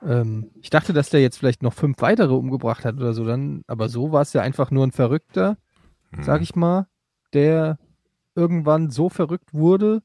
ähm, 0.00 0.50
ich 0.60 0.70
dachte, 0.70 0.92
dass 0.92 1.10
der 1.10 1.22
jetzt 1.22 1.38
vielleicht 1.38 1.62
noch 1.62 1.72
fünf 1.72 2.00
weitere 2.02 2.34
umgebracht 2.34 2.84
hat 2.84 2.94
oder 2.94 3.12
so, 3.12 3.24
dann, 3.24 3.64
aber 3.66 3.88
so 3.88 4.12
war 4.12 4.22
es 4.22 4.32
ja 4.32 4.42
einfach 4.42 4.70
nur 4.70 4.86
ein 4.86 4.92
Verrückter, 4.92 5.56
hm. 6.12 6.22
sag 6.22 6.42
ich 6.42 6.54
mal, 6.54 6.86
der 7.32 7.78
irgendwann 8.36 8.90
so 8.90 9.08
verrückt 9.08 9.54
wurde, 9.54 10.02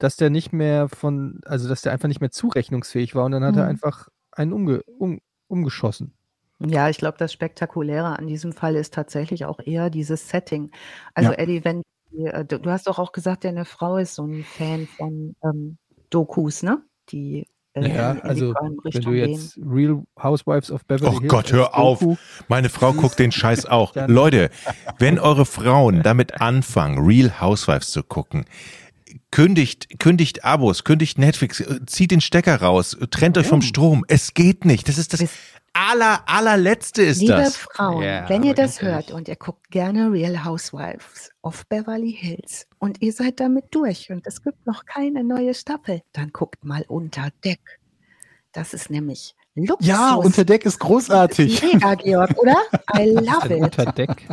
dass 0.00 0.16
der 0.16 0.30
nicht 0.30 0.52
mehr 0.52 0.88
von, 0.88 1.40
also 1.44 1.68
dass 1.68 1.82
der 1.82 1.92
einfach 1.92 2.08
nicht 2.08 2.20
mehr 2.20 2.30
zurechnungsfähig 2.30 3.14
war 3.14 3.26
und 3.26 3.32
dann 3.32 3.44
hat 3.44 3.54
mhm. 3.54 3.60
er 3.60 3.66
einfach 3.68 4.08
einen 4.32 4.52
umge, 4.52 4.82
um, 4.82 5.20
umgeschossen. 5.46 6.14
Ja, 6.58 6.88
ich 6.88 6.98
glaube, 6.98 7.16
das 7.18 7.32
Spektakuläre 7.32 8.18
an 8.18 8.26
diesem 8.26 8.52
Fall 8.52 8.76
ist 8.76 8.92
tatsächlich 8.92 9.44
auch 9.44 9.60
eher 9.60 9.88
dieses 9.88 10.28
Setting. 10.28 10.70
Also 11.14 11.30
ja. 11.30 11.38
Eddie, 11.38 11.64
wenn 11.64 11.82
äh, 12.12 12.44
du, 12.44 12.58
du, 12.58 12.70
hast 12.70 12.86
doch 12.86 12.98
auch 12.98 13.12
gesagt, 13.12 13.44
deine 13.44 13.64
Frau 13.64 13.96
ist 13.96 14.14
so 14.14 14.26
ein 14.26 14.44
Fan 14.44 14.86
von 14.86 15.34
ähm, 15.42 15.78
Dokus, 16.10 16.62
ne? 16.62 16.82
Die 17.10 17.46
äh, 17.72 17.94
ja, 17.94 18.12
also 18.22 18.52
wenn 18.54 19.02
du 19.02 19.12
jetzt 19.12 19.54
gehen. 19.54 19.68
Real 19.70 20.02
Housewives 20.20 20.70
of 20.70 20.84
Beverly 20.86 21.12
Hills. 21.12 21.24
Oh 21.24 21.28
Gott, 21.28 21.52
hör 21.52 21.76
auf. 21.76 22.04
Meine 22.48 22.68
Frau 22.68 22.92
guckt 22.92 23.18
den 23.18 23.32
Scheiß 23.32 23.66
auch. 23.66 23.94
Leute, 24.08 24.50
wenn 24.98 25.18
eure 25.18 25.46
Frauen 25.46 26.02
damit 26.02 26.40
anfangen, 26.40 26.98
Real 26.98 27.40
Housewives 27.40 27.90
zu 27.90 28.02
gucken, 28.02 28.44
kündigt, 29.30 29.98
kündigt 29.98 30.44
Abos, 30.44 30.84
kündigt 30.84 31.18
Netflix, 31.18 31.60
äh, 31.60 31.84
zieht 31.86 32.10
den 32.10 32.20
Stecker 32.20 32.60
raus, 32.60 32.96
trennt 33.10 33.38
euch 33.38 33.46
vom 33.46 33.62
Strom. 33.62 34.04
Es 34.08 34.34
geht 34.34 34.64
nicht. 34.64 34.88
Das 34.88 34.98
ist 34.98 35.12
das 35.12 35.22
aller, 35.72 36.22
allerletzte 36.26 37.02
ist 37.02 37.20
Liebe 37.20 37.32
das. 37.32 37.58
Liebe 37.58 37.72
Frauen, 37.74 38.02
ja, 38.02 38.28
wenn 38.28 38.42
ihr 38.42 38.54
das 38.54 38.82
hört 38.82 39.10
und 39.10 39.28
ihr 39.28 39.36
guckt 39.36 39.70
gerne 39.70 40.10
Real 40.10 40.44
Housewives 40.44 41.30
of 41.42 41.66
Beverly 41.68 42.12
Hills 42.12 42.66
und 42.78 43.00
ihr 43.02 43.12
seid 43.12 43.40
damit 43.40 43.66
durch 43.70 44.10
und 44.10 44.26
es 44.26 44.42
gibt 44.42 44.66
noch 44.66 44.84
keine 44.84 45.24
neue 45.24 45.54
Staffel, 45.54 46.02
dann 46.12 46.30
guckt 46.32 46.64
mal 46.64 46.84
unter 46.88 47.30
Deck. 47.44 47.80
Das 48.52 48.74
ist 48.74 48.90
nämlich 48.90 49.34
Luxus. 49.64 49.86
Ja, 49.86 50.14
unter 50.14 50.44
Deck 50.44 50.64
ist 50.64 50.78
großartig. 50.78 51.62
Mega, 51.62 51.94
Georg, 51.94 52.36
oder? 52.38 52.56
I 52.96 53.10
love 53.10 53.54
it. 53.54 53.62
Unter 53.62 53.86
Deck. 53.92 54.28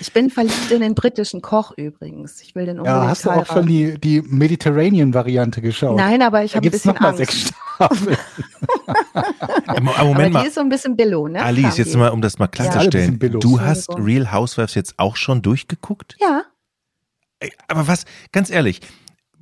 Ich 0.00 0.12
bin 0.12 0.30
verliebt 0.30 0.70
in 0.70 0.80
den 0.80 0.94
britischen 0.94 1.42
Koch 1.42 1.72
übrigens. 1.76 2.40
Ich 2.42 2.54
will 2.54 2.66
den 2.66 2.78
unbedingt 2.78 3.02
Ja, 3.02 3.08
hast 3.08 3.24
du 3.24 3.30
auch 3.30 3.46
schon 3.46 3.66
die, 3.66 3.98
die 3.98 4.22
Mediterranean-Variante 4.22 5.60
geschaut? 5.60 5.96
Nein, 5.96 6.22
aber 6.22 6.44
ich 6.44 6.54
habe 6.56 6.66
ein 6.66 6.70
bisschen 6.70 6.92
noch 6.92 7.00
mal 7.00 7.08
Angst. 7.08 7.18
Sechs 7.18 7.52
Staffeln. 7.74 8.16
Moment 9.82 9.98
aber 9.98 10.28
mal. 10.30 10.42
Die 10.42 10.48
ist 10.48 10.54
so 10.54 10.60
ein 10.60 10.68
bisschen 10.68 10.96
Billo, 10.96 11.28
ne? 11.28 11.42
Alice, 11.42 11.76
jetzt 11.76 11.96
mal, 11.96 12.10
um 12.10 12.20
das 12.20 12.38
mal 12.38 12.48
klarzustellen. 12.48 13.18
Ja. 13.20 13.28
Du 13.28 13.60
hast 13.60 13.90
Real 13.96 14.32
Housewives 14.32 14.74
jetzt 14.74 14.94
auch 14.98 15.16
schon 15.16 15.42
durchgeguckt? 15.42 16.16
Ja. 16.20 16.44
Aber 17.68 17.86
was, 17.86 18.04
ganz 18.32 18.50
ehrlich, 18.50 18.80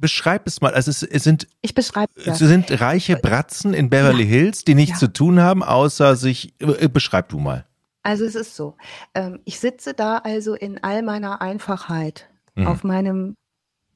beschreib 0.02 0.46
es 0.46 0.60
mal. 0.60 0.74
Also 0.74 0.90
es, 0.90 1.02
es 1.02 1.24
sind 1.24 1.46
ich 1.62 1.72
beschreibe 1.72 2.12
es 2.22 2.38
sind 2.38 2.80
reiche 2.82 3.16
Bratzen 3.16 3.72
in 3.72 3.88
Beverly 3.88 4.24
ja. 4.24 4.28
Hills, 4.28 4.64
die 4.64 4.74
nichts 4.74 5.00
ja. 5.00 5.06
zu 5.06 5.12
tun 5.14 5.40
haben, 5.40 5.62
außer 5.62 6.16
sich. 6.16 6.52
Äh, 6.60 6.88
beschreib 6.88 7.30
du 7.30 7.38
mal. 7.38 7.64
Also 8.02 8.24
es 8.24 8.34
ist 8.34 8.54
so. 8.56 8.76
Ähm, 9.14 9.40
ich 9.44 9.58
sitze 9.60 9.94
da 9.94 10.18
also 10.18 10.54
in 10.54 10.82
all 10.82 11.02
meiner 11.02 11.40
Einfachheit 11.40 12.28
mhm. 12.56 12.66
auf 12.66 12.84
meinem 12.84 13.36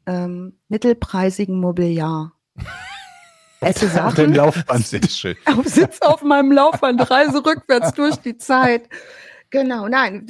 ähm, 0.06 0.54
mittelpreisigen 0.68 1.58
Mobiliar. 1.58 2.32
Esse 3.60 3.88
Sachen. 3.92 4.32
Laufband, 4.32 4.86
sehr 4.86 5.02
schön. 5.08 5.36
Sitze 5.64 6.02
auf 6.02 6.22
meinem 6.22 6.52
Laufband, 6.52 7.10
reise 7.10 7.44
rückwärts 7.44 7.92
durch 7.94 8.16
die 8.16 8.38
Zeit. 8.38 8.88
Genau, 9.50 9.88
nein, 9.88 10.26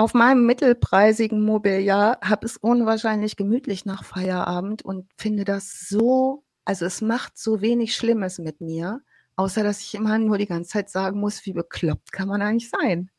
auf 0.00 0.14
meinem 0.14 0.46
mittelpreisigen 0.46 1.44
Mobiliar 1.44 2.18
habe 2.22 2.46
es 2.46 2.56
unwahrscheinlich 2.56 3.36
gemütlich 3.36 3.84
nach 3.84 4.02
Feierabend 4.02 4.82
und 4.82 5.06
finde 5.18 5.44
das 5.44 5.88
so, 5.90 6.42
also 6.64 6.86
es 6.86 7.02
macht 7.02 7.36
so 7.36 7.60
wenig 7.60 7.94
Schlimmes 7.94 8.38
mit 8.38 8.62
mir, 8.62 9.02
außer 9.36 9.62
dass 9.62 9.82
ich 9.82 9.94
immer 9.94 10.16
nur 10.16 10.38
die 10.38 10.46
ganze 10.46 10.70
Zeit 10.70 10.88
sagen 10.88 11.20
muss, 11.20 11.44
wie 11.44 11.52
bekloppt 11.52 12.12
kann 12.12 12.28
man 12.28 12.40
eigentlich 12.40 12.70
sein? 12.70 13.10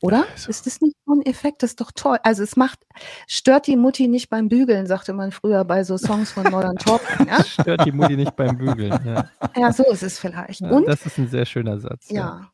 Oder? 0.00 0.24
Also. 0.32 0.48
Ist 0.48 0.64
das 0.64 0.80
nicht 0.80 0.96
so 1.04 1.12
ein 1.12 1.26
Effekt? 1.26 1.62
Das 1.62 1.72
ist 1.72 1.80
doch 1.82 1.92
toll. 1.94 2.16
Also 2.22 2.42
es 2.42 2.56
macht, 2.56 2.78
stört 3.26 3.66
die 3.66 3.76
Mutti 3.76 4.08
nicht 4.08 4.30
beim 4.30 4.48
Bügeln, 4.48 4.86
sagte 4.86 5.12
man 5.12 5.30
früher 5.30 5.62
bei 5.66 5.84
so 5.84 5.98
Songs 5.98 6.32
von 6.32 6.44
Modern 6.44 6.76
Talking. 6.78 7.26
Ja? 7.26 7.44
Stört 7.44 7.84
die 7.84 7.92
Mutti 7.92 8.16
nicht 8.16 8.34
beim 8.34 8.56
Bügeln, 8.56 8.98
ja. 9.04 9.28
Ja, 9.54 9.72
so 9.74 9.84
ist 9.90 10.02
es 10.02 10.18
vielleicht. 10.18 10.60
Ja, 10.60 10.70
Und, 10.70 10.88
das 10.88 11.04
ist 11.04 11.18
ein 11.18 11.28
sehr 11.28 11.44
schöner 11.44 11.78
Satz. 11.78 12.08
Ja. 12.08 12.16
ja. 12.16 12.52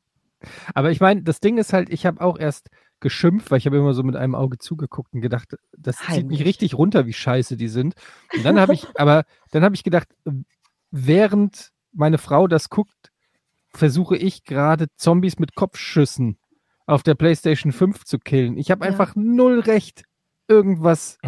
Aber 0.75 0.91
ich 0.91 1.01
meine, 1.01 1.23
das 1.23 1.39
Ding 1.39 1.59
ist 1.59 1.73
halt, 1.73 1.91
ich 1.91 2.05
habe 2.05 2.21
auch 2.21 2.39
erst 2.39 2.69
geschimpft, 3.05 3.51
weil 3.51 3.59
ich 3.59 3.67
habe 3.67 3.77
immer 3.77 3.93
so 3.93 4.03
mit 4.03 4.17
einem 4.17 4.35
Auge 4.35 4.57
zugeguckt 4.57 5.13
und 5.13 5.21
gedacht, 5.21 5.57
das 5.77 6.01
Heimlich. 6.01 6.17
zieht 6.17 6.27
mich 6.27 6.45
richtig 6.45 6.75
runter, 6.75 7.07
wie 7.07 7.13
scheiße 7.13 7.57
die 7.57 7.69
sind. 7.69 7.95
Und 8.35 8.45
dann 8.45 8.59
habe 8.59 8.73
ich, 8.73 8.87
aber 8.99 9.25
dann 9.53 9.63
habe 9.63 9.75
ich 9.75 9.85
gedacht, 9.85 10.09
während 10.91 11.71
meine 11.93 12.17
Frau 12.17 12.49
das 12.49 12.71
guckt, 12.71 13.13
versuche 13.69 14.17
ich 14.17 14.45
gerade 14.45 14.87
Zombies 14.97 15.39
mit 15.39 15.55
Kopfschüssen 15.55 16.39
auf 16.87 17.03
der 17.03 17.15
PlayStation 17.15 17.73
5 17.73 18.05
zu 18.05 18.19
killen. 18.19 18.57
Ich 18.57 18.71
habe 18.71 18.85
ja. 18.85 18.91
einfach 18.91 19.15
null 19.15 19.61
Recht, 19.61 20.05
irgendwas, 20.49 21.19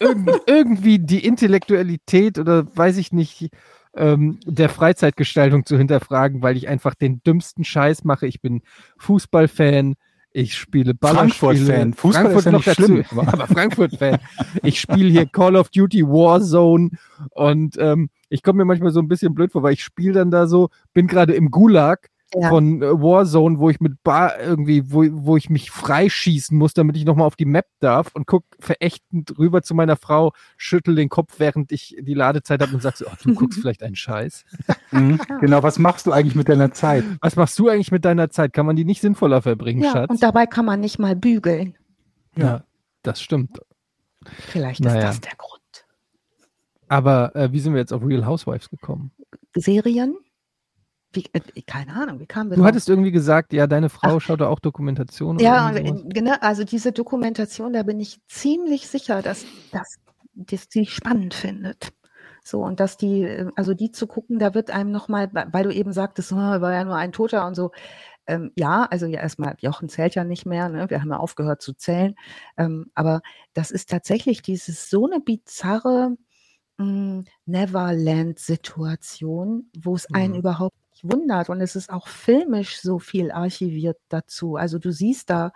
irg 0.00 0.18
irgendwie 0.46 0.98
die 0.98 1.24
Intellektualität 1.24 2.38
oder 2.38 2.66
weiß 2.74 2.96
ich 2.96 3.12
nicht, 3.12 3.50
ähm, 3.94 4.40
der 4.46 4.70
Freizeitgestaltung 4.70 5.66
zu 5.66 5.76
hinterfragen, 5.76 6.40
weil 6.42 6.56
ich 6.56 6.66
einfach 6.66 6.94
den 6.94 7.22
dümmsten 7.22 7.64
Scheiß 7.64 8.04
mache. 8.04 8.26
Ich 8.26 8.40
bin 8.40 8.62
Fußballfan. 8.96 9.96
Ich 10.34 10.56
spiele 10.56 10.94
Frankfurt-Fan. 10.98 11.92
Fußball 11.92 12.22
Frankfurt 12.22 12.38
ist 12.38 12.44
ja 12.46 12.52
noch 12.52 12.64
dazu, 12.64 12.82
schlimm. 12.82 13.04
aber 13.26 13.46
Frankfurt-Fan. 13.46 14.18
ich 14.62 14.80
spiele 14.80 15.10
hier 15.10 15.26
Call 15.26 15.56
of 15.56 15.68
Duty 15.68 16.04
Warzone 16.04 16.90
und 17.30 17.76
ähm, 17.78 18.08
ich 18.30 18.42
komme 18.42 18.58
mir 18.58 18.64
manchmal 18.64 18.92
so 18.92 19.00
ein 19.00 19.08
bisschen 19.08 19.34
blöd 19.34 19.52
vor, 19.52 19.62
weil 19.62 19.74
ich 19.74 19.84
spiele 19.84 20.14
dann 20.14 20.30
da 20.30 20.46
so, 20.46 20.70
bin 20.94 21.06
gerade 21.06 21.34
im 21.34 21.50
Gulag 21.50 22.08
ja. 22.34 22.48
von 22.48 22.82
äh, 22.82 22.86
Warzone, 22.86 23.58
wo 23.58 23.70
ich 23.70 23.80
mit 23.80 24.02
Bar 24.02 24.40
irgendwie, 24.40 24.90
wo, 24.92 25.04
wo 25.10 25.36
ich 25.36 25.50
mich 25.50 25.70
freischießen 25.70 26.56
muss, 26.56 26.74
damit 26.74 26.96
ich 26.96 27.04
nochmal 27.04 27.26
auf 27.26 27.36
die 27.36 27.44
Map 27.44 27.66
darf 27.80 28.10
und 28.14 28.26
guck 28.26 28.44
verächtend 28.58 29.38
rüber 29.38 29.62
zu 29.62 29.74
meiner 29.74 29.96
Frau, 29.96 30.32
schüttel 30.56 30.94
den 30.94 31.08
Kopf, 31.08 31.34
während 31.38 31.72
ich 31.72 31.96
die 32.00 32.14
Ladezeit 32.14 32.62
habe 32.62 32.74
und 32.74 32.82
sag 32.82 32.96
so, 32.96 33.06
oh, 33.06 33.14
du 33.22 33.34
guckst 33.34 33.58
vielleicht 33.60 33.82
einen 33.82 33.96
Scheiß. 33.96 34.44
Mhm. 34.90 35.20
Genau, 35.40 35.62
was 35.62 35.78
machst 35.78 36.06
du 36.06 36.12
eigentlich 36.12 36.34
mit 36.34 36.48
deiner 36.48 36.72
Zeit? 36.72 37.04
Was 37.20 37.36
machst 37.36 37.58
du 37.58 37.68
eigentlich 37.68 37.92
mit 37.92 38.04
deiner 38.04 38.30
Zeit? 38.30 38.52
Kann 38.52 38.66
man 38.66 38.76
die 38.76 38.84
nicht 38.84 39.00
sinnvoller 39.00 39.42
verbringen, 39.42 39.82
ja, 39.82 39.92
Schatz? 39.92 40.10
Und 40.10 40.22
dabei 40.22 40.46
kann 40.46 40.64
man 40.64 40.80
nicht 40.80 40.98
mal 40.98 41.16
bügeln. 41.16 41.76
Ja, 42.36 42.44
ja 42.44 42.64
das 43.02 43.20
stimmt. 43.20 43.60
Vielleicht 44.24 44.80
naja. 44.80 44.98
ist 44.98 45.04
das 45.04 45.20
der 45.20 45.36
Grund. 45.36 45.62
Aber 46.88 47.34
äh, 47.34 47.52
wie 47.52 47.60
sind 47.60 47.72
wir 47.72 47.80
jetzt 47.80 47.92
auf 47.92 48.04
Real 48.04 48.26
Housewives 48.26 48.68
gekommen? 48.68 49.12
Serien? 49.56 50.16
Wie, 51.12 51.24
äh, 51.32 51.40
keine 51.66 51.94
Ahnung, 51.94 52.20
wie 52.20 52.26
kam 52.26 52.48
wir 52.48 52.56
Du 52.56 52.62
drauf? 52.62 52.68
hattest 52.68 52.88
irgendwie 52.88 53.12
gesagt, 53.12 53.52
ja, 53.52 53.66
deine 53.66 53.88
Frau 53.88 54.16
Ach, 54.16 54.20
schaut 54.20 54.40
da 54.40 54.48
auch 54.48 54.60
Dokumentation. 54.60 55.38
Ja, 55.38 55.70
genau, 55.70 56.34
also 56.40 56.64
diese 56.64 56.92
Dokumentation, 56.92 57.72
da 57.72 57.82
bin 57.82 58.00
ich 58.00 58.20
ziemlich 58.28 58.88
sicher, 58.88 59.22
dass, 59.22 59.44
dass, 59.72 59.98
dass 60.34 60.68
die 60.68 60.86
spannend 60.86 61.34
findet. 61.34 61.92
So, 62.44 62.64
und 62.64 62.80
dass 62.80 62.96
die, 62.96 63.22
äh, 63.22 63.50
also 63.56 63.74
die 63.74 63.92
zu 63.92 64.06
gucken, 64.06 64.38
da 64.38 64.54
wird 64.54 64.70
einem 64.70 64.90
nochmal, 64.90 65.30
weil 65.32 65.64
du 65.64 65.70
eben 65.70 65.92
sagtest, 65.92 66.32
oh, 66.32 66.36
war 66.36 66.72
ja 66.72 66.84
nur 66.84 66.96
ein 66.96 67.12
Toter 67.12 67.46
und 67.46 67.54
so. 67.54 67.70
Ähm, 68.26 68.52
ja, 68.56 68.84
also 68.84 69.06
ja, 69.06 69.20
erstmal, 69.20 69.56
Jochen 69.60 69.88
zählt 69.88 70.14
ja 70.14 70.24
nicht 70.24 70.46
mehr, 70.46 70.68
ne? 70.68 70.88
wir 70.90 71.00
haben 71.00 71.10
ja 71.10 71.16
aufgehört 71.18 71.62
zu 71.62 71.72
zählen. 71.74 72.14
Ähm, 72.56 72.90
aber 72.94 73.20
das 73.54 73.70
ist 73.70 73.90
tatsächlich 73.90 74.42
dieses 74.42 74.90
so 74.90 75.06
eine 75.06 75.20
bizarre 75.20 76.16
hm, 76.78 77.24
Neverland-Situation, 77.46 79.70
wo 79.78 79.94
es 79.94 80.12
einen 80.12 80.32
mhm. 80.34 80.38
überhaupt 80.38 80.76
wundert. 81.02 81.50
Und 81.50 81.60
es 81.60 81.76
ist 81.76 81.90
auch 81.90 82.08
filmisch 82.08 82.80
so 82.80 82.98
viel 82.98 83.30
archiviert 83.30 83.98
dazu. 84.08 84.56
Also 84.56 84.78
du 84.78 84.90
siehst 84.92 85.30
da, 85.30 85.52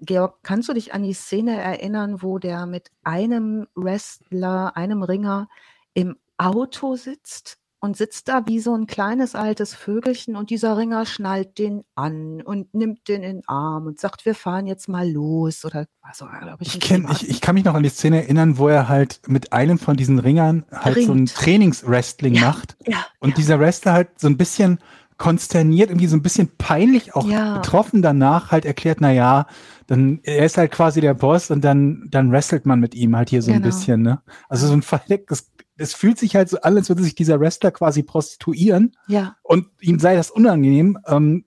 Georg, 0.00 0.38
kannst 0.42 0.68
du 0.68 0.74
dich 0.74 0.94
an 0.94 1.02
die 1.02 1.12
Szene 1.12 1.60
erinnern, 1.60 2.22
wo 2.22 2.38
der 2.38 2.66
mit 2.66 2.90
einem 3.02 3.66
Wrestler, 3.74 4.76
einem 4.76 5.02
Ringer 5.02 5.48
im 5.94 6.16
Auto 6.36 6.94
sitzt 6.94 7.58
und 7.80 7.96
sitzt 7.96 8.28
da 8.28 8.46
wie 8.46 8.58
so 8.58 8.74
ein 8.74 8.86
kleines 8.86 9.34
altes 9.34 9.74
Vögelchen 9.74 10.36
und 10.36 10.50
dieser 10.50 10.76
Ringer 10.76 11.06
schnallt 11.06 11.58
den 11.58 11.84
an 11.94 12.42
und 12.42 12.74
nimmt 12.74 13.08
den 13.08 13.22
in 13.22 13.36
den 13.36 13.48
Arm 13.48 13.86
und 13.86 14.00
sagt, 14.00 14.24
wir 14.24 14.34
fahren 14.34 14.66
jetzt 14.66 14.88
mal 14.88 15.08
los 15.08 15.64
oder 15.64 15.86
was 16.02 16.20
auch 16.22 16.28
glaube 16.40 16.58
ich. 16.60 16.74
Ich, 16.74 16.80
kenn, 16.80 17.06
ich, 17.12 17.28
ich 17.28 17.40
kann 17.40 17.54
mich 17.54 17.64
noch 17.64 17.74
an 17.74 17.82
die 17.82 17.88
Szene 17.88 18.22
erinnern, 18.22 18.58
wo 18.58 18.68
er 18.68 18.88
halt 18.88 19.20
mit 19.28 19.52
einem 19.52 19.78
von 19.78 19.96
diesen 19.96 20.18
Ringern 20.18 20.64
halt 20.72 20.96
Ringt. 20.96 21.06
so 21.06 21.12
ein 21.12 21.26
Trainingswrestling 21.26 22.34
ja, 22.34 22.40
macht 22.42 22.76
ja, 22.86 23.06
und 23.20 23.30
ja. 23.30 23.36
dieser 23.36 23.60
Wrestler 23.60 23.92
halt 23.92 24.18
so 24.18 24.26
ein 24.26 24.36
bisschen 24.36 24.78
konsterniert, 25.18 25.90
irgendwie 25.90 26.06
so 26.06 26.16
ein 26.16 26.22
bisschen 26.22 26.48
peinlich 26.58 27.14
auch 27.14 27.26
ja. 27.26 27.58
betroffen 27.58 28.02
danach 28.02 28.52
halt 28.52 28.64
erklärt, 28.64 28.98
na 29.00 29.12
ja, 29.12 29.46
dann 29.88 30.20
er 30.22 30.46
ist 30.46 30.56
halt 30.56 30.70
quasi 30.70 31.00
der 31.00 31.14
Boss 31.14 31.50
und 31.50 31.62
dann 31.62 32.06
dann 32.10 32.30
wrestelt 32.30 32.66
man 32.66 32.78
mit 32.78 32.94
ihm 32.94 33.16
halt 33.16 33.30
hier 33.30 33.42
so 33.42 33.50
genau. 33.50 33.58
ein 33.58 33.62
bisschen, 33.62 34.02
ne? 34.02 34.22
Also 34.48 34.68
so 34.68 34.72
ein 34.72 34.82
verdecktes 34.82 35.50
es 35.78 35.94
fühlt 35.94 36.18
sich 36.18 36.36
halt 36.36 36.48
so 36.48 36.60
an, 36.60 36.76
als 36.76 36.88
würde 36.88 37.02
sich 37.02 37.14
dieser 37.14 37.40
Wrestler 37.40 37.70
quasi 37.70 38.02
prostituieren. 38.02 38.96
Ja. 39.06 39.36
Und 39.42 39.66
ihm 39.80 39.98
sei 39.98 40.16
das 40.16 40.30
unangenehm, 40.30 40.98
ähm, 41.06 41.44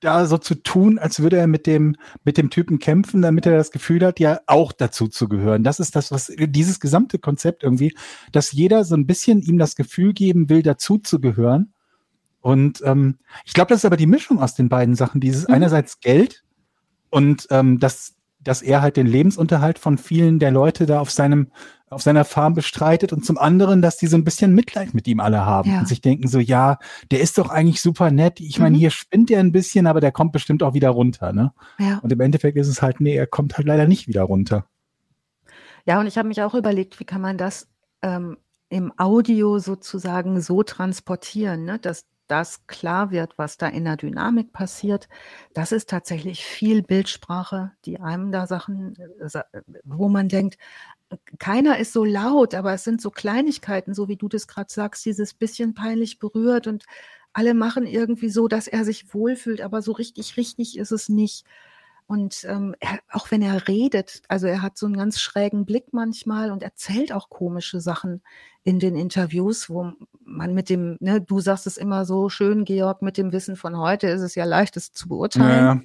da 0.00 0.26
so 0.26 0.38
zu 0.38 0.54
tun, 0.54 0.98
als 0.98 1.20
würde 1.20 1.38
er 1.38 1.46
mit 1.46 1.66
dem, 1.66 1.96
mit 2.24 2.36
dem 2.36 2.50
Typen 2.50 2.78
kämpfen, 2.78 3.22
damit 3.22 3.46
er 3.46 3.56
das 3.56 3.70
Gefühl 3.70 4.04
hat, 4.04 4.20
ja 4.20 4.40
auch 4.46 4.72
dazu 4.72 5.08
zu 5.08 5.28
gehören. 5.28 5.64
Das 5.64 5.80
ist 5.80 5.96
das, 5.96 6.12
was 6.12 6.30
dieses 6.36 6.78
gesamte 6.78 7.18
Konzept 7.18 7.62
irgendwie, 7.62 7.94
dass 8.30 8.52
jeder 8.52 8.84
so 8.84 8.94
ein 8.94 9.06
bisschen 9.06 9.40
ihm 9.40 9.58
das 9.58 9.76
Gefühl 9.76 10.12
geben 10.12 10.48
will, 10.50 10.62
dazu 10.62 10.98
zu 10.98 11.20
gehören. 11.20 11.72
Und 12.40 12.82
ähm, 12.84 13.18
ich 13.46 13.54
glaube, 13.54 13.70
das 13.70 13.78
ist 13.80 13.84
aber 13.86 13.96
die 13.96 14.06
Mischung 14.06 14.38
aus 14.38 14.54
den 14.54 14.68
beiden 14.68 14.94
Sachen. 14.94 15.20
Dieses 15.20 15.48
mhm. 15.48 15.54
einerseits 15.54 16.00
Geld 16.00 16.44
und 17.10 17.46
ähm, 17.50 17.80
das 17.80 18.14
dass 18.44 18.62
er 18.62 18.82
halt 18.82 18.96
den 18.96 19.06
Lebensunterhalt 19.06 19.78
von 19.78 19.98
vielen 19.98 20.38
der 20.38 20.50
Leute 20.50 20.86
da 20.86 21.00
auf 21.00 21.10
seinem 21.10 21.48
auf 21.94 22.02
seiner 22.02 22.24
Farm 22.24 22.54
bestreitet 22.54 23.12
und 23.12 23.24
zum 23.24 23.38
anderen, 23.38 23.82
dass 23.82 23.96
die 23.96 24.06
so 24.06 24.16
ein 24.16 24.24
bisschen 24.24 24.54
Mitleid 24.54 24.94
mit 24.94 25.06
ihm 25.06 25.20
alle 25.20 25.44
haben 25.46 25.70
ja. 25.70 25.78
und 25.80 25.88
sich 25.88 26.00
denken 26.00 26.28
so, 26.28 26.38
ja, 26.38 26.78
der 27.10 27.20
ist 27.20 27.38
doch 27.38 27.48
eigentlich 27.48 27.80
super 27.80 28.10
nett. 28.10 28.40
Ich 28.40 28.58
meine, 28.58 28.76
mhm. 28.76 28.80
hier 28.80 28.90
spinnt 28.90 29.30
er 29.30 29.40
ein 29.40 29.52
bisschen, 29.52 29.86
aber 29.86 30.00
der 30.00 30.12
kommt 30.12 30.32
bestimmt 30.32 30.62
auch 30.62 30.74
wieder 30.74 30.90
runter, 30.90 31.32
ne? 31.32 31.52
Ja. 31.78 31.98
Und 31.98 32.12
im 32.12 32.20
Endeffekt 32.20 32.56
ist 32.56 32.68
es 32.68 32.82
halt, 32.82 33.00
nee, 33.00 33.16
er 33.16 33.26
kommt 33.26 33.56
halt 33.56 33.66
leider 33.66 33.86
nicht 33.86 34.08
wieder 34.08 34.22
runter. 34.22 34.66
Ja, 35.86 36.00
und 36.00 36.06
ich 36.06 36.18
habe 36.18 36.28
mich 36.28 36.42
auch 36.42 36.54
überlegt, 36.54 36.98
wie 37.00 37.04
kann 37.04 37.20
man 37.20 37.38
das 37.38 37.68
ähm, 38.02 38.38
im 38.68 38.92
Audio 38.98 39.58
sozusagen 39.58 40.40
so 40.40 40.62
transportieren, 40.62 41.64
ne? 41.64 41.78
dass 41.78 42.06
das 42.28 42.66
klar 42.66 43.10
wird, 43.10 43.36
was 43.38 43.58
da 43.58 43.68
in 43.68 43.84
der 43.84 43.96
Dynamik 43.96 44.52
passiert. 44.52 45.08
Das 45.52 45.72
ist 45.72 45.90
tatsächlich 45.90 46.44
viel 46.44 46.82
Bildsprache, 46.82 47.72
die 47.84 48.00
einem 48.00 48.32
da 48.32 48.46
Sachen, 48.46 48.96
äh, 49.20 49.42
wo 49.84 50.08
man 50.08 50.28
denkt, 50.28 50.56
keiner 51.38 51.78
ist 51.78 51.92
so 51.92 52.04
laut, 52.04 52.54
aber 52.54 52.72
es 52.74 52.84
sind 52.84 53.00
so 53.00 53.10
Kleinigkeiten, 53.10 53.94
so 53.94 54.08
wie 54.08 54.16
du 54.16 54.28
das 54.28 54.46
gerade 54.48 54.72
sagst, 54.72 55.04
dieses 55.04 55.34
bisschen 55.34 55.74
peinlich 55.74 56.18
berührt 56.18 56.66
und 56.66 56.84
alle 57.32 57.54
machen 57.54 57.86
irgendwie 57.86 58.28
so, 58.30 58.48
dass 58.48 58.68
er 58.68 58.84
sich 58.84 59.12
wohlfühlt, 59.12 59.60
aber 59.60 59.82
so 59.82 59.92
richtig, 59.92 60.36
richtig 60.36 60.78
ist 60.78 60.92
es 60.92 61.08
nicht. 61.08 61.44
Und 62.06 62.44
ähm, 62.48 62.74
er, 62.80 62.98
auch 63.10 63.30
wenn 63.30 63.40
er 63.40 63.66
redet, 63.66 64.22
also 64.28 64.46
er 64.46 64.60
hat 64.60 64.76
so 64.76 64.86
einen 64.86 64.96
ganz 64.96 65.20
schrägen 65.20 65.64
Blick 65.64 65.92
manchmal 65.92 66.50
und 66.50 66.62
erzählt 66.62 67.12
auch 67.12 67.30
komische 67.30 67.80
Sachen 67.80 68.22
in 68.62 68.78
den 68.78 68.94
Interviews, 68.94 69.70
wo 69.70 69.92
man 70.24 70.54
mit 70.54 70.68
dem, 70.68 70.96
ne, 71.00 71.20
du 71.20 71.40
sagst 71.40 71.66
es 71.66 71.78
immer 71.78 72.04
so 72.04 72.28
schön, 72.28 72.64
Georg, 72.64 73.00
mit 73.00 73.16
dem 73.16 73.32
Wissen 73.32 73.56
von 73.56 73.78
heute 73.78 74.08
ist 74.08 74.20
es 74.20 74.34
ja 74.34 74.44
leicht, 74.44 74.76
es 74.76 74.92
zu 74.92 75.08
beurteilen. 75.08 75.84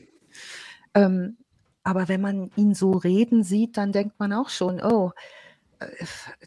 Ja. 0.94 1.06
Ähm, 1.06 1.38
aber 1.84 2.08
wenn 2.10 2.22
man 2.22 2.52
ihn 2.56 2.74
so 2.74 2.92
reden 2.92 3.44
sieht, 3.44 3.78
dann 3.78 3.92
denkt 3.92 4.20
man 4.20 4.34
auch 4.34 4.50
schon, 4.50 4.82
oh, 4.82 5.12
äh, 5.80 5.88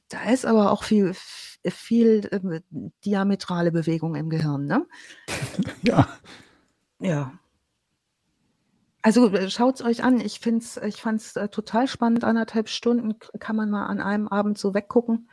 da 0.09 0.31
ist 0.31 0.45
aber 0.45 0.71
auch 0.71 0.85
viel, 0.85 1.15
viel 1.15 2.29
äh, 2.31 2.61
diametrale 3.05 3.73
Bewegung 3.73 4.15
im 4.17 4.29
Gehirn, 4.29 4.67
ne? 4.67 4.87
Ja. 5.83 6.09
Ja. 7.01 7.33
Also 9.03 9.33
äh, 9.33 9.51
schaut 9.51 9.77
es 9.77 9.85
euch 9.85 10.05
an. 10.05 10.21
Ich 10.21 10.39
find's, 10.39 10.77
ich 10.79 10.97
fand 10.97 11.21
es 11.21 11.37
äh, 11.37 11.49
total 11.49 11.89
spannend. 11.89 12.25
Anderthalb 12.25 12.69
Stunden 12.69 13.19
kann 13.39 13.57
man 13.57 13.71
mal 13.71 13.87
an 13.87 14.01
einem 14.01 14.29
Abend 14.29 14.59
so 14.59 14.75
weggucken. 14.75 15.29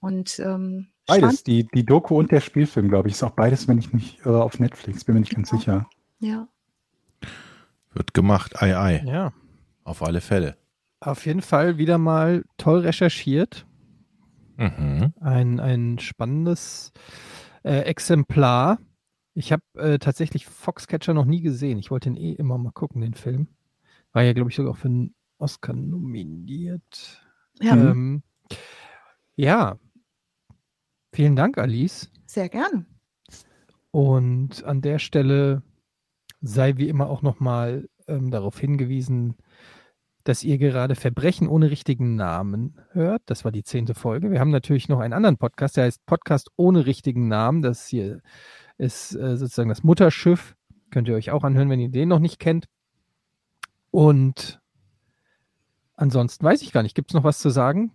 Und 0.00 0.38
ähm, 0.40 0.88
beides, 1.06 1.42
die, 1.44 1.66
die 1.66 1.84
Doku 1.84 2.18
und 2.18 2.30
der 2.30 2.40
Spielfilm, 2.40 2.88
glaube 2.88 3.08
ich, 3.08 3.14
ist 3.14 3.22
auch 3.22 3.30
beides, 3.32 3.66
wenn 3.68 3.78
ich 3.78 3.92
nicht 3.92 4.24
irre, 4.24 4.42
auf 4.42 4.58
Netflix, 4.58 5.04
bin 5.04 5.14
mir 5.14 5.20
nicht 5.20 5.34
ganz 5.34 5.50
sicher. 5.50 5.88
Ja. 6.20 6.48
Wird 7.92 8.14
gemacht, 8.14 8.60
ei, 8.60 8.76
ei. 8.76 9.02
Ja. 9.06 9.32
Auf 9.84 10.02
alle 10.02 10.20
Fälle. 10.20 10.56
Auf 11.00 11.26
jeden 11.26 11.42
Fall 11.42 11.78
wieder 11.78 11.98
mal 11.98 12.44
toll 12.58 12.80
recherchiert. 12.80 13.66
Mhm. 14.56 15.14
Ein, 15.20 15.60
ein 15.60 15.98
spannendes 16.00 16.92
äh, 17.62 17.80
Exemplar. 17.82 18.78
Ich 19.38 19.52
habe 19.52 19.62
äh, 19.74 20.00
tatsächlich 20.00 20.46
Foxcatcher 20.46 21.14
noch 21.14 21.24
nie 21.24 21.40
gesehen. 21.40 21.78
Ich 21.78 21.92
wollte 21.92 22.08
ihn 22.08 22.16
eh 22.16 22.32
immer 22.32 22.58
mal 22.58 22.72
gucken, 22.72 23.02
den 23.02 23.14
Film. 23.14 23.46
War 24.12 24.24
ja, 24.24 24.32
glaube 24.32 24.50
ich, 24.50 24.56
sogar 24.56 24.72
auch 24.72 24.78
für 24.78 24.88
einen 24.88 25.14
Oscar 25.38 25.74
nominiert. 25.74 27.24
Ja. 27.60 27.76
Ähm, 27.76 28.24
ja. 29.36 29.78
Vielen 31.12 31.36
Dank, 31.36 31.56
Alice. 31.56 32.10
Sehr 32.26 32.48
gerne. 32.48 32.84
Und 33.92 34.64
an 34.64 34.80
der 34.80 34.98
Stelle 34.98 35.62
sei 36.40 36.76
wie 36.76 36.88
immer 36.88 37.08
auch 37.08 37.22
nochmal 37.22 37.88
ähm, 38.08 38.32
darauf 38.32 38.58
hingewiesen, 38.58 39.36
dass 40.24 40.42
ihr 40.42 40.58
gerade 40.58 40.96
Verbrechen 40.96 41.46
ohne 41.46 41.70
richtigen 41.70 42.16
Namen 42.16 42.80
hört. 42.90 43.22
Das 43.26 43.44
war 43.44 43.52
die 43.52 43.62
zehnte 43.62 43.94
Folge. 43.94 44.32
Wir 44.32 44.40
haben 44.40 44.50
natürlich 44.50 44.88
noch 44.88 44.98
einen 44.98 45.14
anderen 45.14 45.36
Podcast, 45.36 45.76
der 45.76 45.84
heißt 45.84 46.06
Podcast 46.06 46.50
ohne 46.56 46.86
richtigen 46.86 47.28
Namen. 47.28 47.62
Das 47.62 47.86
hier 47.86 48.20
ist 48.78 49.14
äh, 49.14 49.36
sozusagen 49.36 49.68
das 49.68 49.82
Mutterschiff. 49.82 50.56
Könnt 50.90 51.08
ihr 51.08 51.14
euch 51.14 51.30
auch 51.30 51.44
anhören, 51.44 51.68
wenn 51.68 51.80
ihr 51.80 51.90
den 51.90 52.08
noch 52.08 52.20
nicht 52.20 52.38
kennt. 52.38 52.66
Und 53.90 54.60
ansonsten 55.94 56.44
weiß 56.44 56.62
ich 56.62 56.72
gar 56.72 56.82
nicht. 56.82 56.94
Gibt 56.94 57.10
es 57.10 57.14
noch 57.14 57.24
was 57.24 57.40
zu 57.40 57.50
sagen? 57.50 57.92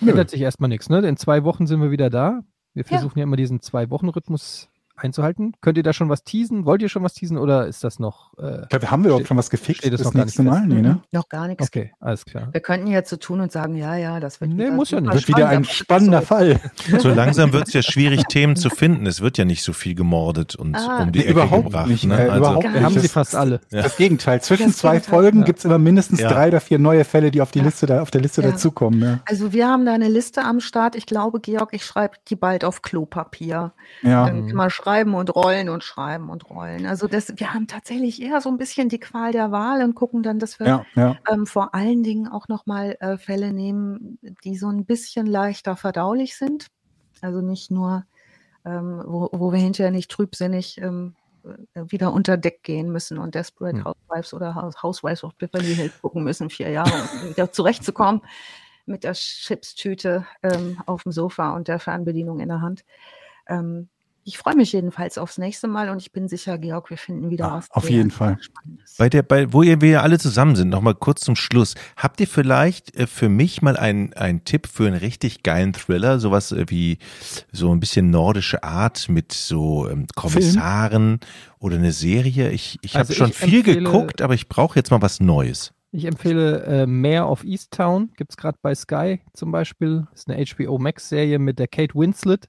Ändert 0.00 0.30
sich 0.30 0.40
erstmal 0.40 0.68
nichts. 0.68 0.88
Ne? 0.88 1.06
In 1.06 1.16
zwei 1.16 1.44
Wochen 1.44 1.66
sind 1.66 1.80
wir 1.80 1.90
wieder 1.90 2.10
da. 2.10 2.42
Wir 2.74 2.84
versuchen 2.84 3.18
ja, 3.18 3.22
ja 3.22 3.24
immer 3.24 3.36
diesen 3.36 3.60
Zwei-Wochen-Rhythmus 3.60 4.70
einzuhalten. 4.98 5.52
Könnt 5.60 5.76
ihr 5.78 5.82
da 5.82 5.92
schon 5.92 6.08
was 6.08 6.24
teasen? 6.24 6.64
Wollt 6.64 6.82
ihr 6.82 6.88
schon 6.88 7.02
was 7.02 7.14
teasen 7.14 7.38
oder 7.38 7.66
ist 7.66 7.84
das 7.84 7.98
noch? 7.98 8.32
Äh, 8.38 8.62
ich 8.62 8.68
glaube, 8.68 8.90
haben 8.90 9.04
wir 9.04 9.10
überhaupt 9.10 9.28
schon 9.28 9.36
was 9.36 9.50
gefixt? 9.50 9.82
Steht 9.82 9.92
das, 9.92 10.02
das 10.02 10.14
noch 10.14 10.24
nächste 10.24 10.42
Mal? 10.42 10.66
Nee, 10.66 10.82
ne? 10.82 11.00
Noch 11.12 11.28
gar 11.28 11.46
nichts. 11.48 11.66
Okay, 11.66 11.92
alles 12.00 12.24
klar. 12.24 12.48
Wir 12.52 12.60
könnten 12.60 12.86
jetzt 12.88 13.10
so 13.10 13.16
tun 13.16 13.40
und 13.40 13.52
sagen, 13.52 13.74
ja, 13.74 13.96
ja, 13.96 14.20
das 14.20 14.40
wird. 14.40 14.50
Nee, 14.50 14.70
muss 14.70 14.90
ja 14.90 15.00
nicht. 15.00 15.12
Wird 15.12 15.28
wieder 15.28 15.48
ein 15.48 15.64
spannender 15.64 16.22
Fall. 16.22 16.60
So 16.98 17.10
langsam 17.10 17.52
wird 17.52 17.68
es 17.68 17.74
ja 17.74 17.82
schwierig, 17.82 18.24
Themen 18.28 18.56
zu 18.56 18.70
finden. 18.70 19.06
Es 19.06 19.20
wird 19.20 19.36
ja 19.38 19.44
nicht 19.44 19.62
so 19.62 19.72
viel 19.72 19.94
gemordet 19.94 20.56
und 20.56 20.74
ah, 20.74 21.02
um 21.02 21.12
die 21.12 21.20
Ecke 21.20 21.32
überhaupt 21.32 21.66
gebracht. 21.66 21.88
Nicht, 21.88 22.04
ne? 22.04 22.14
also, 22.16 22.36
überhaupt 22.36 22.64
nicht. 22.64 22.74
Wir 22.74 22.82
haben 22.82 22.98
sie 22.98 23.08
fast 23.08 23.34
alle. 23.34 23.60
Ja. 23.70 23.82
Das 23.82 23.96
Gegenteil. 23.96 24.40
Zwischen 24.40 24.68
das 24.68 24.78
zwei 24.78 24.94
Gegenteil. 24.94 25.10
Folgen 25.10 25.38
ja. 25.40 25.44
gibt 25.44 25.58
es 25.58 25.64
immer 25.64 25.78
mindestens 25.78 26.20
ja. 26.20 26.28
drei 26.28 26.48
oder 26.48 26.60
vier 26.60 26.78
neue 26.78 27.04
Fälle, 27.04 27.30
die 27.30 27.42
auf 27.42 27.50
die 27.50 27.60
Liste 27.60 27.86
da, 27.86 28.02
auf 28.02 28.10
der 28.10 28.20
Liste 28.20 28.42
dazukommen. 28.42 29.20
Also 29.26 29.52
wir 29.52 29.68
haben 29.68 29.84
da 29.84 29.92
eine 29.92 30.08
Liste 30.08 30.42
am 30.42 30.60
Start. 30.60 30.96
Ich 30.96 31.06
glaube, 31.06 31.40
Georg, 31.40 31.70
ich 31.72 31.84
schreibe 31.84 32.16
die 32.28 32.36
bald 32.36 32.64
auf 32.64 32.82
Klopapier. 32.82 33.72
Ja. 34.02 34.26
Dann 34.26 34.46
kann 34.46 34.56
man 34.56 34.70
schreiben 34.70 34.87
und 34.96 35.34
rollen 35.34 35.68
und 35.68 35.84
schreiben 35.84 36.30
und 36.30 36.48
rollen. 36.50 36.86
Also 36.86 37.06
das, 37.06 37.32
wir 37.36 37.54
haben 37.54 37.66
tatsächlich 37.66 38.20
eher 38.22 38.40
so 38.40 38.48
ein 38.48 38.58
bisschen 38.58 38.88
die 38.88 39.00
Qual 39.00 39.32
der 39.32 39.50
Wahl 39.52 39.82
und 39.82 39.94
gucken 39.94 40.22
dann, 40.22 40.38
dass 40.38 40.58
wir 40.58 40.66
ja, 40.66 40.86
ja. 40.94 41.16
Ähm, 41.30 41.46
vor 41.46 41.74
allen 41.74 42.02
Dingen 42.02 42.28
auch 42.28 42.48
nochmal 42.48 42.96
äh, 43.00 43.18
Fälle 43.18 43.52
nehmen, 43.52 44.18
die 44.44 44.56
so 44.56 44.68
ein 44.68 44.84
bisschen 44.84 45.26
leichter 45.26 45.76
verdaulich 45.76 46.36
sind. 46.36 46.66
Also 47.20 47.40
nicht 47.40 47.70
nur, 47.70 48.04
ähm, 48.64 49.02
wo, 49.06 49.28
wo 49.32 49.52
wir 49.52 49.58
hinterher 49.58 49.90
nicht 49.90 50.10
trübsinnig 50.10 50.80
ähm, 50.80 51.14
äh, 51.74 51.84
wieder 51.88 52.12
unter 52.12 52.36
Deck 52.36 52.62
gehen 52.62 52.90
müssen 52.90 53.18
und 53.18 53.34
Desperate 53.34 53.78
hm. 53.78 53.84
Housewives 53.84 54.34
oder 54.34 54.54
Housewives 54.54 55.24
of 55.24 55.34
Beverly 55.34 55.74
Hills 55.74 56.00
gucken 56.00 56.24
müssen, 56.24 56.50
vier 56.50 56.70
Jahre, 56.70 56.90
um 56.90 57.30
wieder 57.30 57.52
zurechtzukommen 57.52 58.22
mit 58.88 59.04
der 59.04 59.12
Chipstüte 59.12 60.26
ähm, 60.42 60.80
auf 60.86 61.02
dem 61.02 61.12
Sofa 61.12 61.54
und 61.54 61.68
der 61.68 61.78
Fernbedienung 61.78 62.40
in 62.40 62.48
der 62.48 62.60
Hand. 62.60 62.84
Ähm, 63.46 63.88
ich 64.28 64.36
freue 64.36 64.54
mich 64.54 64.72
jedenfalls 64.72 65.16
aufs 65.16 65.38
nächste 65.38 65.68
Mal 65.68 65.88
und 65.88 66.02
ich 66.02 66.12
bin 66.12 66.28
sicher, 66.28 66.58
Georg, 66.58 66.90
wir 66.90 66.98
finden 66.98 67.30
wieder 67.30 67.46
ja, 67.46 67.54
was. 67.54 67.70
Auf 67.70 67.88
jeden 67.88 68.10
Fall. 68.10 68.38
Bei 68.98 69.08
der, 69.08 69.22
bei, 69.22 69.50
wo 69.54 69.62
ihr, 69.62 69.80
wir 69.80 69.88
ja 69.88 70.02
alle 70.02 70.18
zusammen 70.18 70.54
sind, 70.54 70.68
nochmal 70.68 70.94
kurz 70.94 71.22
zum 71.22 71.34
Schluss. 71.34 71.74
Habt 71.96 72.20
ihr 72.20 72.28
vielleicht 72.28 72.94
äh, 72.94 73.06
für 73.06 73.30
mich 73.30 73.62
mal 73.62 73.78
einen, 73.78 74.12
einen 74.12 74.44
Tipp 74.44 74.66
für 74.66 74.86
einen 74.86 74.98
richtig 74.98 75.42
geilen 75.42 75.72
Thriller? 75.72 76.18
Sowas 76.18 76.52
äh, 76.52 76.66
wie 76.68 76.98
so 77.52 77.72
ein 77.72 77.80
bisschen 77.80 78.10
nordische 78.10 78.62
Art 78.62 79.08
mit 79.08 79.32
so 79.32 79.88
ähm, 79.88 80.06
Kommissaren 80.14 81.20
Film? 81.20 81.32
oder 81.58 81.76
eine 81.76 81.92
Serie? 81.92 82.50
Ich, 82.50 82.78
ich 82.82 82.96
also 82.96 83.14
habe 83.14 83.32
schon 83.32 83.32
viel 83.32 83.62
geguckt, 83.62 84.20
aber 84.20 84.34
ich 84.34 84.48
brauche 84.48 84.78
jetzt 84.78 84.90
mal 84.90 85.00
was 85.00 85.20
Neues. 85.20 85.72
Ich 85.90 86.04
empfehle 86.04 86.64
äh, 86.64 86.86
Mayor 86.86 87.30
of 87.30 87.44
Easttown, 87.44 88.10
gibt 88.16 88.32
es 88.32 88.36
gerade 88.36 88.58
bei 88.60 88.74
Sky 88.74 89.20
zum 89.32 89.50
Beispiel. 89.50 90.06
Das 90.10 90.20
ist 90.20 90.30
eine 90.30 90.44
HBO 90.44 90.78
Max-Serie 90.78 91.38
mit 91.38 91.58
der 91.58 91.66
Kate 91.66 91.94
Winslet 91.94 92.48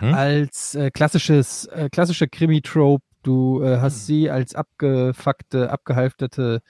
mhm. 0.00 0.14
als 0.14 0.76
äh, 0.76 0.90
klassisches, 0.92 1.66
äh, 1.66 1.88
klassische 1.90 2.28
Krimi-Trope. 2.28 3.02
Du 3.24 3.60
äh, 3.60 3.78
hast 3.78 4.02
mhm. 4.02 4.06
sie 4.06 4.30
als 4.30 4.54
abgefuckte, 4.54 5.70
abgehalfterte 5.70 6.62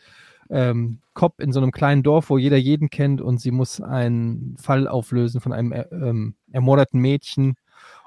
ähm, 0.48 1.00
Cop 1.12 1.40
in 1.40 1.52
so 1.52 1.60
einem 1.60 1.70
kleinen 1.70 2.02
Dorf, 2.02 2.30
wo 2.30 2.38
jeder 2.38 2.56
jeden 2.56 2.88
kennt 2.88 3.20
und 3.20 3.38
sie 3.38 3.50
muss 3.50 3.82
einen 3.82 4.56
Fall 4.58 4.88
auflösen 4.88 5.42
von 5.42 5.52
einem 5.52 5.72
äh, 5.72 5.82
ähm, 5.92 6.36
ermordeten 6.50 7.00
Mädchen. 7.00 7.56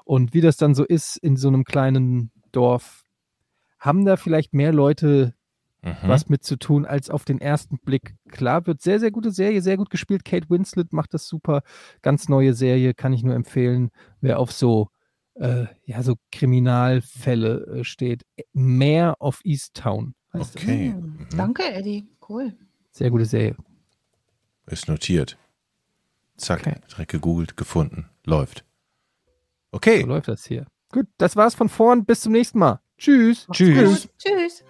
Und 0.04 0.34
wie 0.34 0.40
das 0.40 0.56
dann 0.56 0.74
so 0.74 0.84
ist 0.84 1.16
in 1.16 1.36
so 1.36 1.46
einem 1.46 1.62
kleinen 1.62 2.32
Dorf, 2.50 3.04
haben 3.78 4.04
da 4.04 4.16
vielleicht 4.16 4.52
mehr 4.52 4.72
Leute 4.72 5.34
mhm. 5.82 5.96
was 6.02 6.28
mit 6.28 6.44
zu 6.44 6.56
tun, 6.56 6.84
als 6.84 7.10
auf 7.10 7.24
den 7.24 7.40
ersten 7.40 7.78
Blick 7.78 8.14
klar 8.28 8.66
wird. 8.66 8.80
Sehr, 8.80 9.00
sehr 9.00 9.10
gute 9.10 9.30
Serie, 9.30 9.62
sehr 9.62 9.76
gut 9.76 9.90
gespielt. 9.90 10.24
Kate 10.24 10.50
Winslet 10.50 10.92
macht 10.92 11.14
das 11.14 11.26
super. 11.26 11.62
Ganz 12.02 12.28
neue 12.28 12.54
Serie, 12.54 12.94
kann 12.94 13.12
ich 13.12 13.22
nur 13.22 13.34
empfehlen. 13.34 13.90
Wer 14.20 14.38
auf 14.38 14.52
so, 14.52 14.88
äh, 15.34 15.66
ja, 15.84 16.02
so 16.02 16.16
Kriminalfälle 16.32 17.78
äh, 17.80 17.84
steht. 17.84 18.24
Mehr 18.52 19.16
of 19.20 19.40
Easttown 19.44 20.14
heißt 20.32 20.56
okay. 20.56 20.94
Das. 20.94 21.02
Mhm. 21.02 21.26
Danke, 21.36 21.62
Eddie. 21.64 22.08
Cool. 22.28 22.56
Sehr 22.90 23.10
gute 23.10 23.24
Serie. 23.24 23.56
Ist 24.66 24.88
notiert. 24.88 25.38
Zack, 26.36 26.60
okay. 26.60 26.76
direkt 26.90 27.10
gegoogelt, 27.10 27.56
gefunden. 27.56 28.08
Läuft. 28.24 28.64
Okay. 29.72 30.00
So 30.00 30.06
läuft 30.06 30.28
das 30.28 30.44
hier. 30.44 30.66
Gut, 30.92 31.06
das 31.18 31.36
war's 31.36 31.54
von 31.54 31.68
vorn. 31.68 32.04
Bis 32.04 32.20
zum 32.20 32.32
nächsten 32.32 32.58
Mal. 32.58 32.80
Tschüss. 32.98 33.46
Tschüss. 33.52 34.08
Tschüss. 34.18 34.64